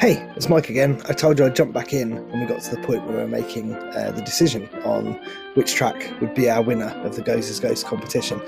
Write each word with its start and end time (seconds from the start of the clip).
Hey, 0.00 0.26
it's 0.34 0.48
Mike 0.48 0.70
again. 0.70 0.98
I 1.10 1.12
told 1.12 1.38
you 1.38 1.44
I'd 1.44 1.54
jump 1.54 1.74
back 1.74 1.92
in 1.92 2.26
when 2.30 2.40
we 2.40 2.46
got 2.46 2.62
to 2.62 2.74
the 2.74 2.80
point 2.80 3.04
where 3.04 3.16
we 3.16 3.22
were 3.22 3.28
making 3.28 3.74
uh, 3.74 4.10
the 4.16 4.22
decision 4.22 4.66
on 4.82 5.12
which 5.52 5.74
track 5.74 6.18
would 6.22 6.34
be 6.34 6.48
our 6.48 6.62
winner 6.62 6.88
of 7.04 7.16
the 7.16 7.22
Gozer's 7.22 7.60
Ghosts 7.60 7.84
competition. 7.84 8.40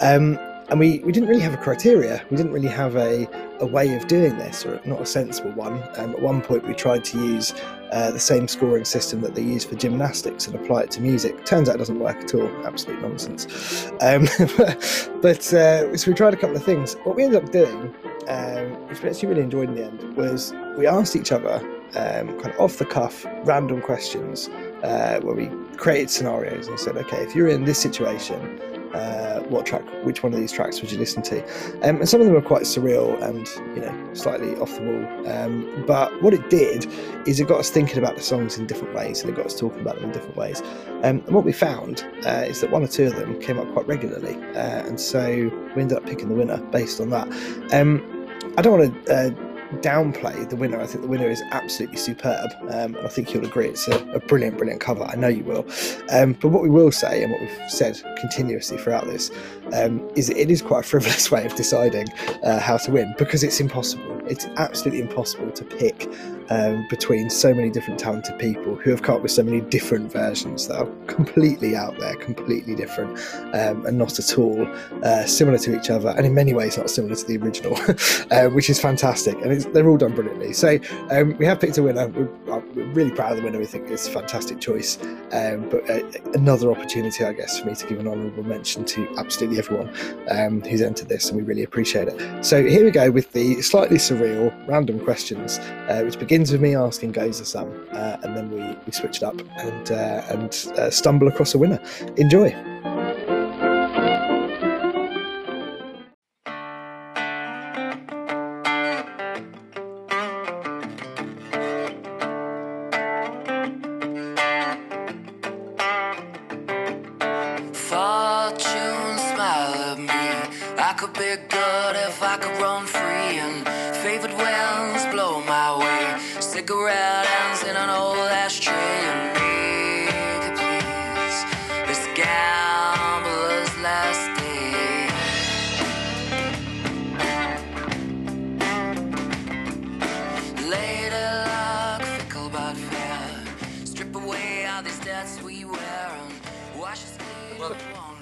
Um, 0.00 0.38
and 0.70 0.80
we, 0.80 1.00
we 1.00 1.12
didn't 1.12 1.28
really 1.28 1.42
have 1.42 1.52
a 1.52 1.58
criteria. 1.58 2.24
We 2.30 2.36
didn't 2.36 2.52
really 2.52 2.68
have 2.68 2.96
a, 2.96 3.28
a 3.60 3.66
way 3.66 3.94
of 3.94 4.06
doing 4.06 4.38
this, 4.38 4.64
or 4.64 4.80
not 4.84 5.00
a 5.00 5.06
sensible 5.06 5.52
one. 5.52 5.74
Um, 5.96 6.10
at 6.12 6.22
one 6.22 6.40
point, 6.40 6.66
we 6.66 6.74
tried 6.74 7.04
to 7.04 7.18
use 7.18 7.54
uh, 7.92 8.10
the 8.10 8.18
same 8.18 8.48
scoring 8.48 8.84
system 8.84 9.20
that 9.20 9.34
they 9.34 9.42
use 9.42 9.64
for 9.64 9.74
gymnastics 9.74 10.46
and 10.46 10.56
apply 10.56 10.82
it 10.82 10.90
to 10.92 11.00
music. 11.00 11.44
Turns 11.44 11.68
out 11.68 11.76
it 11.76 11.78
doesn't 11.78 11.98
work 11.98 12.16
at 12.16 12.34
all. 12.34 12.48
Absolute 12.66 13.02
nonsense. 13.02 13.90
Um, 14.00 14.26
but 15.20 15.52
uh, 15.52 15.96
so 15.96 16.10
we 16.10 16.14
tried 16.14 16.34
a 16.34 16.38
couple 16.38 16.56
of 16.56 16.64
things. 16.64 16.94
What 17.04 17.16
we 17.16 17.24
ended 17.24 17.44
up 17.44 17.52
doing, 17.52 17.94
um, 18.28 18.88
which 18.88 19.02
we 19.02 19.10
actually 19.10 19.28
really 19.28 19.42
enjoyed 19.42 19.68
in 19.68 19.74
the 19.74 19.84
end, 19.84 20.16
was 20.16 20.54
we 20.78 20.86
asked 20.86 21.14
each 21.14 21.30
other 21.30 21.56
um, 21.94 22.40
kind 22.40 22.46
of 22.46 22.58
off 22.58 22.78
the 22.78 22.86
cuff, 22.86 23.26
random 23.44 23.80
questions 23.82 24.48
uh, 24.82 25.20
where 25.22 25.34
we 25.34 25.50
created 25.76 26.10
scenarios 26.10 26.68
and 26.68 26.80
said, 26.80 26.96
okay, 26.96 27.18
if 27.18 27.34
you're 27.34 27.48
in 27.48 27.64
this 27.64 27.78
situation, 27.78 28.58
uh, 28.94 29.40
what 29.48 29.66
track, 29.66 29.82
which 30.04 30.22
one 30.22 30.32
of 30.32 30.40
these 30.40 30.52
tracks 30.52 30.80
would 30.80 30.90
you 30.90 30.98
listen 30.98 31.22
to? 31.22 31.42
Um, 31.82 31.96
and 31.96 32.08
some 32.08 32.20
of 32.20 32.26
them 32.26 32.34
were 32.34 32.42
quite 32.42 32.62
surreal 32.62 33.20
and 33.22 33.46
you 33.76 33.82
know 33.82 34.14
slightly 34.14 34.54
off 34.56 34.74
the 34.76 34.82
wall. 34.82 35.28
Um, 35.28 35.84
but 35.86 36.22
what 36.22 36.32
it 36.32 36.48
did 36.50 36.86
is 37.26 37.40
it 37.40 37.48
got 37.48 37.60
us 37.60 37.70
thinking 37.70 37.98
about 37.98 38.16
the 38.16 38.22
songs 38.22 38.58
in 38.58 38.66
different 38.66 38.94
ways, 38.94 39.20
and 39.20 39.30
it 39.30 39.36
got 39.36 39.46
us 39.46 39.58
talking 39.58 39.80
about 39.80 39.96
them 39.96 40.04
in 40.04 40.12
different 40.12 40.36
ways. 40.36 40.62
Um, 41.02 41.22
and 41.26 41.34
what 41.34 41.44
we 41.44 41.52
found 41.52 42.06
uh, 42.24 42.44
is 42.46 42.60
that 42.60 42.70
one 42.70 42.82
or 42.82 42.88
two 42.88 43.06
of 43.06 43.16
them 43.16 43.40
came 43.40 43.58
up 43.58 43.70
quite 43.72 43.86
regularly, 43.86 44.36
uh, 44.54 44.86
and 44.86 45.00
so 45.00 45.50
we 45.74 45.82
ended 45.82 45.98
up 45.98 46.06
picking 46.06 46.28
the 46.28 46.34
winner 46.34 46.58
based 46.70 47.00
on 47.00 47.10
that. 47.10 47.28
Um, 47.72 48.10
I 48.56 48.62
don't 48.62 48.78
want 48.78 49.06
to 49.06 49.12
uh, 49.12 49.53
downplay 49.80 50.48
the 50.48 50.56
winner. 50.56 50.80
I 50.80 50.86
think 50.86 51.02
the 51.02 51.08
winner 51.08 51.28
is 51.28 51.42
absolutely 51.50 51.96
superb. 51.96 52.50
Um, 52.70 52.96
I 53.02 53.08
think 53.08 53.32
you'll 53.32 53.44
agree 53.44 53.68
it's 53.68 53.88
a, 53.88 53.98
a, 54.12 54.20
brilliant, 54.20 54.56
brilliant 54.56 54.80
cover. 54.80 55.04
I 55.04 55.14
know 55.16 55.28
you 55.28 55.44
will. 55.44 55.66
Um, 56.10 56.34
but 56.34 56.48
what 56.48 56.62
we 56.62 56.70
will 56.70 56.92
say, 56.92 57.22
and 57.22 57.32
what 57.32 57.40
we've 57.40 57.70
said 57.70 58.00
continuously 58.16 58.78
throughout 58.78 59.06
this, 59.06 59.30
um, 59.72 60.08
is 60.14 60.30
it 60.30 60.50
is 60.50 60.62
quite 60.62 60.84
a 60.84 60.88
frivolous 60.88 61.30
way 61.32 61.44
of 61.44 61.54
deciding 61.54 62.08
uh, 62.42 62.60
how 62.60 62.76
to 62.78 62.90
win 62.90 63.14
because 63.18 63.42
it's 63.42 63.60
impossible. 63.60 64.20
It's 64.26 64.46
absolutely 64.56 65.02
impossible 65.02 65.50
to 65.50 65.64
pick 65.64 66.08
um, 66.50 66.86
between 66.88 67.30
so 67.30 67.54
many 67.54 67.70
different 67.70 67.98
talented 67.98 68.38
people 68.38 68.74
who 68.74 68.90
have 68.90 69.02
come 69.02 69.16
up 69.16 69.22
with 69.22 69.30
so 69.30 69.42
many 69.42 69.60
different 69.60 70.12
versions 70.12 70.68
that 70.68 70.78
are 70.78 70.88
completely 71.06 71.76
out 71.76 71.98
there, 71.98 72.14
completely 72.16 72.74
different, 72.74 73.18
um, 73.54 73.84
and 73.86 73.98
not 73.98 74.18
at 74.18 74.38
all 74.38 74.66
uh, 75.02 75.24
similar 75.24 75.58
to 75.58 75.78
each 75.78 75.90
other, 75.90 76.10
and 76.16 76.26
in 76.26 76.34
many 76.34 76.54
ways 76.54 76.76
not 76.76 76.90
similar 76.90 77.14
to 77.14 77.24
the 77.26 77.36
original, 77.38 77.76
uh, 78.30 78.48
which 78.50 78.70
is 78.70 78.80
fantastic. 78.80 79.34
And 79.42 79.52
they're 79.72 79.88
all 79.88 79.96
done 79.96 80.14
brilliantly. 80.14 80.52
So 80.52 80.78
um, 81.10 81.36
we 81.38 81.46
have 81.46 81.60
picked 81.60 81.78
a 81.78 81.82
winner. 81.82 82.08
We're, 82.08 82.52
uh, 82.52 82.60
we're, 82.74 82.84
really 82.94 83.10
proud 83.10 83.32
of 83.32 83.38
the 83.38 83.44
winner. 83.44 83.58
We 83.58 83.66
think 83.66 83.90
it's 83.90 84.06
a 84.06 84.10
fantastic 84.10 84.60
choice. 84.60 84.98
Um, 85.32 85.68
but 85.68 85.88
uh, 85.90 86.02
another 86.34 86.70
opportunity, 86.70 87.24
I 87.24 87.32
guess, 87.32 87.58
for 87.58 87.66
me 87.66 87.74
to 87.74 87.86
give 87.86 87.98
an 87.98 88.06
honourable 88.06 88.44
mention 88.44 88.84
to 88.86 89.08
absolutely 89.18 89.58
everyone 89.58 89.92
um, 90.30 90.60
who's 90.62 90.82
entered 90.82 91.08
this, 91.08 91.28
and 91.28 91.36
we 91.36 91.42
really 91.42 91.62
appreciate 91.62 92.08
it. 92.08 92.44
So 92.44 92.64
here 92.64 92.84
we 92.84 92.90
go 92.90 93.10
with 93.10 93.32
the 93.32 93.60
slightly 93.62 93.96
surreal 93.96 94.52
random 94.68 95.00
questions, 95.00 95.58
uh, 95.88 96.02
which 96.04 96.18
begins 96.18 96.52
with 96.52 96.60
me 96.60 96.74
asking 96.74 97.12
Gozer 97.12 97.46
some, 97.46 97.86
uh, 97.92 98.18
and 98.22 98.36
then 98.36 98.50
we, 98.50 98.76
we 98.86 98.92
switch 98.92 99.18
it 99.18 99.22
up 99.22 99.40
and 99.58 99.90
uh, 99.90 100.22
and 100.28 100.72
uh, 100.78 100.90
stumble 100.90 101.28
across 101.28 101.54
a 101.54 101.58
winner. 101.58 101.80
Enjoy. 102.16 102.54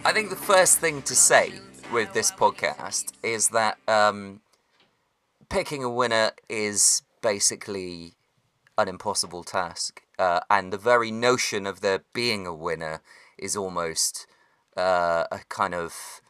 I 0.05 0.12
think 0.12 0.31
the 0.31 0.37
first 0.37 0.78
thing 0.78 1.03
to 1.03 1.15
say 1.15 1.53
with 1.93 2.12
this 2.12 2.31
podcast 2.31 3.12
is 3.23 3.49
that 3.49 3.78
um, 3.89 4.41
picking 5.49 5.83
a 5.83 5.91
winner 5.91 6.33
is 6.49 7.03
basically 7.21 8.15
an 8.78 8.89
impossible 8.89 9.43
task, 9.45 10.03
uh, 10.19 10.41
and 10.50 10.73
the 10.73 10.78
very 10.78 11.11
notion 11.11 11.67
of 11.67 11.81
there 11.81 12.05
being 12.12 12.47
a 12.47 12.55
winner 12.55 13.03
is 13.39 13.56
almost 13.56 14.27
uh, 14.77 15.25
a 15.33 15.41
kind 15.49 15.75
of 15.75 16.21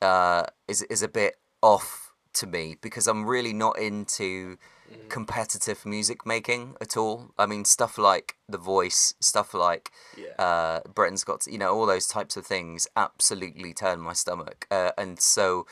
uh, 0.00 0.44
is 0.66 0.82
is 0.82 1.02
a 1.02 1.08
bit 1.08 1.36
off 1.62 2.12
to 2.34 2.46
me 2.46 2.76
because 2.80 3.06
I'm 3.06 3.26
really 3.26 3.52
not 3.52 3.78
into 3.78 4.56
mm-hmm. 4.90 5.08
competitive 5.08 5.84
music 5.86 6.26
making 6.26 6.76
at 6.80 6.96
all. 6.96 7.30
I 7.38 7.46
mean, 7.46 7.64
stuff 7.64 7.98
like 7.98 8.36
The 8.48 8.58
Voice, 8.58 9.14
stuff 9.20 9.54
like 9.54 9.90
yeah. 10.16 10.42
uh, 10.44 10.80
Britain's 10.94 11.24
Got, 11.24 11.42
to, 11.42 11.52
you 11.52 11.58
know, 11.58 11.74
all 11.74 11.86
those 11.86 12.06
types 12.06 12.36
of 12.36 12.46
things 12.46 12.86
absolutely 12.96 13.74
turn 13.74 14.00
my 14.00 14.12
stomach. 14.12 14.66
Uh, 14.70 14.92
and 14.96 15.20
so 15.20 15.66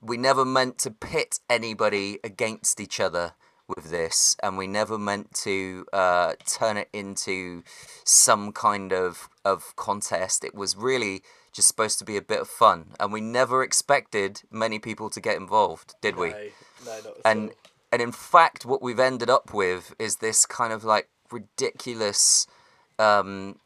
we 0.00 0.16
never 0.16 0.44
meant 0.44 0.78
to 0.78 0.90
pit 0.90 1.40
anybody 1.48 2.18
against 2.22 2.80
each 2.80 3.00
other 3.00 3.32
with 3.68 3.90
this, 3.90 4.36
and 4.42 4.56
we 4.56 4.66
never 4.66 4.96
meant 4.96 5.34
to 5.34 5.86
uh, 5.92 6.34
turn 6.46 6.76
it 6.76 6.88
into 6.92 7.62
some 8.04 8.52
kind 8.52 8.92
of 8.92 9.28
of 9.44 9.74
contest. 9.76 10.44
It 10.44 10.54
was 10.54 10.76
really 10.76 11.22
just 11.52 11.68
supposed 11.68 11.98
to 11.98 12.04
be 12.04 12.16
a 12.16 12.22
bit 12.22 12.40
of 12.40 12.48
fun, 12.48 12.92
and 13.00 13.12
we 13.12 13.20
never 13.20 13.62
expected 13.62 14.42
many 14.50 14.78
people 14.78 15.10
to 15.10 15.20
get 15.20 15.36
involved, 15.36 15.94
did 16.00 16.16
we? 16.16 16.30
No, 16.30 16.36
no, 16.84 16.92
not 16.92 17.16
and 17.24 17.48
all. 17.48 17.56
And 17.92 18.02
in 18.02 18.12
fact, 18.12 18.66
what 18.66 18.82
we've 18.82 18.98
ended 18.98 19.30
up 19.30 19.54
with 19.54 19.94
is 19.98 20.16
this 20.16 20.44
kind 20.44 20.72
of 20.72 20.84
like 20.84 21.08
ridiculous 21.30 22.46
um, 22.98 23.58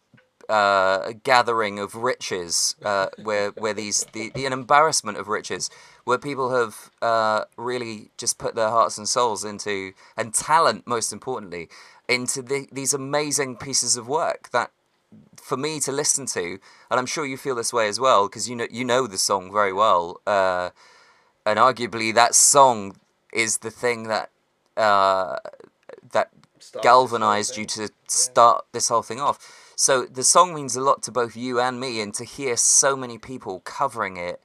uh, 0.48 1.12
gathering 1.22 1.78
of 1.78 1.94
riches, 1.94 2.74
uh, 2.84 3.06
where 3.22 3.50
where 3.50 3.72
these 3.72 4.04
the, 4.12 4.30
the 4.34 4.46
an 4.46 4.52
embarrassment 4.52 5.16
of 5.16 5.28
riches, 5.28 5.70
where 6.04 6.18
people 6.18 6.50
have 6.50 6.90
uh, 7.00 7.44
really 7.56 8.10
just 8.18 8.36
put 8.38 8.54
their 8.54 8.68
hearts 8.68 8.98
and 8.98 9.08
souls 9.08 9.44
into 9.44 9.92
and 10.16 10.34
talent, 10.34 10.86
most 10.86 11.12
importantly, 11.12 11.68
into 12.08 12.42
the, 12.42 12.66
these 12.72 12.92
amazing 12.92 13.56
pieces 13.56 13.96
of 13.96 14.08
work 14.08 14.50
that 14.50 14.72
for 15.36 15.56
me 15.56 15.80
to 15.80 15.92
listen 15.92 16.26
to, 16.26 16.58
and 16.90 16.98
I'm 16.98 17.06
sure 17.06 17.24
you 17.24 17.36
feel 17.36 17.54
this 17.54 17.72
way 17.72 17.88
as 17.88 18.00
well 18.00 18.28
because 18.28 18.48
you 18.48 18.56
know 18.56 18.66
you 18.70 18.84
know 18.84 19.06
the 19.06 19.18
song 19.18 19.52
very 19.52 19.72
well, 19.72 20.20
uh, 20.26 20.70
and 21.46 21.58
arguably 21.58 22.12
that 22.14 22.34
song 22.34 22.96
is 23.32 23.58
the 23.58 23.70
thing 23.70 24.04
that 24.04 24.30
uh, 24.76 25.36
that 26.12 26.30
start 26.58 26.82
galvanized 26.82 27.56
you 27.56 27.66
to 27.66 27.88
start 28.08 28.64
yeah. 28.64 28.68
this 28.72 28.88
whole 28.88 29.02
thing 29.02 29.20
off. 29.20 29.72
So 29.76 30.04
the 30.04 30.24
song 30.24 30.54
means 30.54 30.76
a 30.76 30.80
lot 30.80 31.02
to 31.04 31.12
both 31.12 31.36
you 31.36 31.60
and 31.60 31.80
me, 31.80 32.00
and 32.00 32.12
to 32.14 32.24
hear 32.24 32.56
so 32.56 32.96
many 32.96 33.18
people 33.18 33.60
covering 33.60 34.16
it 34.16 34.40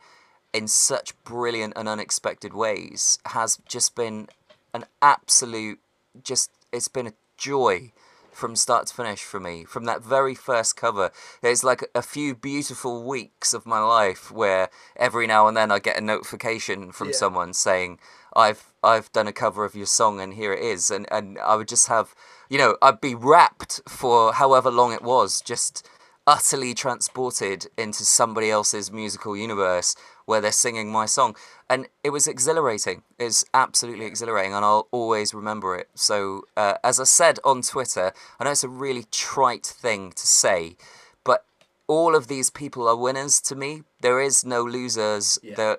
in 0.53 0.67
such 0.67 1.21
brilliant 1.23 1.73
and 1.75 1.89
unexpected 1.89 2.53
ways 2.53 3.19
has 3.25 3.57
just 3.67 3.95
been 3.95 4.29
an 4.73 4.85
absolute 5.01 5.79
just 6.23 6.49
it's 6.71 6.87
been 6.87 7.07
a 7.07 7.13
joy 7.37 7.91
from 8.31 8.55
start 8.55 8.87
to 8.87 8.93
finish 8.93 9.23
for 9.23 9.39
me. 9.39 9.63
From 9.63 9.85
that 9.85 10.03
very 10.03 10.35
first 10.35 10.75
cover, 10.75 11.11
there's 11.41 11.63
like 11.63 11.89
a 11.95 12.01
few 12.01 12.35
beautiful 12.35 13.03
weeks 13.03 13.53
of 13.53 13.65
my 13.65 13.79
life 13.79 14.29
where 14.29 14.69
every 14.97 15.25
now 15.25 15.47
and 15.47 15.55
then 15.55 15.71
I 15.71 15.79
get 15.79 15.97
a 15.97 16.01
notification 16.01 16.91
from 16.91 17.07
yeah. 17.07 17.13
someone 17.13 17.53
saying, 17.53 17.97
I've 18.35 18.73
I've 18.83 19.11
done 19.11 19.27
a 19.27 19.33
cover 19.33 19.65
of 19.65 19.75
your 19.75 19.85
song 19.85 20.19
and 20.19 20.33
here 20.33 20.53
it 20.53 20.63
is. 20.63 20.91
And 20.91 21.07
and 21.11 21.39
I 21.39 21.55
would 21.55 21.67
just 21.67 21.87
have 21.87 22.15
you 22.49 22.57
know 22.57 22.77
I'd 22.81 23.01
be 23.01 23.15
wrapped 23.15 23.81
for 23.87 24.33
however 24.33 24.71
long 24.71 24.93
it 24.93 25.01
was 25.01 25.41
just 25.41 25.87
utterly 26.27 26.73
transported 26.73 27.67
into 27.77 28.03
somebody 28.03 28.49
else's 28.49 28.91
musical 28.91 29.37
universe 29.37 29.95
where 30.25 30.41
they're 30.41 30.51
singing 30.51 30.91
my 30.91 31.05
song. 31.05 31.35
And 31.69 31.87
it 32.03 32.09
was 32.09 32.27
exhilarating. 32.27 33.03
It's 33.19 33.45
absolutely 33.53 34.05
exhilarating 34.05 34.53
and 34.53 34.65
i'll 34.65 34.87
always 34.91 35.33
remember 35.33 35.75
it. 35.75 35.89
So 35.95 36.43
uh, 36.57 36.75
as 36.83 36.99
i 36.99 37.03
said 37.03 37.39
on 37.43 37.61
twitter 37.61 38.11
i 38.39 38.43
know 38.43 38.51
it's 38.51 38.63
a 38.63 38.69
really 38.69 39.05
trite 39.11 39.65
thing 39.65 40.11
to 40.11 40.27
say 40.27 40.75
but 41.23 41.45
all 41.87 42.15
of 42.15 42.27
these 42.27 42.49
people 42.49 42.87
are 42.87 42.95
winners 42.95 43.39
to 43.41 43.55
me. 43.55 43.83
There 44.01 44.19
is 44.19 44.45
no 44.45 44.63
losers. 44.63 45.37
Yeah. 45.43 45.75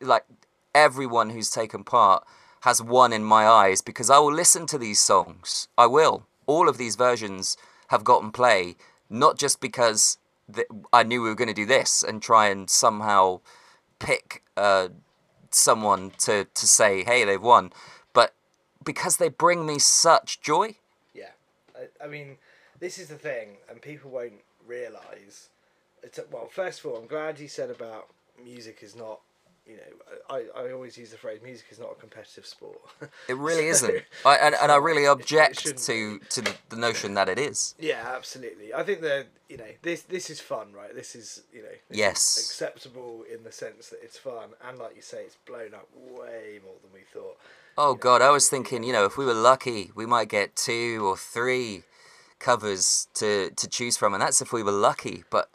like 0.00 0.24
everyone 0.76 1.30
who's 1.30 1.48
taken 1.48 1.82
part 1.82 2.22
has 2.60 2.82
won 2.82 3.12
in 3.12 3.24
my 3.24 3.46
eyes 3.48 3.80
because 3.80 4.10
I 4.10 4.18
will 4.18 4.32
listen 4.32 4.66
to 4.66 4.78
these 4.78 5.00
songs. 5.00 5.68
I 5.78 5.86
will. 5.86 6.26
All 6.46 6.68
of 6.68 6.76
these 6.76 6.96
versions 6.96 7.56
have 7.88 8.04
gotten 8.04 8.30
play, 8.30 8.76
not 9.08 9.38
just 9.38 9.60
because 9.60 10.18
th- 10.54 10.68
I 10.92 11.02
knew 11.02 11.22
we 11.22 11.30
were 11.30 11.34
going 11.34 11.48
to 11.48 11.54
do 11.54 11.64
this 11.64 12.02
and 12.02 12.20
try 12.20 12.48
and 12.48 12.68
somehow 12.68 13.40
pick 13.98 14.42
uh, 14.56 14.88
someone 15.50 16.12
to, 16.18 16.44
to 16.44 16.66
say, 16.66 17.04
hey, 17.04 17.24
they've 17.24 17.40
won, 17.40 17.72
but 18.12 18.34
because 18.84 19.16
they 19.16 19.30
bring 19.30 19.64
me 19.64 19.78
such 19.78 20.42
joy. 20.42 20.76
Yeah, 21.14 21.30
I, 21.74 22.04
I 22.04 22.06
mean, 22.06 22.36
this 22.80 22.98
is 22.98 23.08
the 23.08 23.16
thing, 23.16 23.56
and 23.70 23.80
people 23.80 24.10
won't 24.10 24.42
realise. 24.66 25.48
It's, 26.02 26.20
well, 26.30 26.48
first 26.50 26.80
of 26.80 26.86
all, 26.86 26.96
I'm 26.98 27.06
glad 27.06 27.40
you 27.40 27.48
said 27.48 27.70
about 27.70 28.08
music 28.44 28.80
is 28.82 28.94
not. 28.94 29.20
You 29.68 29.76
know, 29.76 29.82
I, 30.30 30.44
I 30.56 30.70
always 30.72 30.96
use 30.96 31.10
the 31.10 31.16
phrase 31.16 31.40
music 31.42 31.66
is 31.72 31.80
not 31.80 31.90
a 31.90 31.94
competitive 31.96 32.46
sport. 32.46 32.78
It 33.28 33.36
really 33.36 33.62
So- 33.72 33.86
isn't. 33.88 34.04
I, 34.24 34.36
and, 34.36 34.54
and 34.54 34.70
I 34.70 34.76
really 34.76 35.06
object 35.06 35.64
to, 35.86 36.20
to 36.20 36.40
the, 36.40 36.54
the 36.68 36.76
notion 36.76 37.14
that 37.14 37.28
it 37.28 37.38
is. 37.38 37.74
Yeah, 37.78 38.12
absolutely. 38.16 38.72
I 38.72 38.84
think 38.84 39.00
that 39.00 39.26
you 39.48 39.56
know 39.56 39.70
this 39.82 40.02
this 40.02 40.30
is 40.30 40.38
fun, 40.40 40.72
right? 40.72 40.94
This 40.94 41.14
is 41.16 41.42
you 41.52 41.62
know 41.62 41.76
Yes. 41.90 42.36
acceptable 42.38 43.24
in 43.32 43.42
the 43.42 43.50
sense 43.52 43.88
that 43.90 43.98
it's 44.02 44.18
fun, 44.18 44.50
and 44.66 44.78
like 44.78 44.94
you 44.94 45.02
say, 45.02 45.22
it's 45.24 45.36
blown 45.46 45.74
up 45.74 45.88
way 45.94 46.60
more 46.64 46.74
than 46.82 46.92
we 46.94 47.00
thought. 47.12 47.36
Oh 47.78 47.94
God, 47.94 48.22
I 48.22 48.30
was 48.30 48.48
thinking, 48.48 48.84
you 48.84 48.92
know, 48.92 49.04
if 49.04 49.16
we 49.18 49.24
were 49.26 49.34
lucky, 49.34 49.90
we 49.94 50.06
might 50.06 50.28
get 50.28 50.56
two 50.56 51.02
or 51.04 51.16
three 51.16 51.82
covers 52.38 53.08
to 53.14 53.50
to 53.50 53.68
choose 53.68 53.96
from, 53.96 54.14
and 54.14 54.22
that's 54.22 54.40
if 54.40 54.52
we 54.52 54.62
were 54.62 54.72
lucky. 54.72 55.24
But 55.30 55.50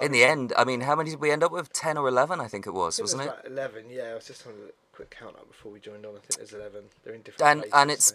in 0.00 0.12
the 0.12 0.24
end, 0.24 0.52
I 0.56 0.64
mean, 0.64 0.82
how 0.82 0.94
many 0.96 1.10
did 1.10 1.20
we 1.20 1.30
end 1.30 1.42
up 1.42 1.52
with? 1.52 1.72
Ten 1.72 1.96
or 1.96 2.08
eleven, 2.08 2.40
I 2.40 2.48
think 2.48 2.66
it 2.66 2.72
was, 2.74 3.00
wasn't 3.00 3.22
it? 3.22 3.28
about 3.28 3.46
Eleven. 3.46 3.84
Yeah, 3.90 4.10
I 4.12 4.14
was 4.14 4.26
just 4.26 4.42
having 4.42 4.60
a 4.60 4.72
quick 4.96 5.10
count 5.10 5.36
up 5.36 5.48
before 5.48 5.72
we 5.72 5.80
joined 5.80 6.04
on. 6.06 6.12
I 6.16 6.18
think 6.18 6.36
there's 6.36 6.52
eleven. 6.52 6.84
They're 7.04 7.14
in 7.14 7.22
different. 7.22 7.50
And- 7.50 7.60
places, 7.62 7.74
and 7.74 7.90
it's- 7.90 8.06
so- 8.08 8.14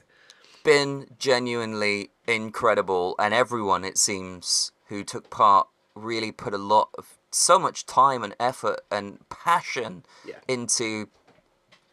Been 0.63 1.07
genuinely 1.17 2.11
incredible, 2.27 3.15
and 3.17 3.33
everyone, 3.33 3.83
it 3.83 3.97
seems, 3.97 4.71
who 4.89 5.03
took 5.03 5.31
part 5.31 5.67
really 5.95 6.31
put 6.31 6.53
a 6.53 6.57
lot 6.59 6.89
of 6.99 7.17
so 7.31 7.57
much 7.57 7.85
time 7.87 8.23
and 8.23 8.35
effort 8.39 8.81
and 8.91 9.27
passion 9.29 10.03
Yeah. 10.23 10.35
into 10.47 11.09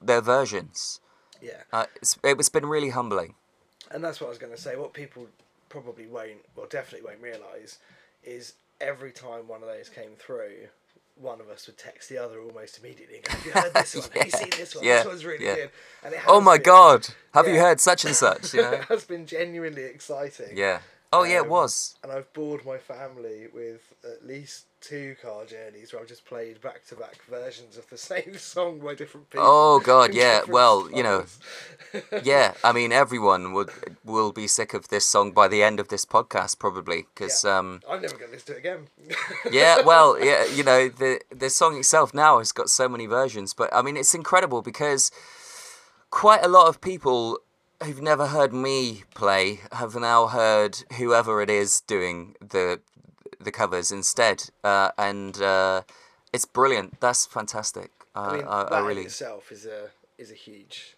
their 0.03 0.21
versions. 0.21 1.01
yeah. 1.41 1.63
Uh, 1.73 1.87
it's, 1.97 2.19
it 2.23 2.37
was 2.37 2.49
been 2.51 2.67
really 2.67 2.91
humbling. 2.91 3.35
And 3.91 4.05
that's 4.05 4.21
what 4.21 4.27
I 4.27 4.31
was 4.31 4.39
going 4.39 4.53
to 4.55 4.61
say. 4.61 4.77
What 4.77 4.93
people 4.93 5.29
probably 5.71 6.07
won't, 6.07 6.45
well, 6.55 6.67
definitely 6.69 7.09
won't 7.09 7.23
realise, 7.23 7.79
is 8.23 8.53
every 8.81 9.13
time 9.13 9.49
one 9.49 9.63
of 9.63 9.69
those 9.69 9.89
came 9.89 10.11
through, 10.19 10.69
one 11.17 11.41
of 11.41 11.49
us 11.49 11.67
would 11.67 11.77
text 11.79 12.09
the 12.09 12.19
other 12.19 12.41
almost 12.41 12.79
immediately 12.79 13.17
and 13.17 13.25
go, 13.25 13.33
Have 13.33 13.47
you 13.47 13.53
heard 13.53 13.75
this 13.75 13.95
one? 13.97 14.09
Have 14.15 14.25
you 14.27 14.31
seen 14.31 14.51
this 14.51 14.75
one? 14.75 14.85
yeah, 14.85 14.97
This 14.99 15.07
one's 15.07 15.25
really 15.25 15.45
yeah. 15.45 15.55
good. 15.57 15.71
And 16.05 16.15
it 16.15 16.21
Oh 16.27 16.41
my 16.41 16.57
been- 16.59 16.65
God! 16.65 17.09
Have 17.35 17.49
you 17.49 17.59
heard 17.59 17.81
such 17.81 18.05
and 18.05 18.15
such? 18.15 18.55
You 18.55 18.63
know? 18.63 18.71
it 18.73 18.85
has 18.85 19.05
been 19.05 19.27
genuinely 19.27 19.83
exciting. 19.85 20.57
Yeah. 20.57 20.79
Oh 21.13 21.23
yeah, 21.25 21.39
it 21.39 21.43
Um, 21.43 21.49
was. 21.49 21.95
And 22.03 22.13
I've 22.13 22.31
bored 22.35 22.67
my 22.67 22.77
family 22.79 23.47
with 23.53 23.81
at 24.05 24.27
least 24.27 24.67
two 24.81 25.17
car 25.21 25.45
journeys 25.47 25.93
where 25.93 26.03
I've 26.03 26.09
just 26.09 26.25
played 26.25 26.61
back 26.61 26.85
to 26.89 26.95
back 26.95 27.19
versions 27.29 27.77
of 27.79 27.89
the 27.89 27.97
same 28.13 28.37
song 28.37 28.79
by 28.79 28.95
different 28.95 29.31
people. 29.31 29.47
Oh, 29.49 29.81
God, 29.81 30.13
yeah. 30.15 30.43
Well, 30.47 30.89
you 30.95 31.03
know. 31.03 31.25
Yeah, 32.23 32.53
I 32.63 32.73
mean, 32.73 32.93
everyone 32.93 33.55
would 33.55 33.71
will 34.05 34.31
be 34.31 34.47
sick 34.47 34.75
of 34.75 34.89
this 34.89 35.07
song 35.07 35.33
by 35.33 35.49
the 35.49 35.63
end 35.63 35.81
of 35.81 35.89
this 35.89 36.05
podcast, 36.05 36.59
probably, 36.59 37.07
because 37.15 37.43
Yeah. 37.45 37.59
um, 37.59 37.81
I'm 37.89 38.03
never 38.03 38.17
going 38.17 38.31
to 38.31 38.37
listen 38.37 38.49
to 38.49 38.53
it 38.57 38.59
again. 38.59 38.89
yeah, 39.51 39.81
well, 39.81 40.23
yeah, 40.31 40.45
you 40.45 40.63
know, 40.63 40.89
the 40.91 41.21
the 41.35 41.49
song 41.49 41.79
itself 41.79 42.13
now 42.13 42.39
has 42.39 42.53
got 42.53 42.69
so 42.69 42.87
many 42.89 43.07
versions, 43.07 43.55
but 43.55 43.73
I 43.75 43.81
mean, 43.81 43.97
it's 43.97 44.15
incredible 44.15 44.61
because 44.61 45.11
quite 46.11 46.45
a 46.45 46.49
lot 46.49 46.69
of 46.69 46.81
people 46.83 47.39
who've 47.83 48.03
never 48.03 48.27
heard 48.29 48.53
me 48.53 49.03
play 49.15 49.61
have 49.73 49.95
now 49.95 50.27
heard 50.27 50.85
whoever 50.99 51.41
it 51.43 51.51
is 51.51 51.81
doing 51.83 52.35
the 52.41 52.81
the 53.41 53.53
covers 53.53 53.93
instead, 53.93 54.51
uh, 54.65 54.91
and 54.99 55.41
uh, 55.41 55.83
it's 56.33 56.45
brilliant. 56.45 57.01
That's 57.01 57.25
fantastic. 57.25 57.91
Uh, 58.15 58.19
I 58.19 58.37
mean, 58.37 58.45
I, 58.49 58.63
that 58.65 58.73
I 58.73 58.81
really. 58.81 59.03
itself 59.05 59.53
is 59.53 59.65
a 59.65 59.91
is 60.19 60.31
a 60.33 60.35
huge 60.35 60.97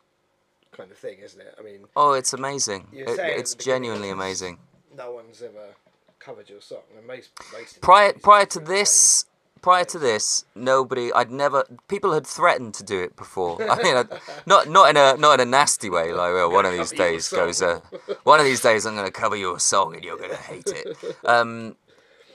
kind 0.73 0.91
of 0.91 0.97
thing, 0.97 1.19
isn't 1.23 1.41
it? 1.41 1.55
I 1.59 1.63
mean, 1.63 1.81
Oh, 1.97 2.13
it's 2.15 2.33
amazing. 2.33 2.89
It, 2.93 3.19
it's 3.19 3.55
genuinely 3.55 4.09
amazing. 4.11 4.59
no 4.97 5.13
one's 5.13 5.43
ever 5.43 5.75
covered 6.19 6.49
your 6.49 6.61
song, 6.63 6.83
and 6.97 7.07
most 7.07 7.31
most 7.53 7.81
prior 7.83 8.15
prior 8.15 8.47
to 8.47 8.61
this 8.61 9.27
prior 9.63 9.85
to 9.85 9.99
this 9.99 10.45
nobody 10.55 11.13
i'd 11.15 11.31
never 11.31 11.65
people 11.89 12.13
had 12.13 12.27
threatened 12.27 12.75
to 12.75 12.85
do 12.85 13.01
it 13.01 13.17
before 13.17 13.59
i 13.71 13.83
mean 13.83 13.97
I, 13.97 14.05
not 14.47 14.69
not 14.69 14.91
in 14.91 14.97
a 14.97 15.17
not 15.17 15.41
in 15.41 15.49
a 15.49 15.51
nasty 15.51 15.91
way 15.91 16.13
like 16.13 16.33
well, 16.33 16.51
one 16.51 16.67
of 16.67 16.73
these 16.73 16.93
days 16.93 17.29
goes 17.29 17.63
uh, 17.63 17.81
one 18.25 18.41
of 18.41 18.47
these 18.47 18.61
days 18.61 18.87
i'm 18.87 18.95
going 18.95 19.07
to 19.07 19.13
cover 19.13 19.37
your 19.37 19.59
song 19.59 19.95
and 19.95 20.05
you're 20.05 20.19
going 20.19 20.31
to 20.31 20.37
hate 20.37 20.69
it 20.69 20.97
um 21.25 21.77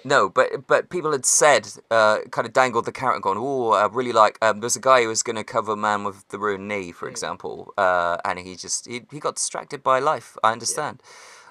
no, 0.06 0.30
but 0.30 0.68
but 0.68 0.90
people 0.90 1.12
had 1.12 1.26
said, 1.26 1.68
uh, 1.90 2.20
kind 2.30 2.46
of 2.46 2.54
dangled 2.54 2.86
the 2.86 2.92
carrot, 2.92 3.16
and 3.16 3.24
gone, 3.24 3.38
"Oh, 3.40 3.72
I 3.72 3.88
really 3.88 4.12
like." 4.12 4.38
Um, 4.40 4.60
there's 4.60 4.76
a 4.76 4.80
guy 4.80 5.02
who 5.02 5.08
was 5.08 5.24
going 5.24 5.36
to 5.36 5.44
cover 5.44 5.76
"Man 5.76 6.04
with 6.04 6.28
the 6.28 6.38
Ruined 6.38 6.68
Knee," 6.68 6.92
Hmm. 6.92 6.92
for 6.92 7.10
example, 7.10 7.74
uh, 7.76 8.18
and 8.24 8.38
he 8.38 8.56
just 8.56 8.86
he, 8.86 9.02
he 9.12 9.20
got 9.20 9.36
distracted 9.36 9.82
by 9.82 9.98
life. 10.00 10.38
I 10.44 10.52
understand, 10.52 11.02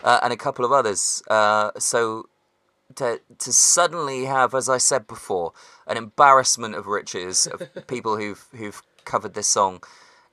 uh, 0.04 0.20
and 0.22 0.32
a 0.32 0.36
couple 0.36 0.64
of 0.64 0.70
others. 0.70 1.20
Uh, 1.28 1.72
so 1.78 2.28
to 2.96 3.20
to 3.38 3.52
suddenly 3.52 4.24
have, 4.26 4.54
as 4.54 4.68
I 4.68 4.78
said 4.78 5.06
before, 5.06 5.52
an 5.86 5.96
embarrassment 5.96 6.74
of 6.74 6.86
riches 6.86 7.46
of 7.46 7.62
people 7.86 8.16
who've 8.16 8.46
who've 8.56 8.82
covered 9.04 9.34
this 9.34 9.48
song 9.48 9.82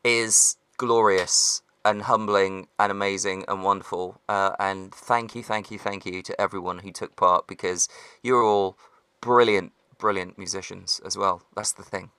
is 0.04 0.58
glorious 0.78 1.62
and 1.84 2.04
humbling 2.04 2.68
and 2.80 2.92
amazing 2.92 3.44
and 3.48 3.64
wonderful. 3.64 4.22
Uh, 4.30 4.52
and 4.60 4.94
thank 4.94 5.36
you, 5.36 5.44
thank 5.44 5.72
you, 5.72 5.80
thank 5.80 6.06
you 6.06 6.22
to 6.22 6.40
everyone 6.40 6.80
who 6.80 6.92
took 6.92 7.16
part 7.16 7.48
because 7.48 7.88
you're 8.22 8.44
all 8.44 8.78
brilliant, 9.20 9.72
brilliant 9.98 10.38
musicians 10.38 11.02
as 11.06 11.18
well. 11.18 11.42
That's 11.56 11.72
the 11.72 11.84
thing. 11.84 12.12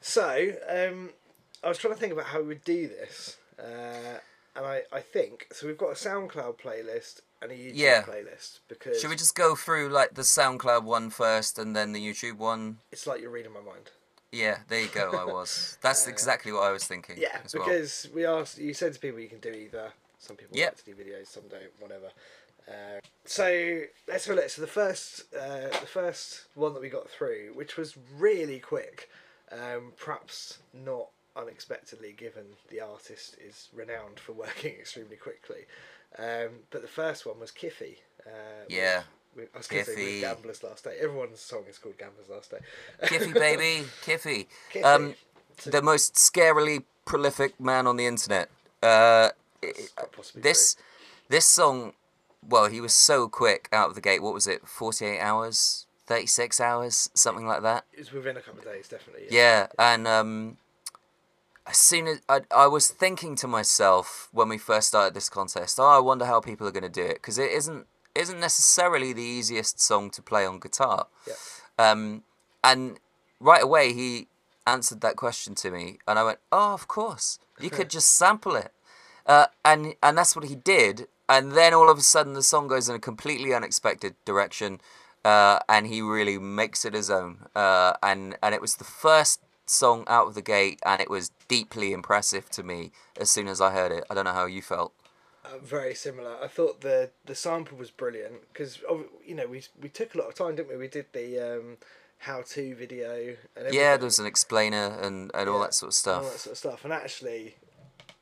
So, 0.00 0.52
um, 0.68 1.10
I 1.62 1.68
was 1.68 1.78
trying 1.78 1.94
to 1.94 2.00
think 2.00 2.12
about 2.12 2.26
how 2.26 2.40
we 2.40 2.48
would 2.48 2.64
do 2.64 2.88
this, 2.88 3.36
uh, 3.58 4.18
and 4.56 4.64
I, 4.66 4.82
I 4.92 5.00
think 5.00 5.46
so. 5.52 5.66
We've 5.66 5.78
got 5.78 5.90
a 5.90 5.94
SoundCloud 5.94 6.58
playlist 6.60 7.20
and 7.42 7.50
a 7.50 7.54
YouTube 7.54 7.72
Yeah. 7.74 8.02
playlist 8.02 8.60
because 8.68 9.00
Should 9.00 9.10
we 9.10 9.16
just 9.16 9.34
go 9.34 9.54
through 9.54 9.88
like 9.90 10.14
the 10.14 10.22
SoundCloud 10.22 10.84
one 10.84 11.10
first 11.10 11.58
and 11.58 11.74
then 11.74 11.92
the 11.92 12.00
YouTube 12.00 12.36
one? 12.38 12.78
it's 12.92 13.06
like 13.06 13.20
you're 13.20 13.30
reading 13.30 13.52
my 13.52 13.60
mind. 13.60 13.90
Yeah, 14.32 14.58
there 14.68 14.80
you 14.80 14.88
go. 14.88 15.10
I 15.12 15.24
was. 15.24 15.76
That's 15.82 16.06
exactly 16.06 16.52
what 16.52 16.62
I 16.62 16.70
was 16.70 16.84
thinking. 16.84 17.16
Yeah, 17.18 17.38
well. 17.54 17.64
because 17.64 18.08
we 18.14 18.24
asked. 18.24 18.58
You 18.58 18.72
said 18.74 18.92
to 18.94 19.00
people 19.00 19.18
you 19.18 19.28
can 19.28 19.40
do 19.40 19.50
either. 19.50 19.92
Some 20.18 20.36
people 20.36 20.56
Yep. 20.56 20.68
like 20.68 20.84
to 20.84 20.84
do 20.84 20.94
videos, 20.94 21.26
some 21.28 21.44
don't. 21.48 21.62
Whatever. 21.80 22.10
Uh, 22.68 23.00
so 23.24 23.80
let's 24.06 24.26
have 24.26 24.36
a 24.36 24.40
look. 24.40 24.50
So 24.50 24.60
the 24.60 24.68
first, 24.68 25.24
uh, 25.34 25.68
the 25.80 25.86
first 25.90 26.44
one 26.54 26.74
that 26.74 26.80
we 26.82 26.88
got 26.90 27.08
through, 27.10 27.52
which 27.54 27.76
was 27.76 27.96
really 28.18 28.60
quick, 28.60 29.08
um, 29.50 29.92
perhaps 29.98 30.58
not 30.72 31.08
unexpectedly, 31.40 32.12
given 32.12 32.44
the 32.70 32.80
artist 32.80 33.36
is 33.44 33.68
renowned 33.72 34.18
for 34.20 34.32
working 34.32 34.74
extremely 34.78 35.16
quickly. 35.16 35.66
Um, 36.18 36.50
but 36.70 36.82
the 36.82 36.88
first 36.88 37.26
one 37.26 37.38
was 37.40 37.50
Kiffy. 37.50 37.98
Uh, 38.26 38.30
Yeah. 38.68 39.02
with- 39.36 39.48
I 39.54 39.58
was 39.58 39.66
going 39.68 39.84
to 39.84 39.94
say 39.94 40.20
Gambler's 40.20 40.62
Last 40.62 40.84
Day. 40.84 40.96
Everyone's 41.00 41.40
song 41.40 41.64
is 41.68 41.78
called 41.78 41.96
Gambler's 41.98 42.28
Last 42.28 42.50
Day. 42.50 42.58
Kiffy 43.06 43.32
baby, 43.32 43.86
Kiffy. 44.04 44.46
Kiffy. 44.72 44.84
Um, 44.84 45.14
So- 45.58 45.70
the 45.70 45.82
most 45.82 46.14
scarily 46.14 46.84
prolific 47.04 47.58
man 47.60 47.86
on 47.86 47.96
the 47.96 48.06
internet. 48.06 48.48
Uh, 48.82 49.28
quite 49.60 50.12
possibly 50.12 50.40
this 50.42 50.74
this 51.28 51.44
song, 51.44 51.92
well, 52.48 52.66
he 52.68 52.80
was 52.80 52.94
so 52.94 53.28
quick 53.28 53.68
out 53.70 53.90
of 53.90 53.94
the 53.94 54.00
gate. 54.00 54.22
What 54.22 54.32
was 54.32 54.46
it? 54.46 54.66
Forty 54.66 55.04
eight 55.04 55.20
hours, 55.20 55.84
thirty 56.06 56.26
six 56.26 56.60
hours, 56.60 57.10
something 57.14 57.46
like 57.46 57.60
that. 57.62 57.84
It 57.92 57.98
was 57.98 58.12
within 58.12 58.38
a 58.38 58.40
couple 58.40 58.60
of 58.60 58.64
days, 58.64 58.88
definitely. 58.88 59.26
Yeah, 59.30 59.66
and 59.78 60.08
um, 60.08 60.56
as 61.70 61.76
soon 61.76 62.08
as 62.08 62.20
I, 62.28 62.40
I 62.50 62.66
was 62.66 62.88
thinking 62.88 63.36
to 63.36 63.46
myself 63.46 64.28
when 64.32 64.48
we 64.48 64.58
first 64.58 64.88
started 64.88 65.14
this 65.14 65.28
contest, 65.28 65.78
oh, 65.78 65.86
I 65.86 66.00
wonder 66.00 66.24
how 66.24 66.40
people 66.40 66.66
are 66.66 66.72
going 66.72 66.82
to 66.82 66.88
do 66.88 67.04
it 67.04 67.14
because 67.14 67.38
it 67.38 67.50
isn't 67.52 67.86
isn't 68.12 68.40
necessarily 68.40 69.12
the 69.12 69.22
easiest 69.22 69.80
song 69.80 70.10
to 70.10 70.20
play 70.20 70.44
on 70.44 70.58
guitar. 70.58 71.06
Yeah. 71.28 71.34
Um, 71.78 72.24
and 72.64 72.98
right 73.38 73.62
away 73.62 73.92
he 73.92 74.26
answered 74.66 75.00
that 75.02 75.14
question 75.14 75.54
to 75.56 75.70
me, 75.70 75.98
and 76.08 76.18
I 76.18 76.24
went, 76.24 76.40
"Oh, 76.50 76.74
of 76.74 76.88
course, 76.88 77.38
you 77.60 77.70
could 77.70 77.88
just 77.96 78.10
sample 78.10 78.56
it," 78.56 78.72
uh, 79.26 79.46
and 79.64 79.94
and 80.02 80.18
that's 80.18 80.34
what 80.34 80.46
he 80.46 80.56
did. 80.56 81.06
And 81.28 81.52
then 81.52 81.72
all 81.72 81.88
of 81.88 81.96
a 81.96 82.02
sudden, 82.02 82.32
the 82.32 82.42
song 82.42 82.66
goes 82.66 82.88
in 82.88 82.96
a 82.96 82.98
completely 82.98 83.54
unexpected 83.54 84.16
direction, 84.24 84.80
uh, 85.24 85.60
and 85.68 85.86
he 85.86 86.02
really 86.02 86.36
makes 86.38 86.84
it 86.84 86.94
his 86.94 87.10
own. 87.10 87.46
Uh, 87.54 87.92
and 88.02 88.36
and 88.42 88.56
it 88.56 88.60
was 88.60 88.74
the 88.76 88.84
first 88.84 89.40
song 89.70 90.04
out 90.06 90.28
of 90.28 90.34
the 90.34 90.42
gate, 90.42 90.80
and 90.84 91.00
it 91.00 91.10
was 91.10 91.30
deeply 91.48 91.92
impressive 91.92 92.50
to 92.50 92.62
me 92.62 92.92
as 93.16 93.30
soon 93.30 93.48
as 93.48 93.60
I 93.60 93.70
heard 93.72 93.92
it. 93.92 94.04
I 94.10 94.14
don't 94.14 94.24
know 94.24 94.32
how 94.32 94.46
you 94.46 94.62
felt. 94.62 94.92
Uh, 95.44 95.56
very 95.58 95.94
similar. 95.94 96.36
I 96.42 96.48
thought 96.48 96.82
the 96.82 97.10
the 97.24 97.34
sample 97.34 97.78
was 97.78 97.90
brilliant 97.90 98.52
because 98.52 98.78
you 99.24 99.34
know 99.34 99.46
we 99.46 99.62
we 99.80 99.88
took 99.88 100.14
a 100.14 100.18
lot 100.18 100.28
of 100.28 100.34
time, 100.34 100.54
didn't 100.56 100.68
we? 100.68 100.76
We 100.76 100.88
did 100.88 101.06
the 101.12 101.38
um, 101.40 101.76
how 102.18 102.42
to 102.42 102.74
video 102.74 103.36
and 103.56 103.66
Yeah, 103.72 103.96
there 103.96 104.04
was 104.04 104.18
an 104.18 104.26
explainer 104.26 104.98
and, 105.00 105.30
and 105.34 105.48
all 105.48 105.60
that 105.60 105.74
sort 105.74 105.88
of 105.88 105.94
and 106.10 106.20
all 106.20 106.24
stuff. 106.24 106.32
that 106.32 106.38
sort 106.40 106.52
of 106.52 106.58
stuff. 106.58 106.84
And 106.84 106.92
actually, 106.92 107.54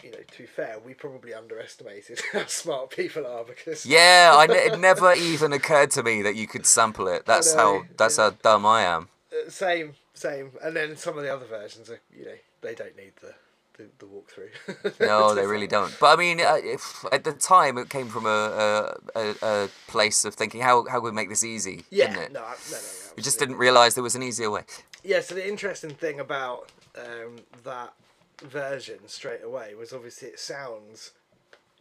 you 0.02 0.12
know, 0.12 0.18
to 0.30 0.38
be 0.38 0.46
fair, 0.46 0.78
we 0.84 0.94
probably 0.94 1.34
underestimated 1.34 2.20
how 2.32 2.46
smart 2.46 2.90
people 2.90 3.26
are 3.26 3.44
because 3.44 3.86
Yeah, 3.86 4.32
I 4.36 4.44
it 4.44 4.78
never 4.78 5.12
even 5.14 5.52
occurred 5.52 5.90
to 5.92 6.02
me 6.02 6.22
that 6.22 6.36
you 6.36 6.46
could 6.46 6.66
sample 6.66 7.08
it. 7.08 7.26
That's 7.26 7.54
how 7.54 7.86
that's 7.96 8.16
how 8.16 8.30
dumb 8.30 8.66
I 8.66 8.82
am. 8.82 9.08
Uh, 9.32 9.50
same, 9.50 9.94
same. 10.18 10.52
And 10.62 10.76
then 10.76 10.96
some 10.96 11.16
of 11.16 11.24
the 11.24 11.32
other 11.32 11.46
versions 11.46 11.90
are, 11.90 12.00
you 12.16 12.24
know, 12.24 12.36
they 12.60 12.74
don't 12.74 12.96
need 12.96 13.12
the 13.20 13.34
the, 13.78 13.84
the 13.98 14.06
walkthrough. 14.06 15.00
No, 15.06 15.34
they 15.34 15.46
really 15.46 15.66
don't. 15.66 15.94
But 16.00 16.18
I 16.18 16.20
mean, 16.20 16.40
uh, 16.40 16.56
if, 16.56 17.04
at 17.12 17.24
the 17.24 17.32
time, 17.32 17.78
it 17.78 17.88
came 17.88 18.08
from 18.08 18.26
a, 18.26 18.94
a, 19.14 19.34
a, 19.40 19.68
place 19.86 20.24
of 20.24 20.34
thinking, 20.34 20.60
how 20.60 20.84
how 20.88 20.98
can 20.98 21.04
we 21.04 21.12
make 21.12 21.28
this 21.28 21.44
easy? 21.44 21.84
Yeah, 21.90 22.08
didn't 22.08 22.22
it? 22.24 22.32
no, 22.32 22.40
no, 22.40 22.46
no, 22.72 22.78
We 23.16 23.22
just 23.22 23.38
didn't 23.38 23.56
realise 23.56 23.94
there 23.94 24.02
was 24.02 24.16
an 24.16 24.22
easier 24.22 24.50
way. 24.50 24.64
Yeah, 25.04 25.20
so 25.20 25.36
the 25.36 25.48
interesting 25.48 25.90
thing 25.90 26.20
about 26.20 26.70
um, 26.96 27.36
that 27.64 27.94
version 28.42 28.98
straight 29.06 29.44
away 29.44 29.74
was 29.74 29.92
obviously 29.92 30.28
it 30.28 30.40
sounds 30.40 31.12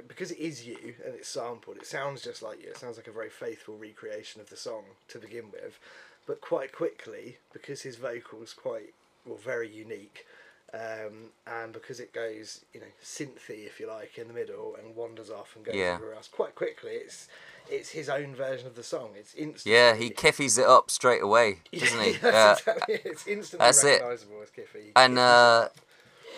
because 0.07 0.31
it 0.31 0.39
is 0.39 0.65
you 0.65 0.93
and 1.03 1.15
it's 1.15 1.27
sampled. 1.27 1.77
It 1.77 1.87
sounds 1.87 2.21
just 2.21 2.43
like 2.43 2.61
you. 2.61 2.69
It 2.69 2.77
sounds 2.77 2.97
like 2.97 3.07
a 3.07 3.11
very 3.11 3.29
faithful 3.29 3.75
recreation 3.75 4.41
of 4.41 4.49
the 4.49 4.57
song 4.57 4.83
to 5.09 5.17
begin 5.17 5.45
with, 5.51 5.79
but 6.27 6.41
quite 6.41 6.71
quickly 6.73 7.37
because 7.53 7.81
his 7.81 7.95
vocals 7.95 8.53
quite 8.53 8.93
well 9.25 9.37
very 9.37 9.69
unique. 9.69 10.25
Um, 10.73 11.31
and 11.47 11.71
because 11.71 12.01
it 12.01 12.11
goes, 12.13 12.65
you 12.73 12.81
know, 12.81 12.87
synthy 13.01 13.65
if 13.65 13.79
you 13.79 13.87
like 13.87 14.17
in 14.17 14.27
the 14.27 14.33
middle 14.33 14.75
and 14.75 14.97
wanders 14.97 15.29
off 15.31 15.55
and 15.55 15.63
goes 15.63 15.75
Yeah. 15.75 15.93
everywhere 15.93 16.15
else. 16.15 16.27
Quite 16.27 16.55
quickly, 16.55 16.91
it's 16.91 17.29
it's 17.69 17.89
his 17.89 18.09
own 18.09 18.35
version 18.35 18.67
of 18.67 18.75
the 18.75 18.83
song. 18.83 19.11
It's 19.17 19.33
instant. 19.33 19.73
Yeah, 19.73 19.95
he 19.95 20.09
kiffies 20.09 20.59
it 20.59 20.65
up 20.65 20.91
straight 20.91 21.21
away, 21.23 21.59
doesn't 21.71 22.01
he? 22.03 22.11
Yeah, 22.21 22.29
Uh, 22.29 22.55
exactly 22.59 22.95
it. 22.95 23.01
It's 23.05 23.27
instantly 23.27 23.65
that's 23.65 23.83
it. 23.85 24.01
recognisable 24.01 24.41
as 24.43 24.49
Kiffy. 24.49 24.91
and 24.97 25.17
uh, 25.17 25.69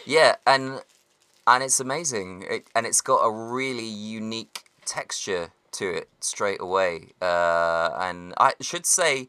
yeah, 0.06 0.36
and 0.46 0.82
and 1.48 1.64
it's 1.64 1.80
amazing, 1.80 2.46
it, 2.48 2.68
and 2.76 2.86
it's 2.86 3.02
got 3.02 3.24
a 3.24 3.32
really 3.32 3.88
unique 3.88 4.64
texture 4.86 5.52
to 5.72 5.90
it 5.90 6.10
straight 6.20 6.62
away. 6.62 7.14
Uh, 7.20 7.90
and 8.00 8.36
I 8.38 8.54
should 8.62 8.86
say, 8.86 9.28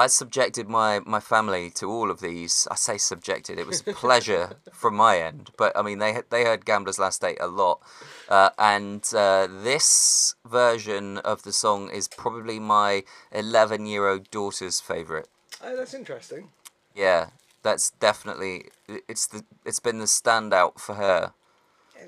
I 0.00 0.06
subjected 0.06 0.66
my 0.66 1.00
my 1.00 1.20
family 1.20 1.68
to 1.72 1.90
all 1.90 2.10
of 2.10 2.20
these. 2.20 2.66
I 2.70 2.74
say 2.74 2.96
subjected; 2.96 3.58
it 3.58 3.66
was 3.66 3.82
pleasure 4.04 4.56
from 4.72 4.94
my 4.96 5.18
end. 5.18 5.50
But 5.58 5.76
I 5.76 5.82
mean, 5.82 5.98
they 5.98 6.22
they 6.30 6.44
heard 6.44 6.64
Gambler's 6.64 6.98
Last 6.98 7.20
Day 7.20 7.36
a 7.38 7.46
lot, 7.46 7.82
uh, 8.30 8.48
and 8.58 9.04
uh, 9.14 9.46
this 9.50 10.36
version 10.46 11.18
of 11.18 11.42
the 11.42 11.52
song 11.52 11.90
is 11.90 12.08
probably 12.08 12.58
my 12.58 13.04
eleven 13.30 13.84
year 13.84 14.08
old 14.08 14.30
daughter's 14.30 14.80
favorite. 14.80 15.28
Oh, 15.62 15.76
that's 15.76 15.92
interesting. 15.92 16.48
Yeah, 16.94 17.26
that's 17.62 17.90
definitely 17.90 18.70
it's 19.06 19.26
the 19.26 19.44
it's 19.66 19.80
been 19.80 19.98
the 19.98 20.06
standout 20.06 20.78
for 20.78 20.94
her. 20.94 21.34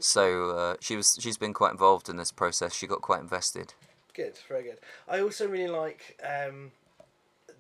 So 0.01 0.51
uh, 0.57 0.77
she 0.81 0.97
was 0.97 1.19
she's 1.21 1.37
been 1.37 1.53
quite 1.53 1.73
involved 1.73 2.09
in 2.09 2.17
this 2.17 2.33
process. 2.33 2.75
She 2.75 2.87
got 2.87 3.03
quite 3.03 3.21
invested. 3.21 3.75
Good, 4.15 4.39
very 4.49 4.63
good. 4.63 4.79
I 5.07 5.21
also 5.21 5.47
really 5.47 5.71
like 5.71 6.19
um, 6.23 6.73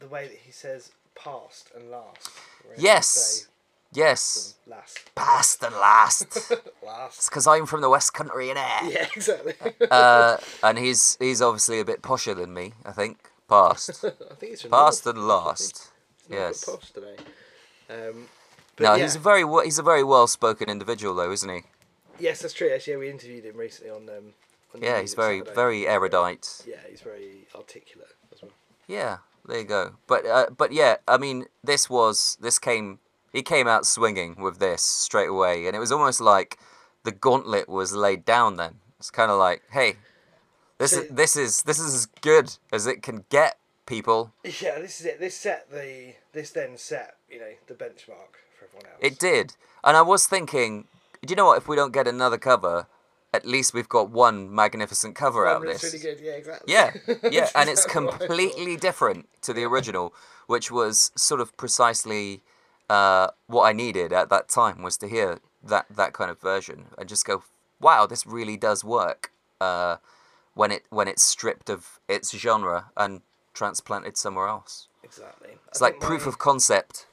the 0.02 0.08
way 0.08 0.26
that 0.28 0.36
he 0.44 0.52
says 0.52 0.90
past 1.14 1.70
and 1.74 1.90
last. 1.90 2.30
Yes. 2.76 3.48
Yes, 3.94 4.54
Last. 4.66 5.14
past 5.14 5.62
and 5.62 5.74
last. 5.74 6.50
Last. 6.82 7.18
it's 7.18 7.28
because 7.28 7.46
I'm 7.46 7.66
from 7.66 7.82
the 7.82 7.90
West 7.90 8.14
Country, 8.14 8.46
innit? 8.48 8.90
Yeah, 8.90 9.06
exactly. 9.14 9.52
Uh, 9.90 10.38
and 10.62 10.78
he's 10.78 11.18
he's 11.20 11.42
obviously 11.42 11.78
a 11.78 11.84
bit 11.84 12.00
posher 12.00 12.34
than 12.34 12.54
me. 12.54 12.72
I 12.86 12.92
think 12.92 13.18
past, 13.50 14.02
I 14.30 14.34
think 14.36 14.58
from 14.58 14.70
past 14.70 15.04
North- 15.04 15.16
and 15.16 15.28
last. 15.28 15.90
Yes. 16.30 16.64
Post 16.64 16.94
today. 16.94 17.16
Um, 17.90 18.28
but 18.76 18.84
No, 18.84 18.94
yeah. 18.94 19.02
he's 19.02 19.16
a 19.16 19.18
very 19.18 19.44
he's 19.64 19.78
a 19.78 19.82
very 19.82 20.02
well 20.02 20.26
spoken 20.26 20.70
individual 20.70 21.14
though, 21.14 21.30
isn't 21.30 21.50
he? 21.50 21.60
Yes, 22.18 22.40
that's 22.40 22.54
true. 22.54 22.70
Actually, 22.74 22.94
yeah, 22.94 22.98
we 23.00 23.10
interviewed 23.10 23.44
him 23.44 23.58
recently 23.58 23.90
on. 23.92 24.08
Um, 24.08 24.32
on 24.74 24.80
Yeah, 24.80 25.02
he's 25.02 25.12
very 25.12 25.40
Saturday. 25.40 25.54
very 25.54 25.86
erudite. 25.86 26.62
Yeah, 26.66 26.76
he's 26.88 27.02
very 27.02 27.46
articulate 27.54 28.14
as 28.34 28.40
well. 28.40 28.52
Yeah, 28.88 29.18
there 29.46 29.58
you 29.58 29.64
go. 29.64 29.92
But 30.06 30.26
uh, 30.26 30.46
but 30.56 30.72
yeah, 30.72 30.96
I 31.08 31.16
mean, 31.18 31.46
this 31.64 31.88
was 31.90 32.36
this 32.40 32.58
came 32.58 32.98
he 33.32 33.42
came 33.42 33.66
out 33.68 33.86
swinging 33.86 34.36
with 34.40 34.58
this 34.58 34.82
straight 34.82 35.28
away, 35.28 35.66
and 35.66 35.74
it 35.76 35.80
was 35.80 35.92
almost 35.92 36.20
like 36.20 36.58
the 37.04 37.12
gauntlet 37.12 37.68
was 37.68 37.92
laid 37.92 38.24
down. 38.24 38.56
Then 38.56 38.76
it's 38.98 39.10
kind 39.10 39.30
of 39.30 39.38
like, 39.38 39.62
hey, 39.70 39.96
this 40.78 40.92
So- 40.92 41.00
is 41.02 41.08
this 41.10 41.36
is 41.36 41.62
this 41.62 41.78
is 41.78 41.94
as 41.94 42.06
good 42.20 42.56
as 42.72 42.86
it 42.86 43.02
can 43.02 43.24
get, 43.30 43.58
people. 43.86 44.32
Yeah, 44.44 44.78
this 44.78 45.00
is 45.00 45.06
it. 45.06 45.20
This 45.20 45.36
set 45.36 45.70
the 45.70 46.14
this 46.32 46.50
then 46.50 46.76
set 46.76 47.16
you 47.28 47.38
know 47.40 47.52
the 47.66 47.74
benchmark 47.74 48.36
for 48.58 48.66
everyone 48.66 48.86
else. 48.86 48.98
It 49.00 49.18
did, 49.18 49.56
and 49.82 49.96
I 49.96 50.02
was 50.02 50.26
thinking, 50.26 50.86
do 51.24 51.32
you 51.32 51.36
know 51.36 51.46
what? 51.46 51.58
If 51.58 51.68
we 51.68 51.76
don't 51.76 51.92
get 51.92 52.06
another 52.06 52.38
cover, 52.38 52.86
at 53.32 53.46
least 53.46 53.72
we've 53.72 53.88
got 53.88 54.10
one 54.10 54.54
magnificent 54.54 55.14
cover 55.14 55.46
out 55.46 55.56
of 55.56 55.62
this. 55.62 55.82
really 55.82 55.98
good. 55.98 56.20
Yeah, 56.22 56.32
exactly. 56.32 56.72
Yeah, 56.72 56.92
yeah, 57.30 57.48
and 57.54 57.68
it's 57.68 57.84
exactly 57.84 58.04
what 58.04 58.14
I 58.14 58.18
thought. 58.18 58.26
completely 58.26 58.76
different 58.76 59.28
to 59.42 59.52
the 59.52 59.64
original, 59.64 60.14
which 60.46 60.70
was 60.70 61.12
sort 61.14 61.40
of 61.40 61.56
precisely 61.56 62.42
uh, 62.90 63.28
what 63.46 63.64
I 63.64 63.72
needed 63.72 64.12
at 64.12 64.28
that 64.28 64.48
time 64.48 64.82
was 64.82 64.96
to 64.98 65.08
hear 65.08 65.40
that 65.64 65.86
that 65.88 66.12
kind 66.12 66.30
of 66.30 66.40
version 66.40 66.86
and 66.98 67.08
just 67.08 67.24
go, 67.24 67.42
wow, 67.80 68.06
this 68.06 68.26
really 68.26 68.56
does 68.56 68.84
work 68.84 69.32
uh, 69.60 69.96
when 70.54 70.70
it 70.70 70.84
when 70.90 71.08
it's 71.08 71.22
stripped 71.22 71.70
of 71.70 72.00
its 72.08 72.36
genre 72.36 72.90
and 72.96 73.22
transplanted 73.54 74.16
somewhere 74.16 74.48
else. 74.48 74.88
Exactly. 75.02 75.50
It's 75.68 75.80
like 75.80 76.00
proof 76.00 76.26
of 76.26 76.38
concept. 76.38 77.06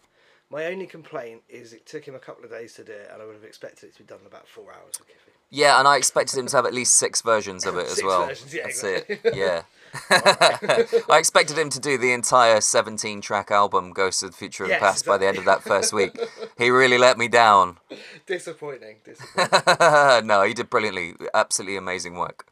My 0.50 0.66
only 0.66 0.88
complaint 0.88 1.44
is 1.48 1.74
it 1.74 1.86
took 1.86 2.08
him 2.08 2.16
a 2.16 2.20
couple 2.20 2.44
of 2.44 2.50
days 2.50 2.74
to 2.74 2.84
do 2.84 2.92
it, 2.92 3.10
and 3.14 3.22
I 3.22 3.26
would 3.26 3.36
have 3.36 3.44
expected 3.44 3.90
it 3.90 3.94
to 3.94 4.00
be 4.00 4.08
done 4.08 4.20
in 4.22 4.28
about 4.28 4.48
four 4.48 4.74
hours 4.74 4.98
Kiffy. 4.98 5.32
Yeah, 5.50 5.80
and 5.80 5.88
I 5.88 5.98
expected 5.98 6.38
him 6.40 6.46
to 6.48 6.56
have 6.58 6.66
at 6.66 6.74
least 6.74 6.96
six 6.96 7.22
versions 7.22 7.66
of 7.66 7.76
it 7.78 7.88
as 7.88 8.02
well. 8.04 8.28
versions, 8.28 8.54
yeah, 8.54 8.64
That's 8.64 8.84
exactly. 8.84 9.20
it. 9.24 9.36
Yeah. 9.36 9.64
I 11.10 11.18
expected 11.18 11.58
him 11.58 11.72
to 11.72 11.80
do 11.80 11.98
the 11.98 12.12
entire 12.14 12.62
17 12.62 13.22
track 13.22 13.50
album 13.50 13.92
Ghosts 13.92 14.22
of 14.22 14.32
the 14.32 14.38
Future 14.38 14.64
and 14.66 14.70
Yes, 14.72 14.80
Past 14.80 15.06
by 15.08 15.18
the 15.18 15.26
end 15.28 15.40
of 15.40 15.46
that 15.46 15.64
first 15.64 15.92
week. 15.94 16.16
He 16.60 16.70
really 16.70 17.00
let 17.00 17.18
me 17.18 17.28
down. 17.28 17.78
Disappointing. 18.28 18.98
Disappointing. 19.04 20.28
no, 20.28 20.44
he 20.44 20.54
did 20.54 20.70
brilliantly. 20.70 21.16
Absolutely 21.34 21.78
amazing 21.78 22.14
work. 22.16 22.46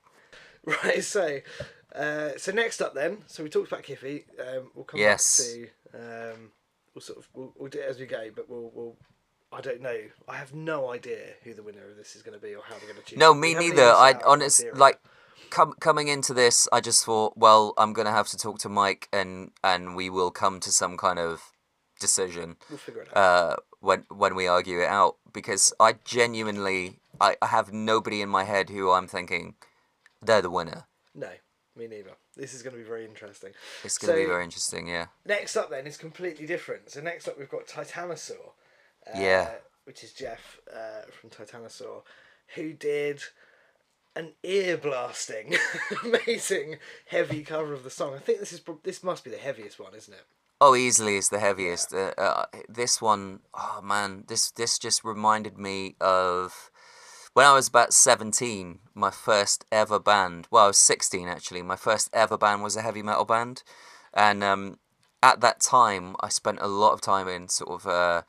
right. 0.66 1.04
So, 1.04 1.40
uh, 1.96 2.30
so 2.38 2.52
next 2.52 2.82
up 2.82 2.96
then. 2.96 3.20
So 3.28 3.44
we 3.44 3.50
talked 3.50 3.68
about 3.72 3.84
Kiffy. 3.84 4.26
Um, 4.40 4.72
we'll 4.74 4.86
come 4.86 5.00
Yes. 5.00 5.40
back 5.40 5.70
to. 5.94 6.32
Um, 6.34 6.52
we'll 6.96 7.02
sort 7.04 7.20
of 7.20 7.28
we'll, 7.36 7.54
we'll 7.56 7.70
do 7.70 7.80
it 7.80 7.86
as 7.88 8.00
we 8.00 8.08
go, 8.08 8.30
but 8.36 8.50
we'll 8.50 8.72
we'll. 8.74 8.96
I 9.52 9.62
don't 9.62 9.82
know. 9.82 9.98
I 10.28 10.36
have 10.36 10.54
no 10.54 10.92
idea 10.92 11.20
who 11.44 11.54
the 11.54 11.64
winner 11.64 11.90
of 11.90 11.96
this 11.96 12.16
is 12.16 12.22
going 12.22 12.38
to 12.38 12.44
be 12.46 12.54
or 12.54 12.64
how 12.68 12.76
we're 12.76 12.92
going 12.92 13.02
to 13.02 13.10
choose. 13.10 13.18
No, 13.20 13.34
me 13.34 13.54
neither. 13.54 13.84
I 13.84 14.12
set 14.12 14.18
out 14.18 14.22
a 14.24 14.28
honest 14.28 14.66
like 14.74 15.00
com- 15.50 15.76
coming 15.80 16.08
into 16.08 16.34
this, 16.34 16.68
I 16.72 16.82
just 16.82 17.06
thought, 17.06 17.38
well, 17.38 17.74
I'm 17.78 17.94
gonna 17.94 18.12
have 18.12 18.28
to 18.30 18.38
talk 18.38 18.60
to 18.60 18.70
Mike, 18.70 19.08
and 19.12 19.52
and 19.64 19.96
we 19.96 20.10
will 20.10 20.32
come 20.32 20.60
to 20.62 20.72
some 20.72 20.98
kind 20.98 21.20
of 21.20 21.52
decision. 22.00 22.58
we'll 22.70 22.78
figure 22.78 23.02
it 23.02 23.16
out. 23.16 23.18
uh, 23.18 23.56
when 23.80 24.04
when 24.10 24.36
we 24.36 24.48
argue 24.48 24.82
it 24.82 24.88
out 24.88 25.18
because 25.34 25.74
I 25.80 25.96
genuinely 26.04 27.00
I, 27.20 27.38
I 27.42 27.48
have 27.48 27.72
nobody 27.72 28.22
in 28.22 28.30
my 28.30 28.44
head 28.44 28.70
who 28.70 28.92
I'm 28.92 29.08
thinking 29.08 29.56
they're 30.22 30.42
the 30.42 30.52
winner. 30.52 30.86
no, 31.16 31.30
me 31.76 31.88
neither. 31.88 32.12
This 32.36 32.54
is 32.54 32.62
going 32.62 32.74
to 32.76 32.80
be 32.80 32.88
very 32.88 33.04
interesting. 33.06 33.52
It's 33.84 33.98
going 33.98 34.14
to 34.14 34.22
be 34.22 34.28
very 34.28 34.44
interesting, 34.44 34.88
yeah. 34.88 35.08
Next 35.26 35.56
up 35.56 35.72
then 35.72 35.88
is 35.88 35.98
completely 35.98 36.46
different. 36.46 36.92
So 36.92 37.02
next 37.02 37.28
up 37.28 37.40
we've 37.40 37.50
got 37.50 37.66
Titanosaur. 37.68 38.52
Uh, 39.14 39.20
Yeah. 39.20 39.50
Which 39.86 40.04
is 40.04 40.12
Jeff 40.12 40.60
uh, 40.74 41.04
from 41.12 41.30
Titanosaur, 41.30 42.02
who 42.56 42.74
did 42.74 43.22
an 44.18 44.34
ear 44.44 44.76
blasting, 44.78 45.56
amazing 46.04 46.78
heavy 47.06 47.44
cover 47.44 47.74
of 47.74 47.84
the 47.84 47.90
song. 47.90 48.14
I 48.16 48.20
think 48.20 48.40
this 48.40 48.52
is 48.52 48.62
this 48.84 49.04
must 49.04 49.24
be 49.24 49.30
the 49.30 49.38
heaviest 49.38 49.80
one, 49.80 49.94
isn't 49.96 50.14
it? 50.14 50.26
Oh, 50.60 50.76
easily 50.76 51.18
is 51.18 51.30
the 51.30 51.40
heaviest. 51.40 51.94
Uh, 51.94 52.14
uh, 52.18 52.46
this 52.68 53.02
one, 53.02 53.42
oh 53.54 53.80
man, 53.82 54.24
this 54.28 54.52
this 54.52 54.78
just 54.80 55.04
reminded 55.06 55.58
me 55.58 55.96
of 56.02 56.72
when 57.34 57.46
I 57.46 57.54
was 57.54 57.68
about 57.68 57.94
seventeen. 57.94 58.80
My 58.96 59.12
first 59.12 59.66
ever 59.72 60.00
band. 60.00 60.48
Well, 60.52 60.66
I 60.66 60.68
was 60.68 60.80
sixteen 60.80 61.28
actually. 61.28 61.62
My 61.62 61.76
first 61.76 62.10
ever 62.12 62.38
band 62.38 62.64
was 62.64 62.76
a 62.76 62.82
heavy 62.82 63.04
metal 63.04 63.26
band, 63.26 63.62
and 64.14 64.44
um, 64.44 64.80
at 65.22 65.42
that 65.42 65.62
time, 65.62 66.16
I 66.22 66.30
spent 66.30 66.58
a 66.60 66.68
lot 66.68 66.94
of 66.94 67.02
time 67.02 67.28
in 67.28 67.50
sort 67.50 67.70
of 67.70 67.88
uh, 67.88 68.22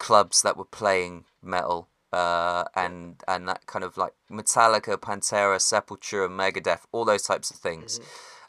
clubs 0.00 0.42
that 0.42 0.56
were 0.56 0.64
playing 0.64 1.24
metal. 1.40 1.86
Uh, 2.12 2.64
and 2.74 3.22
and 3.28 3.46
that 3.46 3.66
kind 3.66 3.84
of 3.84 3.96
like 3.96 4.14
Metallica, 4.28 4.96
Pantera, 4.96 5.58
Sepultura, 5.58 6.28
Megadeth, 6.28 6.80
all 6.90 7.04
those 7.04 7.22
types 7.22 7.52
of 7.52 7.56
things, 7.56 8.00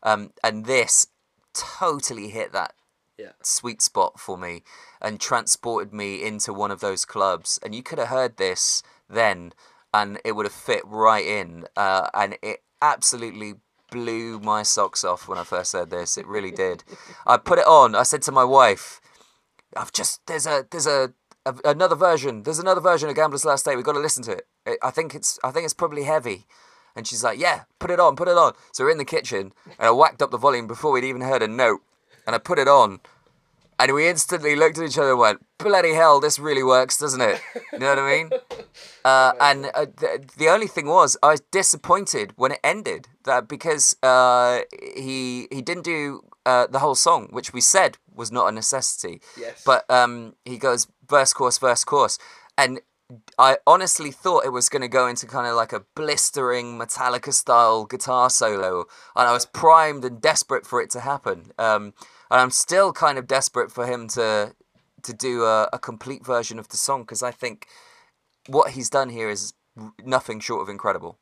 um, 0.01 0.31
and 0.43 0.65
this 0.65 1.05
totally 1.53 2.29
hit 2.29 2.51
that 2.53 2.73
Yeah. 3.17 3.33
sweet 3.43 3.83
spot 3.83 4.19
for 4.19 4.35
me 4.35 4.63
and 4.99 5.21
transported 5.21 5.93
me 5.93 6.23
into 6.23 6.51
one 6.53 6.71
of 6.71 6.79
those 6.79 7.05
clubs. 7.05 7.59
And 7.61 7.75
you 7.75 7.83
could 7.83 7.99
have 7.99 8.07
heard 8.07 8.37
this 8.37 8.81
then, 9.07 9.53
and 9.93 10.19
it 10.25 10.31
would 10.31 10.47
have 10.47 10.55
fit 10.69 10.81
right 10.85 11.25
in. 11.25 11.67
Uh, 11.75 12.09
and 12.15 12.39
it 12.41 12.63
absolutely 12.81 13.59
blew 13.91 14.39
my 14.39 14.63
socks 14.63 15.03
off 15.03 15.27
when 15.27 15.37
I 15.37 15.43
first 15.43 15.73
heard 15.73 15.91
this. 15.91 16.17
It 16.17 16.25
really 16.25 16.51
did. 16.51 16.83
I 17.27 17.37
put 17.37 17.59
it 17.59 17.67
on. 17.67 17.93
I 17.93 18.03
said 18.03 18.23
to 18.23 18.31
my 18.31 18.43
wife, 18.43 19.01
"I've 19.77 19.91
just 19.91 20.25
there's 20.25 20.47
a 20.47 20.65
there's 20.71 20.87
a 20.87 21.13
a, 21.45 21.55
another 21.65 21.95
version. 21.95 22.43
There's 22.43 22.59
another 22.59 22.81
version 22.81 23.09
of 23.09 23.15
Gambler's 23.15 23.45
Last 23.45 23.65
Day. 23.65 23.75
We've 23.75 23.85
got 23.85 23.93
to 23.93 23.99
listen 23.99 24.23
to 24.23 24.31
it. 24.31 24.47
it. 24.65 24.79
I 24.83 24.91
think 24.91 25.15
it's 25.15 25.39
I 25.43 25.51
think 25.51 25.65
it's 25.65 25.73
probably 25.73 26.03
heavy. 26.03 26.45
And 26.95 27.07
she's 27.07 27.23
like, 27.23 27.39
yeah, 27.39 27.61
put 27.79 27.89
it 27.89 28.01
on, 28.01 28.15
put 28.17 28.27
it 28.27 28.37
on. 28.37 28.53
So 28.73 28.83
we're 28.83 28.91
in 28.91 28.97
the 28.97 29.05
kitchen, 29.05 29.53
and 29.65 29.87
I 29.87 29.91
whacked 29.91 30.21
up 30.21 30.31
the 30.31 30.37
volume 30.37 30.67
before 30.67 30.91
we'd 30.91 31.05
even 31.05 31.21
heard 31.21 31.41
a 31.41 31.47
note, 31.47 31.81
and 32.27 32.35
I 32.35 32.37
put 32.37 32.59
it 32.59 32.67
on, 32.67 32.99
and 33.81 33.95
we 33.95 34.07
instantly 34.07 34.55
looked 34.55 34.77
at 34.77 34.85
each 34.85 34.97
other 34.99 35.11
and 35.11 35.19
went, 35.19 35.45
bloody 35.57 35.93
hell, 35.93 36.19
this 36.19 36.37
really 36.37 36.61
works, 36.61 36.99
doesn't 36.99 37.19
it? 37.19 37.41
You 37.73 37.79
know 37.79 37.89
what 37.89 37.99
I 37.99 38.11
mean? 38.11 38.29
Uh, 39.03 39.33
and 39.41 39.65
uh, 39.73 39.87
the, 39.97 40.23
the 40.37 40.47
only 40.47 40.67
thing 40.67 40.85
was, 40.85 41.17
I 41.23 41.29
was 41.29 41.41
disappointed 41.51 42.33
when 42.35 42.51
it 42.51 42.59
ended 42.63 43.07
that 43.25 43.47
because 43.47 43.95
uh, 44.03 44.59
he 44.95 45.47
he 45.51 45.63
didn't 45.63 45.85
do 45.85 46.21
uh, 46.45 46.67
the 46.67 46.77
whole 46.77 46.93
song, 46.93 47.27
which 47.31 47.51
we 47.51 47.61
said 47.61 47.97
was 48.13 48.31
not 48.31 48.47
a 48.47 48.51
necessity. 48.51 49.19
Yes. 49.35 49.63
But 49.65 49.89
um, 49.89 50.35
he 50.45 50.59
goes 50.59 50.87
verse, 51.09 51.33
chorus, 51.33 51.57
verse, 51.57 51.83
chorus, 51.83 52.19
and 52.59 52.79
I 53.37 53.57
honestly 53.65 54.11
thought 54.11 54.45
it 54.45 54.53
was 54.53 54.69
going 54.69 54.83
to 54.83 54.87
go 54.87 55.07
into 55.07 55.25
kind 55.25 55.47
of 55.47 55.55
like 55.55 55.73
a 55.73 55.83
blistering 55.95 56.77
Metallica 56.77 57.33
style 57.33 57.85
guitar 57.85 58.29
solo, 58.29 58.85
and 59.15 59.27
I 59.27 59.33
was 59.33 59.47
primed 59.47 60.05
and 60.05 60.21
desperate 60.21 60.67
for 60.67 60.79
it 60.79 60.91
to 60.91 60.99
happen. 60.99 61.51
Um, 61.57 61.93
and 62.31 62.39
I'm 62.41 62.49
still 62.51 62.93
kind 62.93 63.17
of 63.17 63.27
desperate 63.27 63.71
for 63.71 63.85
him 63.85 64.07
to 64.09 64.55
to 65.03 65.13
do 65.13 65.43
a, 65.43 65.67
a 65.73 65.79
complete 65.79 66.25
version 66.25 66.59
of 66.59 66.69
the 66.69 66.77
song 66.77 67.01
because 67.01 67.23
I 67.23 67.31
think 67.31 67.67
what 68.47 68.71
he's 68.71 68.89
done 68.89 69.09
here 69.09 69.29
is 69.29 69.53
nothing 70.03 70.39
short 70.39 70.61
of 70.61 70.69
incredible. 70.69 71.17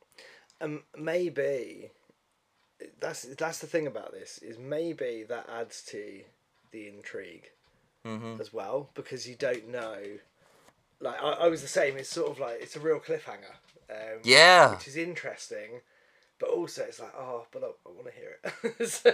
Um, 0.60 0.82
maybe 0.96 1.90
that's 3.00 3.22
that's 3.36 3.58
the 3.58 3.66
thing 3.66 3.86
about 3.86 4.12
this 4.12 4.38
is 4.38 4.58
maybe 4.58 5.24
that 5.28 5.48
adds 5.48 5.82
to 5.90 6.22
the 6.70 6.88
intrigue 6.88 7.50
Mm-hmm. 8.06 8.40
as 8.40 8.50
well 8.50 8.88
because 8.94 9.28
you 9.28 9.34
don't 9.34 9.68
know. 9.68 9.98
Like 11.00 11.22
I, 11.22 11.32
I 11.32 11.48
was 11.48 11.60
the 11.60 11.68
same. 11.68 11.98
It's 11.98 12.08
sort 12.08 12.30
of 12.30 12.38
like 12.38 12.58
it's 12.62 12.76
a 12.76 12.80
real 12.80 12.98
cliffhanger. 12.98 13.56
Um, 13.90 14.20
Yeah. 14.24 14.70
which 14.72 14.88
is 14.88 14.96
interesting, 14.96 15.80
but 16.40 16.48
also 16.48 16.82
it's 16.82 16.98
like 16.98 17.12
oh, 17.16 17.46
but 17.52 17.62
I, 17.62 17.66
I 17.66 17.92
want 17.92 18.06
to 18.06 18.12
hear 18.12 18.38
it. 18.42 18.88
so 18.88 19.12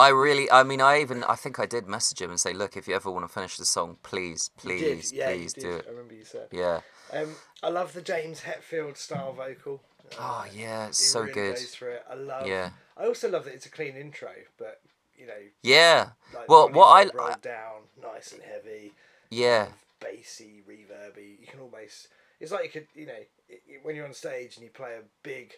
I 0.00 0.08
really, 0.08 0.50
I 0.50 0.62
mean, 0.64 0.80
I 0.80 1.00
even, 1.00 1.22
I 1.24 1.36
think 1.36 1.60
I 1.60 1.66
did 1.66 1.86
message 1.86 2.20
him 2.20 2.30
and 2.30 2.40
say, 2.40 2.52
look, 2.54 2.76
if 2.76 2.88
you 2.88 2.94
ever 2.94 3.10
want 3.10 3.26
to 3.28 3.32
finish 3.32 3.56
the 3.58 3.66
song, 3.66 3.98
please, 4.02 4.50
please, 4.56 5.12
yeah, 5.12 5.28
please 5.30 5.52
do 5.52 5.76
it. 5.76 5.84
I 5.86 5.90
remember 5.90 6.14
you 6.14 6.24
said. 6.24 6.48
Yeah. 6.50 6.80
Um, 7.12 7.28
I 7.62 7.68
love 7.68 7.92
the 7.92 8.00
James 8.02 8.40
Hetfield 8.40 8.96
style 8.96 9.34
vocal. 9.34 9.82
Oh, 10.18 10.46
yeah, 10.54 10.88
it's 10.88 10.98
so 10.98 11.20
really 11.20 11.32
good. 11.32 11.58
It. 11.58 12.04
I 12.10 12.14
love. 12.14 12.46
Yeah. 12.46 12.70
I 12.96 13.06
also 13.06 13.30
love 13.30 13.44
that 13.44 13.54
it's 13.54 13.66
a 13.66 13.70
clean 13.70 13.94
intro, 13.96 14.30
but 14.58 14.80
you 15.16 15.26
know, 15.26 15.34
Yeah. 15.62 16.10
like 16.34 16.48
Well, 16.48 16.70
what 16.70 16.86
I- 16.88 17.16
rolled 17.16 17.42
down, 17.42 17.82
nice 18.02 18.32
and 18.32 18.42
heavy, 18.42 18.92
Yeah. 19.30 19.68
bassy, 20.00 20.62
reverby. 20.68 21.38
You 21.40 21.46
can 21.46 21.60
almost. 21.60 22.08
It's 22.40 22.50
like 22.50 22.64
you 22.64 22.70
could, 22.70 22.86
you 22.94 23.06
know, 23.06 23.12
i 23.12 23.54
i 23.54 23.78
when 23.82 23.94
you're 23.94 24.06
on 24.06 24.14
stage 24.14 24.56
and 24.56 24.64
you 24.64 24.70
play 24.70 24.94
a 24.96 25.02
big, 25.22 25.52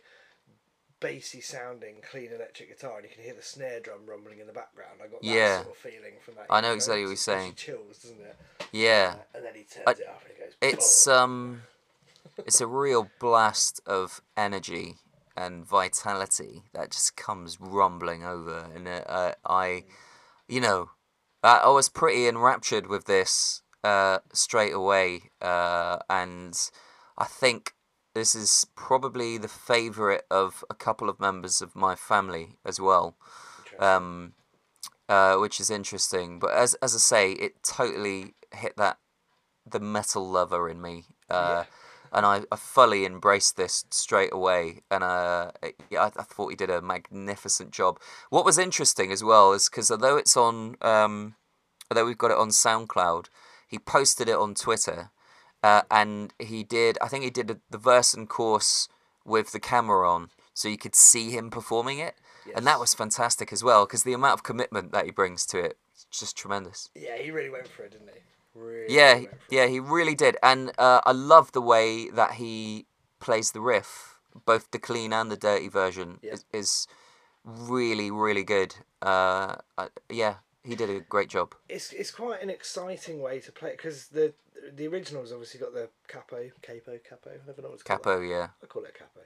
bassy 1.01 1.41
sounding, 1.41 1.97
clean 2.11 2.31
electric 2.33 2.69
guitar, 2.71 2.97
and 2.99 3.05
you 3.05 3.11
can 3.15 3.23
hear 3.25 3.35
the 3.35 3.43
snare 3.43 3.81
drum 3.81 4.01
rumbling 4.07 4.39
in 4.39 4.47
the 4.47 4.53
background. 4.53 5.01
I 5.03 5.07
got 5.09 5.21
that 5.23 5.27
Yeah. 5.29 5.63
sort 5.63 5.75
of 5.75 5.77
feeling 5.77 6.15
from 6.21 6.35
that. 6.37 6.47
I 6.51 6.61
know 6.61 6.73
exactly 6.73 7.03
what 7.03 7.09
you're 7.09 7.17
saying. 7.17 7.55
Chills, 7.55 7.99
doesn't 7.99 8.21
it? 8.21 8.37
Yeah. 8.73 9.17
Uh, 9.19 9.37
and 9.37 9.45
then 9.45 9.55
he 9.55 9.65
turns 9.65 9.85
I- 9.87 9.91
it 9.93 10.07
up 10.09 10.23
and 10.23 10.33
he 10.37 10.43
goes. 10.43 10.53
It's 10.61 11.05
"Boom." 11.07 11.15
um, 11.15 11.63
it's 12.39 12.61
a 12.61 12.67
real 12.67 13.11
blast 13.19 13.81
of 13.87 14.21
energy 14.37 14.97
and 15.37 15.65
vitality 15.65 16.65
that 16.73 16.91
just 16.93 17.17
comes 17.17 17.61
rumbling 17.61 18.25
over, 18.25 18.71
and 18.75 18.87
uh, 18.89 19.35
I, 19.45 19.85
you 20.49 20.61
know, 20.61 20.91
I, 21.43 21.59
I 21.59 21.69
was 21.69 21.89
pretty 21.89 22.29
enraptured 22.29 22.87
with 22.87 23.07
this 23.07 23.63
uh, 23.83 24.21
straight 24.33 24.73
away, 24.73 25.31
uh, 25.43 25.99
and 26.09 26.57
I 27.19 27.25
think 27.25 27.75
this 28.15 28.35
is 28.35 28.67
probably 28.77 29.39
the 29.39 29.49
favorite 29.49 30.25
of 30.31 30.65
a 30.71 30.75
couple 30.75 31.09
of 31.09 31.19
members 31.21 31.61
of 31.61 31.75
my 31.75 31.95
family 31.95 32.57
as 32.65 32.81
well 32.81 33.17
um, 33.79 34.33
uh, 35.09 35.37
which 35.37 35.61
is 35.61 35.71
interesting. 35.71 36.39
But 36.39 36.53
as 36.53 36.75
as 36.75 36.95
I 36.95 36.99
say, 36.99 37.33
it 37.33 37.63
totally 37.63 38.35
hit 38.55 38.77
that 38.77 38.99
the 39.67 39.81
metal 39.81 40.29
lover 40.29 40.69
in 40.69 40.81
me, 40.81 41.05
uh, 41.31 41.65
and 42.13 42.25
I, 42.27 42.43
I 42.53 42.57
fully 42.57 43.05
embraced 43.05 43.57
this 43.57 43.85
straight 43.91 44.33
away. 44.33 44.83
And 44.91 45.03
uh, 45.05 45.53
it- 45.63 45.77
yeah, 45.91 46.03
I, 46.05 46.07
I 46.21 46.23
thought 46.23 46.49
he 46.51 46.57
did 46.57 46.71
a 46.71 46.83
magnificent 46.83 47.71
job. 47.73 47.99
What 48.31 48.45
was 48.45 48.59
interesting 48.59 49.11
as 49.13 49.25
well 49.25 49.53
is 49.53 49.69
because 49.69 49.91
although 49.91 50.17
it's 50.17 50.37
on, 50.37 50.77
um, 50.81 51.35
although 51.91 52.07
we've 52.07 52.19
got 52.19 52.31
it 52.31 52.37
on 52.39 52.51
SoundCloud, 52.51 53.27
he 53.67 53.79
posted 53.79 54.29
it 54.29 54.37
on 54.37 54.55
Twitter. 54.55 55.11
Uh, 55.65 55.83
and 55.91 56.33
he 56.39 56.63
did, 56.63 56.99
I 57.01 57.09
think 57.09 57.25
he 57.25 57.31
did 57.31 57.51
a, 57.51 57.57
the 57.71 57.79
verse 57.79 58.13
and 58.15 58.29
chorus 58.29 58.89
with 59.25 59.53
the 59.53 59.61
camera 59.61 60.03
on, 60.15 60.31
so 60.53 60.69
you 60.69 60.77
could 60.85 60.95
see 60.95 61.31
him 61.31 61.51
performing 61.51 61.99
it 61.99 62.17
and 62.55 62.67
that 62.67 62.81
was 62.81 62.95
fantastic 62.95 63.53
as 63.53 63.65
well 63.65 63.87
because 63.87 64.03
the 64.03 64.13
amount 64.13 64.35
of 64.35 64.43
commitment 64.43 64.93
that 64.93 65.05
he 65.05 65.11
brings 65.11 65.47
to 65.47 65.59
it 65.59 65.77
is 65.95 66.07
just 66.11 66.37
tremendous. 66.37 66.91
Yeah, 66.95 67.17
he 67.17 67.31
really 67.31 67.51
went 67.51 67.69
for 67.69 67.83
it, 67.85 67.93
didn't 67.93 68.09
he? 68.09 68.21
Really 68.55 68.95
Yeah, 68.95 69.21
yeah, 69.51 69.67
he 69.67 69.81
really 69.81 70.15
did, 70.15 70.37
and 70.43 70.73
uh, 70.79 71.01
I 71.05 71.13
love 71.13 71.53
the 71.53 71.61
way 71.61 72.11
that 72.11 72.33
he 72.33 72.87
plays 73.19 73.53
the 73.53 73.61
riff, 73.61 74.21
both 74.45 74.71
the 74.71 74.79
clean 74.79 75.13
and 75.13 75.31
the 75.31 75.37
dirty 75.37 75.69
version 75.69 76.19
Yeah. 76.23 76.35
is, 76.35 76.45
is 76.53 76.87
really 77.45 78.11
really 78.11 78.45
good. 78.45 78.77
Uh, 79.03 79.57
I, 79.77 79.89
yeah, 80.09 80.37
he 80.63 80.77
did 80.77 80.91
a 80.91 81.01
great 81.01 81.29
job. 81.29 81.55
It's 81.69 81.93
it's 81.93 82.11
quite 82.13 82.43
an 82.43 82.51
exciting 82.51 83.21
way 83.21 83.41
to 83.41 83.51
play 83.51 83.71
it 83.71 83.79
because 83.79 84.09
the 84.09 84.35
the 84.75 84.87
original's 84.89 85.33
obviously 85.33 85.61
got 85.61 85.73
the 85.75 85.89
capo, 86.09 86.51
capo, 86.63 86.99
capo. 87.09 87.31
I 87.31 87.47
never 87.47 87.63
know 87.63 87.71
what 87.71 87.79
to 87.79 87.85
call 87.85 87.97
it. 87.97 88.03
Capo, 88.03 88.21
yeah, 88.21 88.49
I 88.63 88.67
call 88.67 88.85
it 88.85 88.97
capo. 88.99 89.21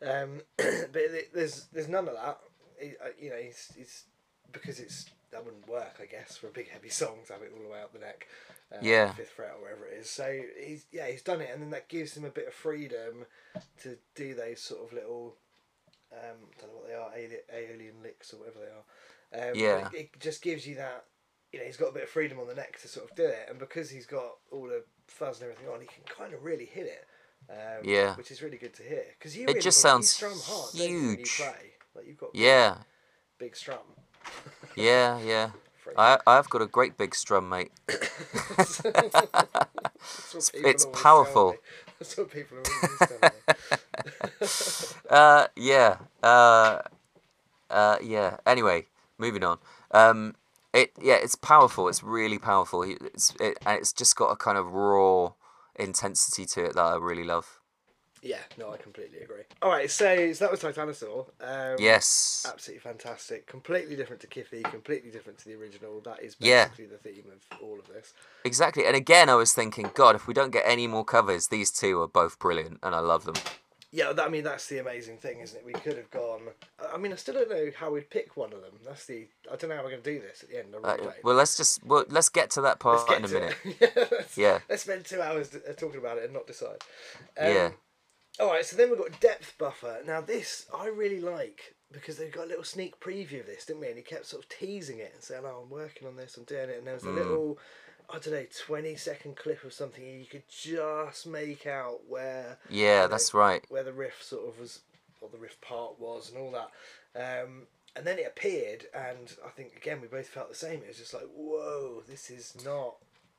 Um, 0.00 0.40
but 0.56 1.00
it- 1.02 1.34
there's 1.34 1.66
there's 1.72 1.88
none 1.88 2.08
of 2.08 2.14
that. 2.14 2.38
He, 2.80 2.88
uh, 3.02 3.08
you 3.20 3.30
know, 3.30 3.36
it's 3.36 3.72
it's 3.76 4.04
because 4.52 4.80
it's 4.80 5.06
that 5.30 5.44
wouldn't 5.44 5.68
work, 5.68 5.96
I 6.00 6.06
guess, 6.06 6.36
for 6.36 6.46
a 6.48 6.50
big 6.52 6.70
heavy 6.70 6.88
song 6.88 7.18
to 7.26 7.32
have 7.34 7.42
it 7.42 7.52
all 7.54 7.62
the 7.62 7.68
way 7.68 7.82
up 7.82 7.92
the 7.92 7.98
neck, 7.98 8.26
uh, 8.72 8.76
Yeah. 8.80 9.12
fifth 9.12 9.30
fret 9.30 9.52
or 9.56 9.62
wherever 9.62 9.86
it 9.86 9.98
is. 10.00 10.08
So 10.10 10.40
he's 10.58 10.86
yeah 10.92 11.06
he's 11.08 11.22
done 11.22 11.40
it, 11.40 11.50
and 11.52 11.62
then 11.62 11.70
that 11.70 11.88
gives 11.88 12.16
him 12.16 12.24
a 12.24 12.30
bit 12.30 12.46
of 12.48 12.54
freedom 12.54 13.26
to 13.82 13.98
do 14.14 14.34
those 14.34 14.60
sort 14.60 14.84
of 14.86 14.92
little 14.92 15.36
um, 16.12 16.36
don't 16.58 16.70
know 16.72 16.78
what 16.78 16.88
they 16.88 16.94
are, 16.94 17.10
alien, 17.14 17.40
alien 17.52 17.94
licks 18.02 18.32
or 18.32 18.38
whatever 18.38 18.58
they 18.60 19.38
are. 19.44 19.50
Um, 19.50 19.54
Yeah. 19.54 19.88
It, 19.92 19.94
it 20.14 20.20
just 20.20 20.42
gives 20.42 20.66
you 20.66 20.76
that. 20.76 21.04
You 21.52 21.58
know, 21.60 21.64
he's 21.64 21.76
got 21.78 21.88
a 21.88 21.92
bit 21.92 22.02
of 22.04 22.08
freedom 22.10 22.38
on 22.38 22.46
the 22.46 22.54
neck 22.54 22.78
to 22.82 22.88
sort 22.88 23.10
of 23.10 23.16
do 23.16 23.24
it, 23.24 23.46
and 23.48 23.58
because 23.58 23.88
he's 23.90 24.06
got 24.06 24.36
all 24.50 24.64
the 24.68 24.84
fuzz 25.06 25.40
and 25.40 25.50
everything 25.50 25.72
on, 25.72 25.80
he 25.80 25.86
can 25.86 26.02
kind 26.04 26.34
of 26.34 26.44
really 26.44 26.66
hit 26.66 26.86
it. 26.86 27.06
Um, 27.50 27.84
Yeah. 27.84 28.14
which 28.16 28.30
is 28.30 28.42
really 28.42 28.58
good 28.58 28.74
to 28.74 28.82
hear 28.82 29.04
because 29.18 29.34
you 29.36 29.44
It 29.44 29.48
really, 29.48 29.60
just 29.60 29.80
sounds 29.80 30.10
strum 30.10 30.38
hard 30.44 30.74
don't 30.74 30.90
you, 30.90 30.98
you 30.98 31.16
huge. 31.16 31.40
Like 31.94 32.06
you've 32.06 32.18
got 32.18 32.30
yeah, 32.34 32.78
big 33.38 33.56
strum. 33.56 33.78
yeah, 34.76 35.18
yeah. 35.24 35.50
I 35.96 36.18
I've 36.26 36.50
got 36.50 36.60
a 36.60 36.66
great 36.66 36.98
big 36.98 37.14
strum, 37.14 37.48
mate. 37.48 37.70
It's- 40.34 40.50
it's 40.54 40.86
powerful. 40.92 41.56
That's 41.98 42.16
what 42.16 42.30
people 42.30 42.58
always 42.58 42.98
tell 43.08 43.18
me. 43.22 44.98
Uh, 45.10 45.46
yeah. 45.56 45.96
Uh, 46.22 46.82
uh, 47.70 47.96
yeah. 48.02 48.36
Anyway, 48.46 48.86
moving 49.18 49.42
on. 49.42 49.58
Um, 49.90 50.34
it 50.72 50.92
yeah, 51.00 51.14
it's 51.14 51.34
powerful. 51.34 51.88
It's 51.88 52.02
really 52.02 52.38
powerful. 52.38 52.82
It's 52.82 53.34
it, 53.40 53.58
and 53.66 53.78
it's 53.78 53.92
just 53.92 54.16
got 54.16 54.30
a 54.30 54.36
kind 54.36 54.58
of 54.58 54.72
raw 54.72 55.32
intensity 55.76 56.44
to 56.44 56.64
it 56.66 56.74
that 56.74 56.82
I 56.82 56.96
really 56.96 57.24
love. 57.24 57.60
yeah, 58.22 58.40
no, 58.58 58.72
I 58.72 58.76
completely 58.76 59.20
agree. 59.20 59.42
All 59.62 59.70
right, 59.70 59.88
so, 59.90 60.32
so 60.32 60.44
that 60.44 60.50
was 60.50 60.60
Titanosaur. 60.60 61.26
Um, 61.40 61.76
Yes. 61.78 62.44
absolutely 62.50 62.80
fantastic. 62.80 63.46
Completely 63.46 63.94
different 63.94 64.20
to 64.22 64.26
Kiffy. 64.26 64.62
Completely 64.64 65.10
different 65.10 65.38
to 65.38 65.44
the 65.44 65.54
original. 65.54 66.00
That 66.00 66.20
is 66.20 66.36
Yeah. 66.40 66.64
basically 66.64 66.86
the 66.86 66.98
theme 66.98 67.26
of 67.32 67.58
all 67.62 67.78
of 67.78 67.86
this. 67.86 68.14
Exactly. 68.44 68.86
And 68.86 68.96
again, 68.96 69.28
I 69.28 69.36
was 69.36 69.52
thinking, 69.52 69.90
God, 69.94 70.16
if 70.16 70.26
we 70.26 70.34
don't 70.34 70.50
get 70.50 70.64
any 70.66 70.86
more 70.88 71.04
covers, 71.04 71.46
these 71.48 71.70
two 71.70 72.02
are 72.02 72.08
both 72.08 72.38
brilliant, 72.40 72.78
and 72.82 72.94
I 72.94 72.98
love 72.98 73.24
them. 73.24 73.36
Yeah, 73.90 74.12
that, 74.12 74.26
I 74.26 74.28
mean 74.28 74.44
that's 74.44 74.66
the 74.68 74.78
amazing 74.78 75.16
thing, 75.16 75.40
isn't 75.40 75.58
it? 75.58 75.64
We 75.64 75.72
could 75.72 75.96
have 75.96 76.10
gone. 76.10 76.42
I- 76.92 76.98
mean, 76.98 77.12
I 77.12 77.16
still 77.16 77.34
don't 77.34 77.48
know 77.48 77.70
how 77.74 77.90
we'd 77.90 78.10
pick 78.10 78.36
one 78.36 78.52
of 78.52 78.60
them. 78.60 78.74
That's 78.84 79.06
the. 79.06 79.28
I 79.50 79.56
don't 79.56 79.70
know 79.70 79.76
how 79.76 79.82
we're 79.82 79.90
going 79.90 80.02
to 80.02 80.12
do 80.14 80.20
this 80.20 80.42
at 80.42 80.50
the 80.50 80.58
end. 80.58 80.74
I 80.74 80.88
Uh, 80.88 80.96
really 80.96 81.12
well, 81.24 81.34
let's 81.34 81.56
just 81.56 81.82
well, 81.84 82.04
let's 82.08 82.28
get 82.28 82.50
to 82.50 82.60
that 82.62 82.80
part 82.80 83.10
in 83.10 83.24
a 83.24 83.28
minute. 83.28 83.56
yeah, 83.80 83.88
let's, 84.10 84.36
Yeah. 84.36 84.58
Let's 84.68 84.82
spend 84.82 85.04
two 85.06 85.22
hours 85.22 85.54
uh, 85.54 85.72
talking 85.72 85.98
about 86.00 86.18
it 86.18 86.24
and 86.24 86.32
not 86.34 86.46
decide. 86.46 86.82
Um, 87.38 87.46
Yeah. 87.48 87.70
All 88.40 88.48
right, 88.48 88.64
so 88.64 88.76
then 88.76 88.88
we've 88.90 88.98
got 88.98 89.18
depth 89.20 89.56
buffer. 89.58 89.98
Now 90.06 90.20
this 90.20 90.66
I 90.76 90.86
really 90.88 91.20
like 91.20 91.74
because 91.90 92.18
they 92.18 92.28
got 92.28 92.44
a 92.44 92.48
little 92.48 92.64
sneak 92.64 93.00
preview 93.00 93.40
of 93.40 93.46
this, 93.46 93.64
didn't 93.64 93.80
we? 93.80 93.88
And 93.88 93.96
he 93.96 94.02
kept 94.02 94.26
sort 94.26 94.42
of 94.44 94.48
teasing 94.50 94.98
it 94.98 95.12
and 95.14 95.22
saying, 95.22 95.42
"Oh, 95.44 95.62
I'm 95.64 95.70
working 95.70 96.06
on 96.06 96.14
this, 96.16 96.36
I'm 96.36 96.44
doing 96.44 96.68
it." 96.68 96.76
And 96.78 96.86
there 96.86 96.94
was 96.94 97.04
a 97.04 97.08
Mm. 97.08 97.14
little, 97.16 97.58
I 98.10 98.18
don't 98.18 98.32
know, 98.32 98.46
twenty 98.66 98.96
second 98.96 99.36
clip 99.36 99.64
of 99.64 99.72
something 99.72 100.02
and 100.02 100.20
you 100.20 100.26
could 100.26 100.48
just 100.48 101.26
make 101.26 101.66
out 101.66 102.00
where 102.08 102.58
Yeah, 102.70 103.02
know, 103.02 103.08
that's 103.08 103.34
right. 103.34 103.64
where 103.68 103.84
the 103.84 103.92
riff 103.92 104.22
sort 104.22 104.48
of 104.48 104.58
was, 104.58 104.80
or 105.20 105.28
the 105.28 105.38
riff 105.38 105.60
part 105.60 106.00
was, 106.00 106.30
and 106.30 106.38
all 106.38 106.52
that. 106.52 106.70
Um, 107.44 107.66
and 107.96 108.06
then 108.06 108.18
it 108.18 108.26
appeared, 108.26 108.86
and 108.94 109.34
I 109.44 109.48
think 109.50 109.76
again 109.76 110.00
we 110.00 110.08
both 110.08 110.28
felt 110.28 110.48
the 110.48 110.54
same. 110.54 110.80
It 110.82 110.88
was 110.88 110.98
just 110.98 111.12
like, 111.14 111.28
whoa, 111.34 112.02
this 112.08 112.30
is 112.30 112.56
not 112.64 112.94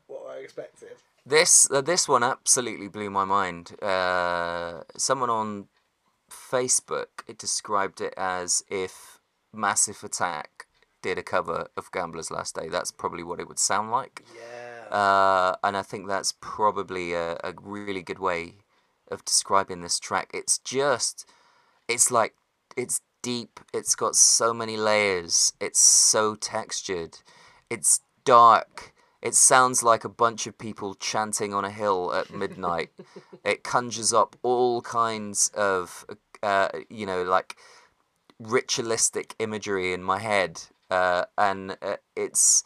what 0.07 0.27
I 0.29 0.37
expected. 0.39 0.97
This 1.25 1.69
uh, 1.71 1.81
this 1.81 2.07
one 2.07 2.23
absolutely 2.23 2.87
blew 2.89 3.09
my 3.09 3.25
mind. 3.25 3.81
Uh, 3.81 4.81
someone 4.97 5.29
on 5.29 5.67
Facebook 6.29 7.23
it 7.27 7.37
described 7.37 8.01
it 8.01 8.13
as 8.17 8.63
if 8.69 9.19
Massive 9.53 10.03
Attack 10.03 10.67
did 11.01 11.17
a 11.17 11.23
cover 11.23 11.67
of 11.77 11.91
Gambler's 11.91 12.31
Last 12.31 12.55
Day. 12.55 12.69
That's 12.69 12.91
probably 12.91 13.23
what 13.23 13.39
it 13.39 13.47
would 13.47 13.59
sound 13.59 13.91
like. 13.91 14.23
Yeah. 14.35 14.95
Uh, 14.95 15.55
and 15.63 15.77
I 15.77 15.81
think 15.81 16.07
that's 16.07 16.33
probably 16.39 17.13
a, 17.13 17.33
a 17.43 17.53
really 17.61 18.01
good 18.01 18.19
way 18.19 18.55
of 19.09 19.25
describing 19.25 19.81
this 19.81 19.99
track. 19.99 20.31
It's 20.33 20.57
just, 20.59 21.29
it's 21.87 22.11
like, 22.11 22.35
it's 22.75 23.01
deep. 23.21 23.59
It's 23.73 23.95
got 23.95 24.15
so 24.15 24.53
many 24.53 24.77
layers. 24.77 25.53
It's 25.59 25.79
so 25.79 26.35
textured. 26.35 27.19
It's 27.69 28.01
dark. 28.23 28.93
It 29.21 29.35
sounds 29.35 29.83
like 29.83 30.03
a 30.05 30.09
bunch 30.09 30.47
of 30.47 30.57
people 30.57 30.95
chanting 30.95 31.53
on 31.53 31.65
a 31.65 31.71
hill 31.71 32.13
at 32.13 32.33
midnight. 32.33 32.89
it 33.43 33.63
conjures 33.63 34.13
up 34.13 34.35
all 34.43 34.81
kinds 34.81 35.51
of, 35.55 36.05
uh, 36.41 36.69
you 36.89 37.05
know, 37.05 37.23
like 37.23 37.57
ritualistic 38.39 39.35
imagery 39.39 39.93
in 39.93 40.01
my 40.03 40.19
head. 40.19 40.61
Uh, 40.89 41.25
and 41.37 41.77
uh, 41.81 41.97
it's, 42.15 42.63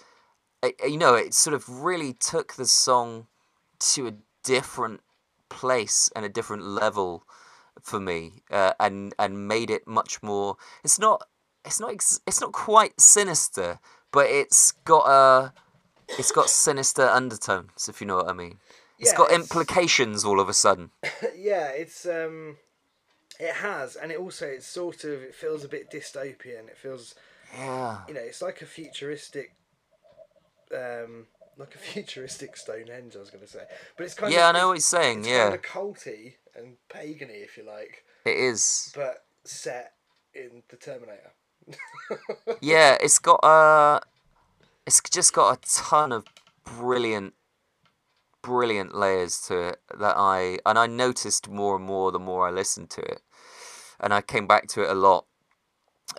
uh, 0.62 0.70
you 0.88 0.98
know, 0.98 1.14
it 1.16 1.34
sort 1.34 1.54
of 1.54 1.68
really 1.68 2.14
took 2.14 2.54
the 2.54 2.66
song 2.66 3.28
to 3.80 4.08
a 4.08 4.14
different 4.44 5.02
place 5.50 6.10
and 6.16 6.26
a 6.26 6.30
different 6.30 6.64
level 6.64 7.24
for 7.82 8.00
me, 8.00 8.44
uh, 8.52 8.74
and 8.80 9.14
and 9.20 9.48
made 9.48 9.70
it 9.70 9.86
much 9.88 10.22
more. 10.24 10.56
It's 10.84 11.00
not. 11.00 11.28
It's 11.66 11.80
not. 11.80 11.92
Ex- 11.92 12.22
it's 12.26 12.40
not 12.40 12.52
quite 12.54 13.00
sinister, 13.00 13.80
but 14.12 14.28
it's 14.28 14.72
got 14.72 15.06
a. 15.08 15.54
It's 16.18 16.32
got 16.32 16.50
sinister 16.50 17.04
undertones, 17.08 17.88
if 17.90 18.00
you 18.00 18.08
know 18.08 18.18
what 18.18 18.30
I 18.30 18.34
mean. 18.34 18.60
It's 19.00 19.12
Yeah, 19.12 19.18
got 19.18 19.32
it's- 19.32 19.42
implications 19.42 20.24
all 20.24 20.40
of 20.40 20.48
a 20.48 20.54
sudden. 20.54 20.92
yeah, 21.36 21.70
it's 21.70 22.06
um, 22.06 22.58
it 23.40 23.56
has, 23.56 23.96
and 23.96 24.12
it 24.12 24.20
also 24.20 24.46
it's 24.48 24.68
sort 24.68 25.04
of 25.04 25.22
it 25.24 25.34
feels 25.36 25.64
a 25.64 25.68
bit 25.68 25.90
dystopian. 25.92 26.68
It 26.70 26.78
feels 26.78 27.16
Yeah. 27.54 28.00
you 28.08 28.14
know 28.14 28.22
it's 28.22 28.42
like 28.42 28.62
a 28.62 28.66
futuristic, 28.66 29.56
um, 30.74 31.28
like 31.58 31.76
a 31.76 31.78
futuristic 31.94 32.58
Stonehenge. 32.58 33.16
I 33.16 33.20
was 33.20 33.30
going 33.30 33.44
to 33.46 33.50
say, 33.50 33.64
but 33.98 34.06
it's 34.06 34.14
kind 34.16 34.34
Yeah, 34.34 34.48
I 34.48 34.52
know 34.52 34.68
what 34.70 34.74
you're 34.74 34.80
saying. 34.82 35.20
it's 35.20 35.28
Yeah, 35.28 35.44
kind 35.50 35.56
of 35.56 35.62
culty 35.62 36.34
and 36.56 36.78
pagany, 36.90 37.44
if 37.44 37.58
you 37.58 37.66
like, 37.66 38.04
it 38.26 38.36
is. 38.38 38.92
but 38.96 39.26
set 39.46 39.94
in 40.34 40.64
the 40.70 40.78
Terminator. 40.78 41.34
Yeah, 42.62 42.98
it's 43.02 43.20
got 43.20 43.40
a. 43.44 44.02
It's 44.86 45.02
just 45.10 45.34
got 45.34 45.58
a 45.58 45.62
ton 45.82 46.12
of 46.12 46.26
brilliant, 46.66 47.34
brilliant 48.42 48.94
layers 48.96 49.40
to 49.48 49.70
it 49.70 49.82
that 49.98 50.16
I 50.18 50.60
and 50.66 50.78
I 50.78 50.88
noticed 50.88 51.50
more 51.50 51.76
and 51.78 51.86
more 51.86 52.12
the 52.12 52.20
more 52.20 52.48
I 52.48 52.52
listened 52.52 52.90
to 52.92 53.02
it, 53.02 53.22
and 54.00 54.14
I 54.14 54.22
came 54.22 54.46
back 54.48 54.68
to 54.70 54.84
it 54.84 54.90
a 54.90 54.94
lot, 54.94 55.26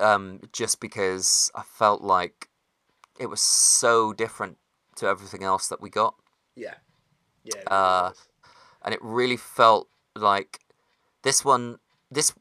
um, 0.00 0.40
just 0.52 0.80
because 0.80 1.50
I 1.54 1.62
felt 1.62 2.02
like 2.02 2.48
it 3.18 3.26
was 3.26 3.40
so 3.40 4.12
different 4.12 4.58
to 4.96 5.06
everything 5.06 5.42
else 5.42 5.68
that 5.68 5.80
we 5.80 5.90
got, 5.90 6.14
Yeah, 6.54 6.74
yeah. 7.44 7.56
it 7.56 7.72
Uh, 7.72 8.12
and 8.84 8.94
it 8.94 9.00
really 9.02 9.36
felt 9.36 9.88
like 10.14 10.60
this 11.22 11.44
one. 11.44 11.78
This 12.10 12.32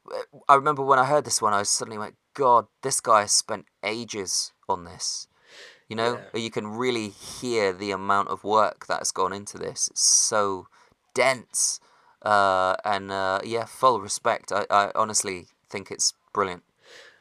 I 0.47 0.55
remember 0.55 0.83
when 0.83 0.99
I 0.99 1.05
heard 1.05 1.25
this 1.25 1.41
one, 1.41 1.53
I 1.53 1.63
suddenly 1.63 1.97
went, 1.97 2.15
"God, 2.33 2.67
this 2.81 2.99
guy 3.01 3.21
has 3.21 3.31
spent 3.31 3.65
ages 3.83 4.53
on 4.67 4.83
this." 4.83 5.27
You 5.87 5.95
know, 5.95 6.23
Yeah. 6.33 6.39
you 6.39 6.51
can 6.51 6.67
really 6.67 7.09
hear 7.09 7.73
the 7.73 7.91
amount 7.91 8.29
of 8.29 8.43
work 8.43 8.85
that's 8.87 9.11
gone 9.11 9.33
into 9.33 9.57
this. 9.57 9.89
It's 9.89 10.01
so 10.01 10.67
dense, 11.13 11.79
uh, 12.21 12.75
and 12.83 13.11
uh, 13.11 13.39
yeah, 13.43 13.65
full 13.65 14.01
respect. 14.01 14.51
I, 14.51 14.65
I 14.69 14.91
honestly 14.95 15.47
think 15.69 15.91
it's 15.91 16.13
brilliant. 16.33 16.63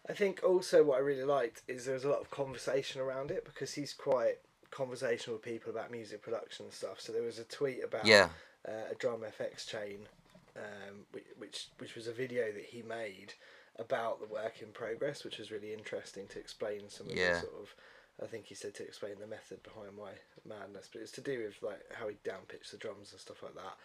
I 0.09 0.12
think 0.15 0.41
also 0.43 0.83
what 0.83 0.97
I 0.97 1.01
really 1.01 1.25
liked 1.25 1.62
is 1.69 1.85
there 1.85 1.95
was 1.95 2.05
a 2.05 2.09
lot 2.11 2.21
of 2.21 2.31
conversation 2.31 3.01
around 3.01 3.31
it 3.31 3.45
because 3.45 3.75
he's 3.75 3.95
quite 3.95 4.38
conversational 4.71 5.37
with 5.37 5.45
people 5.45 5.71
about 5.71 5.91
music 5.91 6.23
production 6.23 6.67
and 6.67 6.75
stuff. 6.75 7.01
So 7.01 7.12
there 7.12 7.23
was 7.23 7.38
a 7.38 7.45
tweet 7.45 7.85
about 7.85 8.07
Yeah, 8.07 8.29
uh, 8.67 8.91
a 8.91 8.95
drum 8.97 9.23
FX 9.23 9.67
chain, 9.67 10.09
um, 10.57 11.07
which, 11.12 11.25
which 11.38 11.67
which 11.79 11.95
was 11.95 12.09
a 12.09 12.12
video 12.12 12.51
that 12.53 12.65
he 12.65 12.83
made 12.83 13.35
about 13.79 14.21
the 14.21 14.27
work 14.27 14.61
in 14.61 14.69
progress, 14.69 15.25
which 15.25 15.38
was 15.38 15.51
really 15.51 15.73
interesting 15.73 16.27
to 16.29 16.38
explain 16.38 16.88
some 16.88 17.07
of 17.07 17.12
Yeah. 17.17 17.31
the 17.35 17.41
sort 17.41 17.55
of. 17.61 17.75
I 18.23 18.27
think 18.27 18.47
he 18.47 18.55
said 18.55 18.75
to 18.75 18.85
explain 18.85 19.15
the 19.19 19.27
method 19.27 19.62
behind 19.62 19.97
my 19.97 20.12
madness, 20.45 20.88
but 20.93 21.01
it's 21.01 21.12
to 21.12 21.21
do 21.23 21.45
with 21.45 21.62
like 21.62 21.81
how 21.95 22.09
he 22.09 22.17
downpitched 22.25 22.71
the 22.71 22.77
drums 22.77 23.11
and 23.12 23.21
stuff 23.21 23.43
like 23.43 23.55
that. 23.55 23.77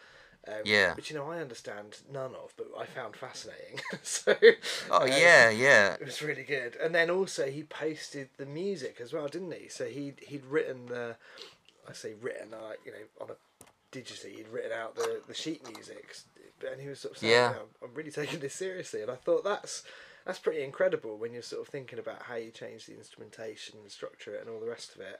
Um, 0.47 0.61
Yeah. 0.65 0.93
Which 0.95 1.09
you 1.09 1.17
know 1.17 1.29
I 1.29 1.39
understand 1.39 1.97
none 2.11 2.33
of, 2.35 2.53
but 2.57 2.67
I 2.77 2.85
found 2.85 3.15
fascinating. 3.15 3.79
so. 4.03 4.35
Oh 4.91 5.01
um, 5.03 5.07
yeah, 5.07 5.49
yeah, 5.49 5.93
it 5.93 6.05
was 6.05 6.21
really 6.21 6.43
good. 6.43 6.75
And 6.77 6.93
then 6.95 7.09
also 7.09 7.49
he 7.49 7.63
posted 7.63 8.29
the 8.37 8.45
music 8.45 8.99
as 9.01 9.13
well, 9.13 9.27
didn't 9.27 9.53
he? 9.53 9.67
So 9.67 9.85
he 9.85 10.13
he'd 10.21 10.45
written 10.45 10.85
the, 10.87 11.15
I 11.87 11.93
say 11.93 12.13
written, 12.21 12.53
uh, 12.53 12.63
like 12.69 12.79
you 12.85 12.91
know, 12.91 12.97
on 13.21 13.29
a 13.31 13.35
digitally, 13.95 14.35
he'd 14.37 14.47
written 14.49 14.71
out 14.71 14.95
the 14.95 15.21
the 15.27 15.33
sheet 15.33 15.63
music, 15.71 16.15
and 16.69 16.79
he 16.81 16.87
was 16.87 16.99
sort 16.99 17.13
of 17.13 17.17
saying, 17.19 17.33
Yeah. 17.33 17.49
"You 17.49 17.55
know, 17.55 17.65
I'm 17.83 17.93
really 17.93 18.11
taking 18.21 18.39
this 18.39 18.53
seriously. 18.53 19.01
And 19.01 19.11
I 19.11 19.15
thought 19.15 19.43
that's 19.43 19.83
that's 20.25 20.39
pretty 20.39 20.63
incredible 20.63 21.17
when 21.17 21.33
you're 21.33 21.41
sort 21.41 21.61
of 21.61 21.67
thinking 21.69 21.99
about 21.99 22.23
how 22.23 22.35
you 22.35 22.51
change 22.51 22.85
the 22.85 22.97
instrumentation 22.97 23.79
and 23.81 23.91
structure 23.91 24.35
it 24.35 24.41
and 24.41 24.49
all 24.49 24.59
the 24.59 24.67
rest 24.69 24.95
of 24.95 25.01
it. 25.01 25.19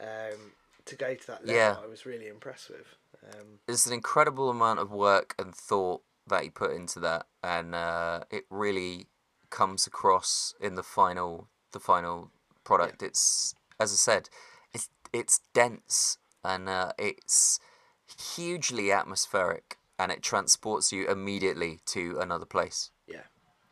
Um, 0.00 0.52
to 0.86 0.94
go 0.94 1.14
to 1.14 1.26
that 1.26 1.44
level, 1.44 1.54
Yeah. 1.56 1.76
I 1.82 1.86
was 1.86 2.06
really 2.06 2.28
impressed 2.28 2.70
with. 2.70 2.86
Um, 3.24 3.58
there's 3.66 3.86
an 3.86 3.92
incredible 3.92 4.50
amount 4.50 4.78
of 4.78 4.90
work 4.90 5.34
and 5.38 5.54
thought 5.54 6.02
that 6.26 6.42
he 6.42 6.50
put 6.50 6.72
into 6.72 7.00
that, 7.00 7.26
and 7.42 7.74
uh, 7.74 8.20
it 8.30 8.44
really 8.50 9.06
comes 9.50 9.86
across 9.86 10.54
in 10.60 10.74
the 10.74 10.82
final 10.82 11.48
the 11.72 11.80
final 11.80 12.30
product. 12.64 13.02
It's 13.02 13.54
as 13.78 13.92
I 13.92 13.96
said, 13.96 14.28
it's 14.72 14.88
it's 15.12 15.40
dense 15.54 16.18
and 16.44 16.68
uh, 16.68 16.92
it's 16.98 17.58
hugely 18.34 18.92
atmospheric, 18.92 19.78
and 19.98 20.12
it 20.12 20.22
transports 20.22 20.92
you 20.92 21.08
immediately 21.08 21.80
to 21.86 22.18
another 22.20 22.46
place. 22.46 22.90
yeah, 23.08 23.26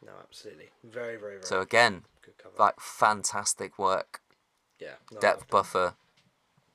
no, 0.04 0.12
absolutely, 0.22 0.70
very, 0.83 1.16
very, 1.16 1.35
very 1.35 1.46
So 1.46 1.61
again, 1.61 2.02
like 2.59 2.80
fantastic 2.80 3.78
work, 3.78 4.20
yeah, 4.80 4.96
no, 5.12 5.20
depth 5.20 5.48
buffer, 5.48 5.94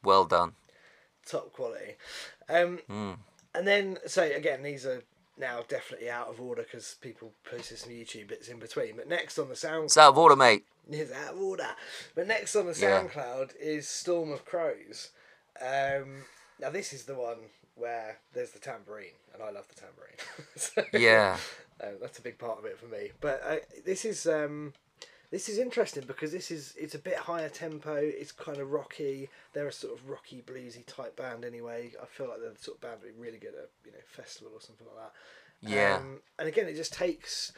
well 0.04 0.26
done. 0.26 0.54
top 1.26 1.52
quality. 1.52 1.96
Um, 2.50 2.80
Mm. 2.90 3.18
And 3.56 3.68
then, 3.68 3.98
so 4.06 4.24
again, 4.24 4.62
these 4.64 4.86
are 4.86 5.02
now 5.38 5.62
definitely 5.68 6.10
out 6.10 6.28
of 6.28 6.40
order 6.40 6.64
because 6.64 6.96
people 7.02 7.32
posted 7.50 7.78
some 7.80 7.92
YouTube 7.92 8.28
bits 8.28 8.48
in 8.48 8.60
between. 8.60 8.96
But 8.98 9.08
next 9.08 9.40
on 9.40 9.50
the 9.50 9.56
SoundCloud, 9.56 9.86
It's 9.86 9.98
out 9.98 10.10
of 10.10 10.18
order, 10.18 10.36
mate. 10.36 10.66
is 10.90 11.12
out 11.12 11.34
of 11.34 11.42
order. 11.42 11.70
But 12.16 12.28
next 12.28 12.56
on 12.56 12.66
the 12.68 12.78
Yeah. 12.78 13.02
SoundCloud 13.04 13.56
is 13.60 13.88
Storm 13.88 14.32
of 14.32 14.46
Crows. 14.46 15.12
Um, 15.62 16.26
now 16.60 16.70
this 16.70 16.94
is 16.94 17.06
the 17.06 17.16
one 17.16 17.38
where 17.76 18.18
there's 18.34 18.52
the 18.52 18.60
tambourine, 18.60 19.16
and 19.34 19.42
I 19.42 19.50
love 19.52 19.68
the 19.68 19.76
tambourine. 19.76 20.18
So, 20.56 20.84
Yeah. 20.94 21.38
uh, 21.82 21.92
that's 22.02 22.20
a 22.20 22.22
big 22.22 22.38
part 22.38 22.60
of 22.60 22.66
it 22.66 22.78
for 22.78 22.86
me. 22.88 23.12
But 23.22 23.42
uh, 23.44 23.56
this 23.86 24.04
is 24.06 24.28
um, 24.28 24.74
this 25.32 25.48
is 25.48 25.60
interesting 25.60 26.04
because 26.08 26.32
this 26.32 26.50
is 26.52 26.74
it's 26.78 26.96
a 26.96 27.00
bit 27.00 27.16
higher 27.16 27.50
tempo. 27.50 27.96
It's 27.96 28.32
kind 28.32 28.58
of 28.58 28.72
rocky. 28.72 29.30
They're 29.54 29.68
a 29.68 29.74
sort 29.74 29.94
of 29.94 30.10
rocky 30.10 30.44
bluesy 30.46 30.86
type 30.86 31.16
band 31.16 31.46
anyway. 31.46 31.92
I 32.02 32.06
feel 32.06 32.28
like 32.30 32.40
they're 32.40 32.52
the 32.52 32.58
sort 32.58 32.78
of 32.78 32.82
band 32.82 33.02
that 33.02 33.08
would 33.08 33.16
be 33.16 33.22
really 33.22 33.38
good 33.38 33.54
at 33.56 33.70
you 33.86 33.92
know 33.92 34.00
festival 34.08 34.52
or 34.54 34.62
something 34.62 34.88
like 34.88 35.06
that. 35.06 35.14
Yeah. 35.62 35.98
Um, 35.98 36.20
and 36.40 36.48
again, 36.48 36.68
it 36.68 36.76
just 36.76 36.94
takes 36.94 37.52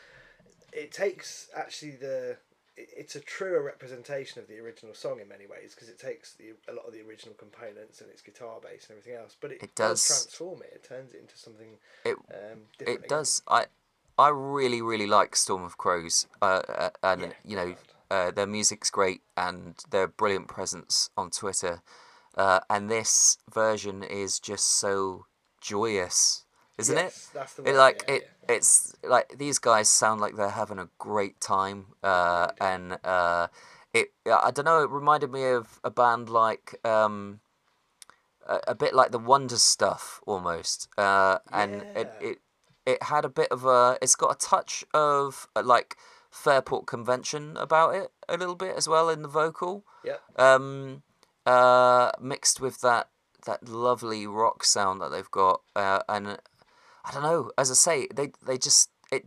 it 0.74 0.92
takes 0.92 1.50
actually 1.56 1.92
the 1.92 2.38
it's 2.78 3.16
a 3.16 3.20
truer 3.20 3.62
representation 3.62 4.42
of 4.42 4.48
the 4.48 4.58
original 4.60 4.94
song 4.94 5.20
in 5.20 5.28
many 5.28 5.46
ways 5.46 5.76
because 5.76 5.90
it 5.90 6.00
takes 6.00 6.34
the, 6.34 6.54
a 6.70 6.74
lot 6.74 6.86
of 6.88 6.94
the 6.94 7.02
original 7.02 7.36
components 7.36 8.02
and 8.02 8.10
its 8.10 8.22
guitar 8.22 8.60
bass 8.62 8.88
and 8.90 8.98
everything 8.98 9.20
else, 9.20 9.36
but 9.40 9.52
it, 9.52 9.62
It 9.62 9.76
does. 9.76 10.06
transform 10.08 10.62
it. 10.62 10.72
It 10.76 10.84
turns 10.84 11.14
it 11.14 11.20
into 11.20 11.38
something 11.38 11.78
It 12.06 12.18
um, 12.34 12.62
different. 12.78 13.04
It 13.04 13.10
does. 13.10 13.42
I 13.48 13.66
I 14.22 14.30
really 14.30 14.82
really 14.82 15.08
like 15.08 15.36
Storm 15.36 15.64
of 15.64 15.78
Crows, 15.78 16.28
uh, 16.42 16.62
uh, 16.68 16.90
and 17.02 17.22
Yeah, 17.22 17.34
you 17.44 17.56
know 17.56 17.76
uh, 18.12 18.30
their 18.32 18.48
music's 18.48 18.92
great 18.92 19.22
and 19.36 19.76
their 19.90 20.08
brilliant 20.08 20.48
presence 20.48 21.10
on 21.18 21.32
Twitter, 21.32 21.82
uh, 22.38 22.60
and 22.70 22.90
this 22.90 23.38
version 23.52 24.04
is 24.04 24.40
just 24.40 24.66
so 24.80 25.26
joyous, 25.60 26.46
isn't 26.78 26.98
Yes, 26.98 27.30
That's 27.34 27.54
the 27.56 27.64
it? 27.64 27.70
It 27.70 27.76
like 27.78 28.04
yeah, 28.08 28.16
it. 28.16 28.30
It's 28.50 28.96
like 29.04 29.38
these 29.38 29.60
guys 29.60 29.88
sound 29.90 30.20
like 30.22 30.36
they're 30.36 30.50
having 30.64 30.78
a 30.80 30.90
great 31.00 31.40
time, 31.40 31.80
uh, 32.04 32.48
and 32.60 32.98
uh, 33.04 33.48
it. 33.94 34.12
I 34.26 34.52
don't 34.52 34.66
know. 34.66 34.84
It 34.84 34.92
reminded 34.92 35.32
me 35.32 35.46
of 35.46 35.80
a 35.84 35.90
band 35.92 36.30
like. 36.30 36.76
Um, 36.86 37.40
a, 38.48 38.60
a 38.70 38.76
bit 38.76 38.94
like 38.94 39.12
the 39.12 39.20
Wonder 39.20 39.58
Stuff 39.58 40.20
almost, 40.26 40.90
uh, 40.98 41.38
and 41.54 41.86
it, 41.96 42.10
Yeah. 42.20 42.28
it 42.30 42.38
it 42.92 43.04
had 43.04 43.26
a 43.26 43.30
bit 43.30 43.50
of 43.52 43.66
a. 43.66 43.98
It's 44.02 44.16
got 44.16 44.36
a 44.36 44.38
touch 44.38 44.84
of 44.94 45.48
uh, 45.56 45.64
like 45.64 45.96
Fairport 46.30 46.86
Convention 46.88 47.58
about 47.58 47.96
it 47.96 48.12
a 48.30 48.38
little 48.38 48.56
bit 48.56 48.76
as 48.78 48.88
well 48.88 49.10
in 49.10 49.22
the 49.22 49.28
vocal, 49.28 49.84
Yeah. 50.04 50.18
um, 50.38 51.04
uh, 51.46 52.12
mixed 52.20 52.60
with 52.62 52.82
that 52.82 53.10
that 53.46 53.68
lovely 53.68 54.28
rock 54.28 54.64
sound 54.64 55.02
that 55.02 55.10
they've 55.10 55.32
got, 55.32 55.62
uh, 55.76 56.00
and 56.08 56.38
I 57.06 57.12
don't 57.12 57.24
know. 57.24 57.52
As 57.58 57.72
I 57.72 57.74
say, 57.74 58.08
they 58.14 58.32
they 58.46 58.58
just 58.58 58.90
it 59.12 59.26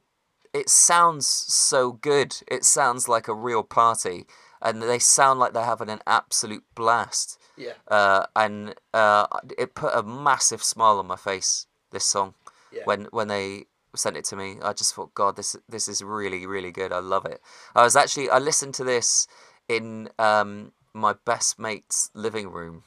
it 0.53 0.69
sounds 0.71 1.27
so 1.27 1.93
good. 1.93 2.37
It 2.49 2.65
sounds 2.65 3.09
like 3.09 3.27
a 3.29 3.35
real 3.35 3.63
party, 3.65 4.27
and 4.63 4.81
they 4.83 4.99
sound 5.01 5.41
like 5.41 5.53
they're 5.53 5.65
having 5.65 5.91
an 5.91 6.01
absolute 6.07 6.65
blast. 6.75 7.39
Yeah. 7.57 7.75
Uh, 7.89 8.27
and 8.35 8.75
uh, 8.93 9.27
it 9.59 9.75
put 9.75 9.95
a 9.95 10.03
massive 10.03 10.63
smile 10.63 10.99
on 10.99 11.07
my 11.07 11.17
face. 11.17 11.67
This 11.93 12.05
song, 12.05 12.35
Yeah. 12.75 12.83
when 12.85 13.05
when 13.11 13.29
they 13.29 13.67
sent 13.97 14.17
it 14.17 14.25
to 14.27 14.37
me, 14.37 14.57
I 14.63 14.73
just 14.73 14.95
thought, 14.95 15.15
God, 15.15 15.37
this 15.37 15.57
this 15.69 15.89
is 15.89 16.03
really 16.03 16.47
really 16.47 16.73
good. 16.73 16.93
I 16.93 16.99
love 16.99 17.25
it. 17.27 17.41
I 17.75 17.83
was 17.83 17.97
actually 17.97 18.31
I 18.31 18.39
listened 18.39 18.75
to 18.75 18.85
this 18.85 19.27
in 19.69 20.09
um, 20.19 20.73
my 20.93 21.15
best 21.25 21.59
mate's 21.59 22.11
living 22.15 22.51
room 22.51 22.85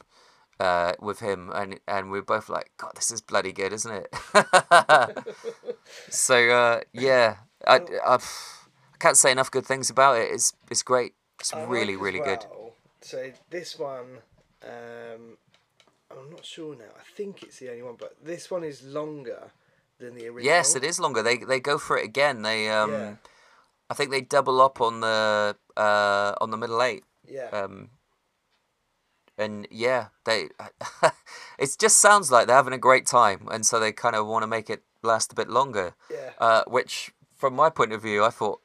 uh, 0.59 0.93
with 0.99 1.19
him, 1.19 1.51
and 1.53 1.79
and 1.87 2.11
we 2.11 2.19
are 2.19 2.23
both 2.23 2.49
like, 2.49 2.71
God, 2.77 2.93
this 2.95 3.11
is 3.11 3.21
bloody 3.21 3.51
good, 3.51 3.73
isn't 3.73 3.91
it? 3.91 4.15
so 6.09 6.49
uh, 6.49 6.81
yeah, 6.93 7.37
I, 7.65 7.77
I 8.05 8.15
I 8.15 8.19
can't 8.99 9.17
say 9.17 9.31
enough 9.31 9.51
good 9.51 9.65
things 9.65 9.89
about 9.89 10.17
it. 10.17 10.31
It's 10.31 10.53
it's 10.69 10.83
great. 10.83 11.13
It's 11.39 11.53
I 11.53 11.61
like 11.61 11.69
really 11.69 11.93
as 11.93 11.99
really 11.99 12.19
good. 12.19 12.45
So 13.01 13.31
this 13.49 13.77
one, 13.77 14.17
um, 14.63 15.37
I'm 16.11 16.29
not 16.31 16.43
sure 16.43 16.75
now. 16.75 16.91
I 16.99 17.03
think 17.15 17.43
it's 17.43 17.59
the 17.59 17.69
only 17.69 17.83
one, 17.83 17.95
but 17.97 18.15
this 18.23 18.49
one 18.49 18.63
is 18.63 18.83
longer 18.83 19.51
than 19.99 20.15
the 20.15 20.27
original. 20.27 20.43
Yes, 20.43 20.75
it 20.75 20.83
is 20.83 20.99
longer. 20.99 21.21
They 21.23 21.37
they 21.37 21.59
go 21.59 21.77
for 21.77 21.97
it 21.97 22.05
again. 22.05 22.41
They 22.41 22.69
um, 22.69 22.91
Yeah. 22.91 23.13
I 23.89 23.93
think 23.93 24.11
they 24.11 24.21
double 24.21 24.59
up 24.61 24.81
on 24.81 24.99
the 25.01 25.55
uh 25.75 26.33
on 26.41 26.51
the 26.51 26.57
middle 26.57 26.81
eight. 26.81 27.03
Yeah. 27.27 27.49
Um, 27.49 27.89
and 29.37 29.67
yeah, 29.69 30.07
they 30.25 30.49
it 31.59 31.75
just 31.79 31.97
sounds 31.99 32.31
like 32.31 32.47
they're 32.47 32.55
having 32.55 32.73
a 32.73 32.77
great 32.77 33.05
time, 33.05 33.47
and 33.51 33.65
so 33.65 33.79
they 33.79 33.91
kind 33.91 34.15
of 34.15 34.25
want 34.27 34.43
to 34.43 34.47
make 34.47 34.69
it 34.69 34.83
last 35.03 35.31
a 35.31 35.35
bit 35.35 35.49
longer. 35.49 35.93
yeah. 36.11 36.31
Uh, 36.39 36.63
which, 36.67 37.11
from 37.35 37.53
my 37.55 37.69
point 37.69 37.93
of 37.93 38.01
view, 38.01 38.23
I 38.23 38.29
thought, 38.31 38.59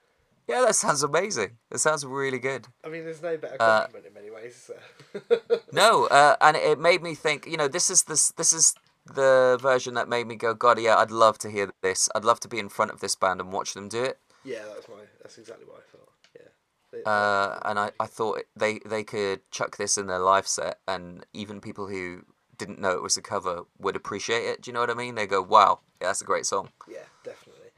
yeah, 0.48 0.62
that 0.62 0.74
sounds 0.74 1.02
amazing. 1.02 1.58
That 1.70 1.78
sounds 1.80 2.06
really 2.06 2.38
good. 2.38 2.68
I 2.84 2.88
mean, 2.88 3.04
there's 3.04 3.22
no 3.22 3.36
better 3.36 3.56
uh, 3.60 3.80
compliment 3.82 4.06
in 4.06 4.14
many 4.14 4.30
ways. 4.30 4.70
there? 5.12 5.40
No, 5.72 6.06
uh, 6.06 6.36
and 6.40 6.56
it 6.56 6.78
made 6.78 7.02
me 7.02 7.14
think. 7.14 7.46
You 7.46 7.56
know, 7.58 7.68
this 7.68 7.90
is 7.90 8.04
this 8.04 8.30
this 8.32 8.52
is 8.52 8.74
the 9.06 9.58
version 9.60 9.94
that 9.94 10.08
made 10.08 10.26
me 10.26 10.36
go, 10.36 10.54
God, 10.54 10.80
yeah, 10.80 10.96
I'd 10.96 11.10
love 11.10 11.38
to 11.38 11.50
hear 11.50 11.70
this. 11.82 12.08
I'd 12.14 12.24
love 12.24 12.40
to 12.40 12.48
be 12.48 12.58
in 12.58 12.68
front 12.68 12.90
of 12.90 13.00
this 13.00 13.14
band 13.16 13.40
and 13.40 13.52
watch 13.52 13.74
them 13.74 13.88
do 13.88 14.02
it. 14.04 14.18
yeah, 14.44 14.62
that's 14.74 14.88
my. 14.88 14.96
That's 15.22 15.38
exactly 15.38 15.66
what 15.66 15.78
I 15.78 15.96
thought. 15.96 16.08
Yeah. 16.34 16.48
They- 16.92 17.02
Uh, 17.04 17.58
and 17.64 17.78
I, 17.78 17.90
I 17.98 18.06
thought 18.06 18.42
they 18.56 18.80
they 18.84 19.02
could 19.04 19.40
chuck 19.50 19.76
this 19.76 19.96
in 19.98 20.06
their 20.06 20.18
live 20.18 20.46
set, 20.46 20.80
and 20.86 21.24
even 21.32 21.60
people 21.60 21.88
who 21.88 22.22
didn't 22.56 22.78
know 22.80 22.92
it 22.92 23.02
was 23.02 23.16
a 23.16 23.22
cover 23.22 23.62
would 23.78 23.96
appreciate 23.96 24.44
it. 24.44 24.62
Do 24.62 24.70
you 24.70 24.74
know 24.74 24.80
what 24.80 24.90
I 24.90 24.94
mean? 24.94 25.14
They 25.14 25.26
go, 25.26 25.42
"Wow, 25.42 25.80
yeah, 26.00 26.08
that's 26.08 26.22
a 26.22 26.24
great 26.24 26.46
song." 26.46 26.70
yeah, 26.88 27.04
definitely. 27.24 27.70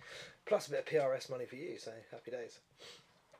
Plus 0.47 0.67
a 0.69 0.71
bit 0.73 0.81
of 0.81 0.85
PRS 0.87 1.31
money 1.31 1.47
for 1.47 1.57
you, 1.57 1.79
so 1.79 1.91
happy 2.11 2.31
days. 2.31 2.61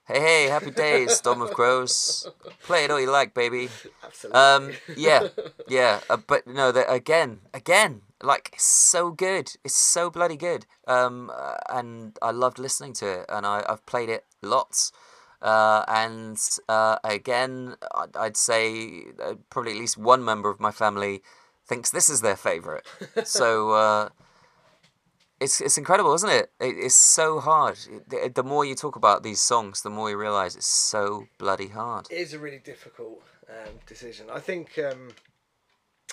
Hey, 0.07 0.21
hey, 0.21 0.49
happy 0.49 0.71
days, 0.71 1.15
Storm 1.17 1.41
of 1.41 1.53
Crows. 1.55 2.29
Play 2.65 2.85
it 2.85 2.91
all 2.91 3.01
you 3.01 3.11
like, 3.11 3.33
baby. 3.33 3.71
Absolutely. 4.05 4.39
Um, 4.39 4.73
yeah, 4.99 5.29
yeah, 5.67 6.01
uh, 6.11 6.19
but 6.19 6.47
no, 6.47 6.71
that 6.73 6.93
again, 6.93 7.41
again, 7.55 8.03
like 8.23 8.51
it's 8.53 8.65
so 8.65 9.11
good. 9.11 9.57
It's 9.65 9.75
so 9.75 10.11
bloody 10.11 10.37
good. 10.37 10.67
Um, 10.87 11.33
uh, 11.35 11.57
and 11.71 12.19
I 12.21 12.33
loved 12.33 12.59
listening 12.59 12.93
to 12.95 13.21
it, 13.21 13.27
and 13.31 13.47
I 13.47 13.65
I've 13.67 13.87
played 13.87 14.11
it 14.11 14.27
lots. 14.43 14.93
Uh, 15.41 15.87
and 15.89 16.39
uh, 16.69 16.99
again, 17.03 17.77
I'd, 17.95 18.15
I'd 18.15 18.37
say 18.37 19.05
uh, 19.23 19.37
probably 19.49 19.73
at 19.73 19.79
least 19.79 19.97
one 19.97 20.23
member 20.23 20.51
of 20.51 20.61
my 20.61 20.71
family 20.71 21.23
thinks 21.67 21.89
this 21.89 22.11
is 22.11 22.21
their 22.21 22.37
favorite. 22.37 22.87
so 23.25 23.71
uh, 23.71 24.09
it's 25.41 25.61
it's 25.61 25.79
incredible, 25.79 26.15
isn't 26.15 26.31
it? 26.31 26.51
it 26.61 26.77
it's 26.79 26.95
so 26.95 27.41
hard. 27.41 27.77
The, 28.09 28.31
the 28.35 28.45
more 28.45 28.65
you 28.65 28.75
talk 28.75 28.97
about 28.97 29.23
these 29.23 29.41
songs, 29.41 29.83
the 29.83 29.91
more 29.91 30.11
you 30.11 30.17
realize 30.17 30.57
it's 30.57 30.67
so 30.67 31.27
bloody 31.39 31.69
hard. 31.69 32.07
it 32.11 32.17
is 32.17 32.35
a 32.35 32.39
really 32.39 32.59
difficult 32.59 33.23
um, 33.49 33.75
decision. 33.87 34.27
I 34.33 34.41
think 34.41 34.79
um, 34.79 35.11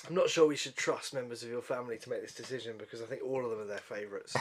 I'm 0.07 0.15
not 0.15 0.29
sure 0.29 0.47
we 0.47 0.55
should 0.55 0.75
trust 0.75 1.13
members 1.13 1.43
of 1.43 1.49
your 1.49 1.62
family 1.62 1.97
to 1.97 2.10
make 2.10 2.21
this 2.21 2.34
decision 2.34 2.75
because 2.77 3.01
I 3.01 3.05
think 3.05 3.21
all 3.23 3.43
of 3.45 3.51
them 3.51 3.62
are 3.62 3.65
their 3.65 3.77
favourites. 3.77 4.36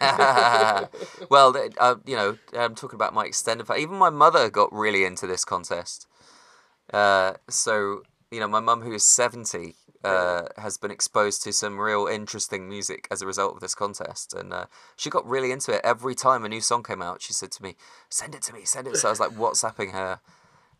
well, 1.30 1.56
uh, 1.78 1.94
you 2.04 2.16
know, 2.16 2.38
I'm 2.52 2.74
talking 2.74 2.96
about 2.96 3.14
my 3.14 3.24
extended 3.24 3.66
family. 3.66 3.82
Even 3.82 3.96
my 3.96 4.10
mother 4.10 4.50
got 4.50 4.72
really 4.72 5.04
into 5.04 5.26
this 5.26 5.44
contest. 5.44 6.06
Uh, 6.92 7.34
so, 7.48 8.02
you 8.30 8.40
know, 8.40 8.48
my 8.48 8.60
mum, 8.60 8.82
who 8.82 8.92
is 8.92 9.06
70, 9.06 9.76
uh, 10.04 10.44
has 10.56 10.76
been 10.76 10.90
exposed 10.90 11.42
to 11.44 11.52
some 11.52 11.78
real 11.78 12.06
interesting 12.06 12.68
music 12.68 13.08
as 13.10 13.22
a 13.22 13.26
result 13.26 13.54
of 13.54 13.60
this 13.60 13.74
contest. 13.74 14.34
And 14.34 14.52
uh, 14.52 14.66
she 14.96 15.10
got 15.10 15.26
really 15.26 15.52
into 15.52 15.72
it. 15.72 15.80
Every 15.84 16.14
time 16.14 16.44
a 16.44 16.48
new 16.48 16.60
song 16.60 16.82
came 16.82 17.02
out, 17.02 17.22
she 17.22 17.32
said 17.32 17.50
to 17.52 17.62
me, 17.62 17.76
send 18.08 18.34
it 18.34 18.42
to 18.42 18.52
me, 18.52 18.64
send 18.64 18.86
it. 18.86 18.96
So 18.96 19.08
I 19.08 19.10
was 19.10 19.20
like 19.20 19.30
WhatsApping 19.36 19.92
her. 19.92 20.20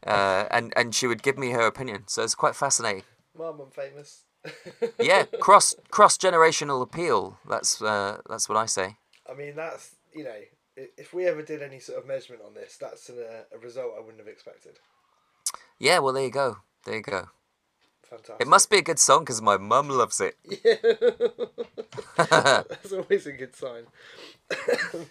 Uh, 0.06 0.44
and, 0.50 0.72
and 0.76 0.94
she 0.94 1.06
would 1.06 1.22
give 1.22 1.38
me 1.38 1.50
her 1.50 1.66
opinion. 1.66 2.04
So 2.06 2.22
it's 2.22 2.34
quite 2.34 2.54
fascinating. 2.54 3.02
Mum, 3.36 3.60
I'm 3.60 3.70
famous. 3.70 4.22
Yeah, 5.00 5.24
cross 5.40 5.74
cross 5.90 6.16
generational 6.16 6.82
appeal. 6.82 7.38
That's 7.48 7.82
uh, 7.82 8.18
that's 8.28 8.48
what 8.48 8.56
I 8.56 8.66
say. 8.66 8.96
I 9.28 9.34
mean, 9.34 9.56
that's 9.56 9.96
you 10.14 10.24
know, 10.24 10.36
if 10.76 11.12
we 11.12 11.26
ever 11.26 11.42
did 11.42 11.62
any 11.62 11.80
sort 11.80 11.98
of 11.98 12.06
measurement 12.06 12.42
on 12.46 12.54
this, 12.54 12.76
that's 12.76 13.08
an, 13.08 13.16
a 13.52 13.58
result 13.58 13.94
I 13.96 14.00
wouldn't 14.00 14.18
have 14.18 14.28
expected. 14.28 14.78
Yeah, 15.78 15.98
well, 15.98 16.12
there 16.12 16.24
you 16.24 16.30
go. 16.30 16.58
There 16.84 16.96
you 16.96 17.02
go. 17.02 17.28
Fantastic. 18.10 18.40
It 18.40 18.48
must 18.48 18.70
be 18.70 18.78
a 18.78 18.82
good 18.82 18.98
song 18.98 19.20
because 19.20 19.42
my 19.42 19.56
mum 19.56 19.88
loves 19.88 20.20
it. 20.20 20.36
That's 22.16 22.92
always 22.92 23.26
a 23.26 23.32
good 23.32 23.54
sign. 23.56 23.84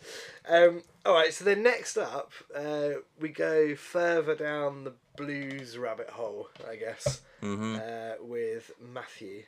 um, 0.50 0.82
all 1.06 1.14
right, 1.14 1.34
so 1.34 1.44
then 1.46 1.64
next 1.64 1.98
up, 1.98 2.32
uh, 2.56 2.90
we 3.20 3.30
go 3.30 3.76
further 3.76 4.36
down 4.36 4.84
the 4.86 4.94
blues 5.18 5.78
rabbit 5.78 6.10
hole, 6.12 6.48
I 6.70 6.76
guess, 6.76 7.22
hmm 7.42 7.76
uh, 7.76 8.14
with 8.22 8.72
Matthew 8.82 9.44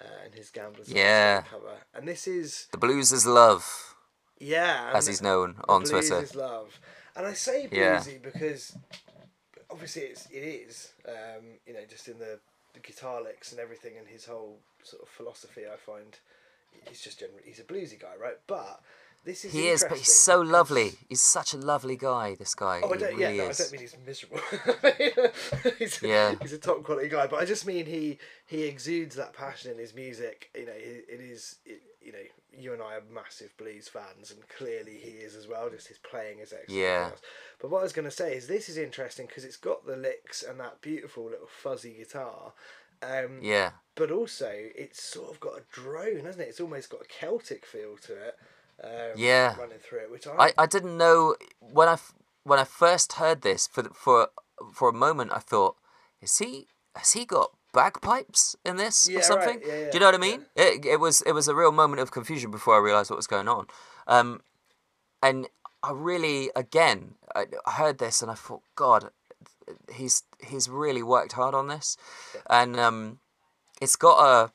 uh, 0.00 0.04
and 0.24 0.34
his 0.34 0.50
Gamblers 0.50 0.88
Yeah. 0.88 1.42
cover. 1.50 1.78
And 1.94 2.06
this 2.06 2.26
is, 2.26 2.68
The 2.72 2.78
blues 2.78 3.12
is 3.12 3.26
love, 3.26 3.94
yeah. 4.38 4.90
as 4.94 5.06
he's 5.06 5.22
known 5.22 5.54
the 5.56 5.72
on 5.72 5.82
blues 5.82 5.90
Twitter. 6.08 6.22
is 6.22 6.34
love. 6.34 6.78
And 7.16 7.26
I 7.26 7.32
say 7.32 7.68
Yeah. 7.70 7.98
bluesy 8.00 8.22
because 8.22 8.76
obviously 9.70 10.02
it's, 10.02 10.26
it 10.30 10.40
is, 10.40 10.92
um, 11.08 11.58
you 11.66 11.72
know, 11.74 11.84
just 11.88 12.08
in 12.08 12.18
the, 12.18 12.38
the 12.74 12.80
guitar 12.80 13.22
licks 13.22 13.52
and 13.52 13.60
everything 13.60 13.92
and 13.98 14.06
his 14.08 14.24
whole 14.26 14.58
sort 14.82 15.02
of 15.02 15.08
philosophy, 15.08 15.62
I 15.72 15.76
find 15.76 16.18
he's 16.88 17.00
just 17.00 17.20
generally, 17.20 17.42
he's 17.44 17.60
a 17.60 17.64
bluesy 17.64 18.00
guy, 18.00 18.14
right? 18.20 18.38
But 18.46 18.80
this 19.24 19.44
is 19.44 19.52
He 19.52 19.68
is, 19.68 19.84
but 19.88 19.98
he's 19.98 20.12
so 20.12 20.40
lovely. 20.40 20.92
He's 21.08 21.20
such 21.20 21.54
a 21.54 21.56
lovely 21.56 21.96
guy. 21.96 22.34
This 22.34 22.54
guy. 22.54 22.80
Oh, 22.82 22.92
I 22.92 22.96
don't, 22.96 23.16
really 23.16 23.36
yeah, 23.36 23.44
no, 23.44 23.50
I 23.50 23.52
don't 23.52 23.72
mean 23.72 23.80
he's 23.80 23.96
miserable. 24.04 24.40
he's, 25.78 26.02
Yeah. 26.02 26.34
he's 26.40 26.52
a 26.52 26.58
top 26.58 26.82
quality 26.82 27.08
guy, 27.08 27.26
but 27.28 27.40
I 27.40 27.44
just 27.44 27.66
mean 27.66 27.86
he 27.86 28.18
he 28.46 28.64
exudes 28.64 29.14
that 29.16 29.32
passion 29.32 29.70
in 29.70 29.78
his 29.78 29.94
music. 29.94 30.50
You 30.56 30.66
know, 30.66 30.72
it, 30.72 31.06
it 31.08 31.20
is. 31.20 31.56
It, 31.64 31.82
you 32.04 32.12
know, 32.12 32.18
you 32.56 32.72
and 32.72 32.82
I 32.82 32.96
are 32.96 33.02
massive 33.12 33.56
blues 33.56 33.88
fans, 33.88 34.30
and 34.30 34.40
clearly 34.48 34.96
he 34.96 35.10
is 35.10 35.34
as 35.34 35.46
well. 35.48 35.70
Just 35.70 35.88
his 35.88 35.98
playing 35.98 36.38
is 36.38 36.52
excellent. 36.52 36.80
Yeah. 36.80 37.10
But 37.60 37.70
what 37.70 37.80
I 37.80 37.82
was 37.82 37.92
going 37.92 38.04
to 38.04 38.10
say 38.10 38.34
is 38.34 38.46
this 38.46 38.68
is 38.68 38.76
interesting 38.76 39.26
because 39.26 39.44
it's 39.44 39.56
got 39.56 39.86
the 39.86 39.96
licks 39.96 40.42
and 40.42 40.58
that 40.60 40.80
beautiful 40.80 41.24
little 41.24 41.48
fuzzy 41.48 41.94
guitar. 41.94 42.52
Um, 43.02 43.40
Yeah. 43.42 43.72
But 43.94 44.10
also, 44.10 44.50
it's 44.52 45.02
sort 45.02 45.30
of 45.30 45.40
got 45.40 45.58
a 45.58 45.62
drone, 45.70 46.24
hasn't 46.24 46.42
it? 46.42 46.48
It's 46.48 46.60
almost 46.60 46.90
got 46.90 47.02
a 47.02 47.06
Celtic 47.08 47.66
feel 47.66 47.96
to 47.98 48.12
it. 48.14 48.36
Um, 48.82 49.16
Yeah. 49.16 49.56
Running 49.58 49.78
through 49.78 50.00
it, 50.00 50.10
which 50.10 50.26
I, 50.26 50.32
I, 50.46 50.52
I 50.58 50.66
didn't 50.66 50.96
know 50.96 51.36
when 51.60 51.88
I 51.88 51.98
when 52.44 52.58
I 52.58 52.64
first 52.64 53.14
heard 53.14 53.42
this 53.42 53.66
for 53.66 53.84
for 53.94 54.28
for 54.72 54.88
a 54.88 54.92
moment 54.92 55.32
I 55.32 55.38
thought 55.38 55.76
is 56.20 56.38
he 56.38 56.66
has 56.96 57.12
he 57.12 57.24
got 57.24 57.52
bagpipes 57.72 58.56
in 58.64 58.76
this 58.76 59.08
Yeah, 59.08 59.16
or 59.16 59.18
right. 59.18 59.24
something? 59.24 59.60
Yeah, 59.62 59.68
yeah, 59.68 59.90
Do 59.90 59.96
you 59.96 60.00
know 60.00 60.06
what 60.06 60.14
I 60.14 60.18
mean? 60.18 60.46
It, 60.56 60.84
it 60.84 61.00
was 61.00 61.22
it 61.22 61.32
was 61.32 61.48
a 61.48 61.54
real 61.54 61.72
moment 61.72 62.00
of 62.00 62.10
confusion 62.10 62.50
before 62.50 62.74
I 62.74 62.78
realized 62.78 63.10
what 63.10 63.16
was 63.16 63.26
going 63.26 63.48
on. 63.48 63.66
Um, 64.06 64.40
and 65.22 65.48
I 65.82 65.92
really 65.92 66.50
again 66.54 67.14
I, 67.34 67.46
I 67.66 67.72
heard 67.72 67.98
this 67.98 68.22
and 68.22 68.30
I 68.30 68.34
thought 68.34 68.62
God 68.76 69.10
he's 69.92 70.22
he's 70.44 70.68
really 70.68 71.02
worked 71.02 71.32
hard 71.32 71.54
on 71.54 71.68
this 71.68 71.96
and 72.50 72.78
um, 72.78 73.18
it's 73.80 73.96
got 73.96 74.18
a 74.20 74.52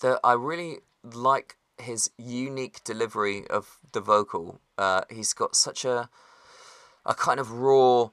the 0.00 0.20
I 0.24 0.32
really 0.34 0.78
like 1.02 1.56
his 1.78 2.10
unique 2.16 2.82
delivery 2.84 3.46
of 3.48 3.78
the 3.92 4.00
vocal. 4.00 4.60
Uh, 4.78 5.02
he's 5.10 5.32
got 5.34 5.54
such 5.54 5.84
a 5.84 6.08
a 7.04 7.14
kind 7.14 7.38
of 7.38 7.50
raw 7.52 8.08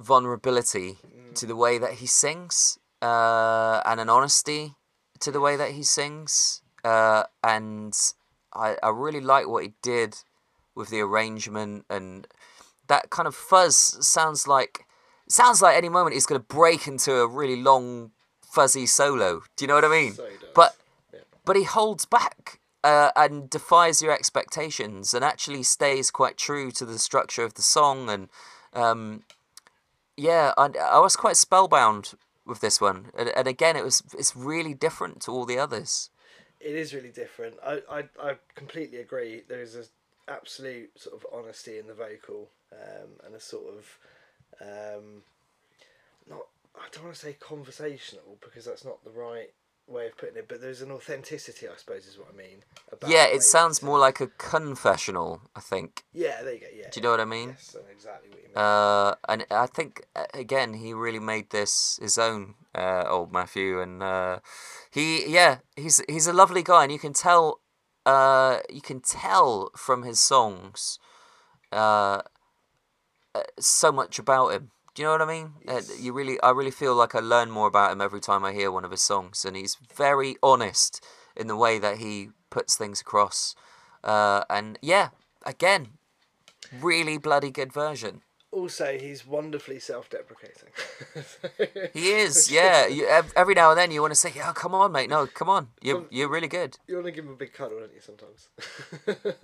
vulnerability 0.00 0.98
to 1.34 1.46
the 1.46 1.56
way 1.56 1.78
that 1.78 1.94
he 1.94 2.06
sings, 2.06 2.78
uh, 3.04 3.82
and 3.84 4.00
an 4.00 4.08
honesty 4.08 4.74
to 5.20 5.30
the 5.30 5.40
way 5.40 5.56
that 5.56 5.72
he 5.72 5.82
sings. 5.82 6.62
Uh, 6.82 7.24
and 7.42 7.94
I 8.54 8.76
I 8.82 8.88
really 8.88 9.20
like 9.20 9.46
what 9.46 9.62
he 9.62 9.72
did 9.82 10.16
with 10.74 10.88
the 10.88 11.00
arrangement 11.00 11.84
and 11.88 12.26
that 12.88 13.10
kind 13.10 13.28
of 13.28 13.34
fuzz 13.34 13.76
sounds 14.06 14.48
like 14.48 14.86
sounds 15.28 15.62
like 15.62 15.76
any 15.76 15.88
moment 15.88 16.14
he's 16.14 16.26
going 16.26 16.40
to 16.40 16.46
break 16.46 16.86
into 16.86 17.12
a 17.14 17.28
really 17.28 17.60
long 17.60 18.12
fuzzy 18.40 18.86
solo. 18.86 19.42
Do 19.56 19.64
you 19.64 19.68
know 19.68 19.74
what 19.74 19.84
I 19.84 19.88
mean? 19.88 20.14
So. 20.14 20.28
But 20.54 20.76
Yeah. 21.12 21.20
but 21.44 21.56
he 21.56 21.64
holds 21.64 22.06
back 22.06 22.60
uh, 22.82 23.10
and 23.16 23.50
defies 23.50 24.02
your 24.02 24.12
expectations 24.12 25.14
and 25.14 25.24
actually 25.24 25.62
stays 25.62 26.10
quite 26.10 26.36
true 26.36 26.70
to 26.72 26.84
the 26.84 26.98
structure 26.98 27.44
of 27.44 27.54
the 27.54 27.62
song 27.62 28.10
and 28.10 28.28
um, 28.72 29.22
yeah, 30.16 30.52
I, 30.56 30.70
I 30.98 30.98
was 31.00 31.16
quite 31.16 31.36
spellbound 31.36 32.14
with 32.46 32.60
this 32.60 32.80
one 32.80 33.10
and, 33.16 33.30
and 33.30 33.46
again 33.48 33.76
it 33.76 33.84
was 33.84 34.02
it's 34.18 34.34
really 34.36 34.74
different 34.74 35.20
to 35.22 35.30
all 35.30 35.44
the 35.46 35.58
others. 35.58 36.10
it 36.60 36.74
is 36.74 36.94
really 36.94 37.10
different. 37.10 37.56
I, 37.64 37.82
I, 37.90 38.04
I 38.20 38.36
completely 38.54 38.98
agree. 38.98 39.42
There 39.48 39.60
is 39.60 39.74
an 39.74 39.84
absolute 40.28 40.90
sort 40.98 41.14
of 41.14 41.26
honesty 41.32 41.78
in 41.78 41.86
the 41.86 41.94
vocal, 41.94 42.48
um, 42.72 43.10
and 43.24 43.34
a 43.34 43.40
sort 43.40 43.66
of 43.74 43.98
um, 44.60 45.22
not. 46.28 46.46
I 46.74 46.86
don't 46.90 47.04
want 47.04 47.14
to 47.14 47.20
say 47.20 47.34
conversational 47.38 48.38
because 48.40 48.64
that's 48.64 48.84
not 48.84 49.04
the 49.04 49.10
right 49.10 49.52
way 49.86 50.06
of 50.06 50.16
putting 50.16 50.36
it. 50.36 50.48
But 50.48 50.60
there's 50.60 50.82
an 50.82 50.90
authenticity, 50.90 51.68
I 51.68 51.76
suppose, 51.76 52.06
is 52.06 52.18
what 52.18 52.28
I 52.32 52.36
mean. 52.36 52.64
About 52.92 53.10
Yeah, 53.10 53.26
it 53.26 53.42
sounds 53.42 53.82
more 53.82 53.98
like 53.98 54.20
a 54.20 54.28
confessional, 54.28 55.42
I 55.54 55.60
think. 55.60 56.04
Yeah, 56.12 56.42
there 56.42 56.54
you 56.54 56.60
go. 56.60 56.66
Yeah. 56.74 56.90
Do 56.90 57.00
you 57.00 57.02
know 57.02 57.10
what 57.10 57.20
I 57.20 57.24
mean? 57.24 57.50
Yes, 57.50 57.76
exactly 57.90 58.30
what 58.30 58.38
you 58.42 58.48
mean. 58.48 58.56
Uh, 58.56 59.14
and 59.28 59.46
I 59.50 59.66
think 59.66 60.06
uh, 60.14 60.26
again 60.32 60.74
he 60.74 60.92
really 60.92 61.18
made 61.18 61.50
this 61.50 61.98
his 62.00 62.18
own, 62.18 62.54
uh, 62.74 63.04
old 63.08 63.32
Matthew, 63.32 63.80
and 63.80 64.02
uh, 64.02 64.38
he 64.90 65.26
yeah 65.26 65.58
he's 65.76 66.02
he's 66.08 66.26
a 66.26 66.32
lovely 66.32 66.62
guy, 66.62 66.84
and 66.84 66.92
you 66.92 66.98
can 66.98 67.12
tell 67.12 67.60
uh, 68.06 68.58
you 68.70 68.80
can 68.80 69.00
tell 69.00 69.70
from 69.76 70.02
his 70.02 70.20
songs 70.20 70.98
uh, 71.72 72.22
uh, 73.34 73.42
so 73.58 73.90
much 73.90 74.18
about 74.18 74.52
him. 74.52 74.70
Do 74.94 75.02
you 75.02 75.08
know 75.08 75.12
what 75.12 75.22
I 75.22 75.26
mean? 75.26 75.52
Uh, 75.66 75.80
you 75.98 76.12
really 76.12 76.40
I 76.40 76.50
really 76.50 76.70
feel 76.70 76.94
like 76.94 77.16
I 77.16 77.18
learn 77.18 77.50
more 77.50 77.66
about 77.66 77.90
him 77.90 78.00
every 78.00 78.20
time 78.20 78.44
I 78.44 78.52
hear 78.52 78.70
one 78.70 78.84
of 78.84 78.92
his 78.92 79.02
songs, 79.02 79.44
and 79.44 79.56
he's 79.56 79.76
very 79.94 80.36
honest 80.40 81.04
in 81.36 81.48
the 81.48 81.56
way 81.56 81.80
that 81.80 81.98
he 81.98 82.30
puts 82.50 82.76
things 82.76 83.00
across. 83.00 83.56
Uh, 84.04 84.44
and 84.48 84.78
yeah, 84.80 85.08
again, 85.44 85.98
really 86.80 87.18
bloody 87.18 87.50
good 87.50 87.72
version. 87.72 88.22
Also, 88.54 88.96
he's 88.98 89.26
wonderfully 89.26 89.78
self-deprecating. 89.78 90.68
He 91.92 92.10
is, 92.10 92.50
yeah. 92.50 92.86
You, 92.86 93.06
every 93.36 93.54
now 93.54 93.70
and 93.70 93.78
then 93.78 93.90
you 93.90 94.00
want 94.00 94.12
to 94.12 94.18
say, 94.18 94.32
"Oh, 94.44 94.52
come 94.52 94.74
on, 94.74 94.92
mate! 94.92 95.10
No, 95.10 95.26
come 95.26 95.48
on! 95.48 95.68
You're 95.82 96.04
you're 96.10 96.28
really 96.28 96.48
good." 96.48 96.78
You 96.88 96.96
want 96.96 97.06
to 97.06 97.12
give 97.12 97.24
him 97.24 97.32
a 97.32 97.36
big 97.36 97.52
cuddle, 97.52 97.78
don't 97.80 97.92
you? 97.92 98.00
Sometimes. 98.00 98.48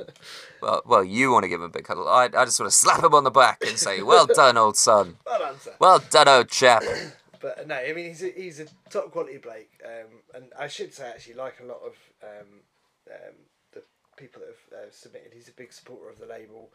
Well, 0.62 0.82
well, 0.84 1.04
you 1.04 1.32
want 1.32 1.44
to 1.44 1.48
give 1.48 1.60
him 1.60 1.66
a 1.66 1.70
big 1.70 1.84
cuddle. 1.84 2.06
I, 2.08 2.24
I 2.24 2.44
just 2.44 2.60
want 2.60 2.70
to 2.70 2.76
slap 2.76 3.02
him 3.02 3.14
on 3.14 3.24
the 3.24 3.30
back 3.30 3.62
and 3.66 3.78
say, 3.78 4.02
"Well 4.02 4.26
done, 4.40 4.56
old 4.56 4.76
son. 4.76 5.16
well 5.24 5.38
done, 5.38 5.60
sir. 5.60 5.74
Well 5.78 5.98
done, 6.10 6.28
old 6.28 6.48
chap." 6.48 6.82
But 7.40 7.60
uh, 7.60 7.64
no, 7.66 7.76
I 7.76 7.94
mean 7.94 8.04
he's 8.08 8.22
a, 8.22 8.30
he's 8.36 8.60
a 8.60 8.66
top 8.90 9.12
quality 9.12 9.38
Blake, 9.38 9.70
um, 9.82 10.20
and 10.34 10.52
I 10.58 10.68
should 10.68 10.92
say 10.92 11.08
actually 11.08 11.36
like 11.36 11.54
a 11.62 11.64
lot 11.64 11.80
of 11.82 11.94
um, 12.22 12.60
um, 13.10 13.34
the 13.72 13.82
people 14.18 14.42
that 14.42 14.48
have 14.48 14.88
uh, 14.88 14.90
submitted. 14.90 15.32
He's 15.32 15.48
a 15.48 15.52
big 15.52 15.72
supporter 15.72 16.10
of 16.10 16.18
the 16.18 16.26
label, 16.26 16.68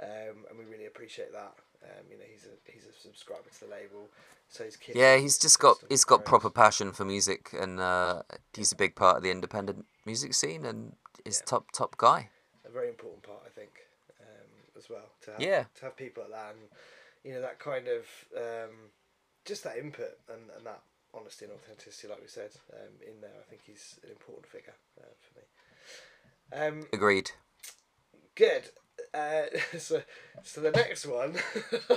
um, 0.00 0.46
and 0.48 0.56
we 0.56 0.64
really 0.64 0.86
appreciate 0.86 1.32
that. 1.32 1.54
Um, 1.84 2.04
you 2.10 2.16
know, 2.18 2.24
he's 2.30 2.46
a 2.46 2.70
he's 2.70 2.84
a 2.86 2.92
subscriber 2.92 3.48
to 3.52 3.60
the 3.64 3.70
label, 3.70 4.08
so 4.48 4.64
his 4.64 4.76
kids. 4.76 4.98
Yeah, 4.98 5.16
he's 5.16 5.38
just 5.38 5.58
got 5.58 5.78
he's 5.88 6.04
got 6.04 6.24
proper 6.24 6.50
passion 6.50 6.92
for 6.92 7.04
music, 7.04 7.50
and 7.58 7.80
uh, 7.80 8.22
he's 8.54 8.72
a 8.72 8.76
big 8.76 8.94
part 8.94 9.16
of 9.16 9.22
the 9.22 9.30
independent 9.30 9.86
music 10.06 10.34
scene, 10.34 10.64
and 10.64 10.94
is 11.24 11.38
Yeah. 11.40 11.46
top 11.46 11.72
top 11.72 11.96
guy. 11.96 12.30
a 12.64 12.70
very 12.70 12.88
important 12.88 13.22
part, 13.24 13.42
I 13.44 13.48
think, 13.48 13.72
um, 14.20 14.48
as 14.76 14.88
well. 14.88 15.10
To 15.22 15.32
have, 15.32 15.40
Yeah. 15.40 15.64
to 15.74 15.84
have 15.86 15.96
people 15.96 16.22
like 16.22 16.32
that, 16.32 16.54
and 16.54 16.68
you 17.24 17.34
know 17.34 17.40
that 17.40 17.58
kind 17.58 17.88
of 17.88 18.06
um, 18.36 18.90
just 19.44 19.64
that 19.64 19.76
input 19.76 20.18
and, 20.28 20.50
and 20.56 20.64
that 20.66 20.82
honesty 21.14 21.44
and 21.44 21.54
authenticity, 21.54 22.08
like 22.08 22.20
we 22.20 22.28
said, 22.28 22.50
um, 22.72 22.94
in 23.06 23.20
there. 23.20 23.34
I 23.38 23.44
think 23.50 23.62
he's 23.66 23.98
an 24.04 24.10
important 24.10 24.46
figure 24.46 24.74
uh, 25.00 25.14
for 25.20 25.38
me. 25.38 26.66
Um, 26.66 26.86
Agreed. 26.92 27.32
good. 28.34 28.70
Uh, 29.14 29.42
so, 29.78 30.02
so 30.42 30.60
the 30.60 30.70
next 30.70 31.06
one, 31.06 31.36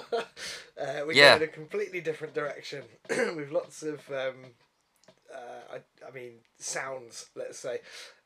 uh, 0.82 1.06
we 1.08 1.16
Yeah. 1.16 1.38
go 1.38 1.44
in 1.44 1.50
a 1.50 1.52
completely 1.52 2.02
different 2.02 2.34
direction 2.34 2.84
with 3.10 3.52
lots 3.52 3.84
of, 3.84 4.00
um, 4.10 4.54
uh, 5.34 5.76
I, 5.76 6.08
I 6.08 6.12
mean, 6.14 6.34
sounds. 6.58 7.30
Let's 7.36 7.60
say. 7.60 7.80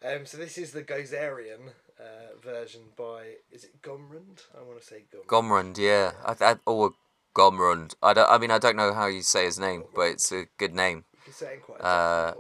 Um, 0.04 0.26
so 0.26 0.38
this 0.38 0.58
is 0.58 0.72
the 0.72 0.84
Gozerian 0.84 1.70
uh, 2.00 2.38
version 2.42 2.82
by 2.96 3.36
is 3.52 3.64
it 3.64 3.82
Gomrand? 3.82 4.42
I 4.58 4.64
want 4.64 4.80
to 4.80 4.86
say 4.86 5.06
Gomrand. 5.14 5.28
Gomrund, 5.28 5.78
yeah, 5.78 6.12
I, 6.26 6.36
I, 6.52 6.56
or 6.66 6.94
Gomrund. 7.36 7.96
I 8.04 8.14
don't. 8.14 8.30
I 8.30 8.38
mean, 8.38 8.52
I 8.52 8.58
don't 8.58 8.76
know 8.76 8.94
how 8.94 9.08
you 9.08 9.22
say 9.22 9.46
his 9.46 9.60
name, 9.60 9.86
but 9.96 10.04
it's 10.04 10.32
a 10.32 10.46
good 10.58 10.76
name. 10.76 11.06
you 11.14 11.20
can 11.26 11.34
say 11.34 11.54
it 11.54 11.64
quite 11.64 11.82
Uh, 11.82 12.34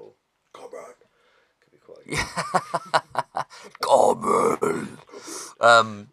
Gomrand. 0.53 0.95
Could 1.61 1.71
be 1.71 1.77
quite. 1.77 3.45
Gomrund. 3.81 4.97
Um, 5.61 6.09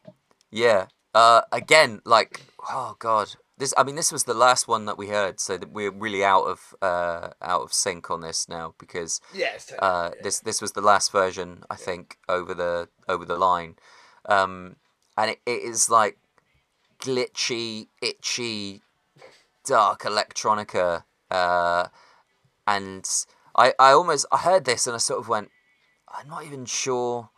yeah. 0.51 0.87
Uh, 1.15 1.43
again, 1.51 2.01
like, 2.05 2.43
oh 2.71 2.97
god, 2.99 3.37
this. 3.57 3.73
I 3.77 3.85
mean, 3.85 3.95
this 3.97 4.13
was 4.13 4.25
the 4.25 4.35
last 4.35 4.69
one 4.69 4.85
that 4.85 4.99
we 4.99 5.09
heard, 5.09 5.41
so 5.41 5.57
that 5.57 5.73
we're 5.73 5.91
really 5.91 6.23
out 6.25 6.45
of 6.45 6.75
uh 6.83 7.31
out 7.41 7.63
of 7.63 7.73
sync 7.73 8.11
on 8.11 8.21
this 8.21 8.49
now 8.49 8.75
because 8.79 9.21
Yeah, 9.33 9.57
uh 9.79 10.11
yeah. 10.15 10.23
this 10.23 10.41
this 10.41 10.61
was 10.61 10.73
the 10.73 10.83
last 10.83 11.11
version 11.13 11.65
I 11.71 11.77
think 11.77 12.19
over 12.29 12.53
the 12.55 12.89
over 13.09 13.25
the 13.25 13.39
line, 13.39 13.77
um, 14.29 14.77
and 15.17 15.31
it, 15.31 15.41
it 15.47 15.63
is 15.63 15.89
like 15.89 16.19
glitchy, 16.99 17.89
itchy, 18.03 18.83
dark 19.65 20.03
electronica, 20.03 21.05
uh, 21.31 21.89
and 22.67 23.09
I 23.57 23.73
I 23.79 23.93
almost 23.93 24.27
I 24.31 24.39
heard 24.39 24.67
this 24.67 24.87
and 24.87 24.95
I 24.95 24.99
sort 24.99 25.21
of 25.21 25.29
went, 25.29 25.51
I'm 26.09 26.29
not 26.29 26.45
even 26.45 26.67
sure 26.67 27.31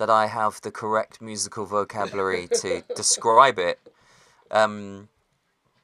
that 0.00 0.08
I 0.08 0.28
have 0.28 0.62
the 0.62 0.70
correct 0.70 1.20
musical 1.20 1.66
vocabulary 1.66 2.48
to 2.48 2.82
describe 2.96 3.58
it. 3.58 3.78
Um, 4.50 5.10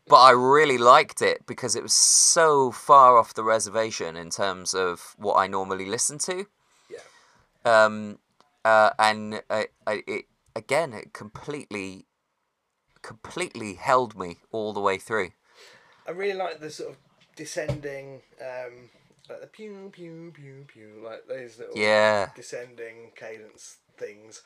but 0.08 0.16
I 0.16 0.30
really 0.30 0.78
liked 0.78 1.20
it 1.20 1.46
because 1.46 1.76
it 1.76 1.82
was 1.82 1.92
so 1.92 2.70
far 2.70 3.18
off 3.18 3.34
the 3.34 3.44
reservation 3.44 4.16
in 4.16 4.30
terms 4.30 4.72
of 4.72 5.14
what 5.18 5.34
I 5.34 5.48
normally 5.48 5.84
listen 5.84 6.16
to. 6.20 6.46
Yeah. 6.88 7.04
Um, 7.66 8.18
uh, 8.64 8.90
and 8.98 9.42
I, 9.50 9.66
I, 9.86 10.02
it 10.06 10.24
again, 10.56 10.94
it 10.94 11.12
completely, 11.12 12.06
completely 13.02 13.74
held 13.74 14.18
me 14.18 14.38
all 14.50 14.72
the 14.72 14.80
way 14.80 14.96
through. 14.96 15.32
I 16.08 16.12
really 16.12 16.38
like 16.38 16.60
the 16.60 16.70
sort 16.70 16.92
of 16.92 16.96
descending, 17.36 18.22
um, 18.40 18.88
like 19.28 19.42
the 19.42 19.46
pew 19.46 19.90
pew 19.92 20.32
pew 20.34 20.64
pew, 20.66 21.02
like 21.04 21.26
those 21.28 21.58
little 21.58 21.76
Yeah. 21.76 22.30
descending 22.34 23.10
cadence 23.14 23.76
things. 23.96 24.42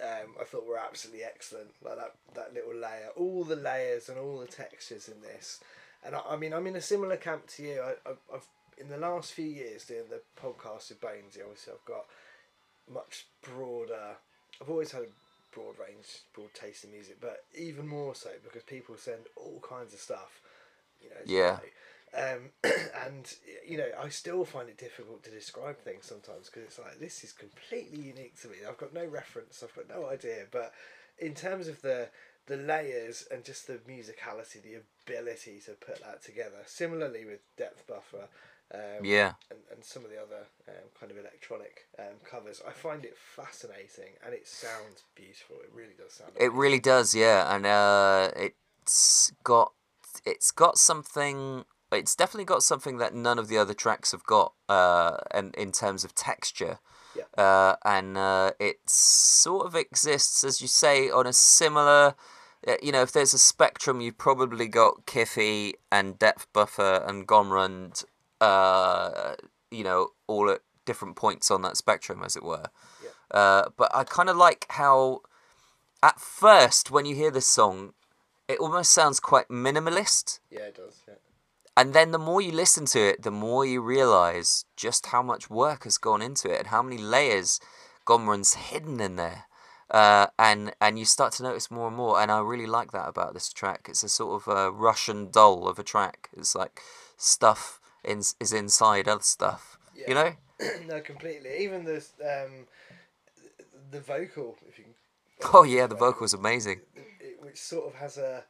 Um, 0.00 0.34
I 0.40 0.44
thought 0.44 0.66
were 0.66 0.78
absolutely 0.78 1.24
excellent. 1.24 1.70
Like 1.82 1.96
that 1.96 2.14
that 2.34 2.54
little 2.54 2.74
layer, 2.74 3.10
all 3.16 3.44
the 3.44 3.56
layers 3.56 4.08
and 4.08 4.18
all 4.18 4.38
the 4.38 4.46
textures 4.46 5.08
in 5.08 5.20
this. 5.22 5.60
And 6.04 6.14
I, 6.14 6.20
I 6.30 6.36
mean, 6.36 6.52
I'm 6.52 6.66
in 6.66 6.76
a 6.76 6.80
similar 6.80 7.16
camp 7.16 7.46
to 7.56 7.62
you. 7.62 7.80
I, 7.80 8.10
I've, 8.10 8.18
I've 8.32 8.46
in 8.78 8.88
the 8.88 8.98
last 8.98 9.32
few 9.32 9.46
years 9.46 9.84
doing 9.84 10.04
the 10.10 10.20
podcast 10.40 10.88
with 10.88 11.00
Bonesy. 11.00 11.42
Obviously, 11.42 11.72
I've 11.72 11.84
got 11.86 12.06
much 12.92 13.26
broader. 13.42 14.16
I've 14.60 14.70
always 14.70 14.92
had 14.92 15.02
a 15.02 15.54
broad 15.54 15.76
range, 15.78 16.06
broad 16.34 16.52
taste 16.54 16.84
in 16.84 16.90
music, 16.90 17.18
but 17.20 17.44
even 17.56 17.86
more 17.86 18.14
so 18.14 18.30
because 18.42 18.62
people 18.64 18.96
send 18.96 19.20
all 19.36 19.62
kinds 19.66 19.94
of 19.94 20.00
stuff. 20.00 20.40
You 21.02 21.10
know. 21.10 21.16
Yeah. 21.24 21.52
know. 21.52 21.60
Um, 22.16 22.50
and 23.06 23.32
you 23.66 23.78
know, 23.78 23.88
I 24.00 24.08
still 24.08 24.44
find 24.44 24.68
it 24.68 24.78
difficult 24.78 25.24
to 25.24 25.30
describe 25.30 25.78
things 25.78 26.06
sometimes 26.06 26.46
because 26.46 26.64
it's 26.64 26.78
like 26.78 26.98
this 27.00 27.24
is 27.24 27.32
completely 27.32 28.00
unique 28.00 28.40
to 28.42 28.48
me. 28.48 28.56
I've 28.68 28.78
got 28.78 28.94
no 28.94 29.04
reference. 29.06 29.62
I've 29.62 29.74
got 29.74 29.88
no 29.88 30.08
idea. 30.08 30.46
But 30.50 30.72
in 31.18 31.34
terms 31.34 31.68
of 31.68 31.82
the 31.82 32.08
the 32.46 32.56
layers 32.56 33.26
and 33.30 33.42
just 33.42 33.66
the 33.66 33.80
musicality, 33.88 34.62
the 34.62 34.82
ability 35.08 35.60
to 35.64 35.72
put 35.72 36.02
that 36.02 36.22
together. 36.22 36.58
Similarly 36.66 37.24
with 37.24 37.40
Depth 37.56 37.86
Buffer. 37.86 38.28
Um, 38.72 39.04
Yeah. 39.04 39.32
and, 39.50 39.60
and 39.72 39.84
some 39.84 40.04
of 40.04 40.10
the 40.10 40.20
other 40.20 40.46
um, 40.68 40.88
kind 40.98 41.12
of 41.12 41.18
electronic 41.18 41.86
um, 41.98 42.16
covers. 42.28 42.62
I 42.66 42.72
find 42.72 43.04
it 43.04 43.16
fascinating 43.16 44.14
and 44.24 44.34
it 44.34 44.48
sounds 44.48 45.04
beautiful. 45.14 45.56
It 45.62 45.70
really 45.74 45.94
does 45.96 46.14
sound. 46.14 46.32
It 46.38 46.52
really 46.52 46.80
does, 46.80 47.14
yeah, 47.14 47.54
and 47.54 47.66
uh, 47.66 48.30
it's 48.36 49.32
got 49.44 49.72
it's 50.24 50.50
got 50.50 50.78
something. 50.78 51.64
It's 51.98 52.14
definitely 52.14 52.44
got 52.44 52.62
something 52.62 52.98
that 52.98 53.14
none 53.14 53.38
of 53.38 53.48
the 53.48 53.58
other 53.58 53.74
tracks 53.74 54.12
have 54.12 54.24
got, 54.24 54.52
uh, 54.68 55.18
and 55.30 55.54
in 55.56 55.72
terms 55.72 56.04
of 56.04 56.14
texture. 56.14 56.78
Yeah. 57.16 57.42
Uh, 57.42 57.76
and 57.84 58.16
uh, 58.18 58.52
it 58.58 58.88
sort 58.88 59.66
of 59.66 59.74
exists, 59.76 60.42
as 60.44 60.60
you 60.60 60.68
say, 60.68 61.10
on 61.10 61.26
a 61.26 61.32
similar. 61.32 62.14
uh, 62.66 62.74
You 62.82 62.92
know, 62.92 63.02
if 63.02 63.12
there's 63.12 63.34
a 63.34 63.38
spectrum, 63.38 64.00
you've 64.00 64.18
probably 64.18 64.66
got 64.68 65.06
Kiffy 65.06 65.74
and 65.92 66.18
Depth 66.18 66.52
Buffer 66.52 67.04
and 67.06 67.26
Gomrund. 67.26 68.04
Uh, 68.40 69.34
you 69.70 69.84
know, 69.84 70.08
all 70.26 70.50
at 70.50 70.60
different 70.84 71.16
points 71.16 71.50
on 71.50 71.62
that 71.62 71.76
spectrum, 71.76 72.22
as 72.24 72.36
it 72.36 72.42
were. 72.42 72.66
Yeah. 73.02 73.10
Uh, 73.30 73.68
but 73.76 73.94
I 73.94 74.04
kind 74.04 74.28
of 74.28 74.36
like 74.36 74.66
how 74.70 75.22
at 76.02 76.20
first 76.20 76.90
when 76.90 77.06
you 77.06 77.14
hear 77.14 77.30
this 77.30 77.48
song 77.48 77.94
it 78.46 78.58
almost 78.58 78.92
sounds 78.92 79.18
quite 79.18 79.48
minimalist 79.48 80.38
Yeah, 80.50 80.66
it 80.66 80.74
does. 80.76 81.02
Yeah. 81.08 81.14
And 81.76 81.92
then 81.92 82.12
the 82.12 82.18
more 82.18 82.40
you 82.40 82.52
listen 82.52 82.86
to 82.86 83.00
it, 83.00 83.22
the 83.22 83.30
more 83.30 83.66
you 83.66 83.80
realize 83.80 84.64
just 84.76 85.06
how 85.06 85.22
much 85.22 85.50
work 85.50 85.84
has 85.84 85.98
gone 85.98 86.22
into 86.22 86.50
it 86.50 86.58
and 86.58 86.66
how 86.68 86.82
many 86.82 86.98
layers 86.98 87.60
Gomran's 88.04 88.54
hidden 88.54 89.00
in 89.00 89.16
there. 89.16 89.44
Uh, 89.90 90.26
and 90.38 90.74
and 90.80 90.98
you 90.98 91.04
start 91.04 91.32
to 91.34 91.42
notice 91.42 91.70
more 91.70 91.88
and 91.88 91.96
more, 91.96 92.20
and 92.20 92.30
I 92.30 92.40
really 92.40 92.66
like 92.66 92.92
that 92.92 93.06
about 93.06 93.34
this 93.34 93.52
track. 93.52 93.86
It's 93.88 94.02
a 94.02 94.08
sort 94.08 94.42
of 94.42 94.48
a 94.48 94.70
Russian 94.70 95.30
doll 95.30 95.68
of 95.68 95.78
a 95.78 95.82
track. 95.82 96.30
It's 96.36 96.54
like 96.54 96.80
stuff 97.16 97.80
in, 98.02 98.18
is 98.40 98.52
inside 98.52 99.06
other 99.08 99.22
stuff. 99.22 99.78
Yeah. 99.94 100.08
You 100.08 100.14
know? 100.14 100.32
no, 100.88 101.00
completely. 101.00 101.50
Even 101.58 101.84
the 101.84 102.04
um, 102.24 102.66
the 103.90 104.00
vocal, 104.00 104.56
if 104.68 104.78
you 104.78 104.84
can. 104.84 104.94
Oh 105.52 105.64
yeah, 105.64 105.86
the 105.86 105.96
vocal's 105.96 106.34
amazing. 106.34 106.80
it, 107.20 107.36
which 107.40 107.60
sort 107.60 107.86
of 107.86 107.94
has 107.94 108.16
a 108.16 108.42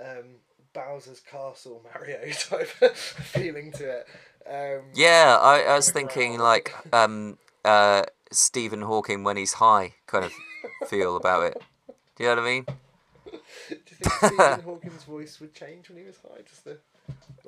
um, 0.00 0.36
Bowser's 0.74 1.20
Castle 1.20 1.82
Mario 1.94 2.20
type 2.32 2.66
feeling 2.96 3.72
to 3.72 3.98
it. 4.00 4.06
Um, 4.46 4.84
Yeah, 4.94 5.38
I, 5.40 5.62
I 5.62 5.74
was 5.76 5.90
thinking 5.98 6.38
like 6.38 6.74
um 6.92 7.38
uh 7.64 8.02
Stephen 8.30 8.82
Hawking 8.82 9.24
when 9.24 9.36
he's 9.36 9.54
high 9.54 9.94
kind 10.06 10.24
of 10.24 10.32
feel 10.88 11.16
about 11.16 11.44
it. 11.44 11.62
Do 12.16 12.24
you 12.24 12.28
know 12.30 12.42
what 12.42 12.44
I 12.44 12.52
mean? 12.52 12.66
Do 13.70 13.76
you 13.76 13.80
think 13.96 14.12
Stephen 14.34 14.60
Hawking's 14.60 15.04
voice 15.04 15.40
would 15.40 15.54
change 15.54 15.88
when 15.88 15.98
he 15.98 16.04
was 16.04 16.16
high? 16.16 16.42
Just 16.48 16.64
the. 16.64 16.78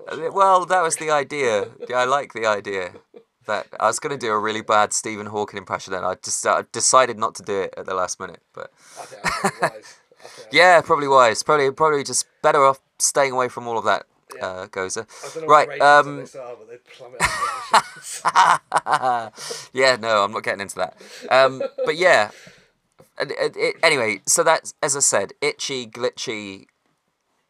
Uh, 0.08 0.30
Well, 0.32 0.64
that 0.66 0.82
was 0.82 0.96
the 0.96 1.10
idea. 1.10 1.68
Yeah, 1.88 1.96
I 1.98 2.04
like 2.04 2.32
the 2.32 2.46
idea. 2.46 2.92
That 3.46 3.68
I 3.78 3.86
was 3.86 4.00
going 4.00 4.18
to 4.18 4.26
do 4.26 4.32
a 4.32 4.38
really 4.38 4.60
bad 4.60 4.92
Stephen 4.92 5.26
Hawking 5.26 5.58
impression, 5.58 5.94
and 5.94 6.04
I 6.04 6.16
just 6.16 6.44
I 6.46 6.64
decided 6.72 7.16
not 7.16 7.36
to 7.36 7.42
do 7.44 7.60
it 7.62 7.74
at 7.76 7.86
the 7.86 7.94
last 7.94 8.18
minute. 8.18 8.42
But 8.52 8.72
I 9.00 9.04
think 9.04 9.22
that's 9.22 9.40
probably 9.40 9.68
wise. 9.68 9.94
I 10.24 10.26
think 10.28 10.48
yeah, 10.52 10.80
probably 10.80 11.08
wise. 11.08 11.42
Probably 11.44 11.70
probably 11.70 12.02
just 12.02 12.26
better 12.42 12.64
off 12.64 12.80
staying 12.98 13.32
away 13.32 13.48
from 13.48 13.66
all 13.66 13.78
of 13.78 13.84
that. 13.84 14.04
Yeah. 14.34 14.46
Uh, 14.46 14.66
Gozer. 14.66 15.06
I 15.06 15.34
don't 15.34 15.42
know 15.42 15.48
Right, 15.48 15.68
what 15.68 15.78
the 15.78 16.12
ratings 16.12 16.34
um, 16.34 16.40
are, 16.42 16.56
but 16.56 16.68
they 16.68 16.76
plummet. 16.78 17.20
the 17.20 17.26
ratings. 17.84 18.22
yeah, 19.72 19.96
no, 19.96 20.24
I'm 20.24 20.32
not 20.32 20.42
getting 20.42 20.60
into 20.60 20.76
that. 20.76 20.96
Um, 21.30 21.62
but 21.84 21.96
yeah, 21.96 22.30
it, 23.20 23.56
it- 23.56 23.76
anyway, 23.82 24.20
so 24.26 24.42
that's 24.42 24.74
as 24.82 24.96
I 24.96 25.00
said, 25.00 25.32
itchy, 25.40 25.86
glitchy, 25.86 26.66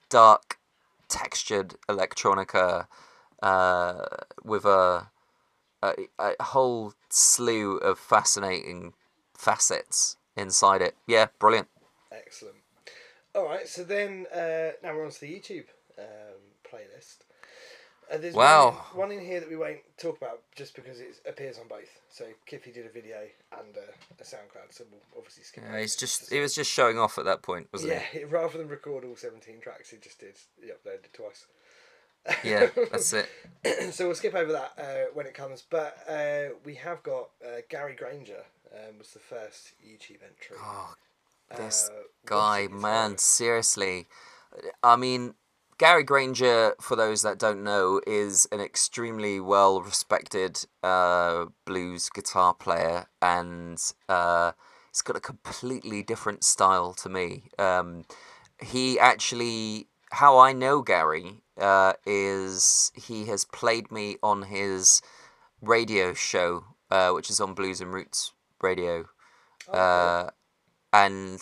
dark, 0.09 0.59
textured 1.09 1.75
electronica 1.89 2.87
uh, 3.43 4.05
with 4.45 4.65
a, 4.65 5.09
a 5.83 5.95
a 6.19 6.43
whole 6.43 6.95
slew 7.09 7.79
of 7.79 7.99
fascinating 7.99 8.93
facets 9.35 10.17
inside 10.37 10.83
it. 10.83 10.95
Yeah, 11.07 11.27
brilliant. 11.39 11.69
Excellent. 12.13 12.56
All 13.37 13.45
right, 13.45 13.69
so 13.69 13.85
then 13.85 14.27
uh, 14.35 14.71
now 14.83 14.95
we're 14.95 15.05
on 15.05 15.11
to 15.11 15.21
the 15.21 15.27
YouTube 15.31 15.67
um, 15.99 16.41
playlist. 16.65 17.19
Uh, 18.11 18.17
there's 18.17 18.35
Wow. 18.35 18.71
one, 18.95 19.11
one 19.11 19.13
in 19.13 19.23
here 19.23 19.41
that 19.41 19.49
we 19.51 19.57
won't 19.57 19.81
talk 19.99 20.17
about 20.17 20.41
just 20.55 20.75
because 20.75 21.01
it 21.01 21.21
appears 21.29 21.59
on 21.59 21.69
both. 21.69 22.01
So 22.09 22.25
Kiffy 22.47 22.73
did 22.73 22.87
a 22.87 22.89
video 22.89 23.19
and 23.59 23.77
uh, 23.77 23.81
a 24.19 24.23
SoundCloud, 24.25 24.71
so 24.71 24.85
we'll 24.91 25.01
obviously 25.19 25.45
skip. 25.45 25.65
Yeah, 25.71 25.81
he's 25.81 25.97
just 25.97 26.33
he 26.33 26.41
was 26.41 26.55
just 26.55 26.71
showing 26.71 26.99
off 26.99 27.19
at 27.19 27.27
that 27.27 27.43
point, 27.43 27.69
wasn't 27.75 27.93
it? 27.93 28.03
yeah, 28.15 28.19
he- 28.21 28.25
rather 28.37 28.57
than 28.57 28.69
record 28.69 29.05
all 29.05 29.17
17 29.17 29.61
tracks, 29.61 29.91
he 29.91 29.99
just 29.99 30.19
did. 30.21 30.37
He 30.63 30.69
uploaded 30.69 31.05
it 31.05 31.13
twice. 31.13 31.47
Yeah, 32.43 32.69
that's 32.91 33.13
it. 33.13 33.29
so 33.93 34.07
we'll 34.07 34.15
skip 34.15 34.35
over 34.35 34.53
that 34.53 34.73
uh, 34.79 35.11
when 35.13 35.27
it 35.27 35.35
comes. 35.35 35.63
But 35.69 35.99
uh, 36.09 36.55
we 36.65 36.77
have 36.77 37.03
got 37.03 37.31
uh, 37.45 37.61
Gary 37.69 37.95
Granger 37.97 38.45
um, 38.73 38.99
was 38.99 39.11
the 39.13 39.19
first 39.19 39.73
YouTube 39.87 40.23
entry. 40.27 40.57
Oh, 40.59 40.95
this 41.55 41.91
Uh, 41.93 42.03
guy, 42.25 42.69
man, 42.69 43.19
seriously. 43.19 44.07
I 44.83 44.97
mean, 44.97 45.35
Gary 45.79 46.05
Granger, 46.05 46.75
for 46.81 46.97
those 46.97 47.23
that 47.23 47.39
don't 47.39 47.63
know, 47.63 48.01
is 48.07 48.49
an 48.51 48.61
extremely 48.61 49.39
well 49.41 49.83
respected 49.83 50.65
uh, 50.83 51.47
blues 51.65 52.09
guitar 52.09 52.55
player, 52.55 53.07
and 53.21 53.79
uh, 54.09 54.53
he's 54.91 55.03
got 55.03 55.17
a 55.17 55.21
completely 55.21 56.03
different 56.03 56.45
style 56.45 56.95
to 56.95 57.09
me. 57.09 57.51
Um, 57.59 58.07
he 58.61 58.99
actually, 58.99 59.89
how 60.13 60.39
I 60.39 60.53
know 60.53 60.81
Gary 60.81 61.43
uh, 61.59 61.93
is 62.07 62.91
he 62.95 63.27
has 63.27 63.45
played 63.45 63.91
me 63.93 64.17
on 64.23 64.43
his 64.43 65.03
radio 65.61 66.15
show, 66.15 66.65
uh, 66.91 67.11
which 67.11 67.29
is 67.29 67.41
on 67.41 67.55
Blues 67.55 67.81
and 67.81 67.93
Roots 67.93 68.33
Radio 68.63 69.07
Oh, 69.69 69.73
cool. 69.73 70.31
Uh, 70.97 71.07
and 71.07 71.41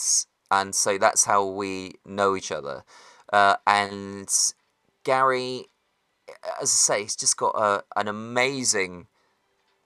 and 0.51 0.75
so 0.75 0.99
that's 0.99 1.25
how 1.25 1.45
we 1.47 1.93
know 2.07 2.37
each 2.37 2.53
other. 2.53 2.85
Uh, 3.33 3.57
and 3.67 4.29
Gary, 5.05 5.67
as 6.61 6.71
I 6.71 6.97
say, 6.97 7.03
he's 7.03 7.17
just 7.17 7.37
got 7.37 7.55
a 7.57 7.85
an 7.97 8.09
amazing 8.09 9.07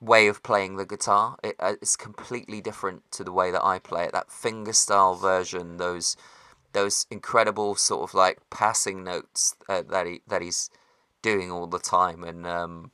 way 0.01 0.29
of 0.29 0.43
playing 0.43 0.77
the 0.77 0.87
guitar. 0.87 1.37
It, 1.43 1.57
uh, 1.61 1.75
it's 1.83 1.97
completely 1.97 2.61
different 2.61 3.11
to 3.13 3.25
the 3.25 3.33
way 3.33 3.51
that 3.53 3.65
I 3.65 3.79
play 3.79 4.05
it. 4.05 4.13
That 4.13 4.31
finger 4.33 4.73
style 4.73 5.15
version, 5.17 5.79
those 5.79 6.17
those 6.73 7.07
incredible 7.11 7.77
sort 7.77 8.09
of 8.09 8.15
like 8.15 8.39
passing 8.51 9.05
notes 9.05 9.57
uh, 9.69 9.83
that 9.91 10.07
he 10.07 10.23
that 10.29 10.43
he's 10.43 10.71
doing 11.23 11.51
all 11.53 11.67
the 11.67 11.81
time, 11.81 12.25
and 12.25 12.47
um, 12.47 12.93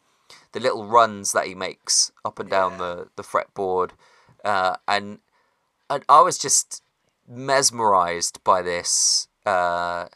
the 0.53 0.61
little 0.61 0.87
runs 0.87 1.33
that 1.33 1.47
he 1.47 1.55
makes 1.55 2.13
up 2.25 2.39
and 2.41 2.51
down 2.51 2.73
Yeah. 2.73 2.79
the 2.79 3.09
the 3.17 3.23
fretboard, 3.25 3.93
uh, 4.45 4.77
and 4.89 5.21
and 5.91 6.05
I 6.09 6.21
was 6.21 6.39
just 6.39 6.83
mesmerized 7.29 8.43
by 8.45 8.63
this 8.63 9.29
uh, 9.47 10.07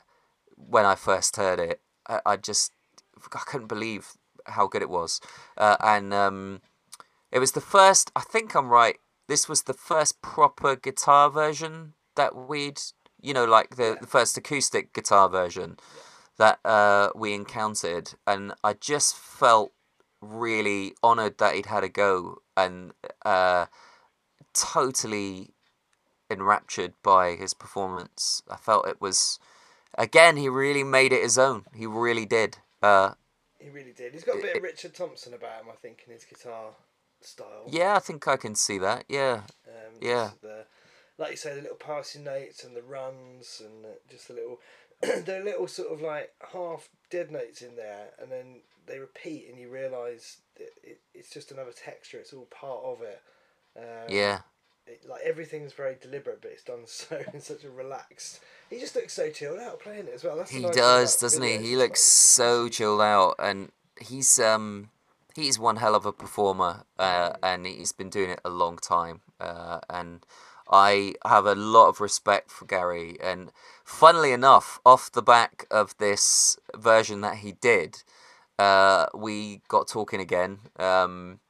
when 0.57 0.85
I 0.85 0.95
first 0.95 1.37
heard 1.37 1.59
it. 1.59 1.81
I, 2.09 2.21
I 2.25 2.37
just 2.37 2.73
I 3.33 3.41
couldn't 3.47 3.69
believe 3.69 4.13
how 4.47 4.67
good 4.67 4.83
it 4.83 4.91
was, 4.91 5.21
uh, 5.57 5.77
and 5.81 6.13
um, 6.15 6.61
it 7.31 7.39
was 7.39 7.53
the 7.53 7.61
first. 7.61 8.11
I 8.17 8.21
think 8.21 8.55
I'm 8.55 8.69
right. 8.69 8.99
This 9.29 9.49
was 9.49 9.63
the 9.63 9.75
first 9.75 10.23
proper 10.23 10.75
guitar 10.75 11.31
version 11.31 11.93
that 12.17 12.35
we'd, 12.35 12.81
you 13.21 13.35
know, 13.35 13.45
like 13.45 13.77
the, 13.77 13.99
the 14.01 14.07
first 14.07 14.39
acoustic 14.39 14.95
guitar 14.95 15.29
version 15.29 15.77
that 16.39 16.59
uh, 16.65 17.11
we 17.15 17.35
encountered, 17.35 18.15
and 18.27 18.55
I 18.65 18.73
just 18.73 19.17
felt 19.17 19.73
really 20.21 20.95
honoured 21.05 21.39
that 21.39 21.55
he'd 21.55 21.67
had 21.67 21.85
a 21.85 21.89
go 21.89 22.39
and 22.57 22.93
uh, 23.25 23.67
totally 24.55 25.51
enraptured 26.31 26.95
by 27.03 27.35
his 27.35 27.55
performance. 27.55 28.43
I 28.51 28.57
felt 28.57 28.87
it 28.89 29.01
was, 29.01 29.39
again, 29.97 30.37
he 30.37 30.49
really 30.49 30.85
made 30.85 31.13
it 31.13 31.23
his 31.23 31.39
own. 31.39 31.65
He 31.75 31.87
really 31.87 32.27
did. 32.27 32.59
Uh, 32.83 33.15
He 33.59 33.71
really 33.71 33.93
did. 33.93 34.13
He's 34.13 34.25
got 34.25 34.39
a 34.39 34.43
bit 34.43 34.57
of 34.57 34.63
Richard 34.63 34.95
Thompson 34.95 35.35
about 35.35 35.63
him, 35.63 35.69
I 35.73 35.77
think, 35.77 36.03
in 36.07 36.13
his 36.13 36.25
guitar 36.25 36.71
style. 37.21 37.65
yeah, 37.69 37.97
I 37.97 37.99
think 37.99 38.29
I 38.29 38.37
can 38.37 38.55
see 38.55 38.79
that. 38.79 39.05
Yeah, 39.09 39.43
Um, 39.67 39.95
Yeah. 40.01 40.31
The, 40.41 40.67
like 41.17 41.33
you 41.33 41.37
say, 41.37 41.55
the 41.55 41.63
little 41.63 41.77
passing 41.77 42.25
notes 42.25 42.63
and 42.63 42.77
the 42.77 42.83
runs 42.83 43.61
and 43.65 43.87
just 44.09 44.29
the 44.29 44.35
little, 44.35 44.61
the 45.01 45.41
little 45.45 45.67
sort 45.67 45.93
of 45.93 46.01
like 46.01 46.33
half 46.53 46.89
dead 47.11 47.31
notes 47.33 47.61
in 47.63 47.75
there, 47.75 48.11
and 48.21 48.31
then 48.31 48.61
they 48.87 48.99
repeat, 49.01 49.49
and 49.49 49.59
you 49.59 49.69
realise 49.69 50.39
it, 50.57 51.01
it's 51.15 51.31
just 51.31 51.51
another 51.51 51.73
texture. 51.73 52.19
It's 52.19 52.33
all 52.33 52.47
part 52.47 52.85
of 52.85 53.03
it. 53.03 53.21
Um, 53.77 54.09
yeah. 54.09 54.41
It, 54.89 55.09
like 55.09 55.23
everything's 55.23 55.73
very 55.73 55.97
deliberate, 56.01 56.41
but 56.43 56.51
it's 56.51 56.65
done 56.65 56.81
so 56.87 57.23
in 57.33 57.41
such 57.41 57.65
a 57.65 57.71
relaxed. 57.71 58.41
He 58.71 58.79
just 58.79 58.95
looks 58.95 59.13
so 59.15 59.31
chilled 59.31 59.61
out 59.61 59.81
playing 59.81 60.07
it 60.07 60.13
as 60.15 60.25
well. 60.25 60.37
That's 60.37 60.51
He 60.51 60.61
nice 60.61 60.75
does, 60.75 61.15
about 61.15 61.21
doesn't 61.21 61.43
he? 61.43 61.59
He 61.59 61.77
looks 61.77 62.01
so 62.01 62.69
chilled 62.69 63.01
out, 63.01 63.35
and 63.39 63.71
he's 64.01 64.39
um 64.39 64.91
he's 65.35 65.59
one 65.59 65.77
hell 65.77 65.95
of 65.95 66.07
a 66.07 66.13
performer, 66.13 66.85
uh, 66.99 67.33
and 67.43 67.67
he's 67.67 67.93
been 67.93 68.11
doing 68.11 68.31
it 68.31 68.41
a 68.45 68.51
long 68.51 68.77
time, 68.77 69.21
uh, 69.41 69.81
and 69.89 70.25
I 70.71 71.15
have 71.25 71.47
a 71.47 71.55
lot 71.55 71.89
of 71.89 72.01
respect 72.01 72.51
for 72.51 72.67
Gary. 72.67 73.17
And 73.23 73.53
funnily 73.85 74.33
enough, 74.33 74.81
off 74.85 75.11
the 75.11 75.23
back 75.23 75.67
of 75.71 75.97
this 75.99 76.59
version 76.77 77.21
that 77.23 77.37
he 77.37 77.53
did, 77.53 78.03
uh, 78.59 79.07
we 79.15 79.63
got 79.69 79.89
talking 79.89 80.21
again. 80.21 80.59
Um, 80.79 81.41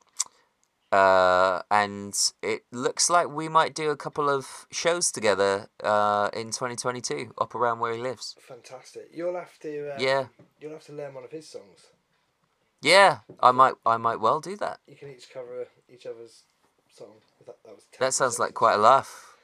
uh, 0.93 1.63
and 1.71 2.15
it 2.43 2.63
looks 2.73 3.11
like 3.11 3.29
we 3.29 3.49
might 3.49 3.75
do 3.75 3.91
a 3.91 3.97
couple 3.97 4.29
of 4.31 4.67
shows 4.71 5.13
together 5.13 5.69
uh, 5.83 6.31
in 6.33 6.47
2022 6.47 7.35
up 7.39 7.55
around 7.55 7.79
where 7.81 7.93
he 7.93 8.01
lives. 8.01 8.35
Fantastic. 8.41 9.11
You'll 9.13 9.37
have 9.37 9.59
to. 9.61 9.95
Um, 9.95 10.01
Yeah. 10.01 10.27
You'll 10.61 10.73
have 10.73 10.85
to 10.87 10.93
learn 10.93 11.15
one 11.15 11.25
of 11.25 11.31
his 11.31 11.49
songs. 11.49 11.89
Yeah, 12.81 13.19
I 13.41 13.51
might 13.51 13.75
I 13.85 13.97
might 13.97 14.21
well 14.21 14.41
do 14.41 14.57
that. 14.57 14.79
You 14.87 14.95
can 14.95 15.11
each 15.11 15.31
cover 15.33 15.67
each 15.93 16.07
other's 16.07 16.45
song. 16.89 17.15
That, 17.47 17.57
that. 17.65 17.75
That 17.99 18.15
sounds 18.15 18.39
like 18.39 18.55
quite 18.55 18.75
a 18.75 18.79
laugh. 18.79 19.37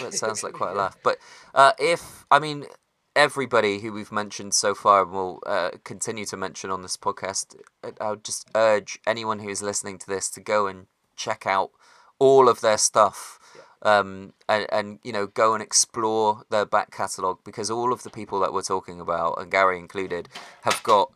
That 0.00 0.14
sounds 0.14 0.42
like 0.42 0.52
quite 0.52 0.72
a 0.72 0.74
laugh. 0.74 0.96
But 1.02 1.18
uh, 1.54 1.72
if 1.78 2.24
I 2.30 2.38
mean 2.38 2.66
everybody 3.14 3.80
who 3.80 3.92
we've 3.92 4.12
mentioned 4.12 4.54
so 4.54 4.74
far 4.74 5.02
and 5.02 5.12
will 5.12 5.42
uh, 5.46 5.70
continue 5.84 6.24
to 6.26 6.36
mention 6.36 6.70
on 6.70 6.82
this 6.82 6.96
podcast, 6.96 7.56
I- 7.82 8.10
would 8.10 8.24
just 8.24 8.48
urge 8.54 8.98
anyone 9.06 9.40
who 9.40 9.48
is 9.48 9.62
listening 9.62 9.98
to 9.98 10.06
this 10.06 10.28
to 10.30 10.40
go 10.40 10.66
and 10.66 10.86
check 11.16 11.46
out 11.46 11.70
all 12.18 12.48
of 12.48 12.60
their 12.60 12.78
stuff. 12.78 13.38
Um, 13.84 14.32
and, 14.48 14.66
and 14.70 14.98
you 15.02 15.10
know 15.12 15.26
go 15.26 15.54
and 15.54 15.62
explore 15.62 16.44
their 16.50 16.64
back 16.64 16.92
catalogue 16.92 17.40
because 17.44 17.68
all 17.68 17.92
of 17.92 18.04
the 18.04 18.10
people 18.10 18.38
that 18.38 18.52
we're 18.52 18.62
talking 18.62 19.00
about 19.00 19.40
and 19.40 19.50
Gary 19.50 19.76
included 19.76 20.28
have 20.62 20.80
got 20.84 21.10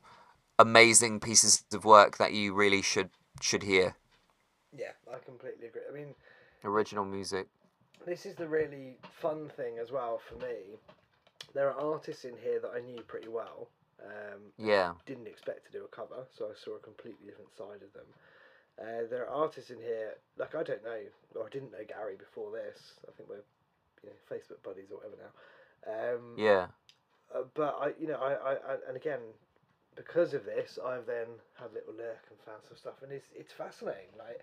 amazing 0.58 1.20
pieces 1.20 1.62
of 1.72 1.84
work 1.84 2.18
that 2.18 2.32
you 2.32 2.52
really 2.54 2.82
should 2.82 3.10
should 3.40 3.62
hear. 3.62 3.94
Yeah, 4.76 4.90
I 5.08 5.18
completely 5.24 5.68
agree. 5.68 5.82
I 5.88 5.94
mean, 5.94 6.14
Original 6.64 7.04
music. 7.04 7.46
this 8.04 8.26
is 8.26 8.34
the 8.34 8.48
really 8.48 8.96
fun 9.22 9.48
thing 9.56 9.78
as 9.80 9.92
well 9.92 10.20
for 10.28 10.34
me. 10.44 10.80
There 11.56 11.70
are 11.72 11.80
artists 11.94 12.26
in 12.26 12.36
here 12.36 12.60
that 12.60 12.72
I 12.76 12.80
knew 12.80 13.02
pretty 13.02 13.28
well. 13.28 13.70
Um, 14.04 14.52
Yeah. 14.58 14.94
didn't 15.06 15.26
expect 15.26 15.66
to 15.66 15.72
do 15.72 15.84
a 15.84 15.88
cover, 15.88 16.26
so 16.36 16.46
I 16.46 16.54
saw 16.54 16.76
a 16.76 16.80
completely 16.80 17.26
different 17.26 17.56
side 17.56 17.82
of 17.82 17.92
them. 17.94 18.06
Uh, 18.80 19.08
there 19.08 19.24
are 19.26 19.34
artists 19.44 19.70
in 19.70 19.80
here 19.80 20.14
like 20.36 20.54
I 20.54 20.62
don't 20.62 20.84
know, 20.84 21.00
or 21.34 21.46
I 21.46 21.48
didn't 21.50 21.72
know 21.72 21.84
Gary 21.88 22.16
before 22.16 22.52
this. 22.52 23.00
I 23.08 23.12
think 23.16 23.28
we're 23.30 23.46
you 24.04 24.10
know 24.10 24.16
Facebook 24.30 24.62
buddies 24.62 24.90
or 24.92 24.98
whatever 24.98 25.16
now. 25.16 25.32
Um, 25.88 26.22
Yeah. 26.36 26.68
uh, 27.34 27.44
but 27.54 27.78
I, 27.80 27.92
you 27.98 28.08
know, 28.08 28.20
I, 28.20 28.32
I, 28.34 28.52
I, 28.54 28.76
and 28.88 28.96
again, 28.96 29.20
because 29.96 30.34
of 30.34 30.44
this, 30.44 30.78
I've 30.84 31.06
then 31.06 31.26
had 31.54 31.70
a 31.70 31.74
little 31.74 31.94
look 31.94 32.22
and 32.30 32.38
found 32.44 32.62
some 32.68 32.76
stuff, 32.76 33.02
and 33.02 33.12
it's 33.12 33.28
it's 33.34 33.52
fascinating. 33.52 34.12
Like, 34.18 34.40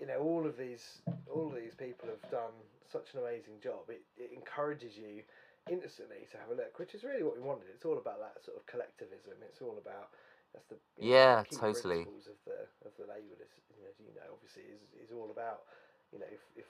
you 0.00 0.06
know, 0.06 0.18
all 0.18 0.46
of 0.46 0.56
these 0.56 1.02
all 1.30 1.48
of 1.48 1.54
these 1.56 1.74
people 1.74 2.08
have 2.08 2.30
done 2.30 2.54
such 2.90 3.12
an 3.14 3.20
amazing 3.20 3.60
job. 3.62 3.90
It 3.90 4.02
it 4.16 4.32
encourages 4.32 4.96
you 4.96 5.22
instantly 5.70 6.28
to 6.32 6.36
have 6.38 6.50
a 6.52 6.56
look, 6.56 6.78
which 6.78 6.94
is 6.94 7.04
really 7.04 7.22
what 7.22 7.36
we 7.36 7.42
wanted. 7.42 7.72
It's 7.72 7.84
all 7.84 7.98
about 7.98 8.20
that 8.20 8.42
sort 8.44 8.56
of 8.56 8.66
collectivism. 8.66 9.40
It's 9.44 9.60
all 9.60 9.76
about 9.80 10.12
that's 10.52 10.68
the 10.70 10.78
you 11.00 11.10
know, 11.10 11.42
the 11.42 11.56
totally. 11.56 12.06
principles 12.06 12.28
of 12.30 12.38
the 12.46 12.58
of 12.86 12.92
the 13.00 13.06
label 13.10 13.34
is 13.42 13.50
you 13.74 13.82
know, 13.82 13.90
as 13.90 13.98
you 13.98 14.14
know 14.14 14.28
obviously 14.30 14.62
is 14.70 14.84
is 15.00 15.10
all 15.10 15.32
about 15.32 15.66
you 16.12 16.22
know 16.22 16.30
if, 16.30 16.42
if 16.54 16.68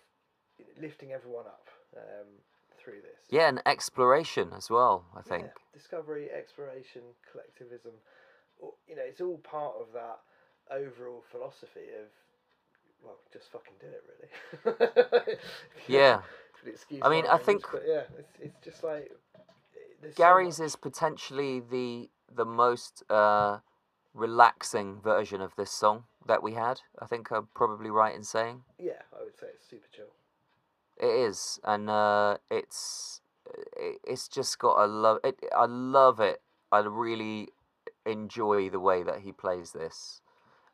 you 0.59 0.65
know, 0.65 0.75
lifting 0.81 1.13
everyone 1.13 1.47
up 1.47 1.69
um, 1.97 2.31
through 2.79 3.01
this. 3.03 3.21
Yeah, 3.31 3.49
and 3.49 3.61
exploration 3.67 4.51
as 4.57 4.71
well, 4.71 5.05
I 5.17 5.23
think. 5.23 5.45
Yeah, 5.45 5.61
discovery, 5.73 6.29
exploration, 6.31 7.03
collectivism. 7.31 7.93
You 8.89 8.97
know, 8.97 9.03
it's 9.05 9.21
all 9.21 9.39
part 9.39 9.75
of 9.81 9.89
that 9.93 10.21
overall 10.71 11.23
philosophy 11.31 11.93
of, 12.01 12.09
well, 13.05 13.19
just 13.33 13.51
fucking 13.51 13.75
do 13.81 13.87
it, 13.87 14.03
really. 14.09 15.37
Yeah. 15.89 16.23
You'll 16.65 16.75
excuse 16.75 17.01
I 17.05 17.09
mean, 17.09 17.25
I 17.27 17.39
think 17.39 17.65
yeah, 17.87 18.03
it's, 18.19 18.33
it's 18.41 18.65
just 18.65 18.83
like. 18.85 19.11
there's 20.01 20.15
so 20.15 20.23
Gary's 20.23 20.61
is 20.61 20.77
potentially 20.77 21.61
the 21.61 22.11
the 22.35 22.45
most 22.45 23.03
uh, 23.11 23.59
relaxing 24.15 25.01
version 25.01 25.41
of 25.41 25.55
this 25.57 25.71
song 25.71 26.05
that 26.27 26.43
we 26.43 26.55
had. 26.55 26.81
I 27.01 27.07
think 27.07 27.31
I'm 27.31 27.49
probably 27.55 27.91
right 27.91 28.15
in 28.15 28.25
saying 28.25 28.63
Yeah, 28.79 29.03
I 29.19 29.23
would 29.25 29.37
say 29.39 29.47
it's 29.55 29.69
super 29.69 29.87
chill. 29.95 30.13
it 30.97 31.15
is, 31.29 31.61
and 31.65 31.91
uh, 31.91 32.39
it's 32.51 33.21
it, 33.77 34.01
it's 34.07 34.29
just 34.29 34.59
got 34.59 34.79
a 34.83 34.87
love. 34.87 35.19
It, 35.25 35.39
I 35.57 35.67
love 35.67 36.21
it. 36.21 36.41
I 36.73 36.79
really 36.81 37.49
enjoy 38.07 38.69
the 38.71 38.81
way 38.81 39.03
that 39.03 39.21
he 39.21 39.33
plays 39.33 39.73
this, 39.73 40.21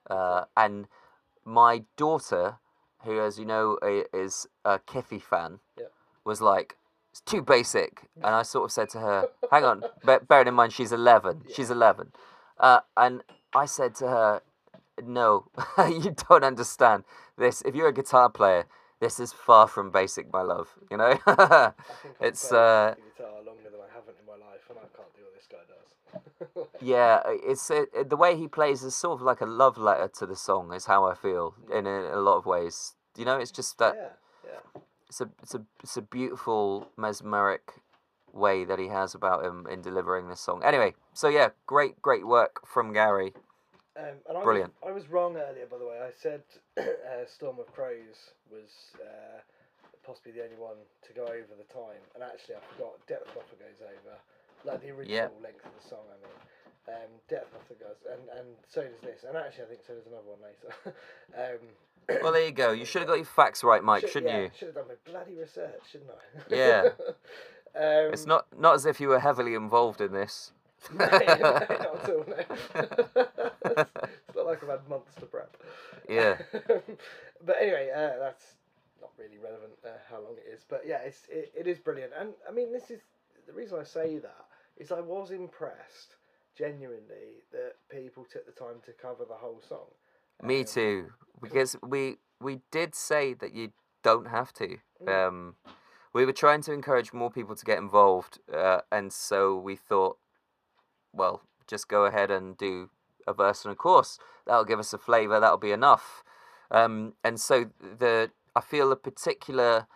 uh, 0.08 0.44
and 0.56 0.86
my 1.44 1.84
daughter, 1.96 2.58
who, 3.04 3.20
as 3.20 3.38
you 3.38 3.44
know, 3.44 3.78
is 3.82 4.46
a 4.64 4.78
Kiffy 4.78 5.18
fan, 5.20 5.60
Yeah. 5.76 5.86
was 6.24 6.40
like, 6.40 6.76
"It's 7.10 7.20
too 7.20 7.42
basic," 7.42 8.08
and 8.16 8.34
I 8.34 8.42
sort 8.42 8.64
of 8.66 8.72
said 8.72 8.88
to 8.90 9.00
her, 9.00 9.28
"Hang 9.50 9.64
on, 9.64 9.84
bear, 10.04 10.20
bearing 10.20 10.48
in 10.48 10.54
mind 10.54 10.72
she's 10.72 10.92
eleven. 10.92 11.44
She's 11.48 11.70
eleven, 11.70 12.12
uh, 12.58 12.80
and 12.96 13.22
I 13.54 13.66
said 13.66 13.94
to 13.96 14.08
her, 14.08 14.42
"No, 15.02 15.46
you 15.88 16.14
don't 16.28 16.44
understand 16.44 17.04
this. 17.36 17.62
If 17.62 17.74
you're 17.74 17.88
a 17.88 17.92
guitar 17.92 18.28
player." 18.30 18.66
This 19.00 19.18
is 19.18 19.32
far 19.32 19.66
from 19.66 19.90
basic, 19.90 20.30
my 20.30 20.42
love. 20.42 20.68
You 20.90 20.98
know, 20.98 21.06
I 21.06 21.14
think 21.14 21.26
I've 22.20 22.20
it's 22.20 22.52
uh, 22.52 22.94
guitar 23.16 23.40
longer 23.40 23.70
than 23.72 23.80
I 23.80 23.88
haven't 23.94 24.16
in 24.20 24.26
my 24.26 24.36
life, 24.36 24.60
and 24.68 24.76
I 24.78 24.82
can't 24.94 25.08
do 25.16 25.22
what 25.24 25.32
this 25.32 25.48
guy 25.50 25.64
does. 25.66 25.88
Yeah, 26.80 27.20
it's 27.26 27.70
it, 27.70 27.90
it- 27.94 28.08
the 28.08 28.16
way 28.16 28.36
he 28.36 28.48
plays 28.48 28.82
is 28.82 28.94
sort 28.94 29.20
of 29.20 29.22
like 29.22 29.40
a 29.40 29.46
love 29.46 29.76
letter 29.76 30.08
to 30.18 30.26
the 30.26 30.36
song. 30.36 30.72
Is 30.72 30.86
how 30.86 31.04
I 31.04 31.14
feel 31.14 31.54
in 31.72 31.86
a, 31.86 32.14
a 32.14 32.20
lot 32.20 32.36
of 32.38 32.46
ways. 32.46 32.94
You 33.16 33.24
know, 33.24 33.36
it's 33.38 33.50
just 33.50 33.76
that 33.78 34.16
yeah, 34.44 34.52
yeah. 34.52 34.80
it's 35.08 35.20
a 35.20 35.28
it's 35.42 35.54
a 35.54 35.62
it's 35.82 35.96
a 35.98 36.02
beautiful 36.02 36.88
mesmeric 36.96 37.82
way 38.32 38.64
that 38.64 38.78
he 38.78 38.88
has 38.88 39.14
about 39.14 39.44
him 39.44 39.66
in 39.70 39.82
delivering 39.82 40.28
this 40.28 40.40
song. 40.40 40.62
Anyway, 40.64 40.94
so 41.12 41.28
yeah, 41.28 41.50
great 41.66 42.00
great 42.00 42.26
work 42.26 42.66
from 42.66 42.92
Gary. 42.92 43.34
Um, 43.96 44.16
and 44.28 44.38
I 44.38 44.42
Brilliant. 44.42 44.72
Was, 44.80 44.90
I 44.90 44.94
was 44.94 45.08
wrong 45.10 45.36
earlier, 45.36 45.66
by 45.66 45.76
the 45.76 45.84
way. 45.84 45.98
I 46.00 46.12
said 46.16 46.42
uh, 46.78 47.26
Storm 47.26 47.58
of 47.58 47.66
Crows 47.74 48.32
was 48.50 48.94
uh, 49.02 49.40
possibly 50.06 50.32
the 50.32 50.44
only 50.44 50.56
one 50.56 50.78
to 51.06 51.12
go 51.12 51.24
over 51.24 51.52
the 51.58 51.68
time, 51.74 52.00
and 52.14 52.22
actually 52.22 52.54
I 52.54 52.60
forgot. 52.72 52.94
Depth 53.06 53.26
Buffer 53.34 53.58
goes 53.58 53.82
over, 53.82 54.16
like 54.64 54.80
the 54.82 54.90
original 54.90 55.32
length 55.42 55.64
of 55.64 55.72
the 55.82 55.88
song. 55.88 56.04
I 56.10 56.16
mean, 56.20 56.96
um, 56.96 57.10
Depth 57.28 57.52
Buffer 57.52 57.74
goes, 57.78 57.96
and 58.10 58.20
and 58.38 58.48
so 58.68 58.82
does 58.82 59.00
this, 59.02 59.24
and 59.26 59.36
actually 59.36 59.64
I 59.64 59.66
think 59.68 59.80
so 59.86 59.94
does 59.94 60.06
another 60.06 60.26
one 60.26 60.38
later. 60.42 60.94
um, 61.38 62.20
Well, 62.22 62.32
there 62.32 62.44
you 62.46 62.52
go. 62.52 62.72
You 62.72 62.84
should 62.90 63.02
have 63.02 63.08
got 63.08 63.16
your 63.16 63.24
facts 63.24 63.62
right, 63.62 63.82
Mike, 63.82 64.02
should- 64.02 64.10
shouldn't 64.10 64.32
yeah, 64.32 64.40
you? 64.42 64.50
Should 64.58 64.68
have 64.68 64.74
done 64.76 64.88
my 64.88 64.94
bloody 65.10 65.34
research, 65.34 65.80
shouldn't 65.90 66.10
I? 66.10 66.54
Yeah. 66.54 66.88
um, 67.76 68.12
It's 68.12 68.26
not 68.26 68.46
not 68.58 68.74
as 68.74 68.86
if 68.86 69.00
you 69.00 69.08
were 69.08 69.20
heavily 69.20 69.54
involved 69.54 70.00
in 70.00 70.12
this. 70.12 70.52
no, 70.94 71.04
no, 71.06 71.18
not 71.18 71.70
at 71.70 72.10
all. 72.10 72.24
No. 72.26 72.36
it's 72.74 74.36
not 74.36 74.46
like 74.46 74.62
I've 74.62 74.68
had 74.70 74.88
months 74.88 75.14
to 75.16 75.26
prep. 75.26 75.56
Yeah. 76.08 76.38
but 77.44 77.56
anyway, 77.60 77.90
uh, 77.94 78.18
that's 78.18 78.54
not 79.00 79.10
really 79.18 79.36
relevant 79.38 79.72
uh, 79.84 79.90
how 80.10 80.16
long 80.20 80.34
it 80.38 80.50
is. 80.52 80.64
But 80.68 80.82
yeah, 80.86 80.98
it's 81.04 81.20
it, 81.28 81.52
it 81.56 81.66
is 81.66 81.78
brilliant. 81.78 82.12
And 82.18 82.30
I 82.48 82.52
mean, 82.52 82.72
this 82.72 82.90
is 82.90 83.00
the 83.46 83.52
reason 83.52 83.78
I 83.78 83.84
say 83.84 84.18
that 84.18 84.46
is 84.80 84.90
I 84.90 85.00
was 85.00 85.30
impressed 85.30 86.16
genuinely 86.56 87.44
that 87.52 87.74
people 87.90 88.24
took 88.24 88.46
the 88.46 88.52
time 88.52 88.80
to 88.86 88.92
cover 88.92 89.24
the 89.24 89.34
whole 89.34 89.62
song. 89.66 89.86
Me 90.42 90.60
Um, 90.60 90.66
too, 90.66 91.12
because 91.40 91.76
we 91.82 92.16
we 92.40 92.62
did 92.70 92.94
say 92.94 93.34
that 93.34 93.52
you 93.52 93.72
don't 94.02 94.28
have 94.28 94.52
to. 94.54 94.78
Mm. 95.02 95.08
Um, 95.08 95.56
we 96.12 96.24
were 96.24 96.32
trying 96.32 96.62
to 96.62 96.72
encourage 96.72 97.12
more 97.12 97.30
people 97.30 97.54
to 97.54 97.64
get 97.64 97.78
involved, 97.78 98.40
uh, 98.52 98.80
and 98.90 99.12
so 99.12 99.56
we 99.56 99.76
thought, 99.76 100.18
well, 101.12 101.42
just 101.66 101.86
go 101.86 102.06
ahead 102.06 102.30
and 102.30 102.56
do 102.56 102.90
a 103.26 103.34
verse 103.34 103.64
and 103.64 103.72
a 103.72 103.76
chorus. 103.76 104.18
That'll 104.46 104.64
give 104.64 104.78
us 104.78 104.94
a 104.94 104.98
flavour. 104.98 105.38
That'll 105.38 105.58
be 105.58 105.72
enough. 105.72 106.24
Um, 106.70 107.14
and 107.22 107.38
so 107.38 107.70
the 107.80 108.30
I 108.56 108.60
feel 108.60 108.90
a 108.90 108.96
particular 108.96 109.86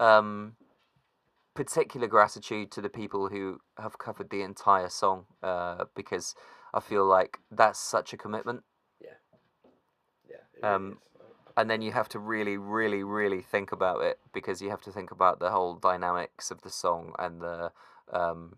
um, 0.00 0.56
particular 1.54 2.06
gratitude 2.06 2.70
to 2.72 2.80
the 2.80 2.88
people 2.88 3.28
who 3.28 3.60
have 3.78 3.98
covered 3.98 4.30
the 4.30 4.42
entire 4.42 4.88
song 4.88 5.26
uh, 5.42 5.84
because 5.94 6.34
I 6.72 6.80
feel 6.80 7.04
like 7.04 7.38
that's 7.50 7.78
such 7.78 8.12
a 8.12 8.16
commitment 8.16 8.62
Yeah, 10.28 10.36
really 10.62 10.74
Um. 10.74 10.98
And 11.54 11.68
then 11.68 11.82
you 11.82 11.92
have 11.92 12.08
to 12.10 12.18
really 12.18 12.56
really 12.56 13.02
really 13.02 13.42
think 13.42 13.72
about 13.72 14.02
it 14.02 14.18
because 14.32 14.62
you 14.62 14.70
have 14.70 14.80
to 14.82 14.90
think 14.90 15.10
about 15.10 15.38
the 15.38 15.50
whole 15.50 15.74
dynamics 15.74 16.50
of 16.50 16.62
the 16.62 16.70
song 16.70 17.12
and 17.18 17.42
the 17.42 17.72
um 18.10 18.56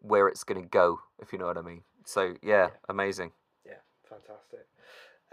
where 0.00 0.26
it's 0.26 0.42
going 0.44 0.60
to 0.60 0.68
go 0.68 1.00
if 1.20 1.32
you 1.32 1.38
know 1.38 1.46
what 1.46 1.58
i 1.58 1.62
mean 1.62 1.82
so 2.04 2.34
yeah, 2.42 2.66
Yeah. 2.66 2.68
amazing 2.88 3.30
Yeah, 3.64 3.74
fantastic. 4.08 4.66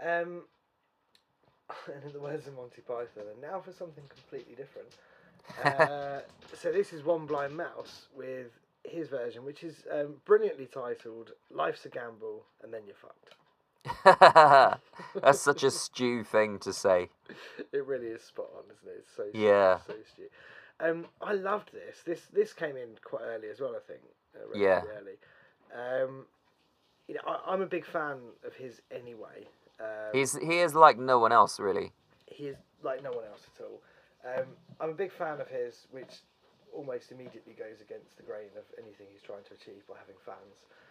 Um, 0.00 0.44
and 1.92 2.04
in 2.06 2.12
the 2.12 2.20
words 2.20 2.46
of 2.46 2.54
Monty 2.54 2.82
Python, 2.82 3.24
and 3.32 3.40
now 3.40 3.60
for 3.60 3.72
something 3.72 4.04
completely 4.08 4.54
different. 4.54 4.88
Uh, 5.64 6.20
so 6.54 6.72
this 6.72 6.92
is 6.92 7.04
One 7.04 7.26
Blind 7.26 7.56
Mouse 7.56 8.06
with 8.16 8.48
his 8.84 9.08
version, 9.08 9.44
which 9.44 9.62
is 9.62 9.82
um, 9.92 10.14
brilliantly 10.24 10.66
titled 10.66 11.32
"Life's 11.50 11.84
a 11.84 11.88
Gamble 11.88 12.44
and 12.62 12.72
Then 12.72 12.82
You're 12.86 12.96
Fucked." 12.96 13.34
that's 15.22 15.40
such 15.40 15.62
a 15.62 15.70
Stu 15.70 16.22
thing 16.22 16.58
to 16.58 16.72
say 16.72 17.08
It 17.72 17.86
really 17.86 18.08
is 18.08 18.22
spot 18.22 18.50
on, 18.56 18.64
isn't 18.64 18.88
it? 18.88 18.96
It's 18.98 19.16
so 19.16 19.24
Yeah. 19.32 19.78
so 19.86 19.94
Stu. 20.12 20.22
Um, 20.80 21.06
I 21.20 21.32
loved 21.34 21.72
this. 21.72 21.98
This 22.04 22.22
this 22.32 22.52
came 22.52 22.76
in 22.76 22.90
quite 23.02 23.22
early 23.22 23.48
as 23.48 23.60
well. 23.60 23.74
I 23.76 23.80
think. 23.86 24.00
Uh, 24.34 24.56
Yeah. 24.58 24.82
Early. 24.98 25.16
Um, 25.74 26.26
you 27.08 27.14
know, 27.14 27.20
I, 27.26 27.52
I'm 27.52 27.62
a 27.62 27.66
big 27.66 27.86
fan 27.86 28.18
of 28.46 28.54
his 28.54 28.82
anyway. 28.90 29.46
Um, 29.80 30.10
he's 30.12 30.36
he 30.38 30.58
is 30.58 30.74
like 30.74 30.98
no 30.98 31.18
one 31.18 31.32
else 31.32 31.58
really 31.58 31.92
he 32.30 32.46
is 32.46 32.56
like 32.82 33.02
no 33.02 33.10
one 33.10 33.24
else 33.24 33.42
at 33.54 33.64
all. 33.64 33.80
Um, 34.24 34.46
I'm 34.80 34.90
a 34.90 34.94
big 34.94 35.12
fan 35.12 35.40
of 35.40 35.48
his, 35.48 35.86
which 35.90 36.20
almost 36.72 37.10
immediately 37.12 37.52
goes 37.52 37.80
against 37.80 38.16
the 38.16 38.22
grain 38.22 38.48
of 38.56 38.64
anything 38.78 39.06
he's 39.12 39.22
trying 39.22 39.42
to 39.44 39.54
achieve 39.54 39.82
by 39.88 39.94
having 39.98 40.14
fans. 40.24 40.38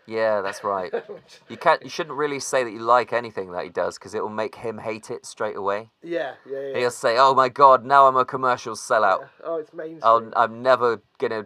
yeah 0.08 0.42
that's 0.42 0.62
right 0.64 0.92
you 1.50 1.56
can't 1.56 1.82
you 1.84 1.90
shouldn't 1.90 2.18
really 2.18 2.40
say 2.40 2.64
that 2.66 2.72
you 2.72 2.80
like 2.80 3.14
anything 3.14 3.52
that 3.54 3.64
he 3.64 3.70
does 3.70 3.98
because 3.98 4.14
it 4.14 4.22
will 4.22 4.30
make 4.30 4.56
him 4.56 4.78
hate 4.78 5.10
it 5.10 5.26
straight 5.26 5.56
away 5.56 5.90
yeah, 6.04 6.34
yeah, 6.50 6.60
yeah. 6.60 6.78
he'll 6.80 6.92
say 6.92 7.18
oh 7.18 7.34
my 7.34 7.48
god 7.48 7.86
now 7.86 8.08
i'm 8.08 8.18
a 8.18 8.26
commercial 8.26 8.76
sellout 8.76 9.20
yeah. 9.22 9.28
Oh, 9.46 9.56
it's 9.56 9.74
mainstream. 9.74 10.02
I'll, 10.04 10.34
i'm 10.36 10.62
never 10.62 11.02
gonna 11.18 11.46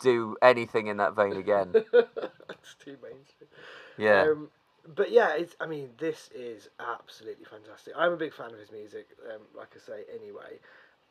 do 0.00 0.36
anything 0.40 0.86
in 0.86 0.96
that 0.96 1.14
vein 1.14 1.36
again 1.36 1.72
it's 1.74 2.74
too 2.82 2.96
mainstream. 3.02 3.50
yeah 3.98 4.22
Um, 4.30 4.48
but 4.96 5.10
yeah, 5.10 5.30
it's. 5.34 5.56
I 5.60 5.66
mean, 5.66 5.88
this 5.98 6.28
is 6.34 6.68
absolutely 6.78 7.46
fantastic. 7.46 7.94
I'm 7.96 8.12
a 8.12 8.18
big 8.18 8.34
fan 8.34 8.52
of 8.52 8.58
his 8.58 8.70
music. 8.70 9.06
Um, 9.32 9.40
like 9.56 9.68
I 9.74 9.78
say, 9.78 10.02
anyway. 10.14 10.58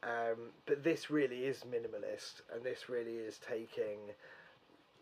Um, 0.04 0.52
but 0.66 0.84
this 0.84 1.10
really 1.10 1.46
is 1.46 1.64
minimalist, 1.64 2.42
and 2.54 2.64
this 2.64 2.90
really 2.90 3.16
is 3.16 3.40
taking, 3.40 4.00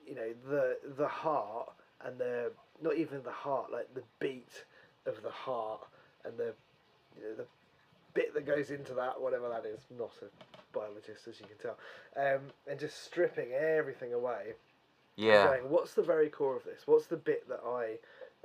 you 0.08 0.16
know, 0.16 0.34
the 0.48 0.78
the 0.98 1.08
heart 1.08 1.72
and 2.06 2.20
the 2.20 2.52
not 2.82 2.96
even 2.96 3.24
the 3.24 3.32
heart, 3.32 3.72
like 3.72 3.94
the 3.94 4.04
beat 4.20 4.66
of 5.06 5.22
the 5.24 5.32
heart 5.32 5.88
and 6.26 6.38
the 6.38 6.54
you 7.18 7.24
know, 7.24 7.36
the 7.36 7.46
bit 8.14 8.34
that 8.34 8.46
goes 8.46 8.70
into 8.70 8.94
that, 8.94 9.20
whatever 9.20 9.50
that 9.50 9.66
is. 9.66 9.82
Not 9.98 10.12
a 10.22 10.78
biologist, 10.78 11.28
as 11.28 11.40
you 11.40 11.46
can 11.48 11.58
tell, 11.58 11.78
um, 12.16 12.42
and 12.70 12.80
just 12.80 13.04
stripping 13.04 13.52
everything 13.54 14.14
away. 14.14 14.54
Yeah. 15.16 15.48
Going, 15.48 15.70
what's 15.70 15.94
the 15.94 16.02
very 16.04 16.30
core 16.30 16.56
of 16.56 16.64
this? 16.64 16.84
What's 16.86 17.08
the 17.08 17.18
bit 17.18 17.48
that 17.50 17.60
I, 17.66 17.98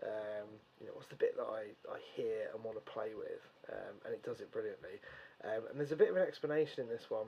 um, 0.02 0.48
you 0.80 0.86
know, 0.86 0.92
what's 0.94 1.08
the 1.08 1.14
bit 1.16 1.36
that 1.36 1.46
I, 1.46 1.62
I 1.90 1.98
hear 2.14 2.48
and 2.54 2.62
want 2.64 2.76
to 2.76 2.90
play 2.90 3.10
with? 3.16 3.40
Um, 3.72 3.94
and 4.04 4.14
it 4.14 4.22
does 4.22 4.40
it 4.40 4.50
brilliantly. 4.52 5.00
Um, 5.46 5.62
and 5.70 5.78
there's 5.78 5.92
a 5.92 5.96
bit 5.96 6.10
of 6.10 6.16
an 6.16 6.22
explanation 6.22 6.82
in 6.82 6.88
this 6.88 7.06
one 7.08 7.26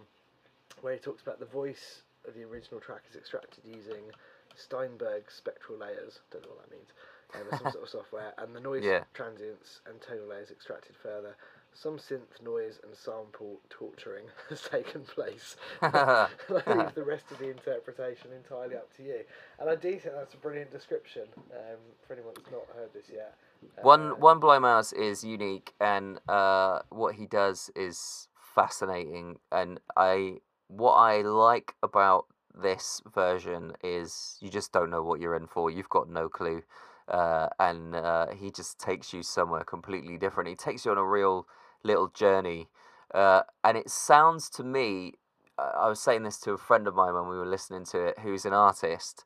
where 0.81 0.95
he 0.95 0.99
talks 0.99 1.23
about 1.23 1.39
the 1.39 1.47
voice 1.47 2.03
of 2.27 2.35
the 2.35 2.43
original 2.43 2.81
track 2.81 3.03
is 3.11 3.17
extracted 3.17 3.65
using 3.65 4.11
Steinberg 4.57 5.25
SpectraLayers. 5.31 6.19
Don't 6.31 6.43
know 6.43 6.51
what 6.51 6.69
that 6.69 6.71
means. 6.75 6.91
Um, 7.35 7.47
some 7.59 7.71
sort 7.71 7.85
of 7.85 7.89
software, 7.91 8.33
and 8.39 8.55
the 8.55 8.61
noise 8.61 8.83
Yeah. 8.85 9.05
transients 9.15 9.81
and 9.87 10.01
tonal 10.01 10.27
layers 10.29 10.51
extracted 10.51 10.97
further. 11.03 11.37
Some 11.81 11.99
synth 11.99 12.43
noise 12.43 12.81
and 12.83 12.93
sample 12.97 13.61
torturing 13.71 14.25
has 14.49 14.63
taken 14.63 15.03
place. 15.03 15.55
I 15.83 16.29
leave 16.49 16.95
the 16.95 17.05
rest 17.05 17.31
of 17.31 17.39
the 17.39 17.51
interpretation 17.51 18.33
entirely 18.33 18.75
up 18.75 18.95
to 18.97 19.05
you. 19.05 19.21
And 19.61 19.71
I 19.71 19.77
do 19.77 19.93
think 19.93 20.15
that's 20.17 20.35
a 20.35 20.39
brilliant 20.39 20.73
description 20.73 21.25
um, 21.53 21.79
for 22.05 22.15
anyone 22.15 22.33
that's 22.35 22.51
not 22.51 22.67
heard 22.75 22.93
this 22.93 23.05
yet. 23.13 23.37
One 23.83 24.11
Uh, 24.11 24.15
one 24.17 24.41
blind 24.41 24.63
mouse 24.63 24.93
is 24.93 25.23
unique, 25.23 25.73
and 25.81 26.19
uh, 26.29 26.81
what 26.89 27.15
he 27.15 27.27
does 27.27 27.71
is 27.77 28.29
fascinating. 28.35 29.39
And 29.53 29.79
I 29.97 30.39
what 30.67 30.95
I 30.95 31.23
like 31.23 31.75
about 31.83 32.27
this 32.61 33.01
version 33.15 33.73
is 33.85 34.37
you 34.41 34.51
just 34.51 34.73
don't 34.73 34.91
know 34.91 35.05
what 35.05 35.21
you're 35.21 35.37
in 35.37 35.47
for. 35.47 35.71
You've 35.71 35.89
got 35.89 36.09
no 36.09 36.29
clue, 36.29 36.63
uh, 37.07 37.49
and 37.61 37.95
uh, 37.95 38.27
he 38.35 38.51
just 38.51 38.81
takes 38.81 39.13
you 39.13 39.23
somewhere 39.23 39.63
completely 39.63 40.19
different. 40.19 40.49
He 40.49 40.57
takes 40.57 40.85
you 40.85 40.91
on 40.91 40.99
a 40.99 41.05
real 41.05 41.47
little 41.83 42.09
journey, 42.09 42.69
uh, 43.15 43.43
and 43.65 43.77
it 43.77 43.91
sounds 43.91 44.51
to 44.51 44.65
me. 44.65 45.15
I 45.59 45.89
was 45.89 45.99
saying 45.99 46.23
this 46.23 46.39
to 46.41 46.53
a 46.53 46.59
friend 46.59 46.87
of 46.87 46.95
mine 46.95 47.15
when 47.15 47.29
we 47.29 47.37
were 47.37 47.47
listening 47.47 47.85
to 47.87 47.99
it, 48.07 48.21
who's 48.21 48.45
an 48.45 48.53
artist, 48.53 49.25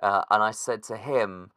uh, 0.00 0.22
and 0.30 0.42
I 0.42 0.50
said 0.50 0.82
to 0.84 0.96
him 0.96 1.50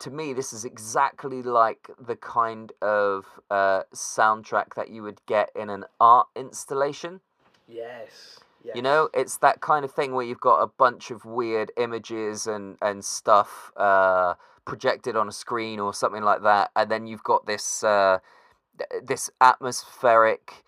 to 0.00 0.10
me, 0.10 0.32
this 0.32 0.52
is 0.52 0.64
exactly 0.64 1.42
like 1.42 1.90
the 2.00 2.16
kind 2.16 2.72
of 2.80 3.26
uh, 3.50 3.82
soundtrack 3.94 4.74
that 4.74 4.88
you 4.88 5.02
would 5.02 5.20
get 5.26 5.50
in 5.54 5.68
an 5.68 5.84
art 6.00 6.28
installation. 6.34 7.20
Yes. 7.68 8.40
yes. 8.64 8.74
You 8.74 8.82
know, 8.82 9.10
it's 9.14 9.36
that 9.38 9.60
kind 9.60 9.84
of 9.84 9.92
thing 9.92 10.14
where 10.14 10.24
you've 10.24 10.40
got 10.40 10.60
a 10.60 10.66
bunch 10.66 11.10
of 11.10 11.24
weird 11.24 11.70
images 11.76 12.46
and 12.46 12.76
and 12.80 13.04
stuff 13.04 13.72
uh, 13.76 14.34
projected 14.64 15.16
on 15.16 15.28
a 15.28 15.32
screen 15.32 15.78
or 15.78 15.92
something 15.92 16.22
like 16.22 16.42
that, 16.42 16.70
and 16.74 16.90
then 16.90 17.06
you've 17.06 17.24
got 17.24 17.46
this 17.46 17.84
uh, 17.84 18.18
this 19.02 19.30
atmospheric 19.40 20.64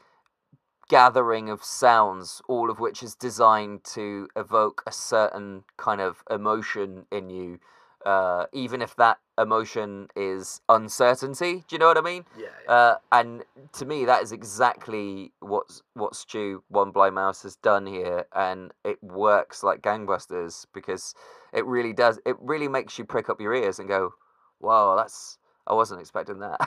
gathering 0.88 1.48
of 1.48 1.64
sounds, 1.64 2.42
all 2.48 2.70
of 2.70 2.78
which 2.78 3.02
is 3.02 3.14
designed 3.14 3.82
to 3.82 4.28
evoke 4.36 4.82
a 4.86 4.92
certain 4.92 5.64
kind 5.76 6.00
of 6.00 6.22
emotion 6.30 7.06
in 7.10 7.30
you, 7.30 7.58
uh, 8.04 8.44
even 8.52 8.82
if 8.82 8.94
that 8.96 9.18
emotion 9.38 10.08
is 10.14 10.60
uncertainty. 10.68 11.64
Do 11.66 11.74
you 11.74 11.78
know 11.78 11.86
what 11.86 11.96
I 11.96 12.02
mean? 12.02 12.24
Yeah. 12.36 12.46
yeah. 12.66 12.72
Uh, 12.72 12.96
and 13.10 13.44
to 13.72 13.86
me, 13.86 14.04
that 14.04 14.22
is 14.22 14.32
exactly 14.32 15.32
what 15.40 15.80
what 15.94 16.14
Stu 16.14 16.62
One 16.68 16.90
Blind 16.90 17.14
Mouse 17.14 17.42
has 17.44 17.56
done 17.56 17.86
here, 17.86 18.26
and 18.34 18.72
it 18.84 19.02
works 19.02 19.62
like 19.62 19.80
gangbusters 19.80 20.66
because 20.74 21.14
it 21.52 21.64
really 21.64 21.92
does. 21.92 22.18
It 22.26 22.36
really 22.38 22.68
makes 22.68 22.98
you 22.98 23.04
prick 23.04 23.30
up 23.30 23.40
your 23.40 23.54
ears 23.54 23.78
and 23.78 23.88
go, 23.88 24.12
"Wow, 24.60 24.96
that's 24.96 25.38
I 25.72 25.74
wasn't 25.74 26.00
expecting 26.00 26.38
that." 26.40 26.58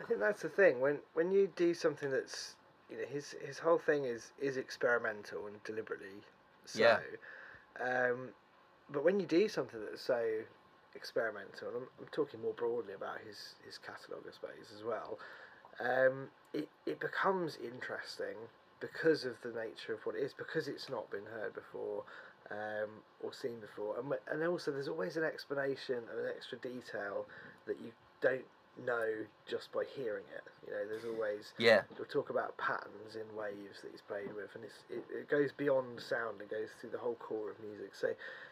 I 0.00 0.04
think 0.08 0.20
that's 0.20 0.42
the 0.42 0.48
thing 0.48 0.80
when 0.80 0.98
when 1.14 1.32
you 1.32 1.50
do 1.56 1.74
something 1.74 2.10
that's 2.10 2.56
you 2.90 2.96
know 2.96 3.04
his 3.06 3.34
his 3.46 3.58
whole 3.58 3.78
thing 3.78 4.04
is 4.04 4.32
is 4.40 4.56
experimental 4.56 5.46
and 5.46 5.62
deliberately 5.64 6.22
so. 6.64 6.80
Yeah. 6.80 6.98
Um, 7.80 8.30
but 8.90 9.04
when 9.04 9.20
you 9.20 9.26
do 9.26 9.48
something 9.48 9.80
that's 9.84 10.02
so 10.02 10.22
experimental, 10.94 11.68
and 11.68 11.76
I'm, 11.76 11.88
I'm 12.00 12.08
talking 12.12 12.40
more 12.40 12.54
broadly 12.54 12.94
about 12.94 13.18
his 13.26 13.54
his 13.66 13.78
catalogue, 13.78 14.24
I 14.28 14.32
suppose 14.32 14.72
as 14.74 14.82
well. 14.82 15.18
Um, 15.80 16.28
it 16.54 16.68
it 16.86 17.00
becomes 17.00 17.58
interesting 17.62 18.36
because 18.80 19.24
of 19.26 19.34
the 19.42 19.50
nature 19.50 19.92
of 19.94 20.00
what 20.06 20.16
it 20.16 20.22
is, 20.22 20.32
because 20.32 20.68
it's 20.68 20.88
not 20.88 21.10
been 21.10 21.26
heard 21.26 21.54
before. 21.54 22.04
Um, 22.48 23.02
or 23.24 23.32
seen 23.32 23.58
before, 23.60 23.98
and 23.98 24.14
and 24.30 24.48
also 24.48 24.70
there's 24.70 24.86
always 24.86 25.16
an 25.16 25.24
explanation 25.24 25.96
and 25.96 26.20
an 26.20 26.32
extra 26.36 26.56
detail 26.58 27.26
that 27.66 27.76
you 27.80 27.90
don't 28.20 28.44
know 28.84 29.06
just 29.48 29.72
by 29.72 29.84
hearing 29.96 30.24
it. 30.34 30.44
You 30.66 30.72
know, 30.72 30.88
there's 30.88 31.04
always 31.04 31.52
yeah, 31.58 31.82
We'll 31.96 32.06
talk 32.06 32.30
about 32.30 32.56
patterns 32.58 33.14
in 33.14 33.36
waves 33.36 33.80
that 33.82 33.90
he's 33.90 34.02
played 34.02 34.34
with, 34.34 34.50
and 34.54 34.64
it's, 34.64 34.84
it, 34.90 35.04
it 35.14 35.28
goes 35.28 35.50
beyond 35.56 36.00
sound. 36.00 36.40
It 36.40 36.50
goes 36.50 36.68
through 36.80 36.90
the 36.90 36.98
whole 36.98 37.16
core 37.16 37.50
of 37.50 37.56
music. 37.60 37.94
So 37.94 38.08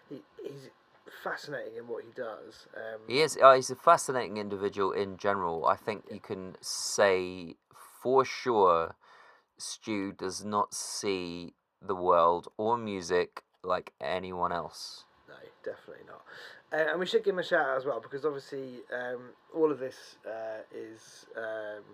he, 0.09 0.23
he's 0.43 0.71
fascinating 1.23 1.77
in 1.77 1.89
what 1.89 2.05
he 2.05 2.11
does. 2.15 2.67
Um, 2.77 3.01
he 3.07 3.21
is. 3.21 3.39
Uh, 3.43 3.55
he's 3.55 3.71
a 3.71 3.77
fascinating 3.77 4.37
individual 4.37 4.93
in 4.93 5.17
general. 5.17 5.67
I 5.67 5.77
think 5.77 6.05
you 6.11 6.21
can 6.21 6.57
say 6.61 7.57
for 8.03 8.25
sure, 8.25 8.97
Stu 9.59 10.13
does 10.13 10.45
not 10.45 10.75
see 10.75 11.55
the 11.83 11.95
world 11.95 12.49
or 12.57 12.77
music 12.77 13.43
like 13.63 13.93
anyone 14.01 14.53
else. 14.53 15.05
No, 15.29 15.35
definitely 15.65 16.05
not. 16.07 16.23
Uh, 16.75 16.91
and 16.91 16.99
we 17.01 17.07
should 17.07 17.23
give 17.23 17.35
him 17.35 17.39
a 17.39 17.45
shout 17.45 17.69
out 17.69 17.77
as 17.77 17.85
well 17.85 18.01
because 18.01 18.25
obviously 18.25 18.81
um, 18.93 19.31
all 19.55 19.71
of 19.71 19.79
this 19.79 20.17
uh, 20.27 20.63
is. 20.75 21.27
Um, 21.37 21.85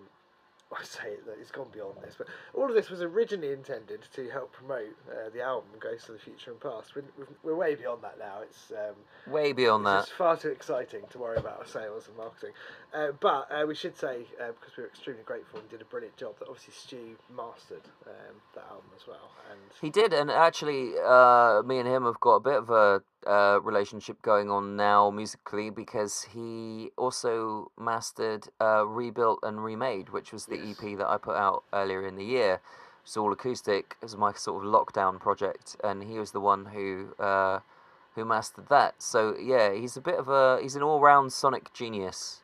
I 0.73 0.85
say 0.85 1.09
it 1.09 1.25
it's 1.41 1.51
gone 1.51 1.67
beyond 1.73 1.97
this, 2.01 2.15
but 2.17 2.29
all 2.55 2.69
of 2.69 2.75
this 2.77 2.91
was 2.91 3.03
originally 3.03 3.53
intended 3.53 4.03
to 4.15 4.31
help 4.31 4.53
promote 4.53 4.97
uh, 5.11 5.29
the 5.35 5.43
album 5.43 5.69
Ghosts 5.81 6.09
of 6.09 6.15
the 6.15 6.21
Future 6.21 6.53
and 6.53 6.61
Past. 6.61 6.95
We're, 6.95 7.03
we're 7.43 7.57
way 7.57 7.75
beyond 7.75 8.03
that 8.03 8.21
now. 8.21 8.43
It's 8.43 8.71
um, 8.71 9.33
Way 9.33 9.53
beyond 9.53 9.85
that. 9.87 10.05
It's 10.05 10.13
far 10.13 10.37
too 10.37 10.51
exciting 10.51 11.03
to 11.11 11.19
worry 11.19 11.39
about 11.39 11.69
sales 11.69 12.07
and 12.07 12.17
marketing. 12.17 12.53
Uh, 12.93 13.13
but 13.21 13.49
uh, 13.53 13.65
we 13.67 13.75
should 13.75 13.97
say, 13.97 14.23
uh, 14.41 14.49
because 14.49 14.77
we 14.77 14.83
were 14.83 14.89
extremely 14.89 15.23
grateful 15.23 15.61
and 15.61 15.69
did 15.71 15.81
a 15.81 15.85
brilliant 15.85 16.17
job, 16.17 16.35
that 16.41 16.49
obviously 16.49 16.75
Stu 16.75 17.17
mastered 17.35 17.83
um, 18.07 18.35
that 18.55 18.65
album 18.69 18.91
as 18.97 19.07
well. 19.07 19.31
And 19.51 19.61
He 19.81 19.91
did, 19.91 20.13
and 20.13 20.31
actually, 20.31 20.95
uh, 20.99 21.63
me 21.65 21.79
and 21.79 21.87
him 21.89 22.05
have 22.05 22.19
got 22.21 22.37
a 22.37 22.41
bit 22.41 22.55
of 22.55 22.71
a 22.71 23.03
uh, 23.27 23.61
relationship 23.63 24.21
going 24.23 24.51
on 24.51 24.77
now 24.77 25.11
musically 25.11 25.71
because 25.71 26.27
he 26.33 26.91
also 26.97 27.71
mastered 27.79 28.49
uh, 28.61 28.85
Rebuilt 28.87 29.39
and 29.43 29.63
Remade, 29.63 30.09
which 30.11 30.33
was 30.33 30.47
the 30.47 30.57
Yes. 30.57 30.83
EP 30.83 30.99
that 30.99 31.09
I 31.09 31.17
put 31.19 31.37
out 31.37 31.63
earlier 31.73 32.07
in 32.07 32.17
the 32.17 32.25
year. 32.25 32.61
It's 33.05 33.17
all 33.17 33.33
acoustic. 33.33 33.97
It 34.01 34.05
was 34.05 34.17
my 34.17 34.33
sort 34.33 34.65
of 34.65 34.71
lockdown 34.71 35.21
project, 35.21 35.77
and 35.85 36.03
he 36.03 36.19
was 36.19 36.33
the 36.33 36.41
one 36.41 36.67
who 36.67 37.15
uh, 37.19 37.61
who 38.15 38.25
mastered 38.25 38.69
that. 38.69 39.03
So 39.03 39.37
yeah, 39.41 39.73
he's 39.73 39.97
a 39.97 40.01
bit 40.01 40.17
of 40.17 40.29
a 40.29 40.59
he's 40.61 40.77
an 40.77 40.83
all 40.83 41.01
round 41.01 41.33
sonic 41.33 41.73
genius. 41.73 42.43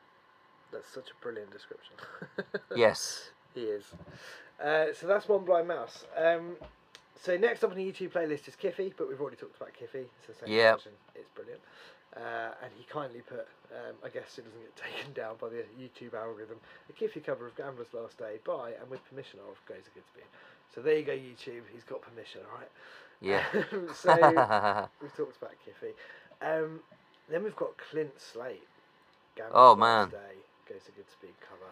That's 0.77 0.93
such 0.93 1.09
a 1.11 1.23
brilliant 1.23 1.51
description. 1.53 1.95
Yes. 2.77 3.31
He 3.55 3.63
is. 3.63 3.85
Uh, 4.63 4.87
so 4.93 5.07
that's 5.07 5.27
One 5.29 5.45
Blind 5.47 5.69
Mouse. 5.69 6.05
Um, 6.17 6.57
so 7.19 7.37
next 7.39 7.65
up 7.65 7.71
on 7.71 7.77
the 7.79 7.85
YouTube 7.91 8.13
playlist 8.13 8.47
is 8.49 8.57
Kiffy, 8.57 8.93
but 8.97 9.09
we've 9.09 9.21
already 9.21 9.37
talked 9.37 9.57
about 9.57 9.73
Kiffy. 9.73 10.05
It's 10.19 10.27
the 10.29 10.35
same 10.47 10.55
Yep. 10.55 10.77
version. 10.77 10.93
It's 11.15 11.31
brilliant. 11.35 11.61
Uh, 12.15 12.53
and 12.63 12.71
he 12.77 12.85
kindly 12.85 13.21
put, 13.27 13.47
um, 13.73 13.95
I 14.05 14.09
guess 14.09 14.37
it 14.39 14.45
doesn't 14.45 14.61
get 14.61 14.77
taken 14.93 15.13
down 15.15 15.37
by 15.41 15.49
the 15.49 15.65
YouTube 15.81 16.13
algorithm, 16.15 16.59
a 16.91 16.93
Kiffy 16.93 17.21
cover 17.25 17.47
of 17.47 17.57
Gambler's 17.57 17.95
Last 17.95 18.19
Day 18.19 18.37
by 18.45 18.73
and 18.81 18.91
with 18.91 19.01
permission 19.09 19.41
of 19.49 19.57
Gozer 19.67 19.89
Goodspeed. 19.97 20.29
So 20.75 20.83
there 20.83 20.99
you 20.99 21.05
go, 21.05 21.13
YouTube. 21.13 21.63
He's 21.73 21.85
got 21.85 22.03
permission, 22.03 22.43
all 22.53 22.59
right? 22.59 22.71
Yeah. 23.23 23.45
so 23.95 24.13
we've 25.01 25.17
talked 25.17 25.37
about 25.41 25.55
Kiffy. 25.65 25.93
Um, 26.43 26.81
then 27.31 27.43
we've 27.45 27.57
got 27.57 27.71
Clint 27.79 28.21
Slate. 28.21 28.69
Gambler's 29.37 29.55
Oh, 29.55 29.73
Last 29.75 29.79
man. 29.79 30.09
Day, 30.11 30.37
Gozer 30.69 30.91
Goodspeed 30.91 31.35
cover. 31.41 31.71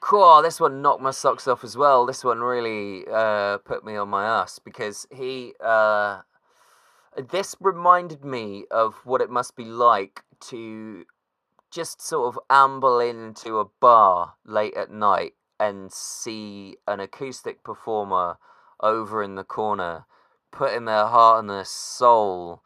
Cool. 0.00 0.42
This 0.42 0.60
one 0.60 0.80
knocked 0.80 1.02
my 1.02 1.10
socks 1.10 1.48
off 1.48 1.64
as 1.64 1.76
well. 1.76 2.06
This 2.06 2.22
one 2.22 2.40
really 2.40 3.04
uh, 3.12 3.58
put 3.58 3.84
me 3.84 3.96
on 3.96 4.08
my 4.08 4.24
ass 4.24 4.58
because 4.58 5.06
he. 5.10 5.54
Uh, 5.60 6.20
this 7.16 7.56
reminded 7.60 8.24
me 8.24 8.64
of 8.70 8.94
what 9.04 9.20
it 9.20 9.30
must 9.30 9.56
be 9.56 9.64
like 9.64 10.22
to 10.40 11.04
just 11.70 12.00
sort 12.00 12.34
of 12.34 12.40
amble 12.48 13.00
into 13.00 13.58
a 13.58 13.64
bar 13.80 14.34
late 14.44 14.74
at 14.74 14.90
night 14.90 15.34
and 15.58 15.92
see 15.92 16.76
an 16.86 17.00
acoustic 17.00 17.64
performer 17.64 18.38
over 18.80 19.22
in 19.22 19.34
the 19.34 19.44
corner 19.44 20.06
putting 20.50 20.84
their 20.84 21.06
heart 21.06 21.40
and 21.40 21.50
their 21.50 21.64
soul 21.64 22.62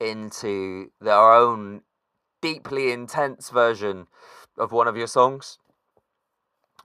into 0.00 0.90
their 1.00 1.32
own 1.32 1.82
deeply 2.40 2.90
intense 2.90 3.50
version 3.50 4.06
of 4.58 4.72
one 4.72 4.88
of 4.88 4.96
your 4.96 5.06
songs. 5.06 5.58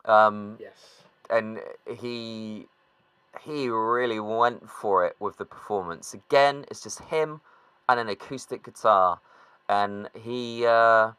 Um, 0.06 0.58
Yes. 0.60 1.04
and 1.30 1.60
he 2.00 2.68
he 3.42 3.70
really 3.70 4.20
went 4.20 4.70
for 4.70 5.06
it 5.06 5.16
with 5.20 5.38
the 5.38 5.46
performance. 5.46 6.14
Again, 6.14 6.66
it's 6.70 6.82
just 6.82 7.00
him 7.00 7.42
and 7.88 8.00
an 8.00 8.10
acoustic 8.10 8.64
guitar, 8.64 9.20
and 9.70 10.10
he, 10.14 10.66
uh, 10.66 11.12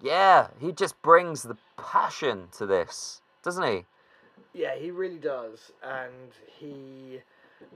yeah, 0.00 0.48
he 0.60 0.72
just 0.72 1.00
brings 1.02 1.42
the 1.42 1.56
passion 1.76 2.48
to 2.56 2.66
this, 2.66 3.20
doesn't 3.42 3.64
he? 3.64 3.84
Yeah, 4.54 4.74
he 4.76 4.90
really 4.90 5.18
does, 5.18 5.72
and 5.82 6.32
he. 6.46 7.20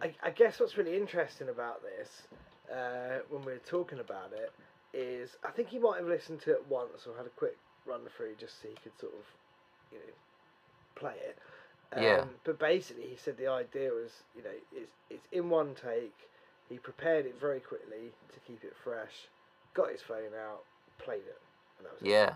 I, 0.03 0.15
I 0.23 0.31
guess 0.31 0.61
what's 0.61 0.77
really 0.77 0.97
interesting 0.97 1.49
about 1.49 1.83
this, 1.83 2.23
uh, 2.73 3.19
when 3.29 3.45
we 3.45 3.53
are 3.53 3.59
talking 3.59 3.99
about 3.99 4.33
it, 4.33 4.53
is 4.97 5.37
I 5.45 5.51
think 5.51 5.69
he 5.69 5.79
might 5.79 5.99
have 5.99 6.09
listened 6.09 6.41
to 6.43 6.53
it 6.53 6.65
once 6.69 7.07
or 7.07 7.17
had 7.17 7.27
a 7.27 7.31
quick 7.31 7.57
run 7.91 8.01
through 8.17 8.35
just 8.39 8.63
so 8.63 8.69
he 8.69 8.75
could 8.83 8.93
sort 9.01 9.13
of, 9.13 9.25
you 9.93 9.99
know, 9.99 10.13
play 10.95 11.15
it. 11.27 11.39
Um, 11.93 12.03
Yeah. 12.03 12.25
But 12.45 12.59
basically, 12.59 13.05
he 13.09 13.17
said 13.17 13.37
the 13.37 13.49
idea 13.49 13.91
was, 13.91 14.23
you 14.37 14.43
know, 14.43 14.55
it's 14.73 14.93
it's 15.11 15.27
in 15.33 15.51
one 15.51 15.75
take. 15.75 16.15
He 16.69 16.79
prepared 16.79 17.27
it 17.27 17.35
very 17.41 17.59
quickly 17.61 18.13
to 18.33 18.41
keep 18.47 18.63
it 18.63 18.75
fresh. 18.85 19.29
Got 19.75 19.91
his 19.91 20.01
phone 20.01 20.33
out, 20.41 20.63
played 20.99 21.27
it, 21.27 21.41
and 21.79 21.87
that 21.87 21.93
was 21.95 22.03
it. 22.03 22.09
Yeah. 22.09 22.35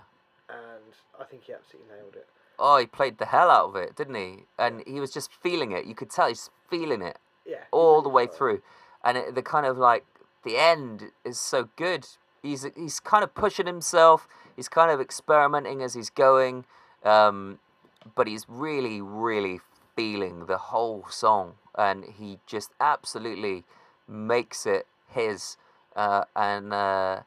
And 0.49 0.93
I 1.19 1.25
think 1.25 1.45
he 1.45 1.53
absolutely 1.53 1.95
nailed 1.95 2.17
it. 2.17 2.27
Oh, 2.59 2.77
he 2.79 2.87
played 2.87 3.19
the 3.19 3.27
hell 3.27 3.51
out 3.51 3.69
of 3.71 3.77
it, 3.77 3.97
didn't 3.97 4.15
he? 4.17 4.45
And 4.59 4.83
he 4.87 5.01
was 5.01 5.13
just 5.13 5.33
feeling 5.33 5.73
it. 5.73 5.87
You 5.87 5.95
could 5.95 6.11
tell 6.11 6.29
he's 6.29 6.51
feeling 6.69 7.03
it 7.03 7.19
Yeah. 7.47 7.65
all 7.71 8.03
the 8.03 8.09
way 8.09 8.27
through, 8.27 8.63
and 9.05 9.17
it, 9.17 9.35
the 9.35 9.43
kind 9.43 9.67
of 9.67 9.79
like 9.79 10.05
the 10.45 10.57
end 10.57 11.13
is 11.25 11.39
so 11.39 11.69
good. 11.77 12.07
He's 12.43 12.67
he's 12.77 12.99
kind 13.01 13.23
of 13.25 13.35
pushing 13.35 13.67
himself. 13.67 14.27
He's 14.57 14.69
kind 14.69 14.91
of 14.91 15.01
experimenting 15.01 15.83
as 15.83 15.95
he's 15.95 16.11
going, 16.11 16.65
um, 17.05 17.59
but 18.15 18.27
he's 18.27 18.47
really 18.49 19.01
really 19.01 19.61
feeling 19.97 20.47
the 20.47 20.59
whole 20.59 21.07
song, 21.11 21.55
and 21.77 22.05
he 22.05 22.39
just 22.47 22.71
absolutely 22.81 23.65
makes 24.09 24.67
it 24.67 24.87
his, 25.09 25.57
uh, 25.97 26.25
and 26.35 26.73
uh, 26.73 27.21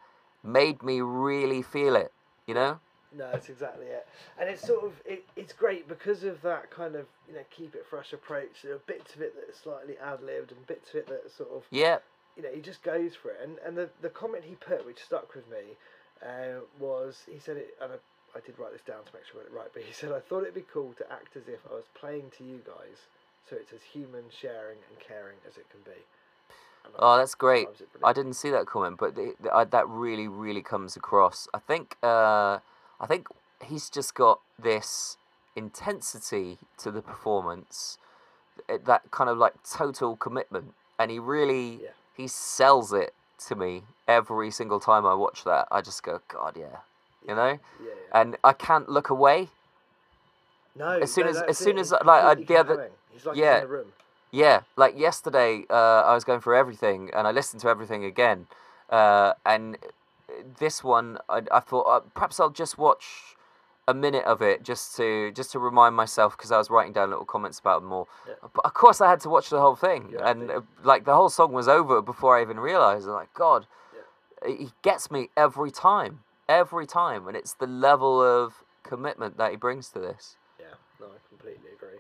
made 0.44 0.84
me 0.84 1.02
really 1.02 1.62
feel 1.62 1.96
it. 1.96 2.12
You 2.46 2.54
know? 2.54 2.80
No, 3.18 3.30
that's 3.32 3.50
exactly 3.50 3.88
it. 3.88 4.08
And 4.40 4.50
it's 4.50 4.66
sort 4.66 4.86
of 4.86 4.94
it, 5.06 5.26
it's 5.36 5.54
great 5.54 5.88
because 5.88 6.24
of 6.24 6.42
that 6.42 6.70
kind 6.72 6.96
of 6.96 7.06
you 7.28 7.34
know 7.36 7.42
keep 7.50 7.74
it 7.76 7.86
fresh 7.90 8.14
approach. 8.14 8.62
There 8.64 8.74
are 8.74 8.80
bits 8.80 9.16
of 9.16 9.22
it 9.22 9.34
that 9.36 9.50
are 9.50 9.58
slightly 9.58 9.96
ad 9.98 10.22
libbed 10.22 10.52
and 10.52 10.68
bits 10.68 10.90
of 10.92 10.96
it 10.98 11.08
that 11.08 11.26
are 11.26 11.30
sort 11.30 11.50
of 11.52 11.64
Yeah. 11.72 11.98
you 12.36 12.44
know 12.44 12.50
he 12.54 12.62
just 12.62 12.84
goes 12.84 13.16
for 13.16 13.32
it. 13.32 13.40
And 13.42 13.58
and 13.66 13.78
the 13.78 13.90
the 14.02 14.10
comment 14.10 14.44
he 14.46 14.56
put 14.56 14.86
which 14.86 15.04
stuck 15.04 15.34
with 15.34 15.50
me 15.50 15.78
uh, 16.24 16.62
was 16.80 17.24
he 17.32 17.40
said 17.40 17.58
it 17.58 17.76
and 17.82 17.92
I, 17.94 18.38
I 18.38 18.42
did 18.46 18.58
write 18.60 18.74
this 18.74 18.82
down 18.86 19.04
to 19.06 19.12
make 19.14 19.24
sure 19.26 19.42
I 19.42 19.44
got 19.46 19.52
it 19.54 19.56
right. 19.58 19.70
But 19.74 19.84
he 19.84 19.94
said 19.94 20.12
I 20.12 20.20
thought 20.20 20.44
it'd 20.44 20.54
be 20.54 20.66
cool 20.72 20.94
to 20.98 21.12
act 21.12 21.36
as 21.36 21.48
if 21.48 21.60
I 21.70 21.76
was 21.76 21.86
playing 22.00 22.32
to 22.38 22.44
you 22.44 22.62
guys, 22.66 23.08
so 23.50 23.56
it's 23.56 23.74
as 23.74 23.82
human, 23.94 24.24
sharing, 24.30 24.78
and 24.90 25.00
caring 25.00 25.38
as 25.48 25.58
it 25.58 25.66
can 25.70 25.82
be. 25.86 26.00
And 26.86 26.94
Oh, 27.00 27.18
that's 27.18 27.36
great. 27.36 27.68
I 28.04 28.14
didn't 28.14 28.34
see 28.34 28.50
that 28.52 28.66
comment, 28.66 28.98
but 28.98 29.16
the, 29.16 29.36
the, 29.42 29.54
I, 29.54 29.64
that 29.66 29.88
really, 29.88 30.28
really 30.28 30.62
comes 30.62 30.96
across. 30.96 31.48
I 31.54 31.60
think, 31.60 31.98
uh, 32.04 32.60
I 33.00 33.08
think 33.08 33.28
he's 33.66 33.90
just 33.90 34.16
got 34.16 34.40
this 34.62 35.18
intensity 35.56 36.58
to 36.78 36.92
the 36.92 37.02
performance, 37.02 37.98
eh, 38.70 38.78
that 38.86 39.10
kind 39.12 39.30
of 39.30 39.38
like 39.38 39.54
total 39.70 40.16
commitment, 40.16 40.74
and 41.00 41.12
he 41.12 41.20
really 41.20 41.80
Yeah. 41.84 41.90
he 42.16 42.28
sells 42.28 42.94
it 42.94 43.14
to 43.48 43.56
me 43.56 43.84
every 44.08 44.52
single 44.52 44.80
time 44.80 45.06
I 45.06 45.14
watch 45.14 45.44
that. 45.44 45.68
I 45.72 45.82
just 45.82 46.04
go, 46.04 46.22
God, 46.28 46.56
yeah, 46.58 46.78
you 47.28 47.36
know, 47.36 47.48
Yeah, 47.50 47.58
yeah. 47.86 48.22
and 48.22 48.38
I 48.44 48.54
can't 48.54 48.90
look 48.90 49.10
away. 49.10 49.50
No, 50.76 51.00
as 51.00 51.12
soon 51.12 51.26
no, 51.26 51.32
as- 51.32 51.42
as 51.44 51.58
soon 51.58 51.78
it. 51.78 51.82
as, 51.82 51.90
He's 51.92 52.06
like, 52.06 52.24
I- 52.24 52.36
the 52.36 52.58
other- 52.58 52.92
he's 53.12 53.26
like 53.26 53.36
yeah. 53.38 53.56
in 53.56 53.62
the 53.62 53.68
room. 53.68 53.94
Yeah, 54.32 54.62
like 54.76 54.98
yesterday, 54.98 55.66
uh, 55.70 56.02
I 56.02 56.14
was 56.14 56.24
going 56.26 56.42
through 56.42 56.58
everything 56.58 57.10
and 57.14 57.26
I 57.28 57.32
listened 57.32 57.62
to 57.62 57.70
everything 57.70 58.04
again. 58.04 58.48
Uh, 58.90 59.34
and 59.46 59.78
this 60.60 60.84
one, 60.84 61.18
I, 61.30 61.44
I 61.52 61.60
thought 61.62 61.84
uh, 61.84 62.00
perhaps 62.14 62.40
I'll 62.40 62.50
just 62.50 62.78
watch 62.78 63.37
a 63.88 63.94
minute 63.94 64.26
of 64.26 64.42
it 64.42 64.64
just 64.64 64.96
to 64.98 65.32
just 65.32 65.52
to 65.54 65.60
remind 65.60 65.96
myself 65.96 66.36
because 66.36 66.52
I 66.52 66.58
was 66.58 66.70
writing 66.70 66.94
down 66.94 67.10
little 67.10 67.26
comments 67.26 67.60
about 67.60 67.82
them 67.82 67.90
more. 67.90 68.08
Yeah. 68.28 68.34
But 68.54 68.66
of 68.66 68.74
course, 68.74 69.00
I 69.00 69.10
had 69.10 69.22
to 69.22 69.30
watch 69.30 69.50
the 69.50 69.62
whole 69.62 69.76
thing, 69.76 70.12
have 70.12 70.22
and 70.22 70.52
uh, 70.52 70.62
like 70.84 71.06
the 71.06 71.16
whole 71.16 71.30
song 71.30 71.54
was 71.54 71.68
over 71.68 72.02
before 72.02 72.38
I 72.38 72.42
even 72.42 72.60
realized. 72.60 73.08
I'm 73.08 73.14
like, 73.14 73.34
God, 73.34 73.66
Yeah. 74.46 74.56
he 74.56 74.72
gets 74.82 75.10
me 75.10 75.30
every 75.38 75.72
time, 75.72 76.20
every 76.50 76.86
time, 76.86 77.28
and 77.28 77.38
it's 77.38 77.54
the 77.54 77.68
level 77.68 78.22
of 78.22 78.64
commitment 78.84 79.38
that 79.38 79.52
he 79.52 79.58
brings 79.58 79.90
to 79.90 80.00
this. 80.00 80.36
Yeah, 80.60 80.66
no, 81.00 81.08
I 81.08 81.20
completely 81.30 81.72
agree. 81.76 82.00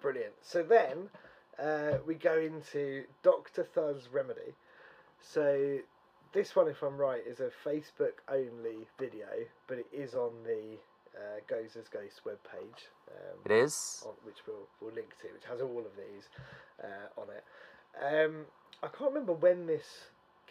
Brilliant. 0.00 0.34
So 0.42 0.62
then 0.62 1.08
uh, 1.62 1.98
we 2.06 2.14
go 2.14 2.38
into 2.38 3.04
Doctor 3.22 3.62
Thud's 3.62 4.08
Remedy. 4.12 4.54
So 5.20 5.78
this 6.32 6.56
one, 6.56 6.68
if 6.68 6.82
I'm 6.82 6.96
right, 6.96 7.20
is 7.26 7.40
a 7.40 7.50
Facebook 7.66 8.20
only 8.28 8.86
video, 8.98 9.26
but 9.68 9.78
it 9.78 9.86
is 9.92 10.14
on 10.14 10.30
the 10.44 10.76
uh, 11.16 11.40
Gozer's 11.48 11.88
Ghosts 11.88 12.20
webpage, 12.26 12.88
um, 13.10 13.38
It 13.44 13.52
is. 13.52 14.02
on, 14.06 14.12
which 14.24 14.38
we'll, 14.46 14.66
we'll 14.80 14.94
link 14.94 15.10
to, 15.20 15.28
which 15.32 15.44
has 15.48 15.60
all 15.60 15.78
of 15.78 15.92
these 15.96 16.28
uh, 16.82 17.20
on 17.20 17.26
it. 17.28 17.44
Um, 18.02 18.46
I 18.82 18.88
can't 18.88 19.10
remember 19.10 19.34
when 19.34 19.66
this 19.66 19.84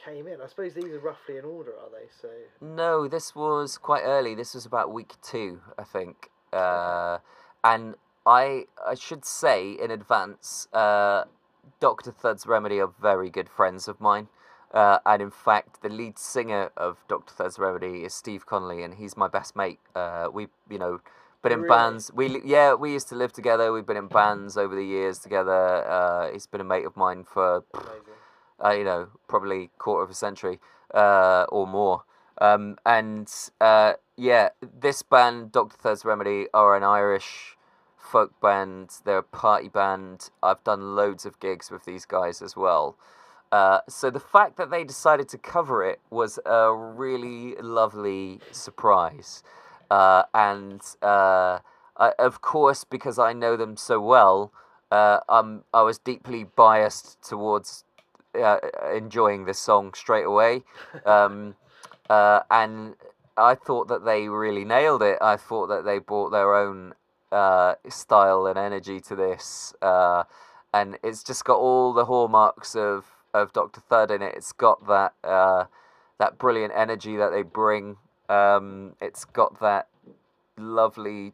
came 0.03 0.27
in. 0.27 0.41
I 0.41 0.47
suppose 0.47 0.73
these 0.73 0.86
are 0.86 0.99
roughly 0.99 1.38
in 1.38 1.45
order, 1.45 1.71
are 1.71 1.89
they? 1.91 2.07
So 2.21 2.29
No, 2.59 3.07
this 3.07 3.36
was 3.36 3.77
quite 3.77 4.03
early. 4.03 4.36
This 4.36 4.53
was 4.53 4.65
about 4.65 4.91
week 4.91 5.13
two, 5.21 5.61
I 5.77 5.84
think. 5.84 6.29
Uh, 6.53 7.17
and 7.63 7.95
I 8.25 8.65
I 8.86 8.95
should 8.95 9.25
say 9.25 9.71
in 9.71 9.91
advance, 9.91 10.67
uh, 10.73 11.25
Doctor 11.79 12.11
Thud's 12.11 12.45
Remedy 12.45 12.79
are 12.79 12.91
very 13.01 13.29
good 13.29 13.49
friends 13.49 13.88
of 13.88 13.99
mine. 14.01 14.27
Uh, 14.74 14.99
and 15.05 15.22
in 15.22 15.32
fact, 15.32 15.82
the 15.82 15.89
lead 15.89 16.17
singer 16.17 16.72
of 16.78 16.97
Doctor 17.09 17.34
Thud's 17.34 17.59
Remedy 17.59 18.03
is 18.03 18.13
Steve 18.13 18.45
Connolly, 18.45 18.84
and 18.84 18.95
he's 18.95 19.17
my 19.17 19.28
best 19.28 19.55
mate. 19.55 19.80
Uh, 19.95 20.30
we, 20.32 20.47
you 20.69 20.80
know, 20.80 21.01
been 21.41 21.51
in 21.51 21.61
Really? 21.61 21.69
bands. 21.69 22.11
We, 22.13 22.41
yeah, 22.45 22.74
we 22.76 22.93
used 22.93 23.09
to 23.09 23.15
live 23.15 23.34
together. 23.34 23.74
We've 23.74 23.86
been 23.86 23.97
in 23.97 24.07
bands 24.07 24.57
over 24.57 24.76
the 24.76 24.86
years 24.86 25.19
together. 25.19 25.86
Uh, 25.86 26.32
he's 26.32 26.47
been 26.47 26.61
a 26.61 26.65
mate 26.65 26.86
of 26.86 26.95
mine 26.95 27.26
for 27.26 27.63
uh, 28.63 28.72
you 28.72 28.84
know, 28.84 29.07
probably 29.28 29.72
quarter 29.78 30.03
of 30.03 30.09
a 30.09 30.13
century 30.13 30.59
uh, 30.93 31.45
or 31.49 31.67
more. 31.67 32.03
Um, 32.39 32.78
and 32.86 33.32
uh, 33.59 33.93
yeah, 34.15 34.49
this 34.61 35.01
band, 35.01 35.51
Doctor 35.51 35.78
Thud's 35.78 36.05
Remedy, 36.05 36.47
are 36.53 36.76
an 36.76 36.84
Irish 36.84 37.57
folk 37.97 38.39
band. 38.41 38.91
They're 39.03 39.19
a 39.19 39.24
party 39.24 39.67
band. 39.67 40.30
I've 40.41 40.63
done 40.63 40.95
loads 40.95 41.26
of 41.26 41.39
gigs 41.39 41.72
with 41.72 41.86
these 41.86 42.05
guys 42.05 42.41
as 42.41 42.55
well. 42.55 42.97
Uh, 43.52 43.82
so 43.89 44.10
the 44.10 44.20
fact 44.20 44.56
that 44.56 44.70
they 44.70 44.84
decided 44.84 45.28
to 45.28 45.38
cover 45.38 45.84
it 45.84 45.99
was 46.10 46.39
a 46.45 46.74
really 46.74 47.56
lovely 47.56 48.39
surprise. 48.52 49.43
Uh, 49.89 50.24
and 50.34 50.82
uh, 51.02 51.60
I, 51.97 52.14
of 52.18 52.41
course, 52.41 52.86
because 52.86 53.20
I 53.20 53.34
know 53.34 53.58
them 53.58 53.76
so 53.76 53.99
well, 53.99 54.54
um, 54.89 55.64
I 55.74 55.82
was 55.82 55.97
deeply 55.97 56.45
biased 56.45 57.22
towards 57.22 57.84
uh, 58.41 58.60
enjoying 58.95 59.43
this 59.45 59.60
song 59.60 59.93
straight 59.93 60.26
away. 60.26 60.64
Um, 61.06 61.56
and 62.10 62.95
I 63.36 63.56
thought 63.56 63.89
that 63.89 64.06
they 64.06 64.30
really 64.30 64.64
nailed 64.64 65.02
it. 65.02 65.18
I 65.22 65.36
thought 65.36 65.68
that 65.68 65.84
they 65.84 65.99
brought 65.99 66.30
their 66.30 66.56
own 66.56 66.93
style 67.89 68.45
and 68.47 68.58
energy 68.58 69.02
to 69.02 69.16
this. 69.16 69.74
And 69.82 70.97
it's 71.04 71.22
just 71.22 71.43
got 71.43 71.58
all 71.58 71.91
the 71.91 72.06
hallmarks 72.06 72.76
of, 72.78 73.06
of 73.34 73.53
Doctor 73.53 73.82
Thud 73.82 74.11
in 74.11 74.21
it. 74.21 74.34
It's 74.36 74.51
got 74.51 74.88
that 74.88 75.13
uh, 75.23 75.65
that 76.19 76.38
brilliant 76.38 76.73
energy 76.75 77.17
that 77.17 77.29
they 77.29 77.41
bring. 77.41 77.97
Um, 78.29 78.95
it's 79.01 79.25
got 79.25 79.59
that 79.59 79.88
lovely 80.57 81.34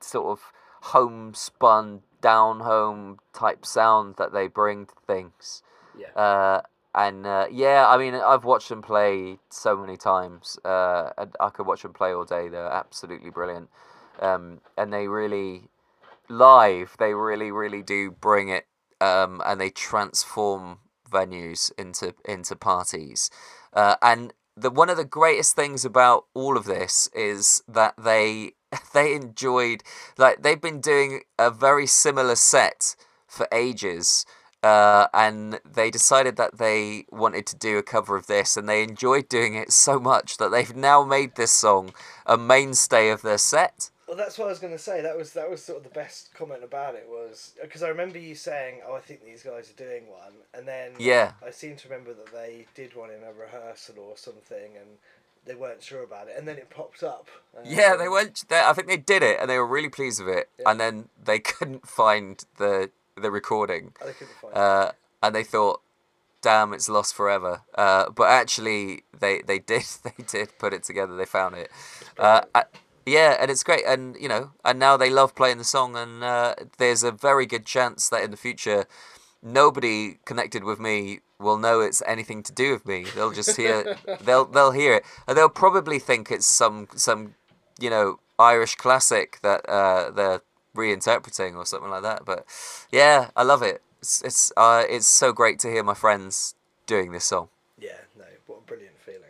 sort 0.00 0.26
of 0.26 0.52
homespun, 0.82 2.02
down 2.20 2.60
home 2.60 3.18
type 3.32 3.64
sound 3.66 4.16
that 4.16 4.32
they 4.32 4.46
bring 4.48 4.86
to 4.86 4.94
things. 5.06 5.62
Yeah. 5.98 6.08
Uh, 6.08 6.62
and 6.94 7.26
uh, 7.26 7.46
yeah, 7.50 7.86
I 7.88 7.98
mean, 7.98 8.14
I've 8.14 8.44
watched 8.44 8.68
them 8.68 8.82
play 8.82 9.38
so 9.50 9.76
many 9.76 9.96
times. 9.96 10.58
Uh, 10.64 11.10
and 11.18 11.34
I 11.40 11.48
could 11.50 11.66
watch 11.66 11.82
them 11.82 11.92
play 11.92 12.12
all 12.12 12.24
day. 12.24 12.48
They're 12.48 12.70
absolutely 12.70 13.30
brilliant. 13.30 13.68
Um, 14.20 14.60
and 14.78 14.92
they 14.92 15.08
really, 15.08 15.68
live, 16.28 16.96
they 16.98 17.14
really, 17.14 17.50
really 17.50 17.82
do 17.82 18.10
bring 18.10 18.48
it. 18.48 18.66
Um, 19.00 19.42
and 19.44 19.60
they 19.60 19.70
transform 19.70 20.78
venues 21.10 21.70
into 21.78 22.14
into 22.24 22.56
parties. 22.56 23.30
Uh, 23.72 23.96
and 24.02 24.32
the 24.56 24.70
one 24.70 24.90
of 24.90 24.96
the 24.96 25.04
greatest 25.04 25.56
things 25.56 25.84
about 25.84 26.26
all 26.34 26.56
of 26.56 26.64
this 26.64 27.08
is 27.14 27.62
that 27.68 27.94
they 27.98 28.52
they 28.94 29.14
enjoyed 29.14 29.82
like 30.18 30.42
they've 30.42 30.60
been 30.60 30.80
doing 30.80 31.22
a 31.38 31.50
very 31.50 31.86
similar 31.86 32.36
set 32.36 32.96
for 33.26 33.48
ages 33.52 34.24
uh, 34.62 35.08
and 35.12 35.60
they 35.70 35.90
decided 35.90 36.36
that 36.36 36.56
they 36.56 37.04
wanted 37.12 37.44
to 37.46 37.54
do 37.54 37.76
a 37.76 37.82
cover 37.82 38.16
of 38.16 38.28
this 38.28 38.56
and 38.56 38.66
they 38.66 38.82
enjoyed 38.82 39.28
doing 39.28 39.54
it 39.54 39.70
so 39.70 40.00
much 40.00 40.38
that 40.38 40.50
they've 40.50 40.74
now 40.74 41.04
made 41.04 41.34
this 41.34 41.50
song 41.50 41.92
a 42.24 42.38
mainstay 42.38 43.10
of 43.10 43.20
their 43.20 43.36
set 43.36 43.90
Well, 44.14 44.24
that's 44.24 44.38
what 44.38 44.44
I 44.44 44.50
was 44.50 44.60
going 44.60 44.72
to 44.72 44.78
say. 44.78 45.00
That 45.00 45.16
was 45.18 45.32
that 45.32 45.50
was 45.50 45.60
sort 45.60 45.78
of 45.78 45.82
the 45.82 45.90
best 45.90 46.32
comment 46.34 46.62
about 46.62 46.94
it 46.94 47.08
was 47.08 47.52
because 47.60 47.82
I 47.82 47.88
remember 47.88 48.16
you 48.16 48.36
saying, 48.36 48.80
"Oh, 48.86 48.94
I 48.94 49.00
think 49.00 49.24
these 49.24 49.42
guys 49.42 49.68
are 49.68 49.84
doing 49.84 50.06
one," 50.08 50.34
and 50.56 50.68
then 50.68 50.92
Yeah. 51.00 51.32
I 51.44 51.50
seem 51.50 51.74
to 51.74 51.88
remember 51.88 52.14
that 52.14 52.32
they 52.32 52.66
did 52.76 52.94
one 52.94 53.10
in 53.10 53.24
a 53.24 53.32
rehearsal 53.32 53.96
or 53.98 54.16
something, 54.16 54.76
and 54.76 54.86
they 55.46 55.56
weren't 55.56 55.82
sure 55.82 56.04
about 56.04 56.28
it, 56.28 56.36
and 56.38 56.46
then 56.46 56.58
it 56.58 56.70
popped 56.70 57.02
up. 57.02 57.26
Yeah, 57.64 57.96
they 57.96 58.06
um, 58.06 58.12
went. 58.12 58.44
They, 58.48 58.60
I 58.60 58.72
think 58.72 58.86
they 58.86 58.98
did 58.98 59.24
it, 59.24 59.38
and 59.40 59.50
they 59.50 59.58
were 59.58 59.66
really 59.66 59.88
pleased 59.88 60.22
with 60.24 60.32
it. 60.32 60.48
Yeah. 60.60 60.70
And 60.70 60.78
then 60.78 61.08
they 61.20 61.38
couldn't 61.50 61.88
find 61.88 62.40
the 62.56 62.90
the 63.20 63.32
recording, 63.32 63.94
find 63.98 64.14
it. 64.54 64.56
uh, 64.56 64.92
and 65.24 65.34
they 65.34 65.42
thought, 65.42 65.80
"Damn, 66.40 66.72
it's 66.72 66.88
lost 66.88 67.16
forever." 67.16 67.62
Uh, 67.74 68.10
but 68.10 68.28
actually, 68.28 69.02
they 69.18 69.42
they 69.42 69.58
did 69.58 69.82
they 70.04 70.22
did 70.24 70.56
put 70.60 70.72
it 70.72 70.84
together. 70.84 71.16
They 71.16 71.24
found 71.26 71.56
it. 71.56 71.68
Uh, 72.16 72.42
yeah, 73.06 73.36
and 73.40 73.50
it's 73.50 73.62
great, 73.62 73.84
and 73.86 74.16
you 74.20 74.28
know, 74.28 74.52
and 74.64 74.78
now 74.78 74.96
they 74.96 75.10
love 75.10 75.34
playing 75.34 75.58
the 75.58 75.64
song, 75.64 75.96
and 75.96 76.22
uh, 76.22 76.54
there's 76.78 77.02
a 77.02 77.12
very 77.12 77.46
good 77.46 77.66
chance 77.66 78.08
that 78.08 78.22
in 78.22 78.30
the 78.30 78.36
future, 78.36 78.86
nobody 79.42 80.18
connected 80.24 80.64
with 80.64 80.80
me 80.80 81.20
will 81.38 81.58
know 81.58 81.80
it's 81.80 82.02
anything 82.06 82.42
to 82.42 82.52
do 82.52 82.72
with 82.72 82.86
me. 82.86 83.04
They'll 83.14 83.32
just 83.32 83.56
hear, 83.56 83.96
they'll 84.20 84.46
they'll 84.46 84.72
hear 84.72 84.94
it, 84.94 85.04
and 85.26 85.36
they'll 85.36 85.48
probably 85.48 85.98
think 85.98 86.30
it's 86.30 86.46
some 86.46 86.88
some, 86.96 87.34
you 87.78 87.90
know, 87.90 88.20
Irish 88.38 88.74
classic 88.76 89.38
that 89.42 89.68
uh, 89.68 90.10
they're 90.10 90.40
reinterpreting 90.74 91.56
or 91.56 91.66
something 91.66 91.90
like 91.90 92.02
that. 92.02 92.24
But 92.24 92.46
yeah, 92.90 93.30
I 93.36 93.42
love 93.42 93.62
it. 93.62 93.82
It's 94.00 94.22
it's 94.22 94.52
uh, 94.56 94.84
it's 94.88 95.06
so 95.06 95.32
great 95.32 95.58
to 95.60 95.68
hear 95.68 95.82
my 95.82 95.94
friends 95.94 96.54
doing 96.86 97.12
this 97.12 97.24
song. 97.24 97.48
Yeah, 97.78 97.92
no, 98.18 98.24
what 98.46 98.58
a 98.58 98.66
brilliant 98.66 98.98
feeling. 98.98 99.20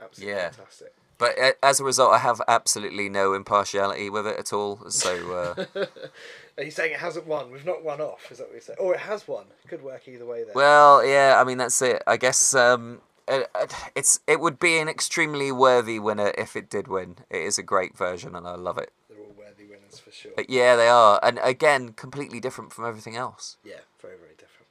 Absolutely 0.00 0.34
Yeah. 0.34 0.50
fantastic. 0.50 0.94
But 1.22 1.38
uh, 1.38 1.52
as 1.62 1.78
a 1.78 1.84
result, 1.84 2.12
I 2.12 2.18
have 2.18 2.42
absolutely 2.48 3.08
no 3.08 3.32
impartiality 3.32 4.10
with 4.10 4.26
it 4.26 4.36
at 4.40 4.52
all. 4.52 4.90
So 4.90 5.32
uh, 5.76 5.84
Are 6.58 6.64
you 6.64 6.72
saying 6.72 6.94
it 6.94 6.98
hasn't 6.98 7.28
won? 7.28 7.52
We've 7.52 7.64
not 7.64 7.84
won 7.84 8.00
off, 8.00 8.32
is 8.32 8.38
that 8.38 8.48
what 8.48 8.54
you're 8.54 8.60
saying? 8.60 8.80
Or 8.80 8.92
it 8.92 9.00
has 9.00 9.28
won. 9.28 9.44
It 9.64 9.68
could 9.68 9.84
work 9.84 10.08
either 10.08 10.26
way 10.26 10.42
there. 10.42 10.52
Well, 10.52 11.06
yeah, 11.06 11.36
I 11.40 11.44
mean 11.44 11.58
that's 11.58 11.80
it. 11.80 12.02
I 12.08 12.16
guess 12.16 12.56
um, 12.56 13.02
it, 13.28 13.48
it's 13.94 14.18
it 14.26 14.40
would 14.40 14.58
be 14.58 14.78
an 14.78 14.88
extremely 14.88 15.52
worthy 15.52 16.00
winner 16.00 16.32
if 16.36 16.56
it 16.56 16.68
did 16.68 16.88
win. 16.88 17.18
It 17.30 17.42
is 17.42 17.56
a 17.56 17.62
great 17.62 17.96
version, 17.96 18.34
and 18.34 18.44
I 18.44 18.56
love 18.56 18.76
it. 18.76 18.90
They're 19.08 19.18
all 19.18 19.32
worthy 19.38 19.64
winners 19.64 20.00
for 20.00 20.10
sure. 20.10 20.32
But 20.34 20.50
yeah, 20.50 20.74
they 20.74 20.88
are, 20.88 21.20
and 21.22 21.38
again, 21.44 21.92
completely 21.92 22.40
different 22.40 22.72
from 22.72 22.84
everything 22.84 23.14
else. 23.14 23.58
Yeah, 23.64 23.82
very, 24.00 24.16
very 24.16 24.34
different. 24.36 24.66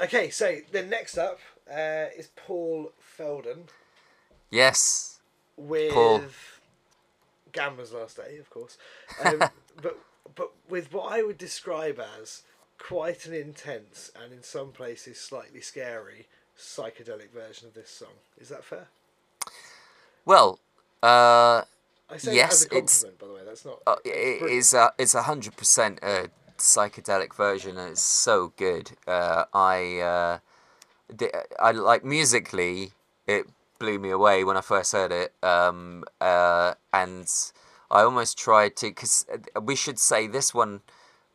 Okay, 0.00 0.30
so 0.30 0.60
then 0.72 0.88
next 0.88 1.18
up 1.18 1.40
uh, 1.70 2.06
is 2.16 2.30
Paul 2.36 2.92
Felden 2.98 3.68
Yes, 4.52 5.11
with 5.56 5.92
Paul. 5.92 6.22
Gambler's 7.52 7.92
Last 7.92 8.16
Day, 8.16 8.38
of 8.38 8.48
course. 8.50 8.78
Um, 9.24 9.38
but 9.82 9.98
but 10.34 10.52
with 10.68 10.92
what 10.92 11.12
I 11.12 11.22
would 11.22 11.38
describe 11.38 12.00
as 12.20 12.42
quite 12.78 13.26
an 13.26 13.34
intense 13.34 14.10
and 14.20 14.32
in 14.32 14.42
some 14.42 14.72
places 14.72 15.20
slightly 15.20 15.60
scary 15.60 16.26
psychedelic 16.58 17.30
version 17.32 17.68
of 17.68 17.74
this 17.74 17.90
song. 17.90 18.14
Is 18.40 18.48
that 18.48 18.64
fair? 18.64 18.88
well, 20.24 20.58
uh, 21.02 21.62
I 22.10 22.16
say 22.16 22.34
Yes, 22.34 22.64
that 22.64 22.72
as 22.72 22.72
a 22.72 22.76
it's- 22.78 23.04
by 23.20 23.26
the 23.26 23.32
way. 23.34 23.40
That's 23.44 23.64
not. 23.64 23.80
uh, 23.86 23.96
it's 24.04 24.42
it 24.44 24.50
is 24.50 24.74
a 24.74 24.92
it's 24.98 25.14
a 25.14 25.22
hundred 25.22 25.56
percent 25.56 25.98
a 26.02 26.28
psychedelic 26.58 27.34
version, 27.34 27.76
and 27.76 27.90
it's 27.92 28.00
so 28.02 28.52
good. 28.56 28.92
Uh, 29.06 29.44
I 29.52 29.98
uh, 29.98 30.38
I 31.60 31.72
like 31.72 32.04
musically, 32.04 32.92
it 33.26 33.46
blew 33.82 33.98
me 33.98 34.10
away 34.10 34.44
when 34.44 34.56
I 34.56 34.60
first 34.60 34.92
heard 34.92 35.10
it, 35.10 35.34
um, 35.42 36.04
uh, 36.20 36.74
and 36.92 37.26
I 37.90 38.02
almost 38.02 38.38
tried 38.38 38.76
to 38.76 38.86
because 38.86 39.26
we 39.60 39.74
should 39.74 39.98
say 39.98 40.28
this 40.28 40.54
one. 40.54 40.82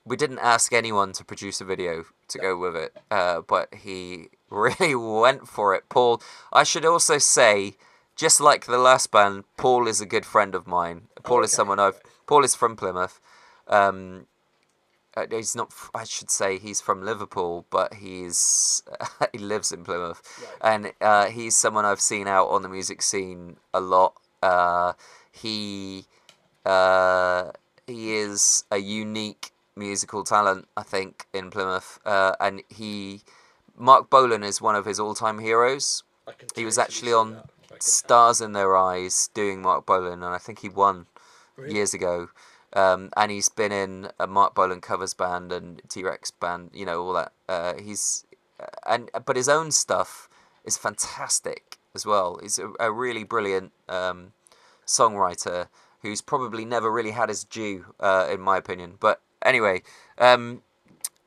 We 0.05 0.15
didn't 0.15 0.39
ask 0.39 0.71
anyone 0.71 1.11
to 1.13 1.25
produce 1.25 1.59
a 1.59 1.65
video 1.65 2.05
to 2.29 2.39
go 2.39 2.57
with 2.57 2.77
it, 2.77 2.95
uh, 3.11 3.41
but 3.41 3.73
he 3.73 4.29
really 4.49 4.95
went 4.95 5.49
for 5.49 5.75
it. 5.75 5.89
Paul, 5.89 6.21
I 6.53 6.63
should 6.63 6.85
also 6.85 7.17
say, 7.17 7.75
just 8.15 8.39
like 8.39 8.65
the 8.65 8.77
last 8.77 9.11
band, 9.11 9.43
Paul 9.57 9.85
is 9.85 9.99
a 9.99 10.05
good 10.05 10.25
friend 10.25 10.55
of 10.55 10.65
mine. 10.65 11.09
Paul 11.23 11.43
is 11.43 11.51
someone 11.51 11.79
I've. 11.79 11.99
Paul 12.27 12.45
is 12.45 12.55
from 12.55 12.77
Plymouth. 12.77 13.19
Um, 13.67 14.27
uh, 15.18 15.26
he's 15.36 15.55
not. 15.55 15.74
I 15.93 16.03
should 16.03 16.30
say 16.30 16.57
he's 16.59 16.82
from 16.82 17.03
Liverpool, 17.03 17.65
but 17.70 17.95
he's 17.95 18.84
he 19.32 19.38
lives 19.39 19.72
in 19.72 19.84
Plymouth, 19.84 20.22
Right. 20.61 20.74
and 20.74 20.93
uh, 21.01 21.26
he's 21.28 21.55
someone 21.55 21.86
I've 21.86 22.01
seen 22.01 22.28
out 22.28 22.47
on 22.47 22.61
the 22.61 22.70
music 22.70 23.01
scene 23.01 23.57
a 23.74 23.80
lot. 23.82 24.13
Uh, 24.43 24.93
he 25.32 26.05
uh, 26.65 27.51
he 27.86 28.15
is 28.15 28.63
a 28.72 28.78
unique 28.78 29.51
musical 29.76 30.24
talent, 30.24 30.68
I 30.76 30.84
think, 30.84 31.26
in 31.34 31.49
Plymouth, 31.49 31.99
uh, 32.05 32.34
and 32.39 32.63
he 32.70 33.22
Marc 33.78 34.09
Bolan 34.09 34.43
is 34.43 34.61
one 34.61 34.76
of 34.76 34.86
his 34.86 34.99
all-time 34.99 35.39
heroes. 35.39 36.03
He 36.55 36.65
was 36.65 36.78
actually 36.78 37.13
on 37.13 37.34
that. 37.36 37.45
I 37.65 37.74
can- 37.74 37.82
Stars 37.82 38.41
in 38.41 38.53
Their 38.53 38.76
Eyes 38.76 39.30
doing 39.34 39.61
Marc 39.61 39.86
Bolan, 39.86 40.24
and 40.24 40.34
I 40.34 40.38
think 40.39 40.59
he 40.59 40.70
won 40.70 41.05
Really? 41.55 41.76
years 41.76 41.93
ago. 41.93 42.30
Um, 42.78 43.09
and 43.17 43.32
he's 43.32 43.49
been 43.49 43.71
in 43.71 44.09
a 44.19 44.28
Marc 44.28 44.53
Bolan 44.53 44.82
covers 44.82 45.15
band 45.15 45.51
and 45.51 45.82
T 45.89 46.03
Rex 46.03 46.30
band, 46.30 46.69
you 46.75 46.86
know, 46.86 47.01
all 47.01 47.13
that. 47.13 47.32
Uh, 47.49 47.73
he's 47.82 48.23
uh, 48.59 48.67
and 48.86 49.09
but 49.25 49.36
his 49.36 49.49
own 49.49 49.71
stuff 49.71 50.30
is 50.63 50.78
fantastic 50.78 51.80
as 51.95 52.05
well. 52.05 52.39
He's 52.39 52.59
a, 52.59 52.71
a 52.80 52.91
really 52.91 53.23
brilliant 53.23 53.71
um, 53.89 54.34
songwriter 54.86 55.69
who's 56.03 56.21
probably 56.21 56.65
never 56.65 56.91
really 56.91 57.11
had 57.11 57.30
his 57.30 57.43
due, 57.43 57.95
uh, 57.99 58.28
in 58.32 58.41
my 58.41 58.57
opinion. 58.57 58.93
But 58.99 59.21
anyway, 59.41 59.82
um, 60.19 60.61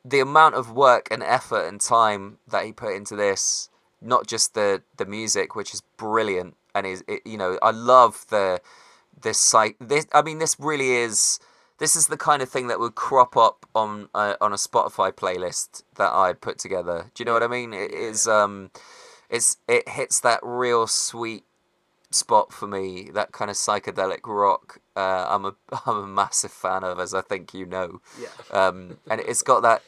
the 0.04 0.20
amount 0.20 0.54
of 0.54 0.70
work 0.70 1.08
and 1.10 1.20
effort 1.20 1.66
and 1.66 1.80
time 1.80 2.38
that 2.46 2.64
he 2.64 2.70
put 2.70 2.94
into 2.94 3.16
this, 3.16 3.70
not 4.00 4.28
just 4.28 4.54
the 4.54 4.82
the 4.98 5.04
music, 5.04 5.56
which 5.56 5.74
is 5.74 5.82
brilliant, 5.96 6.56
and 6.76 6.86
is 6.86 7.02
it, 7.08 7.22
you 7.26 7.36
know 7.36 7.58
I 7.60 7.72
love 7.72 8.24
the 8.28 8.60
this 9.22 9.38
site. 9.38 9.76
This 9.80 10.06
I 10.12 10.22
mean, 10.22 10.38
this 10.38 10.56
really 10.58 10.92
is. 10.92 11.38
This 11.78 11.96
is 11.96 12.08
the 12.08 12.18
kind 12.18 12.42
of 12.42 12.48
thing 12.50 12.66
that 12.68 12.78
would 12.78 12.94
crop 12.94 13.36
up 13.36 13.64
on 13.74 14.08
uh, 14.14 14.34
on 14.40 14.52
a 14.52 14.56
Spotify 14.56 15.12
playlist 15.12 15.82
that 15.96 16.12
I 16.12 16.34
put 16.34 16.58
together. 16.58 17.10
Do 17.14 17.22
you 17.22 17.24
know 17.24 17.32
what 17.32 17.42
I 17.42 17.46
mean? 17.48 17.72
It 17.72 17.92
is 17.92 18.26
um, 18.28 18.70
it's 19.30 19.56
it 19.66 19.88
hits 19.88 20.20
that 20.20 20.40
real 20.42 20.86
sweet 20.86 21.44
spot 22.10 22.52
for 22.52 22.66
me. 22.66 23.10
That 23.14 23.32
kind 23.32 23.50
of 23.50 23.56
psychedelic 23.56 24.20
rock. 24.26 24.78
Uh, 24.94 25.26
I'm 25.28 25.44
a 25.46 25.54
I'm 25.86 25.96
a 25.96 26.06
massive 26.06 26.52
fan 26.52 26.84
of, 26.84 26.98
as 27.00 27.14
I 27.14 27.22
think 27.22 27.54
you 27.54 27.64
know 27.64 28.00
Yeah. 28.20 28.28
um, 28.66 28.98
and 29.10 29.20
it's 29.20 29.42
got 29.42 29.62
that 29.62 29.82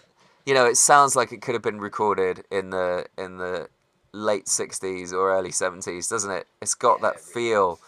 you 0.46 0.54
know 0.54 0.64
it 0.66 0.76
sounds 0.76 1.14
like 1.14 1.30
it 1.32 1.42
could 1.42 1.54
have 1.54 1.62
been 1.62 1.80
recorded 1.80 2.44
in 2.50 2.70
the 2.70 3.06
in 3.18 3.36
the 3.36 3.68
late 4.14 4.44
60s 4.44 5.12
or 5.12 5.32
early 5.32 5.50
70s 5.50 6.08
doesn't 6.10 6.30
it 6.30 6.46
it's 6.60 6.74
got 6.74 6.98
Yeah, 7.00 7.08
that 7.08 7.14
really 7.14 7.32
feel 7.32 7.78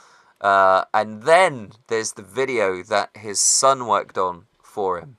uh, 0.44 0.84
and 0.92 1.22
then 1.22 1.72
there's 1.88 2.12
the 2.12 2.22
video 2.22 2.82
that 2.82 3.08
his 3.16 3.40
son 3.40 3.86
worked 3.86 4.18
on 4.18 4.44
for 4.62 4.98
him 5.00 5.16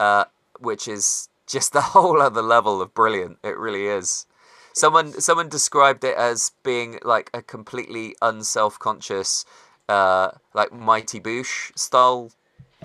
uh, 0.00 0.24
which 0.58 0.88
is 0.88 1.28
just 1.46 1.76
a 1.76 1.80
whole 1.80 2.20
other 2.20 2.42
level 2.42 2.80
of 2.80 2.92
brilliant 2.94 3.38
it 3.44 3.56
really 3.58 3.86
is 3.86 4.26
someone 4.72 5.12
someone 5.20 5.48
described 5.48 6.02
it 6.02 6.16
as 6.16 6.52
being 6.62 6.98
like 7.04 7.30
a 7.34 7.42
completely 7.42 8.16
unself-conscious 8.22 9.44
uh, 9.88 10.30
like 10.54 10.72
mighty 10.72 11.20
boosh 11.20 11.76
style 11.78 12.32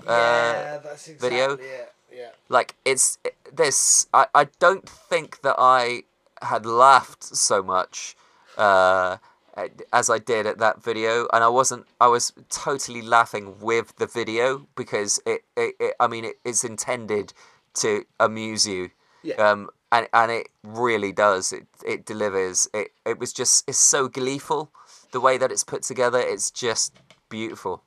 uh, 0.06 0.52
yeah, 0.54 0.78
that's 0.78 1.08
exactly 1.08 1.28
video. 1.30 1.54
it. 1.54 1.92
Yeah. 2.12 2.30
like 2.48 2.74
it's 2.84 3.18
this 3.52 4.06
I, 4.12 4.26
I 4.34 4.48
don't 4.58 4.88
think 4.88 5.42
that 5.42 5.54
i 5.58 6.02
had 6.42 6.66
laughed 6.66 7.22
so 7.22 7.62
much 7.62 8.16
uh 8.58 9.18
as 9.92 10.08
i 10.10 10.18
did 10.18 10.46
at 10.46 10.58
that 10.58 10.82
video 10.82 11.26
and 11.32 11.42
i 11.44 11.48
wasn't 11.48 11.84
i 12.00 12.06
was 12.06 12.32
totally 12.48 13.02
laughing 13.02 13.58
with 13.60 13.94
the 13.96 14.06
video 14.06 14.66
because 14.76 15.20
it, 15.26 15.42
it, 15.56 15.74
it 15.80 15.94
i 16.00 16.06
mean 16.06 16.24
it, 16.24 16.36
it's 16.44 16.64
intended 16.64 17.32
to 17.74 18.04
amuse 18.18 18.66
you 18.66 18.90
Yeah. 19.22 19.36
um 19.50 19.68
and 19.92 20.08
and 20.12 20.30
it 20.30 20.48
really 20.62 21.12
does 21.12 21.52
it 21.52 21.66
it 21.84 22.06
delivers 22.06 22.68
it 22.72 22.92
it 23.04 23.18
was 23.18 23.32
just 23.32 23.68
it's 23.68 23.78
so 23.78 24.08
gleeful 24.08 24.70
the 25.12 25.20
way 25.20 25.36
that 25.38 25.50
it's 25.50 25.64
put 25.64 25.82
together 25.82 26.18
it's 26.20 26.50
just 26.50 26.92
beautiful 27.28 27.82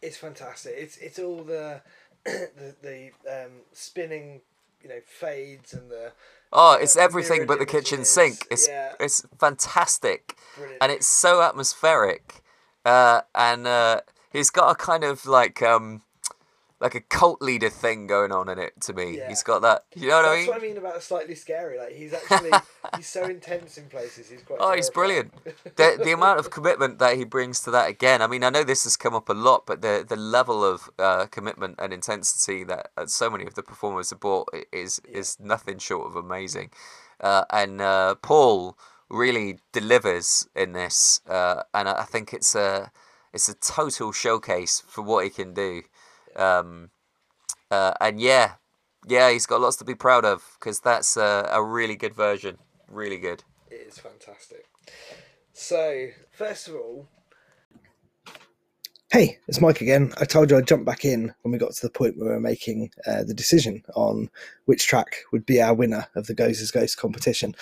It's 0.00 0.16
fantastic. 0.16 0.74
It's 0.76 0.96
it's 0.98 1.18
all 1.18 1.42
the 1.42 1.82
the, 2.24 2.74
the 2.82 3.10
um, 3.36 3.52
spinning, 3.72 4.40
you 4.82 4.88
know, 4.88 5.00
fades 5.04 5.72
and 5.74 5.90
the 5.90 6.12
Oh, 6.52 6.78
it's 6.80 6.96
everything 6.96 7.46
but 7.46 7.58
the 7.58 7.66
kitchen 7.66 7.98
images. 7.98 8.10
sink. 8.10 8.46
It's 8.50 8.68
yeah, 8.68 8.92
it's 8.98 9.24
fantastic, 9.38 10.36
brilliant. 10.56 10.82
and 10.82 10.92
it's 10.92 11.06
so 11.06 11.42
atmospheric. 11.42 12.42
Uh, 12.84 13.20
and 13.34 13.66
uh, 13.66 14.00
he's 14.30 14.50
got 14.50 14.70
a 14.70 14.74
kind 14.74 15.04
of 15.04 15.26
like 15.26 15.62
um, 15.62 16.02
like 16.80 16.94
a 16.94 17.00
cult 17.00 17.42
leader 17.42 17.68
thing 17.68 18.06
going 18.06 18.30
on 18.30 18.48
in 18.48 18.58
it 18.58 18.80
to 18.82 18.92
me. 18.92 19.18
Yeah. 19.18 19.28
He's 19.28 19.42
got 19.42 19.62
that. 19.62 19.84
You 19.94 20.08
know 20.08 20.16
what 20.16 20.24
I 20.26 20.28
mean? 20.28 20.38
That's 20.38 20.48
what 20.48 20.62
I 20.62 20.66
mean 20.66 20.76
about 20.76 21.02
slightly 21.02 21.34
scary. 21.34 21.78
Like 21.78 21.92
he's 21.92 22.12
actually 22.30 22.50
he's 22.96 23.06
so 23.06 23.24
intense 23.24 23.78
in 23.78 23.86
places. 23.86 24.28
He's 24.28 24.42
quite. 24.42 24.58
Oh, 24.60 24.74
he's 24.74 24.90
brilliant. 24.90 25.32
the 25.76 26.00
the 26.02 26.12
amount 26.18 26.38
of 26.38 26.50
commitment 26.50 26.98
that 26.98 27.16
he 27.16 27.24
brings 27.24 27.60
to 27.62 27.70
that 27.72 27.88
again. 27.88 28.22
I 28.22 28.26
mean, 28.26 28.44
I 28.44 28.50
know 28.50 28.64
this 28.64 28.84
has 28.84 28.96
come 28.96 29.14
up 29.14 29.28
a 29.28 29.34
lot, 29.34 29.66
but 29.66 29.82
the 29.82 30.04
the 30.08 30.16
level 30.16 30.64
of 30.64 30.88
uh, 30.98 31.26
commitment 31.26 31.76
and 31.78 31.92
intensity 31.92 32.64
that 32.64 32.90
uh, 32.96 33.06
so 33.06 33.28
many 33.28 33.44
of 33.44 33.54
the 33.54 33.62
performers 33.62 34.10
have 34.10 34.20
brought 34.20 34.48
is 34.72 35.00
is 35.00 35.38
nothing 35.40 35.78
short 35.78 36.06
of 36.06 36.16
amazing. 36.16 36.70
Uh, 37.20 37.44
and 37.50 37.80
uh, 37.80 38.14
Paul 38.16 38.78
really 39.10 39.58
delivers 39.72 40.46
in 40.54 40.72
this, 40.72 41.20
uh, 41.28 41.62
and 41.74 41.88
I 41.88 42.02
I 42.02 42.04
think 42.04 42.32
it's 42.32 42.54
a 42.54 42.92
it's 43.32 43.48
a 43.48 43.54
total 43.54 44.12
showcase 44.12 44.82
for 44.86 45.02
what 45.02 45.24
he 45.24 45.30
can 45.30 45.54
do. 45.54 45.82
Um, 46.38 46.90
uh, 47.70 47.92
and 48.00 48.20
yeah, 48.20 48.52
yeah, 49.06 49.30
he's 49.30 49.46
got 49.46 49.60
lots 49.60 49.76
to 49.76 49.84
be 49.84 49.94
proud 49.94 50.24
of 50.24 50.56
because 50.58 50.80
that's 50.80 51.16
a, 51.16 51.48
a 51.52 51.62
really 51.62 51.96
good 51.96 52.14
version. 52.14 52.58
Really 52.88 53.18
good. 53.18 53.44
It 53.70 53.86
is 53.88 53.98
fantastic. 53.98 54.66
So 55.52 56.08
first 56.30 56.68
of 56.68 56.74
all. 56.74 57.08
Hey, 59.10 59.38
it's 59.48 59.60
Mike 59.60 59.80
again. 59.80 60.12
I 60.20 60.26
told 60.26 60.50
you 60.50 60.58
I'd 60.58 60.66
jump 60.66 60.84
back 60.84 61.04
in 61.04 61.34
when 61.40 61.52
we 61.52 61.58
got 61.58 61.72
to 61.72 61.86
the 61.86 61.90
point 61.90 62.18
where 62.18 62.28
we 62.28 62.34
were 62.34 62.40
making 62.40 62.90
uh, 63.06 63.24
the 63.24 63.32
decision 63.32 63.82
on 63.94 64.28
which 64.66 64.86
track 64.86 65.24
would 65.32 65.46
be 65.46 65.62
our 65.62 65.72
winner 65.72 66.06
of 66.14 66.26
the 66.26 66.34
Gozer's 66.34 66.70
Ghost 66.70 66.98
competition. 66.98 67.56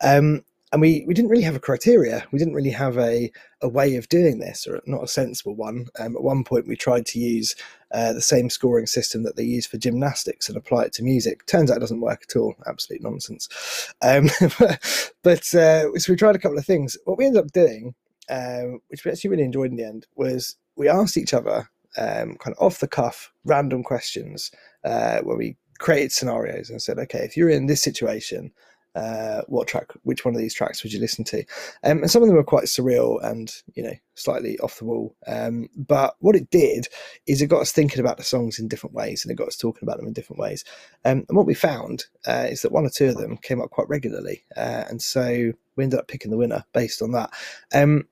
Um, 0.00 0.44
and 0.72 0.80
we, 0.80 1.04
we 1.06 1.12
didn't 1.12 1.30
really 1.30 1.42
have 1.42 1.54
a 1.54 1.60
criteria. 1.60 2.24
We 2.32 2.38
didn't 2.38 2.54
really 2.54 2.70
have 2.70 2.96
a, 2.96 3.30
a 3.60 3.68
way 3.68 3.96
of 3.96 4.08
doing 4.08 4.38
this, 4.38 4.66
or 4.66 4.80
not 4.86 5.04
a 5.04 5.08
sensible 5.08 5.54
one. 5.54 5.88
Um, 5.98 6.16
at 6.16 6.22
one 6.22 6.44
point, 6.44 6.66
we 6.66 6.76
tried 6.76 7.04
to 7.06 7.18
use 7.18 7.54
uh, 7.92 8.14
the 8.14 8.22
same 8.22 8.48
scoring 8.48 8.86
system 8.86 9.22
that 9.24 9.36
they 9.36 9.44
use 9.44 9.66
for 9.66 9.76
gymnastics 9.76 10.48
and 10.48 10.56
apply 10.56 10.84
it 10.84 10.94
to 10.94 11.02
music. 11.02 11.44
Turns 11.44 11.70
out 11.70 11.76
it 11.76 11.80
doesn't 11.80 12.00
work 12.00 12.24
at 12.28 12.36
all. 12.36 12.54
Absolute 12.66 13.02
nonsense. 13.02 13.92
Um, 14.00 14.30
but 15.22 15.54
uh, 15.54 15.98
so 15.98 16.12
we 16.12 16.16
tried 16.16 16.36
a 16.36 16.40
couple 16.40 16.58
of 16.58 16.64
things. 16.64 16.96
What 17.04 17.18
we 17.18 17.26
ended 17.26 17.44
up 17.44 17.52
doing, 17.52 17.94
um, 18.30 18.80
which 18.88 19.04
we 19.04 19.10
actually 19.10 19.30
really 19.30 19.42
enjoyed 19.42 19.72
in 19.72 19.76
the 19.76 19.84
end, 19.84 20.06
was 20.16 20.56
we 20.76 20.88
asked 20.88 21.18
each 21.18 21.34
other 21.34 21.68
um, 21.98 22.36
kind 22.36 22.56
of 22.56 22.62
off 22.62 22.80
the 22.80 22.88
cuff 22.88 23.30
random 23.44 23.82
questions 23.82 24.50
uh, 24.84 25.18
where 25.20 25.36
we 25.36 25.56
created 25.78 26.12
scenarios 26.12 26.70
and 26.70 26.80
said, 26.80 26.98
okay, 26.98 27.18
if 27.18 27.36
you're 27.36 27.50
in 27.50 27.66
this 27.66 27.82
situation, 27.82 28.52
uh, 28.94 29.42
what 29.48 29.68
track, 29.68 29.86
which 30.02 30.24
one 30.24 30.34
of 30.34 30.40
these 30.40 30.54
tracks 30.54 30.82
would 30.82 30.92
you 30.92 31.00
listen 31.00 31.24
to? 31.24 31.38
Um, 31.84 31.98
and 31.98 32.10
some 32.10 32.22
of 32.22 32.28
them 32.28 32.36
were 32.36 32.44
quite 32.44 32.64
surreal 32.64 33.22
and, 33.22 33.54
you 33.74 33.82
know, 33.82 33.94
slightly 34.14 34.58
off 34.58 34.78
the 34.78 34.84
wall. 34.84 35.16
Um, 35.26 35.68
but 35.76 36.14
what 36.20 36.36
it 36.36 36.50
did 36.50 36.88
is 37.26 37.40
it 37.40 37.46
got 37.46 37.62
us 37.62 37.72
thinking 37.72 38.00
about 38.00 38.18
the 38.18 38.24
songs 38.24 38.58
in 38.58 38.68
different 38.68 38.94
ways 38.94 39.24
and 39.24 39.32
it 39.32 39.36
got 39.36 39.48
us 39.48 39.56
talking 39.56 39.86
about 39.86 39.98
them 39.98 40.06
in 40.06 40.12
different 40.12 40.40
ways. 40.40 40.64
Um, 41.04 41.24
and 41.28 41.36
what 41.36 41.46
we 41.46 41.54
found 41.54 42.04
uh, 42.26 42.46
is 42.48 42.62
that 42.62 42.72
one 42.72 42.84
or 42.84 42.90
two 42.90 43.08
of 43.08 43.16
them 43.16 43.36
came 43.38 43.60
up 43.60 43.70
quite 43.70 43.88
regularly. 43.88 44.44
Uh, 44.56 44.84
and 44.88 45.00
so 45.00 45.52
we 45.76 45.84
ended 45.84 45.98
up 45.98 46.08
picking 46.08 46.30
the 46.30 46.36
winner 46.36 46.64
based 46.72 47.02
on 47.02 47.12
that. 47.12 47.30
Um, 47.74 48.06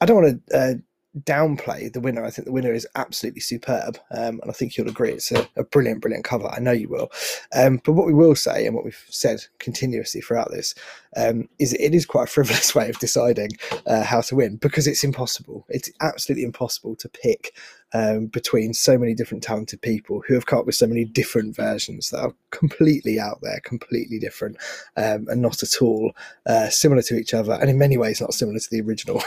I 0.00 0.06
don't 0.06 0.22
want 0.22 0.48
to 0.48 0.58
uh, 0.58 0.74
downplay 1.20 1.92
the 1.92 2.00
winner. 2.00 2.24
I 2.24 2.30
think 2.30 2.46
the 2.46 2.52
winner 2.52 2.72
is 2.72 2.86
absolutely 2.94 3.40
superb, 3.40 3.98
um, 4.10 4.40
and 4.40 4.50
I 4.50 4.52
think 4.52 4.76
you'll 4.76 4.88
agree 4.88 5.12
it's 5.12 5.32
a, 5.32 5.48
a 5.56 5.64
brilliant, 5.64 6.00
brilliant 6.00 6.24
cover. 6.24 6.48
I 6.48 6.58
know 6.58 6.72
you 6.72 6.88
will. 6.88 7.10
Um, 7.54 7.80
but 7.84 7.92
what 7.92 8.06
we 8.06 8.14
will 8.14 8.34
say, 8.34 8.66
and 8.66 8.74
what 8.74 8.84
we've 8.84 9.04
said 9.08 9.44
continuously 9.58 10.20
throughout 10.20 10.50
this, 10.50 10.74
um, 11.16 11.48
is 11.58 11.72
it 11.74 11.94
is 11.94 12.06
quite 12.06 12.24
a 12.24 12.32
frivolous 12.32 12.74
way 12.74 12.88
of 12.88 12.98
deciding 12.98 13.50
uh, 13.86 14.02
how 14.02 14.20
to 14.22 14.36
win 14.36 14.56
because 14.56 14.86
it's 14.86 15.04
impossible. 15.04 15.64
It's 15.68 15.90
absolutely 16.00 16.44
impossible 16.44 16.96
to 16.96 17.08
pick 17.08 17.54
um, 17.94 18.26
between 18.26 18.74
so 18.74 18.98
many 18.98 19.14
different 19.14 19.42
talented 19.42 19.80
people 19.80 20.22
who 20.26 20.34
have 20.34 20.46
come 20.46 20.58
up 20.58 20.66
with 20.66 20.74
so 20.74 20.86
many 20.86 21.04
different 21.04 21.56
versions 21.56 22.10
that 22.10 22.20
are 22.20 22.34
completely 22.50 23.18
out 23.18 23.38
there, 23.40 23.60
completely 23.64 24.18
different, 24.18 24.56
um, 24.96 25.26
and 25.28 25.40
not 25.40 25.62
at 25.62 25.80
all 25.80 26.12
uh, 26.46 26.68
similar 26.68 27.02
to 27.02 27.16
each 27.16 27.32
other, 27.32 27.52
and 27.52 27.70
in 27.70 27.78
many 27.78 27.96
ways 27.96 28.20
not 28.20 28.34
similar 28.34 28.58
to 28.58 28.70
the 28.70 28.80
original, 28.80 29.22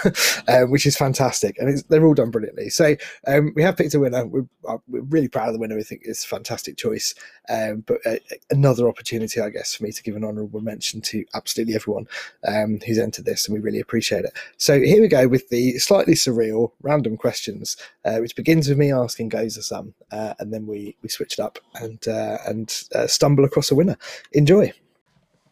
um, 0.47 0.69
which 0.71 0.85
is 0.85 0.97
fantastic. 0.97 1.57
And 1.57 1.83
they're 1.89 2.05
all 2.05 2.13
done 2.13 2.31
brilliantly. 2.31 2.69
So 2.69 2.95
um, 3.25 3.53
we 3.55 3.63
have 3.63 3.77
picked 3.77 3.93
a 3.93 3.99
winner. 3.99 4.25
We're, 4.25 4.47
uh, 4.67 4.77
we're 4.87 5.01
really 5.01 5.29
proud 5.29 5.47
of 5.47 5.53
the 5.53 5.59
winner. 5.59 5.75
We 5.75 5.83
think 5.83 6.01
it's 6.03 6.25
a 6.25 6.27
fantastic 6.27 6.77
choice. 6.77 7.15
Um, 7.49 7.83
but 7.87 7.99
uh, 8.05 8.17
another 8.49 8.89
opportunity, 8.89 9.39
I 9.39 9.49
guess, 9.49 9.75
for 9.75 9.83
me 9.83 9.91
to 9.91 10.03
give 10.03 10.15
an 10.15 10.25
honourable 10.25 10.61
mention 10.61 11.01
to 11.01 11.23
absolutely 11.33 11.75
everyone 11.75 12.07
um, 12.47 12.79
who's 12.85 12.99
entered 12.99 13.25
this, 13.25 13.47
and 13.47 13.55
we 13.55 13.61
really 13.61 13.79
appreciate 13.79 14.25
it. 14.25 14.37
So 14.57 14.79
here 14.79 15.01
we 15.01 15.07
go 15.07 15.27
with 15.27 15.49
the 15.49 15.77
slightly 15.79 16.13
surreal 16.13 16.71
random 16.81 17.15
questions, 17.15 17.77
uh, 18.03 18.17
which 18.17 18.35
begins 18.57 18.69
with 18.69 18.77
me 18.79 18.91
asking 18.91 19.29
Gozer 19.29 19.63
some, 19.63 19.93
uh, 20.11 20.33
and 20.39 20.51
then 20.51 20.65
we 20.65 20.95
we 21.03 21.09
switch 21.09 21.33
it 21.33 21.39
up 21.39 21.59
and 21.75 22.07
uh, 22.07 22.39
and 22.47 22.73
uh, 22.95 23.05
stumble 23.05 23.45
across 23.45 23.69
a 23.69 23.75
winner. 23.75 23.97
Enjoy. 24.31 24.73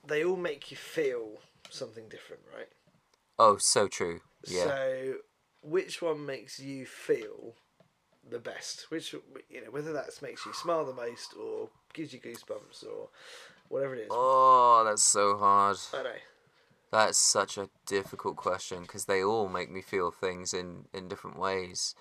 They 0.08 0.24
all 0.24 0.38
make 0.38 0.72
you 0.72 0.78
feel 0.78 1.40
something 1.70 2.10
different, 2.10 2.42
right? 2.56 2.70
Oh, 3.38 3.58
so 3.58 3.88
true. 3.88 4.22
Yeah. 4.48 4.64
So, 4.64 5.14
which 5.62 6.02
one 6.02 6.26
makes 6.26 6.60
you 6.60 6.86
feel 6.88 7.56
the 8.28 8.40
best? 8.40 8.90
Which 8.90 9.14
you 9.14 9.62
know, 9.64 9.70
whether 9.70 9.94
that 9.94 10.10
makes 10.24 10.46
you 10.46 10.54
smile 10.54 10.86
the 10.86 10.94
most, 10.94 11.36
or 11.40 11.70
gives 11.94 12.12
you 12.12 12.20
goosebumps, 12.20 12.84
or 12.84 13.10
whatever 13.70 13.94
it 13.96 14.00
is. 14.00 14.08
Oh, 14.10 14.84
that's 14.84 15.04
so 15.04 15.38
hard. 15.38 15.78
I 15.94 16.04
know. 16.04 16.10
That's 16.92 17.18
such 17.18 17.58
a 17.58 17.70
difficult 17.86 18.36
question 18.36 18.84
because 18.84 19.06
they 19.06 19.24
all 19.24 19.50
make 19.50 19.70
me 19.70 19.82
feel 19.82 20.12
things 20.12 20.54
in, 20.54 20.86
in 20.94 21.08
different 21.08 21.38
ways. 21.38 21.94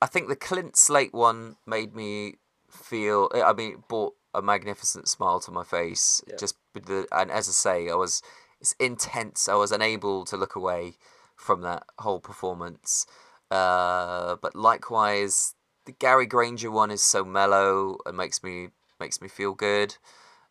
I 0.00 0.06
think 0.06 0.28
the 0.28 0.36
Clint 0.36 0.76
Slate 0.76 1.14
one 1.14 1.56
made 1.66 1.94
me 1.94 2.34
feel. 2.70 3.30
I 3.34 3.52
mean, 3.52 3.72
it 3.72 3.88
brought 3.88 4.14
a 4.34 4.42
magnificent 4.42 5.08
smile 5.08 5.40
to 5.40 5.50
my 5.50 5.64
face. 5.64 6.22
Yeah. 6.28 6.36
Just 6.36 6.56
the 6.74 7.06
and 7.12 7.30
as 7.30 7.48
I 7.48 7.52
say, 7.52 7.88
I 7.88 7.94
was 7.94 8.22
it's 8.60 8.74
intense. 8.78 9.48
I 9.48 9.54
was 9.54 9.72
unable 9.72 10.24
to 10.26 10.36
look 10.36 10.54
away 10.54 10.94
from 11.34 11.62
that 11.62 11.84
whole 11.98 12.20
performance. 12.20 13.06
Uh, 13.50 14.36
but 14.36 14.54
likewise, 14.54 15.54
the 15.84 15.92
Gary 15.92 16.26
Granger 16.26 16.70
one 16.70 16.90
is 16.90 17.02
so 17.02 17.24
mellow 17.24 17.98
and 18.04 18.16
makes 18.16 18.42
me 18.42 18.68
makes 19.00 19.20
me 19.20 19.28
feel 19.28 19.54
good. 19.54 19.96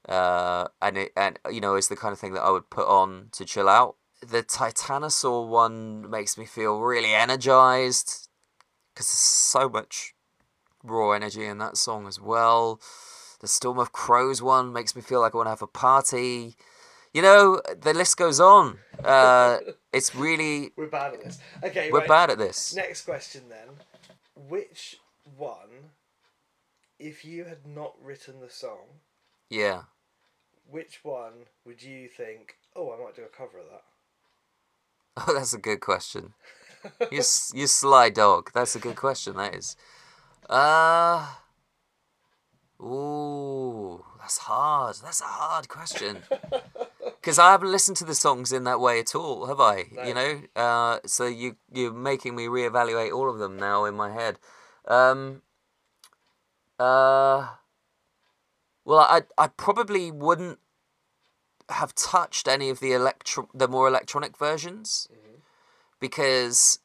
Uh, 0.07 0.67
and 0.81 0.97
it 0.97 1.11
and 1.15 1.39
you 1.51 1.61
know 1.61 1.75
is 1.75 1.87
the 1.87 1.95
kind 1.95 2.13
of 2.13 2.19
thing 2.19 2.33
that 2.33 2.43
I 2.43 2.51
would 2.51 2.69
put 2.69 2.87
on 2.87 3.29
to 3.33 3.45
chill 3.45 3.69
out. 3.69 3.95
The 4.21 4.41
Titanosaur 4.41 5.47
one 5.47 6.09
makes 6.09 6.37
me 6.37 6.45
feel 6.45 6.79
really 6.79 7.13
energized 7.13 8.24
because 8.95 9.07
there's 9.07 9.19
so 9.19 9.67
much 9.67 10.15
raw 10.83 11.11
energy 11.11 11.43
in 11.45 11.57
that 11.57 11.75
song 11.75 12.07
as 12.07 12.19
well. 12.19 12.79
The 13.41 13.47
Storm 13.47 13.77
of 13.77 13.91
Crows 13.91 14.41
one 14.41 14.71
makes 14.71 14.95
me 14.95 15.01
feel 15.01 15.19
like 15.19 15.35
I 15.35 15.37
want 15.37 15.47
to 15.47 15.51
have 15.51 15.61
a 15.61 15.67
party. 15.67 16.55
You 17.13 17.21
know, 17.21 17.61
the 17.77 17.93
list 17.93 18.15
goes 18.17 18.39
on. 18.39 18.77
Uh, 19.03 19.57
it's 19.93 20.15
really 20.15 20.71
We're 20.77 20.87
bad 20.87 21.13
at 21.15 21.23
this. 21.23 21.39
Okay, 21.63 21.91
we're 21.91 21.99
right. 21.99 22.07
bad 22.07 22.29
at 22.29 22.37
this. 22.37 22.73
Next 22.73 23.03
question 23.03 23.43
then. 23.49 23.67
Which 24.47 24.97
one, 25.37 25.91
if 26.97 27.25
you 27.25 27.43
had 27.43 27.67
not 27.67 27.93
written 28.01 28.39
the 28.39 28.49
song, 28.49 28.99
Yeah. 29.49 29.83
which 30.69 31.01
one 31.03 31.47
would 31.65 31.81
you 31.83 32.07
think? 32.07 32.55
Oh, 32.75 32.93
I 32.93 33.03
might 33.03 33.15
do 33.15 33.23
a 33.23 33.27
cover 33.27 33.59
of 33.59 33.65
that. 33.65 33.83
Oh, 35.27 35.33
that's 35.33 35.53
a 35.53 35.57
good 35.57 35.79
question. 35.79 36.33
You 37.11 37.21
you 37.53 37.67
sly 37.67 38.09
dog. 38.09 38.51
That's 38.53 38.75
a 38.75 38.79
good 38.79 38.95
question. 38.95 39.37
That 39.37 39.55
is. 39.55 39.75
Uh. 40.49 41.27
Ooh, 42.81 44.03
that's 44.19 44.37
hard. 44.39 44.97
That's 45.03 45.21
a 45.21 45.25
hard 45.25 45.67
question. 45.67 46.17
Because 47.21 47.39
I 47.39 47.51
haven't 47.53 47.71
listened 47.71 47.97
to 47.97 48.05
the 48.05 48.13
songs 48.13 48.51
in 48.51 48.65
that 48.65 48.79
way 48.79 48.99
at 48.99 49.15
all, 49.15 49.47
have 49.47 49.59
I? 49.59 49.85
No. 49.91 50.03
You 50.03 50.13
know. 50.13 50.41
Uh. 50.55 50.99
So 51.07 51.25
you 51.25 51.55
you're 51.73 51.91
making 51.91 52.35
me 52.35 52.45
reevaluate 52.45 53.11
all 53.11 53.31
of 53.31 53.39
them 53.39 53.57
now 53.57 53.85
in 53.85 53.95
my 53.95 54.11
head. 54.11 54.37
Um. 54.87 55.41
Uh. 56.77 57.47
Well, 58.83 58.99
I 58.99 59.23
I 59.39 59.47
probably 59.47 60.11
wouldn't 60.11 60.59
have 61.69 61.95
touched 61.95 62.47
any 62.47 62.69
of 62.69 62.79
the 62.79 62.93
electro 62.93 63.49
the 63.53 63.67
more 63.67 63.87
electronic 63.87 64.37
versions 64.37 65.07
because 65.99 66.79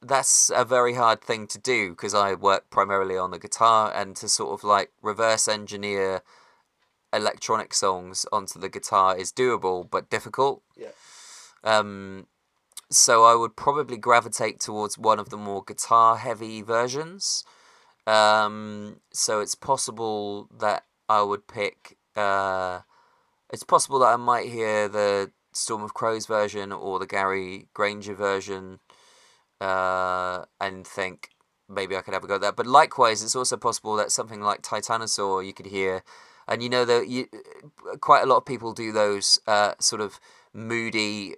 that's 0.00 0.50
a 0.54 0.64
very 0.64 0.94
hard 0.94 1.22
thing 1.22 1.46
to 1.46 1.58
do 1.58 1.90
because 1.90 2.14
I 2.14 2.34
work 2.34 2.70
primarily 2.70 3.16
on 3.16 3.30
the 3.30 3.38
guitar 3.38 3.92
and 3.94 4.16
to 4.16 4.28
sort 4.28 4.52
of 4.52 4.64
like 4.64 4.90
reverse 5.00 5.46
engineer 5.46 6.22
electronic 7.12 7.72
songs 7.72 8.26
onto 8.32 8.58
the 8.58 8.68
guitar 8.68 9.16
is 9.16 9.32
doable 9.32 9.88
but 9.88 10.10
difficult. 10.10 10.62
Yeah. 10.76 10.88
Um, 11.62 12.26
so 12.90 13.24
I 13.24 13.34
would 13.34 13.56
probably 13.56 13.96
gravitate 13.96 14.60
towards 14.60 14.98
one 14.98 15.18
of 15.18 15.30
the 15.30 15.36
more 15.36 15.62
guitar 15.62 16.16
heavy 16.16 16.62
versions. 16.62 17.44
Um, 18.06 19.00
so 19.12 19.40
it's 19.40 19.54
possible 19.54 20.48
that 20.58 20.84
I 21.08 21.22
would 21.22 21.46
pick. 21.46 21.96
Uh, 22.16 22.80
it's 23.52 23.64
possible 23.64 24.00
that 24.00 24.12
I 24.12 24.16
might 24.16 24.48
hear 24.48 24.88
the 24.88 25.30
Storm 25.52 25.82
of 25.82 25.94
Crows 25.94 26.26
version 26.26 26.72
or 26.72 26.98
the 26.98 27.06
Gary 27.06 27.68
Granger 27.74 28.14
version, 28.14 28.80
uh, 29.60 30.44
and 30.60 30.86
think 30.86 31.30
maybe 31.68 31.96
I 31.96 32.00
could 32.00 32.14
have 32.14 32.24
a 32.24 32.26
go 32.26 32.36
at 32.36 32.40
that. 32.40 32.56
But 32.56 32.66
likewise, 32.66 33.22
it's 33.22 33.36
also 33.36 33.56
possible 33.56 33.96
that 33.96 34.12
something 34.12 34.40
like 34.40 34.62
Titanosaur 34.62 35.44
you 35.44 35.52
could 35.52 35.66
hear, 35.66 36.02
and 36.48 36.62
you 36.62 36.68
know 36.68 36.84
that 36.84 37.08
you 37.08 37.28
quite 38.00 38.22
a 38.22 38.26
lot 38.26 38.38
of 38.38 38.44
people 38.44 38.72
do 38.72 38.92
those 38.92 39.38
uh, 39.46 39.74
sort 39.78 40.00
of 40.00 40.18
moody, 40.52 41.36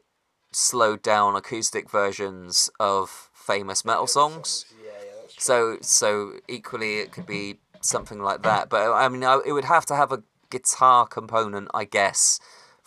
slowed 0.53 1.03
down 1.03 1.37
acoustic 1.37 1.91
versions 1.91 2.71
of 2.81 3.31
famous 3.33 3.85
metal 3.85 4.07
songs. 4.07 4.65
Yeah, 4.83 4.91
yeah. 4.91 5.27
So 5.39 5.79
so 5.81 6.41
equally 6.49 6.99
it 6.99 7.12
could 7.12 7.27
be 7.27 7.59
something 7.81 8.21
like 8.21 8.43
that. 8.43 8.69
But 8.69 8.93
I 8.93 9.09
mean, 9.09 9.25
I, 9.25 9.41
it 9.45 9.53
would 9.53 9.67
have 9.67 9.87
to 9.87 9.97
have 9.97 10.12
a 10.12 10.23
guitar 10.51 11.07
component, 11.07 11.69
I 11.75 11.85
guess, 11.85 12.39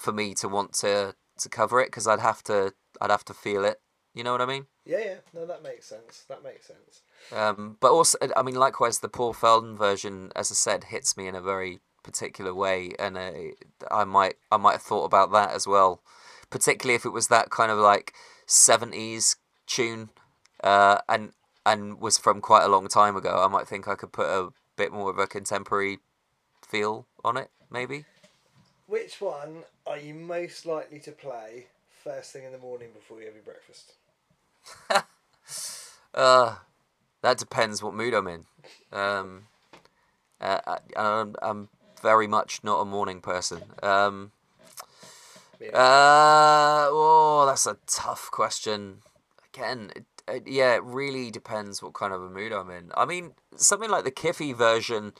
for 0.08 0.14
me 0.14 0.34
to 0.34 0.48
want 0.48 0.72
to 0.72 1.14
to 1.38 1.50
cover 1.50 1.82
it 1.82 1.88
because 1.88 2.08
I'd 2.08 2.22
have 2.22 2.42
to 2.44 2.74
I'd 3.02 3.12
have 3.12 3.26
to 3.26 3.34
feel 3.34 3.66
it. 3.66 3.82
You 4.14 4.24
know 4.24 4.32
what 4.32 4.42
I 4.42 4.46
mean? 4.46 4.68
Yeah, 4.86 5.00
yeah. 5.00 5.16
No, 5.34 5.46
that 5.46 5.62
makes 5.62 5.86
sense. 5.86 6.24
That 6.30 6.44
makes 6.44 6.66
sense. 6.66 7.02
Um, 7.36 7.76
but 7.82 7.92
also, 7.92 8.18
I 8.38 8.42
mean, 8.42 8.56
likewise, 8.56 9.00
the 9.00 9.10
Paul 9.10 9.34
Felden 9.34 9.76
version, 9.76 10.32
as 10.34 10.50
I 10.50 10.56
said, 10.56 10.86
hits 10.86 11.18
me 11.18 11.28
in 11.28 11.36
a 11.36 11.42
very 11.42 11.82
particular 12.04 12.54
way, 12.54 12.94
and 12.98 13.18
uh, 13.18 13.32
I 13.92 14.06
might 14.06 14.36
I 14.50 14.56
might 14.56 14.78
have 14.80 14.82
thought 14.82 15.04
about 15.04 15.34
that 15.34 15.52
as 15.52 15.68
well, 15.68 16.02
particularly 16.50 16.96
if 16.96 17.06
it 17.06 17.12
was 17.12 17.28
that 17.28 17.50
kind 17.50 17.70
of 17.70 17.78
like 17.78 18.14
seventies 18.46 19.36
tune, 19.68 20.10
uh, 20.64 21.00
and 21.10 21.34
and 21.66 22.00
was 22.00 22.18
from 22.18 22.40
quite 22.40 22.64
a 22.64 22.70
long 22.70 22.88
time 22.88 23.18
ago. 23.18 23.44
I 23.44 23.50
might 23.50 23.68
think 23.68 23.90
I 23.90 23.96
could 23.96 24.14
put 24.14 24.28
a 24.28 24.54
bit 24.78 24.94
more 24.94 25.10
of 25.10 25.20
a 25.20 25.28
contemporary 25.28 26.00
feel 26.66 27.08
on 27.26 27.36
it, 27.36 27.50
maybe. 27.70 28.06
Which 28.88 29.20
one 29.20 29.64
are 29.86 29.98
you 29.98 30.14
most 30.14 30.66
likely 30.66 31.00
to 31.00 31.12
play 31.12 31.68
first 32.04 32.32
thing 32.32 32.46
in 32.46 32.54
the 32.54 32.58
morning 32.58 32.90
before 32.94 33.20
you 33.20 33.26
have 33.26 33.36
your 33.36 33.44
breakfast? 33.44 33.94
Uh, 36.14 36.56
that 37.22 37.38
depends 37.38 37.84
what 37.84 37.94
mood 37.94 38.16
I'm 38.16 38.28
in. 38.28 38.46
Um, 38.92 39.44
uh, 40.42 40.60
I, 40.66 40.78
I'm, 40.96 41.36
I'm 41.44 41.70
very 42.02 42.26
much 42.26 42.64
not 42.64 42.80
a 42.80 42.86
morning 42.86 43.22
person. 43.22 43.62
Um, 43.84 44.32
uh, 45.62 46.88
oh, 46.90 47.46
that's 47.48 47.68
a 47.68 47.78
tough 47.86 48.32
question. 48.32 49.04
Again, 49.54 49.92
it, 49.96 50.06
it, 50.28 50.48
yeah, 50.48 50.74
it 50.74 50.84
really 50.84 51.30
depends 51.30 51.84
what 51.84 51.94
kind 51.94 52.14
of 52.14 52.24
a 52.24 52.30
mood 52.30 52.52
I'm 52.52 52.72
in. 52.72 52.92
I 52.98 53.06
mean, 53.06 53.34
something 53.56 53.92
like 53.92 54.04
the 54.04 54.12
Kiffy 54.12 54.54
version, 54.54 55.14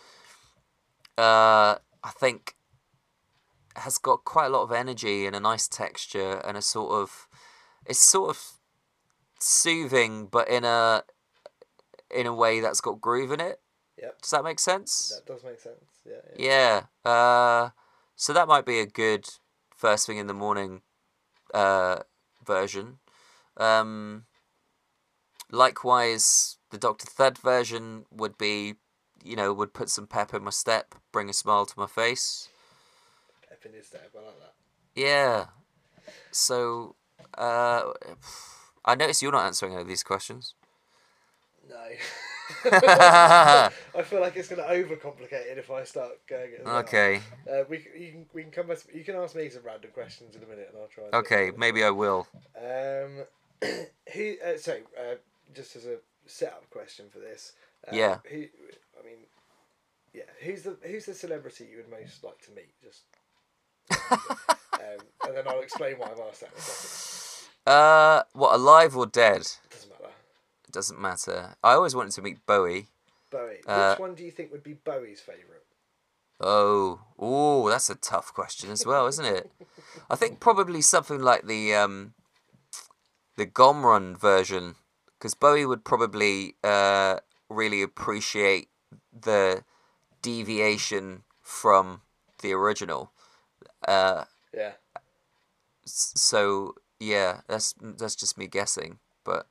uh, 1.16 1.76
I 2.04 2.10
think, 2.18 2.56
has 3.78 3.98
got 3.98 4.26
quite 4.26 4.48
a 4.48 4.50
lot 4.50 4.64
of 4.64 4.72
energy 4.72 5.26
and 5.26 5.36
a 5.36 5.40
nice 5.40 5.68
texture 5.68 6.42
and 6.46 6.58
a 6.58 6.62
sort 6.62 6.92
of, 6.92 7.28
it's 7.86 8.00
sort 8.00 8.30
of 8.30 8.42
soothing, 9.40 10.28
but 10.28 10.50
in 10.50 10.66
a, 10.66 11.04
in 12.14 12.26
a 12.26 12.34
way 12.34 12.60
that's 12.60 12.82
got 12.82 13.02
groove 13.02 13.32
in 13.32 13.40
it. 13.40 13.60
Yep. 14.02 14.22
Does 14.22 14.32
that 14.32 14.44
make 14.44 14.60
sense? 14.60 15.14
That 15.16 15.32
does 15.32 15.44
make 15.44 15.60
sense. 15.60 15.76
Yeah. 16.06 16.14
yeah. 16.38 16.84
Yeah. 17.06 17.12
Uh, 17.12 17.70
so 18.16 18.34
that 18.34 18.48
might 18.48 18.66
be 18.66 18.80
a 18.80 18.86
good 18.86 19.28
first 19.76 20.08
thing 20.08 20.18
in 20.18 20.28
the 20.28 20.34
morning 20.34 20.82
uh, 21.54 22.00
version. 22.46 23.00
Um, 23.58 24.26
likewise, 25.52 26.58
the 26.72 26.78
Doctor 26.78 27.06
Thud 27.06 27.38
version 27.38 28.06
would 28.12 28.38
be, 28.38 28.76
you 29.24 29.36
know, 29.36 29.54
would 29.54 29.74
put 29.74 29.90
some 29.90 30.08
pep 30.08 30.34
in 30.34 30.44
my 30.44 30.52
step, 30.52 30.96
bring 31.12 31.30
a 31.30 31.34
smile 31.34 31.66
to 31.66 31.80
my 31.80 31.88
face. 31.88 32.50
In 33.68 33.74
his 33.74 33.88
step. 33.88 34.10
I 34.16 34.26
like 34.26 34.40
that. 34.40 34.54
Yeah. 34.96 35.46
So, 36.32 36.96
uh, 37.38 37.92
I 38.86 38.96
notice 38.96 39.22
you're 39.22 39.32
not 39.32 39.46
answering 39.46 39.74
any 39.74 39.82
of 39.82 39.88
these 39.88 40.04
questions. 40.04 40.54
No. 41.70 41.76
I 42.72 43.72
feel 44.04 44.22
like 44.22 44.38
it's 44.38 44.48
going 44.48 44.62
to 44.62 44.74
overcomplicate 44.74 45.52
it 45.52 45.58
if 45.58 45.70
I 45.70 45.84
start 45.84 46.12
going. 46.30 46.52
Okay. 46.66 47.20
Uh, 47.50 47.64
we 47.70 47.86
you 47.98 48.12
can 48.12 48.26
we 48.34 48.42
can 48.44 48.52
come 48.52 48.68
back. 48.68 48.78
You 48.94 49.04
can 49.04 49.16
ask 49.16 49.36
me 49.36 49.50
some 49.50 49.64
random 49.66 49.92
questions 49.94 50.36
in 50.36 50.44
a 50.44 50.48
minute, 50.48 50.70
and 50.72 50.82
I'll 50.82 50.88
try. 50.88 51.06
And 51.06 51.16
Okay, 51.16 51.52
maybe 51.58 51.84
I 51.84 51.90
will. 51.90 52.26
Um, 52.58 53.26
who? 54.14 54.36
Uh, 54.46 54.58
so, 54.58 54.78
uh, 54.98 55.16
just 55.54 55.76
as 55.76 55.86
a 55.86 55.98
setup 56.26 56.70
question 56.70 57.08
for 57.12 57.20
this. 57.20 57.54
Uh, 57.86 57.96
Yeah. 57.96 58.20
Who? 58.30 58.38
I 58.38 59.06
mean, 59.06 59.26
yeah. 60.14 60.24
Who's 60.42 60.64
the 60.64 60.78
Who's 60.84 61.06
the 61.06 61.14
celebrity 61.14 61.68
you 61.70 61.78
would 61.78 61.92
most 61.92 62.24
like 62.24 62.40
to 62.46 62.52
meet? 62.52 62.72
Just. 62.82 63.02
Um, 63.92 64.20
and 65.28 65.36
then 65.36 65.48
I'll 65.48 65.62
explain 65.62 65.96
why 65.98 66.08
I've 66.12 66.20
asked 66.20 66.42
that 66.42 66.52
in 66.52 66.58
a 66.58 66.62
second. 66.62 67.74
Uh, 67.74 68.24
what, 68.34 68.56
alive 68.56 68.96
or 68.96 69.06
dead? 69.06 69.48
Doesn't 69.70 69.90
matter. 69.90 70.14
It 70.68 70.72
doesn't 70.72 71.02
matter. 71.02 71.56
I 71.64 71.74
always 71.74 71.96
wanted 71.96 72.14
to 72.14 72.22
meet 72.22 72.46
Bowie. 72.46 72.88
Bowie. 73.30 73.58
Uh, 73.68 73.92
Which 73.92 74.00
one 74.00 74.16
do 74.16 74.24
you 74.24 74.32
think 74.32 74.52
would 74.52 74.64
be 74.64 74.74
Bowie's 74.74 75.20
favourite? 75.20 75.64
Oh, 76.40 77.02
oh, 77.18 77.68
that's 77.70 77.90
a 77.90 77.96
tough 77.96 78.34
question 78.34 78.70
as 78.70 78.86
well, 78.86 79.08
isn't 79.08 79.26
it? 79.26 79.52
I 80.10 80.16
think 80.16 80.40
probably 80.40 80.82
something 80.82 81.20
like 81.20 81.48
the 81.48 81.74
um, 81.74 82.14
the 83.38 83.48
Gomrun 83.48 84.16
version, 84.18 84.76
because 85.18 85.34
Bowie 85.34 85.66
would 85.66 85.84
probably 85.84 86.56
uh, 86.64 87.20
really 87.50 87.82
appreciate 87.82 88.70
the 89.12 89.64
deviation 90.22 91.24
from 91.42 92.02
the 92.42 92.54
original. 92.54 93.12
Uh, 93.86 94.26
Yeah. 94.54 94.74
so 95.86 96.76
yeah, 97.00 97.42
that's 97.48 97.74
that's 97.82 98.16
just 98.16 98.38
me 98.38 98.48
guessing, 98.48 99.00
but 99.24 99.48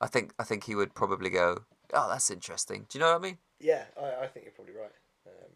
I 0.00 0.06
think 0.06 0.32
I 0.38 0.44
think 0.44 0.64
he 0.64 0.74
would 0.74 0.94
probably 0.94 1.30
go. 1.30 1.64
Oh, 1.92 2.08
that's 2.08 2.30
interesting. 2.30 2.86
Do 2.88 2.98
you 2.98 3.04
know 3.04 3.12
what 3.12 3.20
I 3.20 3.24
mean? 3.24 3.38
Yeah, 3.60 3.84
I, 4.00 4.24
I 4.24 4.26
think 4.26 4.44
you're 4.44 4.54
probably 4.54 4.74
right. 4.74 4.92
Um, 5.26 5.52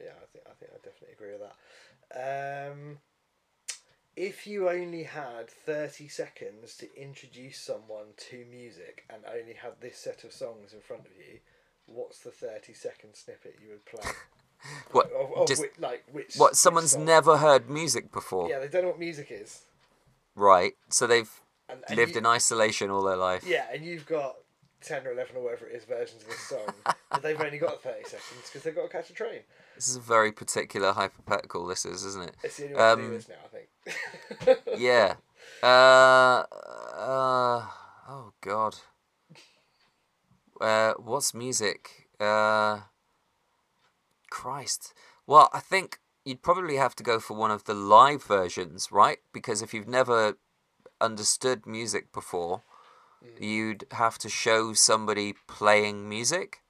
yeah, 0.00 0.12
I 0.20 0.26
think 0.32 0.44
I 0.46 0.52
think 0.58 0.72
I 0.72 0.76
definitely 0.76 1.12
agree 1.14 1.32
with 1.32 1.42
that. 2.10 2.72
Um, 2.72 2.98
if 4.16 4.46
you 4.46 4.68
only 4.68 5.04
had 5.04 5.48
thirty 5.50 6.08
seconds 6.08 6.76
to 6.78 7.00
introduce 7.00 7.58
someone 7.58 8.14
to 8.30 8.44
music 8.50 9.04
and 9.10 9.24
only 9.26 9.54
had 9.54 9.80
this 9.80 9.98
set 9.98 10.24
of 10.24 10.32
songs 10.32 10.72
in 10.72 10.80
front 10.80 11.06
of 11.06 11.12
you, 11.16 11.40
what's 11.86 12.20
the 12.20 12.30
thirty 12.30 12.74
second 12.74 13.14
snippet 13.16 13.58
you 13.62 13.70
would 13.70 13.84
play? 13.84 14.14
What? 14.92 15.10
Of, 15.12 15.32
of 15.36 15.46
just 15.48 15.60
which, 15.62 15.72
like 15.78 16.04
which? 16.12 16.34
What? 16.36 16.56
Someone's 16.56 16.96
never 16.96 17.36
heard 17.38 17.68
music 17.68 18.10
before, 18.12 18.48
Yeah, 18.48 18.58
they 18.60 18.68
don't 18.68 18.82
know 18.82 18.88
what 18.90 18.98
music 18.98 19.28
is. 19.30 19.62
right? 20.34 20.74
So 20.88 21.06
they've 21.06 21.30
And, 21.68 21.82
and 21.88 21.96
lived 21.96 22.12
you- 22.12 22.18
in 22.18 22.26
isolation 22.26 22.90
all 22.90 23.02
their 23.02 23.16
life. 23.16 23.44
Yeah, 23.46 23.66
and 23.72 23.84
you've 23.84 24.06
got 24.06 24.36
ten 24.80 25.06
or 25.06 25.12
eleven 25.12 25.36
or 25.36 25.42
whatever 25.44 25.66
it 25.66 25.74
is 25.76 25.84
versions 25.84 26.22
of 26.22 26.28
this 26.28 26.40
song, 26.40 26.66
but 27.10 27.22
they've 27.22 27.40
only 27.40 27.58
got 27.58 27.82
thirty 27.82 28.04
seconds 28.04 28.42
because 28.46 28.62
they've 28.62 28.74
got 28.74 28.82
to 28.82 28.88
catch 28.88 29.10
a 29.10 29.14
train. 29.14 29.40
This 29.74 29.88
is 29.88 29.96
a 29.96 30.00
very 30.00 30.30
particular 30.30 30.92
hypothetical. 30.92 31.66
This 31.66 31.84
is, 31.84 32.04
isn't 32.04 32.22
it? 32.28 32.34
It's 32.44 32.56
the 32.58 32.64
only 32.64 32.74
way 32.76 32.80
to 32.80 32.96
do 32.96 33.02
Um, 33.02 33.12
this 33.14 33.28
now, 33.28 33.34
I 33.44 33.48
think. 33.48 34.58
Yeah. 34.80 35.14
Uh, 35.62 36.44
uh, 36.96 37.66
oh 38.08 38.32
God. 38.40 38.76
Uh, 40.60 40.94
what's 40.98 41.34
music? 41.34 42.08
Uh, 42.20 42.80
Christ. 44.34 44.92
Well, 45.28 45.48
I 45.52 45.60
think 45.60 46.00
you'd 46.24 46.42
probably 46.42 46.76
have 46.76 46.96
to 46.96 47.04
go 47.04 47.20
for 47.20 47.36
one 47.36 47.52
of 47.52 47.64
the 47.64 47.74
live 47.74 48.24
versions, 48.24 48.90
right? 48.90 49.18
Because 49.32 49.62
if 49.62 49.72
you've 49.72 49.88
never 50.00 50.38
understood 51.00 51.66
music 51.66 52.12
before, 52.12 52.62
you'd 53.38 53.84
have 53.92 54.18
to 54.18 54.28
show 54.28 54.72
somebody 54.72 55.34
playing 55.46 56.08
music, 56.08 56.62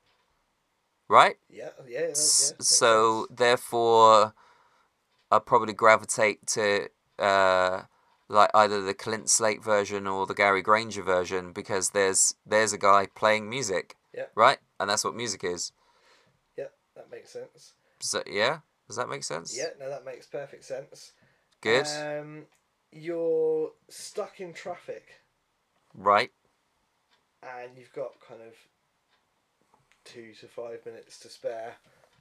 right? 1.09 1.37
Yeah, 1.49 1.71
yeah, 1.89 2.01
yeah. 2.01 2.07
S- 2.11 2.53
makes 2.59 2.69
so 2.69 3.27
therefore 3.31 4.35
i 5.31 5.39
probably 5.39 5.73
gravitate 5.73 6.47
to 6.47 6.89
uh 7.19 7.83
like 8.29 8.51
either 8.55 8.81
the 8.81 8.95
Clint 8.95 9.29
Slate 9.29 9.63
version 9.63 10.07
or 10.07 10.27
the 10.27 10.35
Gary 10.35 10.63
Granger 10.63 11.03
version 11.03 11.53
because 11.53 11.91
there's 11.91 12.35
there's 12.47 12.73
a 12.73 12.79
guy 12.79 13.07
playing 13.15 13.49
music. 13.49 13.97
Yeah. 14.15 14.29
Right? 14.35 14.59
And 14.79 14.89
that's 14.89 15.05
what 15.05 15.15
music 15.15 15.45
is. 15.45 15.73
That 16.97 17.11
makes 17.11 17.31
sense. 17.31 17.73
So 18.01 18.23
yeah? 18.27 18.59
Does 18.87 18.97
that 18.97 19.09
make 19.09 19.25
sense? 19.25 19.57
Yeah, 19.57 19.69
no, 19.81 19.89
that 19.89 20.05
makes 20.05 20.27
perfect 20.27 20.65
sense. 20.65 21.13
Good. 21.61 21.87
Um, 21.87 22.47
you're 22.93 23.73
stuck 23.89 24.41
in 24.41 24.53
traffic 24.53 25.21
right. 25.95 26.31
and 27.43 27.77
you've 27.77 27.93
got 27.93 28.13
kind 28.27 28.41
of 28.43 28.55
two 30.05 30.33
to 30.41 30.47
five 30.47 30.85
minutes 30.85 31.19
to 31.21 31.29
spare 31.29 31.75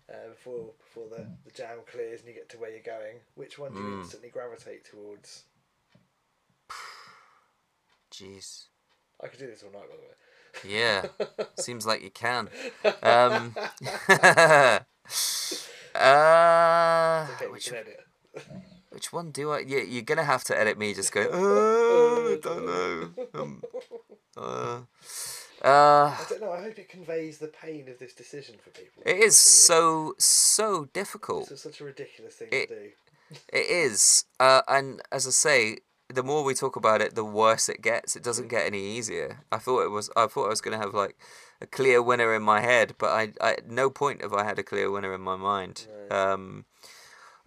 uh, 0.09 0.29
before 0.29 0.71
before 0.79 1.07
the, 1.09 1.25
the 1.45 1.51
jam 1.51 1.79
clears 1.91 2.21
and 2.21 2.29
you 2.29 2.35
get 2.35 2.49
to 2.49 2.57
where 2.57 2.71
you're 2.71 2.79
going. 2.79 3.17
Which 3.35 3.59
one 3.59 3.73
do 3.73 3.79
you 3.79 3.85
Mm. 3.85 3.99
instantly 3.99 4.29
gravitate 4.29 4.85
towards? 4.85 5.43
Jeez. 8.11 8.65
I 9.21 9.27
could 9.27 9.39
do 9.39 9.47
this 9.47 9.63
all 9.63 9.71
night, 9.71 9.89
by 9.89 9.95
the 9.95 10.01
way. 10.01 10.15
Yeah. 10.67 11.05
Seems 11.59 11.85
like 11.85 12.01
you 12.03 12.11
can. 12.11 12.49
Um 13.01 13.55
uh, 15.95 17.27
okay, 17.35 17.47
which, 17.47 17.69
can 17.69 17.85
which 18.89 19.11
one 19.13 19.31
do 19.31 19.51
I? 19.51 19.59
Yeah, 19.59 19.81
you're 19.81 20.01
gonna 20.03 20.23
have 20.23 20.43
to 20.45 20.57
edit 20.59 20.77
me. 20.77 20.93
Just 20.93 21.11
go. 21.11 21.27
Oh, 21.33 22.33
I 22.33 22.39
don't 22.41 22.65
know. 22.65 23.09
Um, 23.39 23.63
uh, 24.37 24.81
Uh, 25.63 26.11
I 26.19 26.25
don't 26.29 26.41
know. 26.41 26.51
I 26.51 26.61
hope 26.61 26.77
it 26.77 26.89
conveys 26.89 27.37
the 27.37 27.47
pain 27.47 27.87
of 27.89 27.97
this 27.99 28.13
decision 28.13 28.55
for 28.63 28.69
people. 28.71 29.01
it 29.05 29.17
is 29.17 29.37
so 29.37 30.13
so 30.17 30.85
difficult. 30.93 31.49
It's 31.51 31.61
such 31.63 31.79
a 31.81 31.85
ridiculous 31.85 32.35
thing 32.35 32.49
It- 32.51 32.69
to 32.69 32.75
do. 32.75 32.91
It 33.51 33.65
is, 33.69 34.25
uh, 34.39 34.61
and 34.67 35.01
as 35.11 35.25
I 35.25 35.31
say, 35.31 35.77
the 36.09 36.23
more 36.23 36.43
we 36.43 36.53
talk 36.53 36.75
about 36.75 37.01
it, 37.01 37.15
the 37.15 37.23
worse 37.23 37.69
it 37.69 37.81
gets. 37.81 38.15
It 38.15 38.23
doesn't 38.23 38.49
get 38.49 38.65
any 38.65 38.83
easier. 38.83 39.43
I 39.51 39.57
thought 39.57 39.83
it 39.83 39.91
was. 39.91 40.09
I 40.15 40.27
thought 40.27 40.45
I 40.45 40.49
was 40.49 40.61
going 40.61 40.77
to 40.77 40.83
have 40.83 40.93
like 40.93 41.17
a 41.61 41.67
clear 41.67 42.01
winner 42.01 42.33
in 42.33 42.43
my 42.43 42.61
head, 42.61 42.95
but 42.97 43.11
I, 43.11 43.33
I 43.41 43.53
at 43.53 43.69
no 43.69 43.89
point 43.89 44.21
have 44.21 44.33
I 44.33 44.43
had 44.43 44.59
a 44.59 44.63
clear 44.63 44.91
winner 44.91 45.13
in 45.13 45.21
my 45.21 45.35
mind. 45.35 45.87
No. 46.09 46.15
Um, 46.15 46.65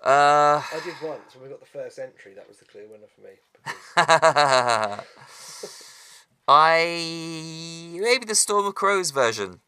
uh, 0.02 0.62
I 0.72 0.80
did 0.84 0.94
once 1.02 1.34
when 1.34 1.44
we 1.44 1.50
got 1.50 1.60
the 1.60 1.66
first 1.66 1.98
entry. 1.98 2.34
That 2.34 2.48
was 2.48 2.58
the 2.58 2.64
clear 2.64 2.86
winner 2.88 3.06
for 3.14 3.22
me. 3.22 3.30
Because 3.94 5.84
I 6.48 7.98
maybe 8.00 8.24
the 8.24 8.34
Storm 8.34 8.66
of 8.66 8.74
Crows 8.74 9.10
version 9.10 9.60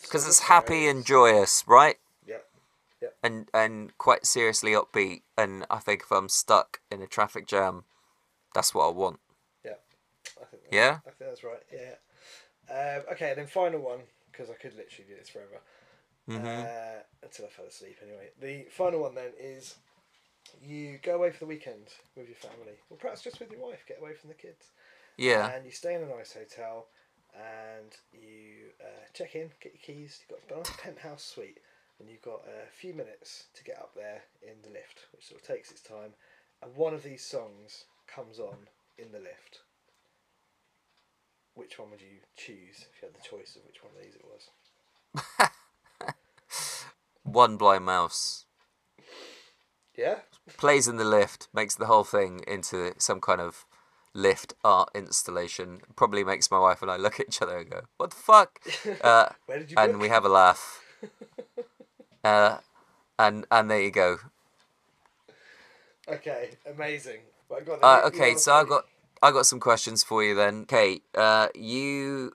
because 0.00 0.26
it's 0.26 0.40
happy 0.40 0.88
and 0.88 1.04
joyous, 1.04 1.64
right? 1.66 1.96
Yeah. 3.02 3.08
And 3.22 3.48
and 3.52 3.98
quite 3.98 4.24
seriously 4.26 4.72
upbeat. 4.72 5.22
And 5.36 5.66
I 5.68 5.78
think 5.78 6.02
if 6.02 6.12
I'm 6.12 6.28
stuck 6.28 6.80
in 6.90 7.02
a 7.02 7.06
traffic 7.06 7.46
jam, 7.46 7.84
that's 8.54 8.74
what 8.74 8.86
I 8.86 8.90
want. 8.90 9.18
I 10.40 10.44
think 10.46 10.62
Yeah. 10.70 10.98
I 11.06 11.10
think 11.10 11.30
that's 11.30 11.44
right. 11.44 11.62
Yeah. 11.72 11.96
Um, 12.70 13.02
okay, 13.12 13.30
and 13.30 13.38
then 13.38 13.46
final 13.46 13.80
one 13.80 14.00
because 14.30 14.50
I 14.50 14.54
could 14.54 14.74
literally 14.76 15.08
do 15.08 15.16
this 15.18 15.28
forever 15.28 15.60
hmm 16.28 16.36
uh, 16.36 17.02
until 17.22 17.46
I 17.46 17.48
fell 17.48 17.66
asleep. 17.66 17.98
Anyway, 18.02 18.30
the 18.40 18.66
final 18.70 19.00
one 19.00 19.14
then 19.14 19.32
is 19.40 19.76
you 20.62 20.98
go 21.02 21.16
away 21.16 21.30
for 21.30 21.40
the 21.40 21.46
weekend 21.46 21.88
with 22.16 22.28
your 22.28 22.36
family, 22.36 22.78
or 22.90 22.96
perhaps 22.96 23.22
just 23.22 23.40
with 23.40 23.50
your 23.50 23.60
wife. 23.60 23.84
Get 23.88 24.00
away 24.00 24.14
from 24.14 24.28
the 24.28 24.34
kids. 24.36 24.70
yeah. 25.18 25.52
And 25.54 25.64
you 25.64 25.72
stay 25.72 25.94
in 25.94 26.02
a 26.02 26.06
nice 26.08 26.34
hotel, 26.34 26.88
and 27.34 27.92
you 28.12 28.70
uh, 28.80 29.04
check 29.14 29.34
in, 29.34 29.50
get 29.60 29.74
your 29.74 29.82
keys. 29.82 30.20
You've 30.20 30.38
got 30.48 30.56
a 30.56 30.58
nice 30.60 30.72
penthouse 30.78 31.24
suite, 31.24 31.58
and 32.00 32.08
you've 32.08 32.22
got 32.22 32.42
a 32.46 32.70
few 32.72 32.94
minutes 32.94 33.46
to 33.54 33.64
get 33.64 33.78
up 33.78 33.92
there 33.94 34.22
in 34.42 34.56
the 34.62 34.70
lift, 34.70 35.06
which 35.12 35.26
sort 35.28 35.40
of 35.40 35.46
takes 35.46 35.70
its 35.70 35.80
time. 35.82 36.14
And 36.62 36.74
one 36.76 36.94
of 36.94 37.02
these 37.02 37.24
songs 37.24 37.84
comes 38.14 38.38
on 38.38 38.56
in 38.98 39.12
the 39.12 39.18
lift. 39.18 39.60
Which 41.54 41.78
one 41.78 41.90
would 41.90 42.00
you 42.00 42.18
choose 42.36 42.86
if 42.90 43.02
you 43.02 43.08
had 43.08 43.14
the 43.14 43.20
choice 43.28 43.56
of 43.56 43.62
which 43.64 43.82
one 43.82 43.92
of 43.96 44.02
these 44.02 44.14
it 44.14 44.24
was? 44.24 45.50
One 47.24 47.56
blind 47.56 47.84
mouse 47.84 48.46
Yeah. 49.96 50.16
plays 50.56 50.88
in 50.88 50.96
the 50.96 51.04
lift, 51.04 51.48
makes 51.52 51.74
the 51.74 51.86
whole 51.86 52.04
thing 52.04 52.42
into 52.46 52.94
some 52.98 53.20
kind 53.20 53.40
of 53.40 53.64
lift 54.14 54.54
art 54.64 54.90
installation. 54.94 55.80
Probably 55.96 56.24
makes 56.24 56.50
my 56.50 56.58
wife 56.58 56.82
and 56.82 56.90
I 56.90 56.96
look 56.96 57.20
at 57.20 57.28
each 57.28 57.42
other 57.42 57.58
and 57.58 57.70
go, 57.70 57.82
"What 57.96 58.10
the 58.10 58.16
fuck?" 58.16 58.60
Uh, 59.02 59.28
Where 59.46 59.58
did 59.58 59.70
you? 59.70 59.78
and 59.78 60.00
we 60.00 60.08
have 60.08 60.24
a 60.24 60.28
laugh. 60.28 60.80
Uh, 62.24 62.58
and 63.18 63.46
and 63.50 63.68
there 63.70 63.80
you 63.82 63.90
go. 63.90 64.18
Okay, 66.08 66.50
amazing. 66.66 67.20
Right, 67.52 67.66
go 67.66 67.74
on, 67.74 67.78
Uh, 67.82 68.06
okay, 68.06 68.34
so 68.34 68.54
I 68.54 68.64
got 68.64 68.86
I 69.22 69.30
got 69.30 69.44
some 69.44 69.60
questions 69.60 70.02
for 70.02 70.24
you 70.24 70.34
then. 70.34 70.62
Okay, 70.62 71.02
uh, 71.14 71.48
you 71.54 72.32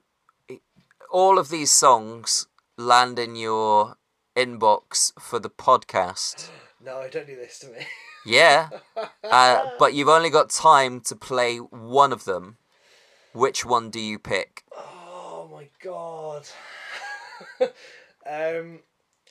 all 1.10 1.40
of 1.40 1.48
these 1.48 1.72
songs 1.72 2.46
land 2.76 3.18
in 3.18 3.34
your 3.34 3.96
inbox 4.36 5.12
for 5.20 5.38
the 5.38 5.50
podcast. 5.50 6.50
No, 6.80 7.08
don't 7.10 7.26
do 7.26 7.34
this 7.34 7.58
to 7.58 7.66
me. 7.66 7.80
Yeah, 8.24 8.68
uh, 9.24 9.70
but 9.80 9.94
you've 9.94 10.08
only 10.08 10.30
got 10.30 10.48
time 10.48 11.00
to 11.00 11.16
play 11.16 11.56
one 11.56 12.12
of 12.12 12.24
them. 12.24 12.56
Which 13.32 13.64
one 13.64 13.90
do 13.90 13.98
you 13.98 14.16
pick? 14.16 14.62
Oh 14.76 15.48
my 15.50 15.68
god. 15.82 16.46
um, 17.60 18.78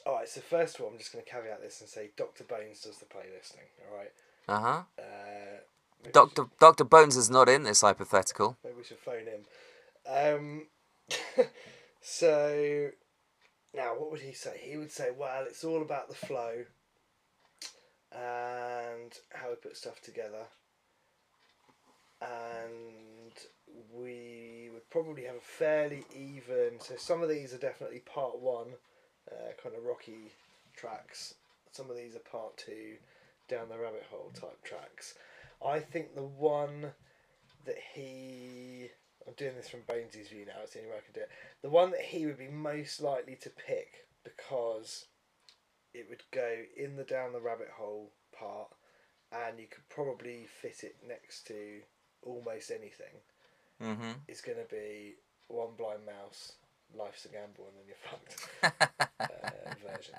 all 0.06 0.16
right. 0.16 0.28
So 0.28 0.42
first 0.42 0.76
of 0.76 0.82
all, 0.82 0.92
I'm 0.92 0.98
just 0.98 1.14
going 1.14 1.24
to 1.24 1.32
caveat 1.32 1.62
this 1.62 1.80
and 1.80 1.90
say 1.90 2.12
Dr. 2.18 2.44
Bones 2.44 2.82
does 2.82 2.98
the 2.98 3.06
playlisting. 3.06 3.68
All 3.90 3.98
right. 3.98 4.12
Uh 4.50 4.60
huh. 4.60 4.82
Uh, 5.00 5.62
Doctor 6.12 6.46
Doctor 6.60 6.84
Bones 6.84 7.16
is 7.18 7.30
not 7.30 7.50
in 7.50 7.64
this 7.64 7.82
hypothetical. 7.82 8.58
Maybe 8.64 8.78
we 8.78 8.84
should 8.84 9.00
phone 9.00 9.26
him. 9.26 9.46
Um, 10.10 11.48
so 12.02 12.90
now, 13.74 13.94
what 13.98 14.12
would 14.12 14.22
he 14.22 14.34
say? 14.34 14.60
He 14.64 14.78
would 14.78 14.92
say, 14.92 15.10
"Well, 15.16 15.46
it's 15.46 15.64
all 15.64 15.82
about 15.82 16.08
the 16.10 16.16
flow 16.16 16.66
and 18.12 19.14
how 19.34 19.50
we 19.50 19.56
put 19.56 19.78
stuff 19.78 20.02
together." 20.02 20.46
And 22.22 23.34
we 23.94 24.70
would 24.74 24.90
probably 24.90 25.24
have 25.26 25.36
a 25.36 25.42
fairly 25.42 26.04
even. 26.16 26.80
So 26.80 26.96
some 26.98 27.22
of 27.22 27.30
these 27.30 27.54
are 27.54 27.60
definitely 27.60 28.00
part 28.00 28.40
one, 28.40 28.74
uh, 29.32 29.52
kind 29.62 29.76
of 29.76 29.84
rocky 29.84 30.32
tracks. 30.76 31.36
Some 31.72 31.92
of 31.92 31.98
these 31.98 32.16
are 32.16 32.20
part 32.20 32.58
two, 32.58 32.96
down 33.48 33.70
the 33.70 33.78
rabbit 33.78 34.06
hole 34.10 34.32
type 34.34 34.64
tracks. 34.64 35.14
I 35.66 35.80
think 35.80 36.16
the 36.16 36.24
one 36.24 36.92
that 37.66 37.78
he. 37.94 38.90
I'm 39.28 39.34
doing 39.34 39.56
this 39.56 39.68
from 39.70 39.82
Bonesy's 39.88 40.30
view 40.30 40.46
now. 40.46 40.62
It's 40.64 40.74
the 40.74 40.80
only 40.80 40.92
way 40.92 40.98
I 40.98 41.06
can 41.06 41.14
do 41.14 41.22
it. 41.22 41.30
The 41.62 41.70
one 41.70 41.92
that 41.92 42.02
he 42.02 42.26
would 42.26 42.38
be 42.38 42.48
most 42.48 43.02
likely 43.02 43.36
to 43.42 43.50
pick 43.50 44.08
because 44.24 45.06
it 45.94 46.08
would 46.10 46.24
go 46.32 46.56
in 46.78 46.96
the 46.96 47.04
down 47.04 47.34
the 47.34 47.42
rabbit 47.42 47.70
hole 47.78 48.14
part, 48.38 48.70
and 49.32 49.60
you 49.60 49.68
could 49.68 49.88
probably 49.90 50.48
fit 50.62 50.84
it 50.84 50.96
next 51.06 51.46
to 51.48 51.82
almost 52.22 52.72
anything. 52.72 53.20
Mm-hmm. 53.82 54.12
Is 54.28 54.42
going 54.42 54.58
to 54.58 54.74
be 54.74 55.16
one 55.48 55.76
blind 55.78 56.06
mouse, 56.06 56.54
life's 56.98 57.26
a 57.26 57.30
gamble, 57.30 57.68
and 57.68 57.78
then 57.78 57.86
you're 57.86 57.98
fucked 58.10 59.02
uh, 59.20 59.92
version. 59.92 60.16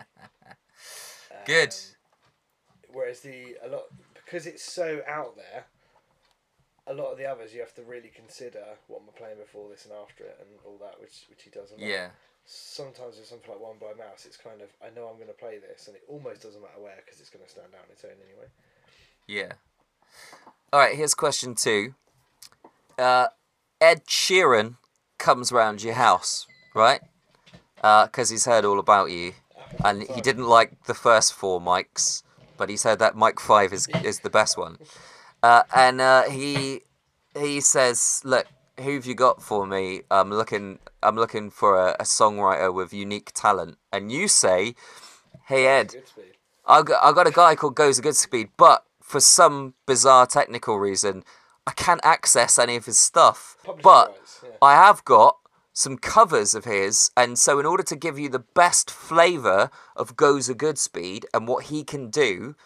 Good. 1.47 1.74
Um, 1.74 2.78
whereas 2.93 3.20
the 3.20 3.56
a 3.65 3.69
lot 3.69 3.85
because 4.28 4.46
it's 4.46 4.62
so 4.62 5.00
out 5.09 5.36
there, 5.36 5.64
a 6.86 6.92
lot 6.92 7.12
of 7.12 7.18
the 7.18 7.24
others 7.24 7.55
you 7.55 7.60
have 7.60 7.74
to 7.74 7.82
really 7.82 8.10
consider 8.14 8.62
what 8.86 9.00
am 9.00 9.09
I 9.14 9.18
playing 9.18 9.38
before 9.38 9.68
this 9.70 9.84
and 9.84 9.94
after 9.94 10.24
it 10.24 10.36
and 10.40 10.48
all 10.66 10.78
that, 10.80 11.00
which 11.00 11.24
which 11.30 11.42
he 11.42 11.50
does 11.50 11.70
a 11.70 11.74
lot. 11.74 11.88
Yeah. 11.88 12.09
Sometimes 12.44 13.16
with 13.16 13.26
something 13.26 13.50
like 13.50 13.60
One 13.60 13.76
Blind 13.78 13.98
Mouse, 13.98 14.24
it's 14.24 14.36
kind 14.36 14.60
of 14.60 14.68
I 14.82 14.88
know 14.94 15.06
I'm 15.09 15.16
going 15.16 15.28
to 15.28 15.34
play 15.34 15.59
this, 15.59 15.86
and 15.86 15.96
it 15.96 16.02
almost 16.09 16.42
doesn't 16.42 16.60
matter 16.60 16.80
where 16.80 16.96
because 17.05 17.20
it's 17.20 17.30
going 17.30 17.44
to 17.44 17.50
stand 17.50 17.68
out 17.74 17.84
on 17.84 17.92
its 17.92 18.05
own 18.05 18.12
anyway. 18.24 18.48
Yeah. 19.26 19.52
All 20.72 20.80
right. 20.80 20.96
Here's 20.96 21.14
question 21.14 21.55
two. 21.55 21.94
Uh, 22.98 23.28
Ed 23.80 24.06
Sheeran 24.06 24.76
comes 25.18 25.52
round 25.52 25.82
your 25.82 25.94
house, 25.94 26.46
right? 26.74 27.00
Because 27.76 28.30
he's 28.30 28.44
heard 28.44 28.64
all 28.64 28.78
about 28.78 29.10
you, 29.10 29.34
and 29.84 30.02
he 30.02 30.20
didn't 30.20 30.48
like 30.48 30.84
the 30.84 30.94
first 30.94 31.32
four 31.32 31.60
mics, 31.60 32.22
but 32.59 32.68
he 32.68 32.76
said 32.76 32.98
that 32.98 33.16
Mike 33.16 33.40
five 33.40 33.72
is 33.72 33.89
is 34.05 34.20
the 34.20 34.30
best 34.30 34.59
one. 34.59 34.76
Uh, 35.43 35.62
and 35.74 36.01
uh, 36.01 36.24
he 36.24 36.82
he 37.39 37.60
says, 37.60 38.20
"Look, 38.24 38.47
who 38.78 38.94
have 38.94 39.06
you 39.06 39.14
got 39.14 39.43
for 39.43 39.66
me? 39.66 40.02
I'm 40.10 40.30
looking 40.30 40.80
I'm 41.02 41.16
looking 41.16 41.51
for 41.51 41.78
a, 41.78 41.97
a 42.01 42.05
songwriter 42.05 42.74
with 42.74 42.93
unique 42.93 43.30
talent." 43.35 43.78
And 43.93 44.12
you 44.12 44.28
say, 44.28 44.74
"Hey 45.47 45.66
Ed, 45.66 45.94
I 46.66 46.82
got, 46.82 47.02
I 47.02 47.12
got 47.12 47.26
a 47.26 47.30
guy 47.30 47.55
called 47.55 47.76
Gozer 47.76 48.02
Goodspeed, 48.02 48.51
but 48.56 48.85
for 49.02 49.20
some 49.20 49.74
bizarre 49.86 50.26
technical 50.26 50.78
reason, 50.78 51.24
I 51.66 51.72
can't 51.72 52.01
access 52.05 52.59
any 52.59 52.76
of 52.76 52.85
his 52.85 52.98
stuff. 52.98 53.56
Publishing 53.64 53.82
But 53.82 54.09
rights, 54.09 54.40
yeah. 54.44 54.51
I 54.60 54.74
have 54.74 55.05
got 55.05 55.39
some 55.78 55.96
covers 55.96 56.56
of 56.56 56.64
his, 56.64 57.12
and 57.16 57.38
so 57.38 57.60
in 57.60 57.64
order 57.64 57.84
to 57.84 57.94
give 57.94 58.18
you 58.18 58.28
the 58.28 58.40
best 58.40 58.90
flavour 58.90 59.70
of 59.94 60.16
Gozer 60.16 60.56
Goodspeed 60.56 61.24
and 61.32 61.46
what 61.46 61.66
he 61.66 61.84
can 61.84 62.10
do, 62.10 62.56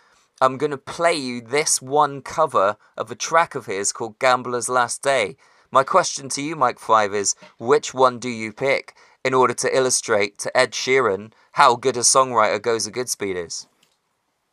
I'm 0.41 0.57
going 0.57 0.71
to 0.71 0.79
play 0.79 1.13
you 1.13 1.43
this 1.43 1.83
one 1.83 2.23
cover 2.23 2.79
of 2.97 3.11
a 3.11 3.15
track 3.15 3.55
of 3.55 3.67
his 3.67 3.93
called 3.93 4.19
Gambler's 4.19 4.71
Last 4.71 5.03
Day. 5.03 5.37
My 5.71 5.85
question 5.85 6.31
to 6.31 6.43
you, 6.43 6.57
Mike 6.57 6.79
Five, 6.79 7.13
is 7.13 7.35
which 7.59 7.93
one 7.93 8.19
do 8.19 8.31
you 8.31 8.51
pick 8.51 8.95
in 9.23 9.35
order 9.35 9.53
to 9.53 9.77
illustrate 9.77 10.39
to 10.39 10.57
Ed 10.57 10.73
Sheeran 10.73 11.33
how 11.53 11.77
good 11.77 11.99
a 11.99 12.01
songwriter 12.01 12.59
Gozer 12.59 12.91
Goodspeed 12.91 13.37
is? 13.37 13.67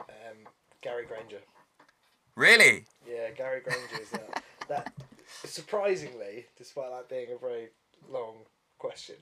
Um, 0.02 0.50
Gary 0.82 1.06
Granger. 1.06 1.40
Really? 2.36 2.84
Yeah, 3.10 3.30
Gary 3.38 3.62
Granger 3.62 4.02
is 4.02 4.10
that. 4.10 4.44
that 4.68 4.94
surprisingly, 5.46 6.48
despite 6.58 6.92
that 6.92 7.08
being 7.08 7.28
a 7.34 7.38
very 7.38 7.70
long 8.08 8.46
question, 8.78 9.16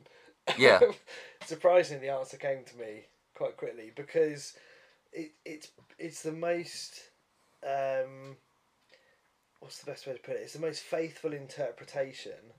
Yeah. 0.58 0.80
surprisingly, 1.46 2.08
the 2.08 2.14
answer 2.14 2.38
came 2.38 2.64
to 2.66 2.78
me 2.78 3.06
quite 3.36 3.58
quickly 3.58 3.92
because 3.96 4.54
it 5.14 5.32
it's 5.46 5.70
it's 6.00 6.24
the 6.24 6.32
most 6.32 7.02
um, 7.64 8.38
what's 9.60 9.80
the 9.80 9.90
best 9.92 10.08
way 10.08 10.14
to 10.14 10.20
put 10.20 10.36
it? 10.36 10.42
It's 10.44 10.54
the 10.54 10.60
most 10.60 10.82
faithful 10.82 11.34
interpretation 11.34 12.54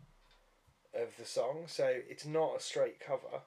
of 0.95 1.17
the 1.19 1.25
song. 1.25 1.65
So 1.67 1.85
it's 2.09 2.27
not 2.27 2.57
a 2.57 2.61
straight 2.61 3.01
cover, 3.01 3.43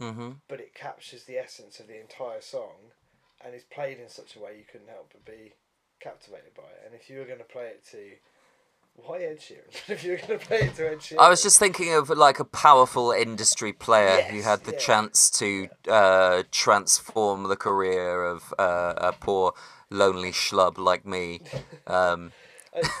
Mm-hmm. 0.00 0.30
but 0.48 0.60
it 0.60 0.74
captures 0.74 1.24
the 1.24 1.38
essence 1.38 1.80
of 1.80 1.86
the 1.86 2.00
entire 2.00 2.40
song, 2.40 2.92
and 3.44 3.54
is 3.54 3.64
played 3.64 3.98
in 3.98 4.08
such 4.08 4.36
a 4.36 4.40
way 4.40 4.56
you 4.58 4.64
couldn't 4.70 4.88
help 4.88 5.12
but 5.12 5.24
be 5.24 5.52
captivated 6.00 6.54
by 6.56 6.64
it. 6.64 6.82
And 6.86 6.94
if 6.94 7.08
you 7.08 7.18
were 7.18 7.24
going 7.24 7.38
to 7.38 7.44
play 7.44 7.66
it 7.68 7.84
to 7.92 8.12
Why 9.04 9.18
Ed 9.20 9.38
Sheeran? 9.38 9.68
if 9.88 10.04
you're 10.04 10.16
going 10.18 10.38
to 10.38 10.46
play 10.46 10.58
it 10.62 10.74
to 10.76 10.90
Ed 10.90 10.98
Sheeran. 10.98 11.18
I 11.18 11.28
was 11.28 11.42
just 11.42 11.58
thinking 11.58 11.94
of 11.94 12.10
like 12.10 12.40
a 12.40 12.44
powerful 12.44 13.10
industry 13.12 13.72
player 13.72 14.22
who 14.22 14.42
had 14.42 14.64
the 14.64 14.72
yeah. 14.72 14.78
chance 14.78 15.30
to 15.30 15.68
uh, 15.88 16.42
transform 16.50 17.44
the 17.44 17.56
career 17.56 18.24
of 18.24 18.52
uh, 18.58 18.94
a 18.96 19.12
poor 19.12 19.52
lonely 19.90 20.32
schlub 20.32 20.78
like 20.78 21.06
me. 21.06 21.40
Um, 21.86 22.32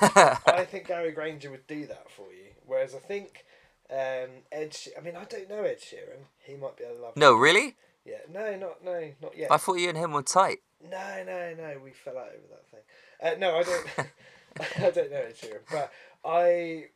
I, 0.00 0.38
I 0.46 0.64
think 0.64 0.86
Gary 0.86 1.12
Granger 1.12 1.50
would 1.50 1.66
do 1.66 1.86
that 1.88 2.10
for 2.10 2.32
you. 2.32 2.46
Whereas 2.64 2.94
I 2.94 2.98
think 2.98 3.44
um, 3.90 4.30
Ed. 4.50 4.72
She- 4.72 4.96
I 4.96 5.02
mean, 5.02 5.14
I 5.14 5.24
don't 5.24 5.48
know 5.48 5.62
Ed 5.62 5.78
Sheeran. 5.78 6.24
He 6.38 6.56
might 6.56 6.78
be 6.78 6.84
a 6.84 6.92
love. 6.92 7.16
no, 7.16 7.34
really? 7.34 7.76
Yeah. 8.04 8.16
No, 8.32 8.56
not 8.56 8.82
no, 8.82 9.12
not 9.20 9.36
yet. 9.36 9.52
I 9.52 9.58
thought 9.58 9.74
you 9.74 9.90
and 9.90 9.98
him 9.98 10.12
were 10.12 10.22
tight. 10.22 10.58
No, 10.82 11.22
no, 11.26 11.54
no. 11.54 11.78
We 11.84 11.90
fell 11.90 12.16
out 12.16 12.28
over 12.28 12.46
that 12.50 12.66
thing. 12.70 12.80
Uh, 13.22 13.38
no, 13.38 13.56
I 13.56 13.62
don't. 13.62 14.08
I 14.78 14.90
don't 14.90 15.10
know 15.10 15.18
Ed 15.18 15.36
Sheeran, 15.36 15.60
but 15.70 15.92
I, 16.24 16.86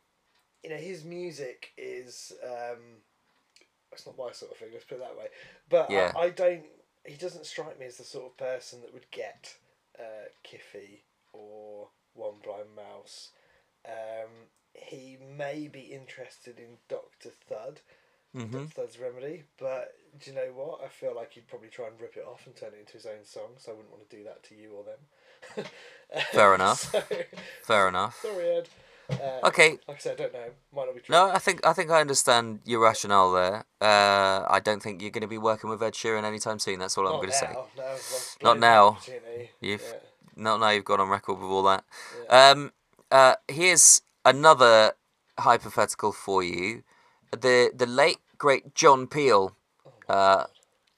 you 0.63 0.69
know, 0.69 0.77
his 0.77 1.03
music 1.03 1.71
is. 1.77 2.33
Um, 2.43 3.01
it's 3.91 4.05
not 4.05 4.17
my 4.17 4.31
sort 4.31 4.51
of 4.51 4.57
thing. 4.57 4.69
Let's 4.73 4.85
put 4.85 4.95
it 4.95 5.01
that 5.01 5.17
way. 5.17 5.27
But 5.69 5.89
Yeah. 5.89 6.11
I, 6.15 6.21
I 6.21 6.29
don't. 6.29 6.63
He 7.05 7.15
doesn't 7.15 7.45
strike 7.45 7.79
me 7.79 7.85
as 7.85 7.97
the 7.97 8.03
sort 8.03 8.25
of 8.25 8.37
person 8.37 8.81
that 8.81 8.93
would 8.93 9.09
get 9.11 9.55
uh, 9.99 10.29
Kiffy 10.43 11.03
or 11.33 11.89
One 12.13 12.35
Blind 12.43 12.75
Mouse. 12.75 13.29
Um, 13.85 14.49
he 14.73 15.17
may 15.37 15.67
be 15.67 15.81
interested 15.81 16.59
in 16.59 16.77
Doctor 16.89 17.29
Thud. 17.29 17.81
hmm 18.33 18.51
Dr. 18.51 18.81
Thud's 18.81 18.99
Remedy, 18.99 19.43
but 19.59 19.93
do 20.19 20.31
you 20.31 20.35
know 20.35 20.51
what? 20.55 20.81
I 20.83 20.87
feel 20.89 21.15
like 21.15 21.33
he'd 21.33 21.47
probably 21.47 21.69
try 21.69 21.87
and 21.87 21.99
rip 21.99 22.17
it 22.17 22.25
off 22.25 22.45
and 22.45 22.55
turn 22.55 22.73
it 22.73 22.79
into 22.81 22.93
his 22.93 23.05
own 23.05 23.23
song, 23.23 23.53
so 23.57 23.71
I 23.71 23.75
wouldn't 23.75 23.91
want 23.91 24.09
to 24.09 24.15
do 24.17 24.23
that 24.25 24.43
to 24.45 24.55
you 24.55 24.71
or 24.71 24.83
them. 24.83 24.99
Fair 26.31 26.55
enough. 26.55 26.93
So, 27.65 27.73
Fair 27.73 27.87
enough. 27.87 28.19
sorry, 28.21 28.49
Ed. 28.57 28.69
Uh, 29.09 29.47
Okay. 29.47 29.71
Like 29.87 29.97
I 29.97 29.99
said, 29.99 30.13
I 30.19 30.23
don't 30.23 30.33
know. 30.33 30.39
Might 30.75 30.85
not 30.85 30.95
be 30.95 31.01
true. 31.01 31.13
No, 31.13 31.29
I 31.31 31.39
think 31.39 31.65
I 31.65 31.73
think 31.73 31.89
I 31.89 32.01
understand 32.01 32.59
your 32.65 32.81
rationale 32.81 33.31
there. 33.31 33.65
Uh, 33.81 34.45
I 34.47 34.59
don't 34.63 34.81
think 34.83 35.01
you're 35.01 35.11
going 35.11 35.21
to 35.21 35.27
be 35.27 35.37
working 35.39 35.69
with 35.69 35.81
Ed 35.81 35.93
Sheeran 35.93 36.23
anytime 36.23 36.59
soon. 36.59 36.79
That's 36.79 36.97
all 36.97 37.07
I'm 37.07 37.15
going 37.17 37.29
to 37.29 37.33
say. 37.33 37.53
No, 37.77 37.95
Not 38.43 38.59
now. 38.59 38.97
You've- 39.61 39.83
Yeah. 39.83 39.97
Not 40.35 40.59
now 40.59 40.69
you've 40.69 40.85
gone 40.85 40.99
on 40.99 41.09
record 41.09 41.35
with 41.39 41.49
all 41.49 41.63
that. 41.63 41.83
Yeah. 42.29 42.51
Um, 42.51 42.71
uh, 43.11 43.35
here's 43.47 44.01
another 44.25 44.93
hypothetical 45.39 46.11
for 46.11 46.43
you. 46.43 46.83
The 47.31 47.71
the 47.73 47.85
late 47.87 48.19
great 48.37 48.75
John 48.75 49.07
Peel 49.07 49.55
Oh 50.09 50.13
uh, 50.13 50.45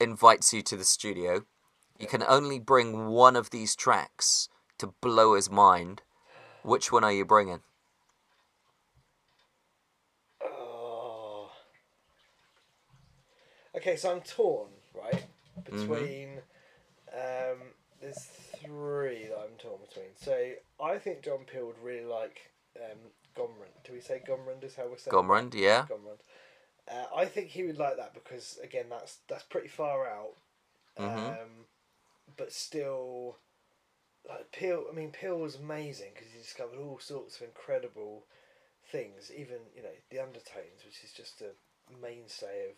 invites 0.00 0.52
you 0.52 0.62
to 0.62 0.76
the 0.76 0.84
studio. 0.84 1.44
You 1.98 2.06
can 2.06 2.22
only 2.22 2.58
bring 2.58 3.06
one 3.08 3.36
of 3.36 3.50
these 3.50 3.74
tracks 3.74 4.48
to 4.78 4.94
blow 5.00 5.34
his 5.34 5.50
mind. 5.50 6.02
Which 6.62 6.92
one 6.92 7.04
are 7.04 7.12
you 7.12 7.24
bringing? 7.24 7.60
Oh. 10.42 11.50
Okay, 13.76 13.96
so 13.96 14.12
I'm 14.12 14.20
torn, 14.20 14.68
right? 14.94 15.24
Mm-hmm. 15.64 15.80
Between 15.92 16.28
um, 17.12 17.58
there's 18.00 18.28
three 18.62 19.26
that 19.28 19.38
I'm 19.38 19.56
torn 19.58 19.78
between. 19.88 20.10
So 20.16 20.52
I 20.82 20.98
think 20.98 21.22
John 21.22 21.44
Peel 21.50 21.66
would 21.66 21.82
really 21.82 22.04
like 22.04 22.50
um, 22.76 22.98
Gomrand. 23.36 23.84
Do 23.84 23.92
we 23.92 24.00
say 24.00 24.22
Gomrand 24.28 24.64
is 24.64 24.76
how 24.76 24.84
we're 24.88 24.98
saying? 24.98 25.12
it? 25.14 25.16
Gomrand, 25.16 25.54
yeah. 25.54 25.86
Gomrand. 25.88 26.20
Uh, 26.90 27.06
I 27.16 27.24
think 27.24 27.48
he 27.48 27.64
would 27.64 27.78
like 27.78 27.96
that 27.96 28.14
because 28.14 28.58
again, 28.62 28.86
that's 28.90 29.18
that's 29.28 29.42
pretty 29.44 29.68
far 29.68 30.06
out, 30.06 30.34
Mhm. 30.98 31.42
um, 31.42 31.48
but 32.36 32.52
still, 32.52 33.36
like 34.28 34.52
Peel. 34.52 34.84
I 34.90 34.94
mean, 34.94 35.10
Peel 35.10 35.38
was 35.38 35.56
amazing 35.56 36.10
because 36.14 36.32
he 36.32 36.38
discovered 36.38 36.78
all 36.78 36.98
sorts 36.98 37.36
of 37.36 37.42
incredible 37.42 38.24
things. 38.90 39.30
Even 39.36 39.58
you 39.74 39.82
know 39.82 39.96
the 40.10 40.18
undertones, 40.20 40.84
which 40.84 41.02
is 41.04 41.12
just 41.12 41.42
a 41.42 41.50
mainstay 42.00 42.70
of 42.70 42.76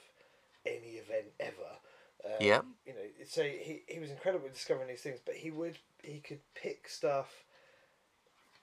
any 0.66 0.96
event 0.98 1.32
ever. 1.40 1.78
Um, 2.24 2.30
Yep. 2.40 2.64
You 2.86 2.92
know, 2.94 3.24
so 3.26 3.42
he 3.42 3.82
he 3.86 3.98
was 3.98 4.10
incredible 4.10 4.46
at 4.46 4.54
discovering 4.54 4.88
these 4.88 5.02
things, 5.02 5.20
but 5.24 5.36
he 5.36 5.50
would 5.50 5.78
he 6.02 6.20
could 6.20 6.40
pick 6.54 6.88
stuff. 6.88 7.44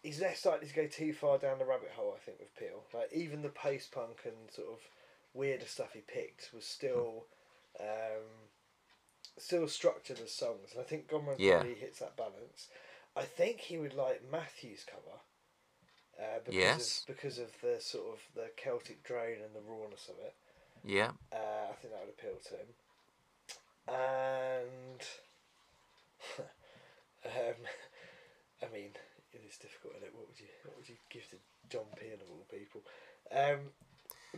He's 0.03 0.21
less 0.21 0.45
likely 0.45 0.67
to 0.67 0.73
go 0.73 0.87
too 0.87 1.13
far 1.13 1.39
down 1.39 1.57
the 1.57 1.65
rabbit 1.65 1.91
hole, 1.95 2.13
I 2.15 2.19
think, 2.19 2.39
with 2.39 2.55
Peel. 2.55 2.83
Like 2.93 3.11
even 3.11 3.41
the 3.41 3.49
post 3.49 3.91
punk 3.91 4.21
and 4.25 4.51
sort 4.51 4.67
of 4.67 4.79
weirder 5.33 5.65
stuff 5.65 5.93
he 5.93 6.01
picked 6.01 6.51
was 6.53 6.63
still 6.63 7.25
um, 7.79 8.44
still 9.37 9.67
structured 9.67 10.19
as 10.19 10.31
songs, 10.31 10.71
and 10.71 10.81
I 10.81 10.83
think 10.83 11.07
Gomrand 11.07 11.39
Yeah. 11.39 11.61
really 11.61 11.75
hits 11.75 11.99
that 11.99 12.15
balance. 12.17 12.67
I 13.15 13.23
think 13.23 13.59
he 13.59 13.77
would 13.77 13.93
like 13.93 14.29
Matthew's 14.29 14.83
cover. 14.83 15.19
Uh, 16.17 16.39
because 16.45 16.55
Yes. 16.55 16.99
of, 17.01 17.07
because 17.07 17.39
of 17.39 17.51
the 17.61 17.79
sort 17.81 18.13
of 18.13 18.19
the 18.35 18.49
Celtic 18.55 19.03
drone 19.03 19.41
and 19.43 19.53
the 19.53 19.61
rawness 19.61 20.07
of 20.07 20.17
it. 20.19 20.33
Yeah. 20.83 21.11
Uh, 21.31 21.67
I 21.69 21.73
think 21.73 21.93
that 21.93 22.05
would 22.05 22.13
appeal 22.17 22.39
to 22.39 22.55
him. 22.55 22.73
And 23.87 25.01
um, 27.25 27.59
I 28.63 28.73
mean, 28.73 28.91
it 29.33 29.41
is 29.47 29.57
difficult, 29.57 29.95
isn't 29.97 30.07
it? 30.07 30.15
What 30.15 30.27
would 30.27 30.39
you 30.39 30.47
what 30.63 30.77
would 30.77 30.87
you 30.89 30.95
give 31.09 31.29
to 31.31 31.37
John 31.69 31.85
Peel 31.99 32.15
of 32.15 32.29
all 32.31 32.45
people? 32.49 32.81
Um, 33.31 33.71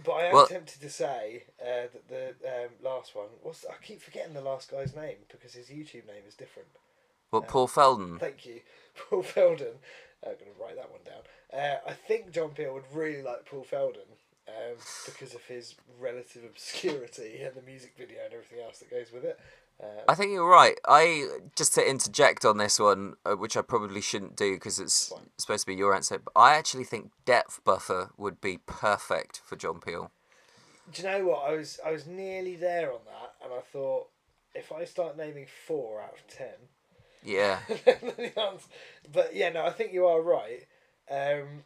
but 0.03 0.13
I 0.13 0.23
am 0.25 0.33
Well- 0.33 0.47
tempted 0.47 0.81
to 0.81 0.89
say 0.89 1.43
uh, 1.61 1.87
that 1.93 2.07
the 2.09 2.27
um, 2.65 2.69
last 2.83 3.15
one. 3.15 3.27
was. 3.43 3.65
I 3.69 3.73
keep 3.83 4.01
forgetting 4.01 4.33
the 4.33 4.41
last 4.41 4.71
guy's 4.71 4.95
name 4.95 5.17
because 5.29 5.53
his 5.53 5.67
YouTube 5.67 6.07
name 6.07 6.23
is 6.27 6.35
different. 6.35 6.69
What, 7.29 7.47
Paul 7.47 7.67
Felden? 7.67 8.19
Thank 8.19 8.45
you, 8.45 8.61
Paul 9.09 9.21
Felden. 9.23 9.73
I'm 10.25 10.33
going 10.33 10.51
to 10.55 10.61
write 10.61 10.75
that 10.77 10.89
one 10.89 11.01
down. 11.05 11.21
Uh, 11.53 11.77
I 11.87 11.93
think 11.93 12.31
John 12.31 12.49
Peel 12.49 12.73
would 12.73 12.83
really 12.93 13.21
like 13.21 13.45
Paul 13.45 13.63
Felden 13.63 14.01
um, 14.47 14.75
because 15.05 15.33
of 15.35 15.43
his 15.43 15.75
relative 15.99 16.43
obscurity 16.43 17.41
and 17.43 17.53
the 17.55 17.61
music 17.61 17.93
video 17.97 18.19
and 18.25 18.33
everything 18.33 18.59
else 18.63 18.79
that 18.79 18.89
goes 18.89 19.11
with 19.13 19.23
it. 19.25 19.39
Uh, 19.81 19.85
I 20.07 20.15
think 20.15 20.31
you're 20.31 20.49
right. 20.49 20.77
I 20.87 21.27
just 21.55 21.73
to 21.75 21.87
interject 21.87 22.45
on 22.45 22.57
this 22.57 22.79
one, 22.79 23.13
uh, 23.25 23.35
which 23.35 23.55
I 23.55 23.61
probably 23.61 24.01
shouldn't 24.01 24.35
do 24.35 24.53
because 24.55 24.79
it's 24.79 25.09
Fine. 25.09 25.29
supposed 25.37 25.65
to 25.65 25.67
be 25.71 25.75
your 25.75 25.93
answer. 25.95 26.17
But 26.19 26.33
I 26.35 26.55
actually 26.55 26.83
think 26.83 27.11
Depth 27.25 27.63
Buffer 27.63 28.09
would 28.17 28.41
be 28.41 28.57
perfect 28.65 29.41
for 29.45 29.55
John 29.55 29.79
Peel. 29.79 30.11
do 30.91 31.01
you 31.03 31.07
know 31.07 31.25
what? 31.27 31.43
I 31.49 31.53
was 31.55 31.79
I 31.85 31.91
was 31.91 32.07
nearly 32.07 32.55
there 32.55 32.91
on 32.91 33.01
that, 33.05 33.35
and 33.43 33.53
I 33.53 33.61
thought 33.71 34.07
if 34.55 34.71
I 34.71 34.85
start 34.85 35.15
naming 35.17 35.45
four 35.67 36.01
out 36.01 36.13
of 36.13 36.27
ten, 36.27 36.55
Yeah. 37.23 37.59
but 39.13 39.35
yeah, 39.35 39.49
no, 39.49 39.63
I 39.65 39.71
think 39.71 39.93
you 39.93 40.07
are 40.07 40.21
right. 40.21 40.65
Um, 41.09 41.63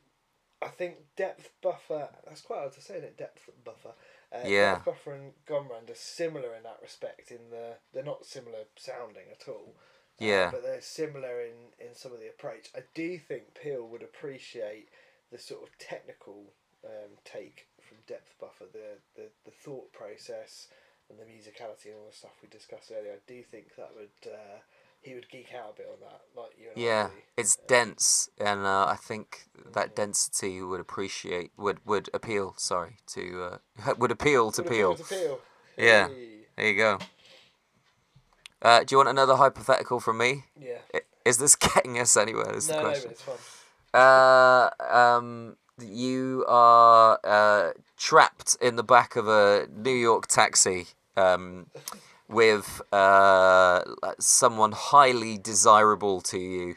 I 0.61 0.67
think 0.67 0.95
depth 1.15 1.49
buffer. 1.61 2.09
That's 2.25 2.41
quite 2.41 2.59
hard 2.59 2.73
to 2.73 2.81
say, 2.81 2.99
that 2.99 3.17
depth 3.17 3.49
buffer. 3.63 3.93
Uh, 4.33 4.43
Yeah. 4.45 4.73
Depth 4.75 4.85
buffer 4.85 5.13
and 5.13 5.33
Gomrand 5.45 5.89
are 5.89 5.95
similar 5.95 6.55
in 6.55 6.63
that 6.63 6.79
respect. 6.81 7.31
In 7.31 7.49
the 7.49 7.77
they're 7.93 8.03
not 8.03 8.25
similar 8.25 8.65
sounding 8.75 9.29
at 9.31 9.47
all. 9.47 9.75
uh, 10.21 10.25
Yeah. 10.25 10.51
but 10.51 10.61
they're 10.63 10.81
similar 10.81 11.41
in 11.41 11.73
in 11.79 11.95
some 11.95 12.13
of 12.13 12.19
the 12.19 12.29
approach. 12.29 12.69
I 12.75 12.83
do 12.93 13.17
think 13.19 13.53
Peel 13.55 13.87
would 13.87 14.03
appreciate 14.03 14.89
the 15.31 15.37
sort 15.37 15.63
of 15.63 15.77
technical 15.77 16.53
um, 16.85 17.17
take 17.23 17.67
from 17.81 17.97
depth 18.07 18.33
buffer, 18.39 18.65
the, 18.71 18.99
the 19.15 19.29
the 19.45 19.51
thought 19.51 19.91
process 19.93 20.67
and 21.09 21.19
the 21.19 21.25
musicality 21.25 21.87
and 21.87 21.95
all 21.97 22.07
the 22.07 22.15
stuff 22.15 22.31
we 22.41 22.47
discussed 22.49 22.91
earlier. 22.91 23.13
I 23.13 23.19
do 23.27 23.43
think 23.43 23.75
that 23.75 23.93
would 23.95 24.31
uh, 24.31 24.59
he 25.02 25.14
would 25.15 25.30
geek 25.30 25.48
out 25.53 25.73
a 25.73 25.78
bit 25.78 25.88
on 25.91 25.99
that, 26.02 26.22
like 26.36 26.52
you 26.57 26.68
Yeah, 26.76 27.10
it's 27.38 27.56
dense, 27.68 28.30
and 28.38 28.61
uh, 28.65 28.86
I 28.86 28.95
think 28.95 29.45
that 29.73 29.95
density 29.95 30.61
would 30.61 30.80
appreciate 30.80 31.52
would 31.57 31.80
would 31.86 32.10
appeal. 32.14 32.53
Sorry, 32.57 32.98
to 33.07 33.60
uh, 33.86 33.94
would 33.98 34.11
appeal 34.11 34.52
to 34.52 34.61
Would 34.61 34.72
Peel. 34.72 34.91
appeal 34.94 35.06
to 35.06 35.15
Peel. 35.15 35.40
Yeah. 35.78 36.07
Hey. 36.07 36.28
There 36.57 36.68
you 36.68 36.78
go. 36.78 36.99
Uh, 38.61 38.80
do 38.84 38.94
you 38.94 38.98
want 38.98 39.10
another 39.10 39.36
hypothetical 39.36 39.99
from 39.99 40.18
me? 40.19 40.45
Yeah. 40.60 40.78
Is 41.26 41.38
this 41.38 41.56
getting 41.73 41.98
us 41.99 42.15
anywhere? 42.15 42.53
Is 42.53 42.68
the 42.68 42.73
No, 42.73 42.82
no, 42.82 42.84
but 42.84 42.91
question. 42.91 43.11
it's 43.11 43.22
fun. 43.22 43.38
Uh, 43.94 44.69
um, 44.90 45.57
you 45.80 46.45
are 46.48 47.19
uh, 47.23 47.72
trapped 47.98 48.56
in 48.61 48.76
the 48.76 48.84
back 48.84 49.15
of 49.15 49.28
a 49.28 49.68
New 49.76 49.91
York 49.95 50.28
taxi 50.28 50.88
um, 51.18 51.68
with 52.31 52.81
uh, 52.91 53.81
someone 54.19 54.71
highly 54.71 55.37
desirable 55.37 56.21
to 56.21 56.39
you 56.39 56.75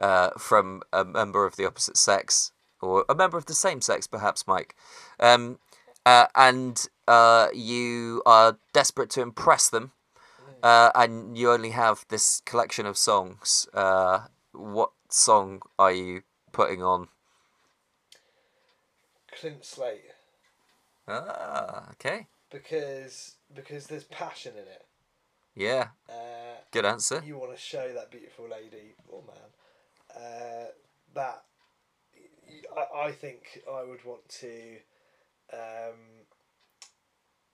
uh, 0.00 0.30
from 0.38 0.82
a 0.92 1.04
member 1.04 1.46
of 1.46 1.56
the 1.56 1.64
opposite 1.66 1.96
sex 1.96 2.52
or 2.82 3.04
a 3.08 3.14
member 3.14 3.38
of 3.38 3.46
the 3.46 3.54
same 3.54 3.80
sex, 3.80 4.06
perhaps, 4.06 4.46
Mike. 4.46 4.74
Um, 5.18 5.58
uh, 6.04 6.26
and 6.34 6.86
uh, 7.08 7.48
you 7.54 8.22
are 8.26 8.58
desperate 8.72 9.10
to 9.10 9.22
impress 9.22 9.68
them, 9.68 9.92
uh, 10.62 10.90
and 10.94 11.36
you 11.36 11.50
only 11.50 11.70
have 11.70 12.04
this 12.08 12.42
collection 12.44 12.86
of 12.86 12.96
songs. 12.96 13.66
Uh, 13.72 14.26
what 14.52 14.90
song 15.08 15.62
are 15.78 15.92
you 15.92 16.22
putting 16.52 16.82
on? 16.82 17.08
Clint 19.32 19.64
Slate 19.64 20.02
Ah, 21.08 21.90
okay. 21.92 22.26
because 22.50 23.36
because 23.54 23.86
there's 23.86 24.04
passion 24.04 24.52
in 24.54 24.64
it. 24.64 24.84
Yeah, 25.56 25.88
Uh, 26.08 26.60
good 26.70 26.84
answer. 26.84 27.22
you 27.24 27.38
want 27.38 27.52
to 27.54 27.58
show 27.60 27.92
that 27.94 28.10
beautiful 28.10 28.46
lady 28.48 28.94
or 29.08 29.22
man 29.26 30.22
uh, 30.22 30.66
that 31.14 31.44
I, 32.76 33.06
I 33.08 33.12
think 33.12 33.62
I 33.70 33.82
would 33.82 34.04
want 34.04 34.28
to. 34.40 34.76
Um, 35.52 36.26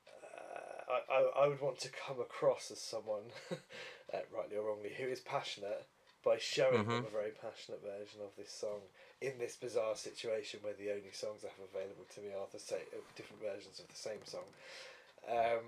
uh, 0.08 0.92
I, 0.92 1.14
I, 1.14 1.44
I 1.44 1.48
would 1.48 1.60
want 1.60 1.78
to 1.80 1.88
come 1.90 2.20
across 2.20 2.70
as 2.70 2.80
someone, 2.80 3.22
uh, 3.52 4.18
rightly 4.36 4.56
or 4.56 4.64
wrongly, 4.66 4.92
who 4.98 5.06
is 5.06 5.20
passionate 5.20 5.86
by 6.24 6.38
showing 6.38 6.88
them 6.88 7.02
Mhm. 7.02 7.06
a 7.06 7.10
very 7.10 7.30
passionate 7.30 7.82
version 7.82 8.20
of 8.22 8.30
this 8.36 8.52
song 8.52 8.80
in 9.20 9.38
this 9.38 9.56
bizarre 9.56 9.96
situation 9.96 10.60
where 10.62 10.74
the 10.74 10.90
only 10.90 11.10
songs 11.12 11.44
I 11.44 11.48
have 11.48 11.68
available 11.74 12.06
to 12.14 12.20
me 12.20 12.28
are 12.28 12.46
the 12.52 12.58
same, 12.60 12.78
different 13.16 13.42
versions 13.42 13.80
of 13.80 13.88
the 13.88 13.96
same 13.96 14.24
song. 14.24 14.46
Um, 15.28 15.64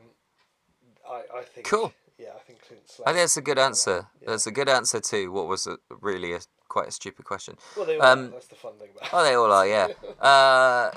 I, 1.08 1.38
I 1.38 1.42
think. 1.42 1.66
Cool. 1.66 1.92
Yeah, 2.18 2.28
I 2.36 2.38
think 2.40 2.60
Clint 2.66 2.82
I 3.06 3.10
think 3.10 3.22
that's 3.22 3.36
a 3.36 3.42
good 3.42 3.58
answer. 3.58 4.06
Yeah. 4.20 4.30
That's 4.30 4.46
a 4.46 4.52
good 4.52 4.68
answer 4.68 5.00
to 5.00 5.28
what 5.32 5.48
was 5.48 5.66
a, 5.66 5.78
really 6.00 6.32
a 6.32 6.40
quite 6.68 6.88
a 6.88 6.92
stupid 6.92 7.24
question. 7.24 7.56
Well, 7.76 7.86
they 7.86 7.98
all 7.98 8.06
Um, 8.06 8.26
are, 8.26 8.30
that's 8.30 8.46
the 8.46 8.54
fun 8.54 8.74
thing 8.78 8.90
about. 8.96 9.08
Oh, 9.12 9.22
they 9.24 9.34
all 9.34 9.52
are, 9.52 9.66
yeah. 9.66 9.88
Uh, 10.20 10.90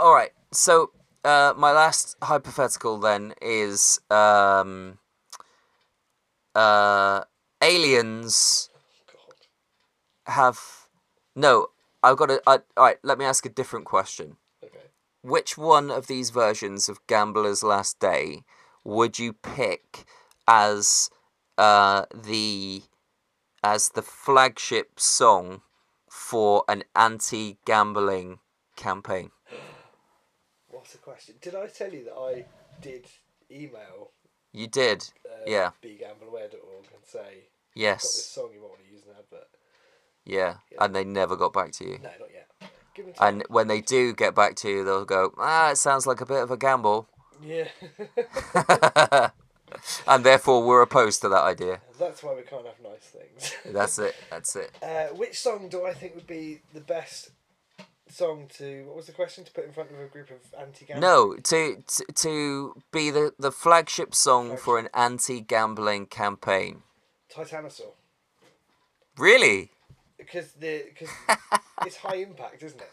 all 0.00 0.14
right. 0.14 0.32
So 0.52 0.92
uh, 1.24 1.52
my 1.56 1.72
last 1.72 2.16
hypothetical 2.22 2.98
then 2.98 3.34
is 3.42 4.00
um, 4.10 4.98
uh, 6.54 7.24
aliens 7.62 8.70
God. 9.12 10.32
have 10.34 10.58
no. 11.36 11.68
I've 12.02 12.16
got 12.16 12.26
to. 12.26 12.40
I, 12.46 12.52
all 12.76 12.84
right. 12.84 12.98
Let 13.02 13.18
me 13.18 13.24
ask 13.26 13.44
a 13.44 13.50
different 13.50 13.84
question. 13.84 14.36
Okay. 14.64 14.78
Which 15.22 15.58
one 15.58 15.90
of 15.90 16.06
these 16.06 16.30
versions 16.30 16.88
of 16.88 17.06
Gambler's 17.06 17.62
Last 17.62 17.98
Day 17.98 18.44
would 18.84 19.18
you 19.18 19.32
pick 19.34 20.06
as 20.48 21.10
uh, 21.58 22.06
the 22.14 22.82
as 23.62 23.90
the 23.90 24.02
flagship 24.02 24.98
song 24.98 25.60
for 26.10 26.64
an 26.68 26.84
anti-gambling 26.96 28.38
campaign? 28.76 29.30
What's 30.70 30.92
the 30.92 30.98
question? 30.98 31.34
Did 31.40 31.54
I 31.54 31.66
tell 31.66 31.92
you 31.92 32.04
that 32.04 32.14
I 32.14 32.44
did 32.80 33.06
email 33.50 34.12
You 34.52 34.66
did, 34.66 35.10
uh, 35.26 35.44
Yeah. 35.46 35.70
begambleaware.org 35.82 36.86
and 36.94 37.04
say, 37.04 37.18
got 37.20 37.32
this 37.74 37.74
yes, 37.74 38.04
song 38.04 38.50
you 38.54 38.60
might 38.60 38.68
want 38.70 38.80
to 38.86 38.90
use 38.92 39.02
in 39.04 39.10
an 39.10 39.16
advert? 39.18 39.48
yeah, 40.24 40.54
Yeah. 40.72 40.84
and 40.84 40.94
they 40.94 41.04
never 41.04 41.36
got 41.36 41.52
back 41.52 41.72
to 41.72 41.84
you. 41.84 41.98
No, 42.02 42.10
not 42.20 42.30
yet. 42.32 42.48
Give 42.94 43.06
them 43.06 43.14
time. 43.14 43.34
And 43.34 43.44
when 43.48 43.68
they 43.68 43.80
do 43.80 44.12
get 44.14 44.34
back 44.34 44.54
to 44.56 44.68
you, 44.68 44.84
they'll 44.84 45.04
go, 45.04 45.32
"Ah, 45.38 45.70
it 45.72 45.76
sounds 45.76 46.06
like 46.06 46.20
a 46.20 46.26
bit 46.26 46.42
of 46.42 46.50
a 46.50 46.56
gamble," 46.56 47.08
Yeah. 47.42 47.68
and 50.06 50.24
therefore 50.24 50.62
we're 50.62 50.82
opposed 50.82 51.20
to 51.22 51.28
that 51.28 51.42
idea. 51.42 51.80
That's 51.98 52.22
why 52.22 52.34
we 52.34 52.42
can't 52.42 52.66
have 52.66 52.80
nice 52.82 53.00
things. 53.00 53.54
That's 53.74 53.98
it. 53.98 54.14
That's 54.30 54.56
it. 54.56 54.70
Uh, 54.82 55.14
which 55.14 55.38
song 55.38 55.68
do 55.68 55.84
I 55.84 55.92
think 55.92 56.14
would 56.14 56.26
be 56.26 56.60
the 56.72 56.80
best 56.80 57.30
song 58.10 58.46
to. 58.58 58.84
What 58.84 58.96
was 58.96 59.06
the 59.06 59.12
question? 59.12 59.44
To 59.44 59.52
put 59.52 59.64
in 59.64 59.72
front 59.72 59.90
of 59.90 60.00
a 60.00 60.06
group 60.06 60.30
of 60.30 60.38
anti-gambling? 60.58 61.00
No, 61.00 61.34
to 61.36 61.82
to, 61.86 62.04
to 62.14 62.82
be 62.92 63.10
the, 63.10 63.32
the 63.38 63.52
flagship 63.52 64.14
song 64.14 64.56
for 64.56 64.78
an 64.78 64.88
anti-gambling 64.94 66.06
campaign. 66.06 66.82
Titanosaur. 67.32 67.92
Really? 69.16 69.70
Because 70.16 70.52
the 70.52 70.84
because 70.88 71.14
it's 71.86 71.96
high 71.96 72.16
impact, 72.16 72.62
isn't 72.62 72.80
it? 72.80 72.90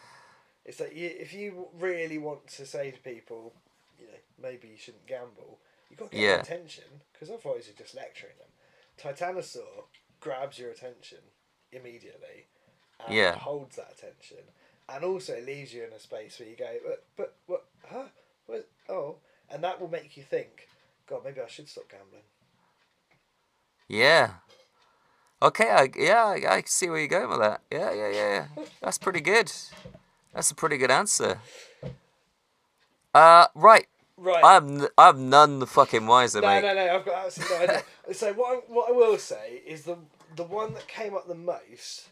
It's 0.65 0.80
like 0.80 0.95
you, 0.95 1.11
if 1.14 1.34
you 1.34 1.68
really 1.80 2.18
want 2.18 2.47
to 2.47 2.65
say 2.65 2.91
to 2.91 2.99
people, 2.99 3.53
you 3.99 4.07
know, 4.07 4.14
maybe 4.41 4.68
you 4.68 4.77
shouldn't 4.77 5.06
gamble, 5.06 5.60
you 5.90 5.95
got 5.98 6.12
to 6.12 6.18
get 6.18 6.26
Yeah. 6.26 6.41
attention 6.41 6.84
because 7.14 7.30
otherwise 7.30 7.68
you're 7.68 7.76
just 7.78 7.95
lecturing 7.95 8.34
them. 8.40 8.49
Titanosaur 8.98 9.86
grabs 10.20 10.57
your 10.60 10.72
attention 10.72 11.20
immediately 11.72 12.48
and 13.06 13.14
Yeah. 13.16 13.36
holds 13.38 13.76
that 13.76 13.91
attention, 13.91 14.38
and 14.88 15.03
also 15.03 15.40
leaves 15.41 15.74
you 15.74 15.84
in 15.84 15.91
a 15.94 15.99
space 15.99 16.40
where 16.40 16.49
you 16.49 16.56
go, 16.56 16.78
but 16.86 17.06
but 17.18 17.36
what? 17.45 17.66
Huh? 17.86 18.06
What? 18.45 18.70
Oh, 18.88 19.18
and 19.49 19.64
that 19.64 19.80
will 19.82 19.90
make 19.90 20.16
you 20.18 20.24
think, 20.24 20.68
God, 21.07 21.24
maybe 21.26 21.41
I 21.41 21.48
should 21.48 21.68
stop 21.68 21.90
gambling. 21.90 22.24
Yeah. 23.88 24.36
Okay, 25.41 25.70
I, 25.70 25.90
yeah, 25.98 26.26
I, 26.26 26.56
I 26.56 26.64
see 26.66 26.90
where 26.90 26.98
you're 26.98 27.07
going 27.07 27.30
with 27.30 27.40
that. 27.40 27.62
Yeah, 27.70 27.91
yeah, 27.94 28.10
yeah, 28.10 28.48
yeah. 28.57 28.66
That's 28.82 28.98
pretty 28.98 29.22
good. 29.22 29.52
That's 30.34 30.49
a 30.49 30.56
pretty 30.56 30.78
good 30.78 30.90
answer. 30.90 31.40
Uh, 33.14 33.48
right. 33.53 33.88
Right. 34.18 34.44
I'm 34.44 34.88
I'm 34.98 35.30
none 35.30 35.60
the 35.60 35.68
fucking 35.68 36.08
wiser, 36.08 36.42
No, 36.42 36.48
mate. 36.48 36.62
no, 36.62 36.74
no. 36.74 36.86
No. 36.86 36.96
I've 36.96 37.06
got 37.06 37.26
absolutely 37.26 37.58
no 37.58 37.64
idea. 37.64 37.84
so 38.14 38.34
what 38.34 38.54
I, 38.54 38.56
what 38.72 38.90
I 38.90 38.92
will 38.94 39.18
say 39.18 39.62
is 39.66 39.84
the 39.84 39.98
the 40.36 40.44
one 40.44 40.74
that 40.74 40.88
came 40.88 41.14
up 41.16 41.28
the 41.28 41.36
most. 41.36 42.08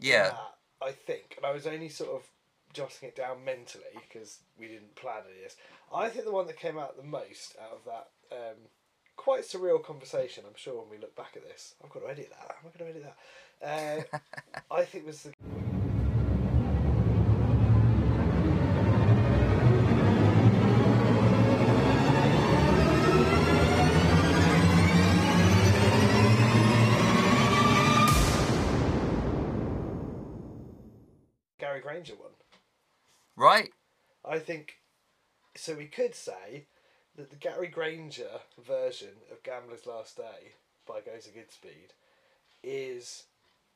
Yeah. 0.00 0.24
that, 0.30 0.54
I 0.82 0.90
think, 0.92 1.34
and 1.36 1.46
I 1.46 1.52
was 1.52 1.66
only 1.66 1.88
sort 1.88 2.10
of 2.10 2.22
jotting 2.72 3.08
it 3.08 3.16
down 3.16 3.44
mentally 3.44 3.84
because 4.08 4.40
we 4.58 4.66
didn't 4.66 4.96
plan 4.96 5.22
any 5.28 5.38
of 5.38 5.44
this. 5.44 5.56
I 5.94 6.08
think 6.08 6.24
the 6.24 6.32
one 6.32 6.46
that 6.48 6.58
came 6.58 6.76
out 6.78 6.96
the 6.96 7.04
most 7.04 7.54
out 7.62 7.72
of 7.72 7.84
that 7.84 8.36
um, 8.36 8.56
quite 9.16 9.42
surreal 9.42 9.82
conversation. 9.82 10.44
I'm 10.46 10.56
sure 10.56 10.80
when 10.80 10.90
we 10.90 10.98
look 10.98 11.14
back 11.16 11.34
at 11.36 11.44
this, 11.44 11.74
I've 11.82 11.90
got 11.90 12.00
to 12.00 12.10
edit 12.10 12.30
that. 12.30 12.56
I'm 12.64 12.70
going 12.78 12.92
to 12.92 12.98
edit 12.98 13.14
that? 13.60 14.18
Uh, 14.18 14.18
I 14.74 14.84
think 14.84 15.06
was 15.06 15.22
the. 15.22 15.32
Granger 31.84 32.14
one. 32.14 32.30
Right. 33.36 33.70
I 34.24 34.38
think 34.38 34.76
so. 35.54 35.74
We 35.74 35.84
could 35.84 36.14
say 36.14 36.64
that 37.14 37.28
the 37.28 37.36
Gary 37.36 37.66
Granger 37.68 38.40
version 38.66 39.10
of 39.30 39.42
Gambler's 39.42 39.86
Last 39.86 40.16
Day 40.16 40.54
by 40.88 41.00
Gozer 41.00 41.28
Goodspeed 41.28 41.90
is 42.62 43.24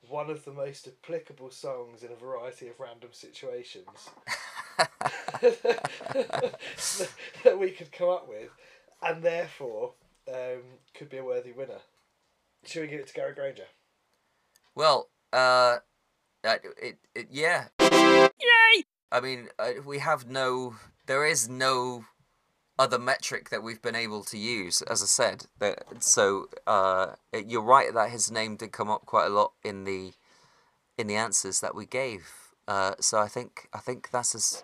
one 0.08 0.30
of 0.30 0.46
the 0.46 0.52
most 0.52 0.88
applicable 0.88 1.50
songs 1.50 2.02
in 2.02 2.10
a 2.10 2.14
variety 2.14 2.68
of 2.68 2.80
random 2.80 3.10
situations 3.12 4.08
that 7.44 7.58
we 7.58 7.72
could 7.72 7.92
come 7.92 8.08
up 8.08 8.26
with, 8.26 8.48
and 9.02 9.22
therefore 9.22 9.92
um, 10.32 10.62
could 10.94 11.10
be 11.10 11.18
a 11.18 11.24
worthy 11.24 11.52
winner. 11.52 11.80
Should 12.64 12.82
we 12.82 12.88
give 12.88 13.00
it 13.00 13.08
to 13.08 13.14
Gary 13.14 13.34
Granger? 13.34 13.66
Well, 14.74 15.10
uh, 15.30 15.76
it, 16.42 16.96
it, 17.14 17.26
yeah. 17.30 17.66
Yay! 18.40 18.84
I 19.10 19.20
mean, 19.20 19.48
uh, 19.58 19.72
we 19.84 19.98
have 19.98 20.28
no, 20.28 20.74
there 21.06 21.26
is 21.26 21.48
no 21.48 22.04
other 22.78 22.98
metric 22.98 23.50
that 23.50 23.62
we've 23.62 23.82
been 23.82 23.96
able 23.96 24.22
to 24.24 24.38
use, 24.38 24.82
as 24.82 25.02
I 25.02 25.06
said. 25.06 25.46
That 25.58 26.02
so, 26.02 26.48
uh, 26.66 27.14
you're 27.32 27.62
right 27.62 27.92
that 27.92 28.10
his 28.10 28.30
name 28.30 28.56
did 28.56 28.72
come 28.72 28.90
up 28.90 29.06
quite 29.06 29.26
a 29.26 29.30
lot 29.30 29.52
in 29.64 29.84
the, 29.84 30.12
in 30.96 31.06
the 31.06 31.16
answers 31.16 31.60
that 31.60 31.74
we 31.74 31.86
gave. 31.86 32.28
Uh, 32.68 32.94
so 33.00 33.18
I 33.18 33.28
think 33.28 33.68
I 33.72 33.78
think 33.78 34.10
that's 34.10 34.34
as, 34.34 34.62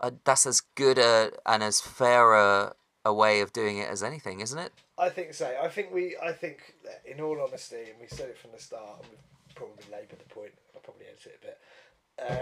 uh, 0.00 0.10
that's 0.24 0.44
as 0.44 0.60
good 0.74 0.98
a 0.98 1.30
and 1.46 1.62
as 1.62 1.80
fair 1.80 2.34
a, 2.34 2.74
a 3.04 3.14
way 3.14 3.40
of 3.40 3.52
doing 3.52 3.78
it 3.78 3.88
as 3.88 4.02
anything, 4.02 4.40
isn't 4.40 4.58
it? 4.58 4.72
I 4.98 5.08
think 5.08 5.32
so. 5.34 5.56
I 5.62 5.68
think 5.68 5.94
we. 5.94 6.16
I 6.20 6.32
think, 6.32 6.74
in 7.06 7.20
all 7.20 7.40
honesty, 7.40 7.76
and 7.76 8.00
we 8.00 8.08
said 8.08 8.28
it 8.28 8.38
from 8.38 8.50
the 8.50 8.58
start, 8.58 8.98
and 9.00 9.10
we've 9.10 9.54
probably 9.54 9.84
laboured 9.92 10.18
the 10.18 10.34
point. 10.34 10.50
I'll 10.74 10.80
probably 10.80 11.06
edit 11.06 11.26
it 11.26 11.40
a 11.40 11.46
bit. 11.46 11.58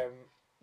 Um, 0.07 0.13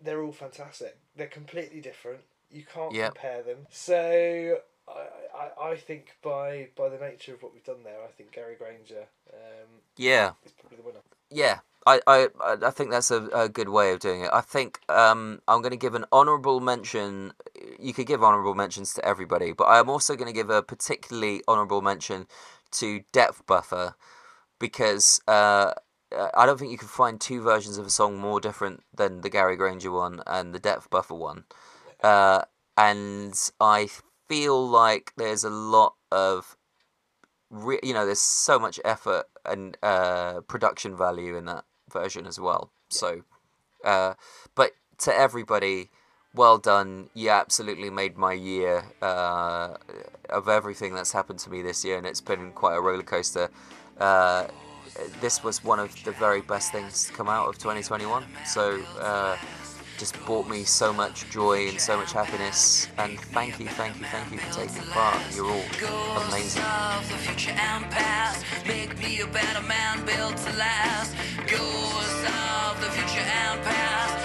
they're 0.02 0.22
all 0.22 0.32
fantastic. 0.32 0.98
They're 1.16 1.26
completely 1.26 1.80
different. 1.80 2.20
You 2.50 2.64
can't 2.72 2.94
Yep. 2.94 3.14
compare 3.14 3.42
them. 3.42 3.66
So 3.70 4.58
I, 4.88 5.06
I, 5.36 5.70
I 5.70 5.76
think 5.76 6.16
by 6.22 6.68
by 6.76 6.88
the 6.88 6.98
nature 6.98 7.34
of 7.34 7.42
what 7.42 7.52
we've 7.52 7.64
done 7.64 7.82
there, 7.84 8.02
I 8.02 8.08
think 8.08 8.32
Gary 8.32 8.56
Granger 8.56 9.06
um, 9.32 9.68
Yeah. 9.96 10.32
is 10.44 10.52
probably 10.52 10.78
the 10.78 10.82
winner. 10.84 11.00
Yeah, 11.30 11.60
I, 11.86 12.00
I, 12.06 12.28
I 12.62 12.70
think 12.70 12.90
that's 12.90 13.10
a, 13.10 13.24
a 13.34 13.48
good 13.48 13.68
way 13.68 13.92
of 13.92 13.98
doing 14.00 14.22
it. 14.22 14.30
I 14.32 14.40
think 14.40 14.80
um, 14.88 15.40
I'm 15.48 15.62
going 15.62 15.72
to 15.72 15.76
give 15.76 15.94
an 15.94 16.04
honourable 16.12 16.60
mention. 16.60 17.32
You 17.80 17.92
could 17.92 18.06
give 18.06 18.22
honourable 18.22 18.54
mentions 18.54 18.94
to 18.94 19.04
everybody, 19.04 19.52
but 19.52 19.64
I'm 19.64 19.90
also 19.90 20.14
going 20.14 20.28
to 20.28 20.32
give 20.32 20.50
a 20.50 20.62
particularly 20.62 21.42
honourable 21.48 21.82
mention 21.82 22.26
to 22.72 23.02
Depth 23.12 23.46
Buffer 23.46 23.94
because 24.58 25.20
uh, 25.26 25.72
I 26.12 26.46
don't 26.46 26.58
think 26.58 26.70
you 26.70 26.78
can 26.78 26.88
find 26.88 27.20
two 27.20 27.42
versions 27.42 27.78
of 27.78 27.86
a 27.86 27.90
song 27.90 28.18
more 28.18 28.40
different 28.40 28.82
than 28.94 29.22
the 29.22 29.30
Gary 29.30 29.56
Granger 29.56 29.90
one 29.90 30.22
and 30.26 30.54
the 30.54 30.58
Depth 30.58 30.90
Buffer 30.90 31.14
one. 31.14 31.44
Uh, 32.02 32.42
and 32.76 33.34
I 33.60 33.88
feel 34.28 34.68
like 34.68 35.12
there's 35.16 35.44
a 35.44 35.50
lot 35.50 35.94
of 36.12 36.56
re- 37.50 37.80
you 37.82 37.94
know, 37.94 38.04
there's 38.04 38.20
so 38.20 38.58
much 38.58 38.80
effort 38.84 39.26
and 39.44 39.76
uh, 39.82 40.40
production 40.48 40.96
value 40.96 41.36
in 41.36 41.44
that 41.46 41.64
version 41.90 42.26
as 42.26 42.38
well. 42.38 42.70
So, 42.88 43.22
uh, 43.84 44.14
but 44.54 44.72
to 44.98 45.14
everybody, 45.14 45.90
well 46.34 46.58
done. 46.58 47.10
You 47.14 47.30
absolutely 47.30 47.90
made 47.90 48.18
my 48.18 48.32
year 48.32 48.84
uh, 49.00 49.74
of 50.28 50.48
everything 50.48 50.94
that's 50.94 51.12
happened 51.12 51.38
to 51.40 51.50
me 51.50 51.62
this 51.62 51.84
year, 51.84 51.96
and 51.96 52.06
it's 52.06 52.20
been 52.20 52.52
quite 52.52 52.74
a 52.74 52.80
roller 52.80 53.02
coaster. 53.02 53.50
This 55.20 55.42
was 55.42 55.64
one 55.64 55.80
of 55.80 55.92
the 56.04 56.12
very 56.12 56.40
best 56.40 56.72
things 56.72 57.06
to 57.06 57.12
come 57.12 57.28
out 57.28 57.48
of 57.48 57.58
2021. 57.58 58.24
So, 58.46 58.80
uh, 59.00 59.36
just 59.98 60.18
brought 60.26 60.48
me 60.48 60.64
so 60.64 60.92
much 60.92 61.30
joy 61.30 61.68
and 61.68 61.80
so 61.80 61.96
much 61.96 62.12
happiness. 62.12 62.88
And 62.98 63.18
thank 63.18 63.60
you, 63.60 63.66
thank 63.66 63.98
you, 63.98 64.04
thank 64.06 64.32
you 64.32 64.38
for 64.38 64.52
taking 64.60 64.82
part. 64.90 65.20
You're 65.34 65.46
all 65.46 66.22
amazing. 66.28 66.62
Past, 67.90 68.44
make 68.66 68.98
me 68.98 69.20
a 69.20 69.26
better 69.26 69.62
man 69.62 70.04
built 70.04 70.36
to 70.36 70.52
last. 70.56 71.14
The 72.80 72.90
future 72.90 73.20
and 73.20 74.23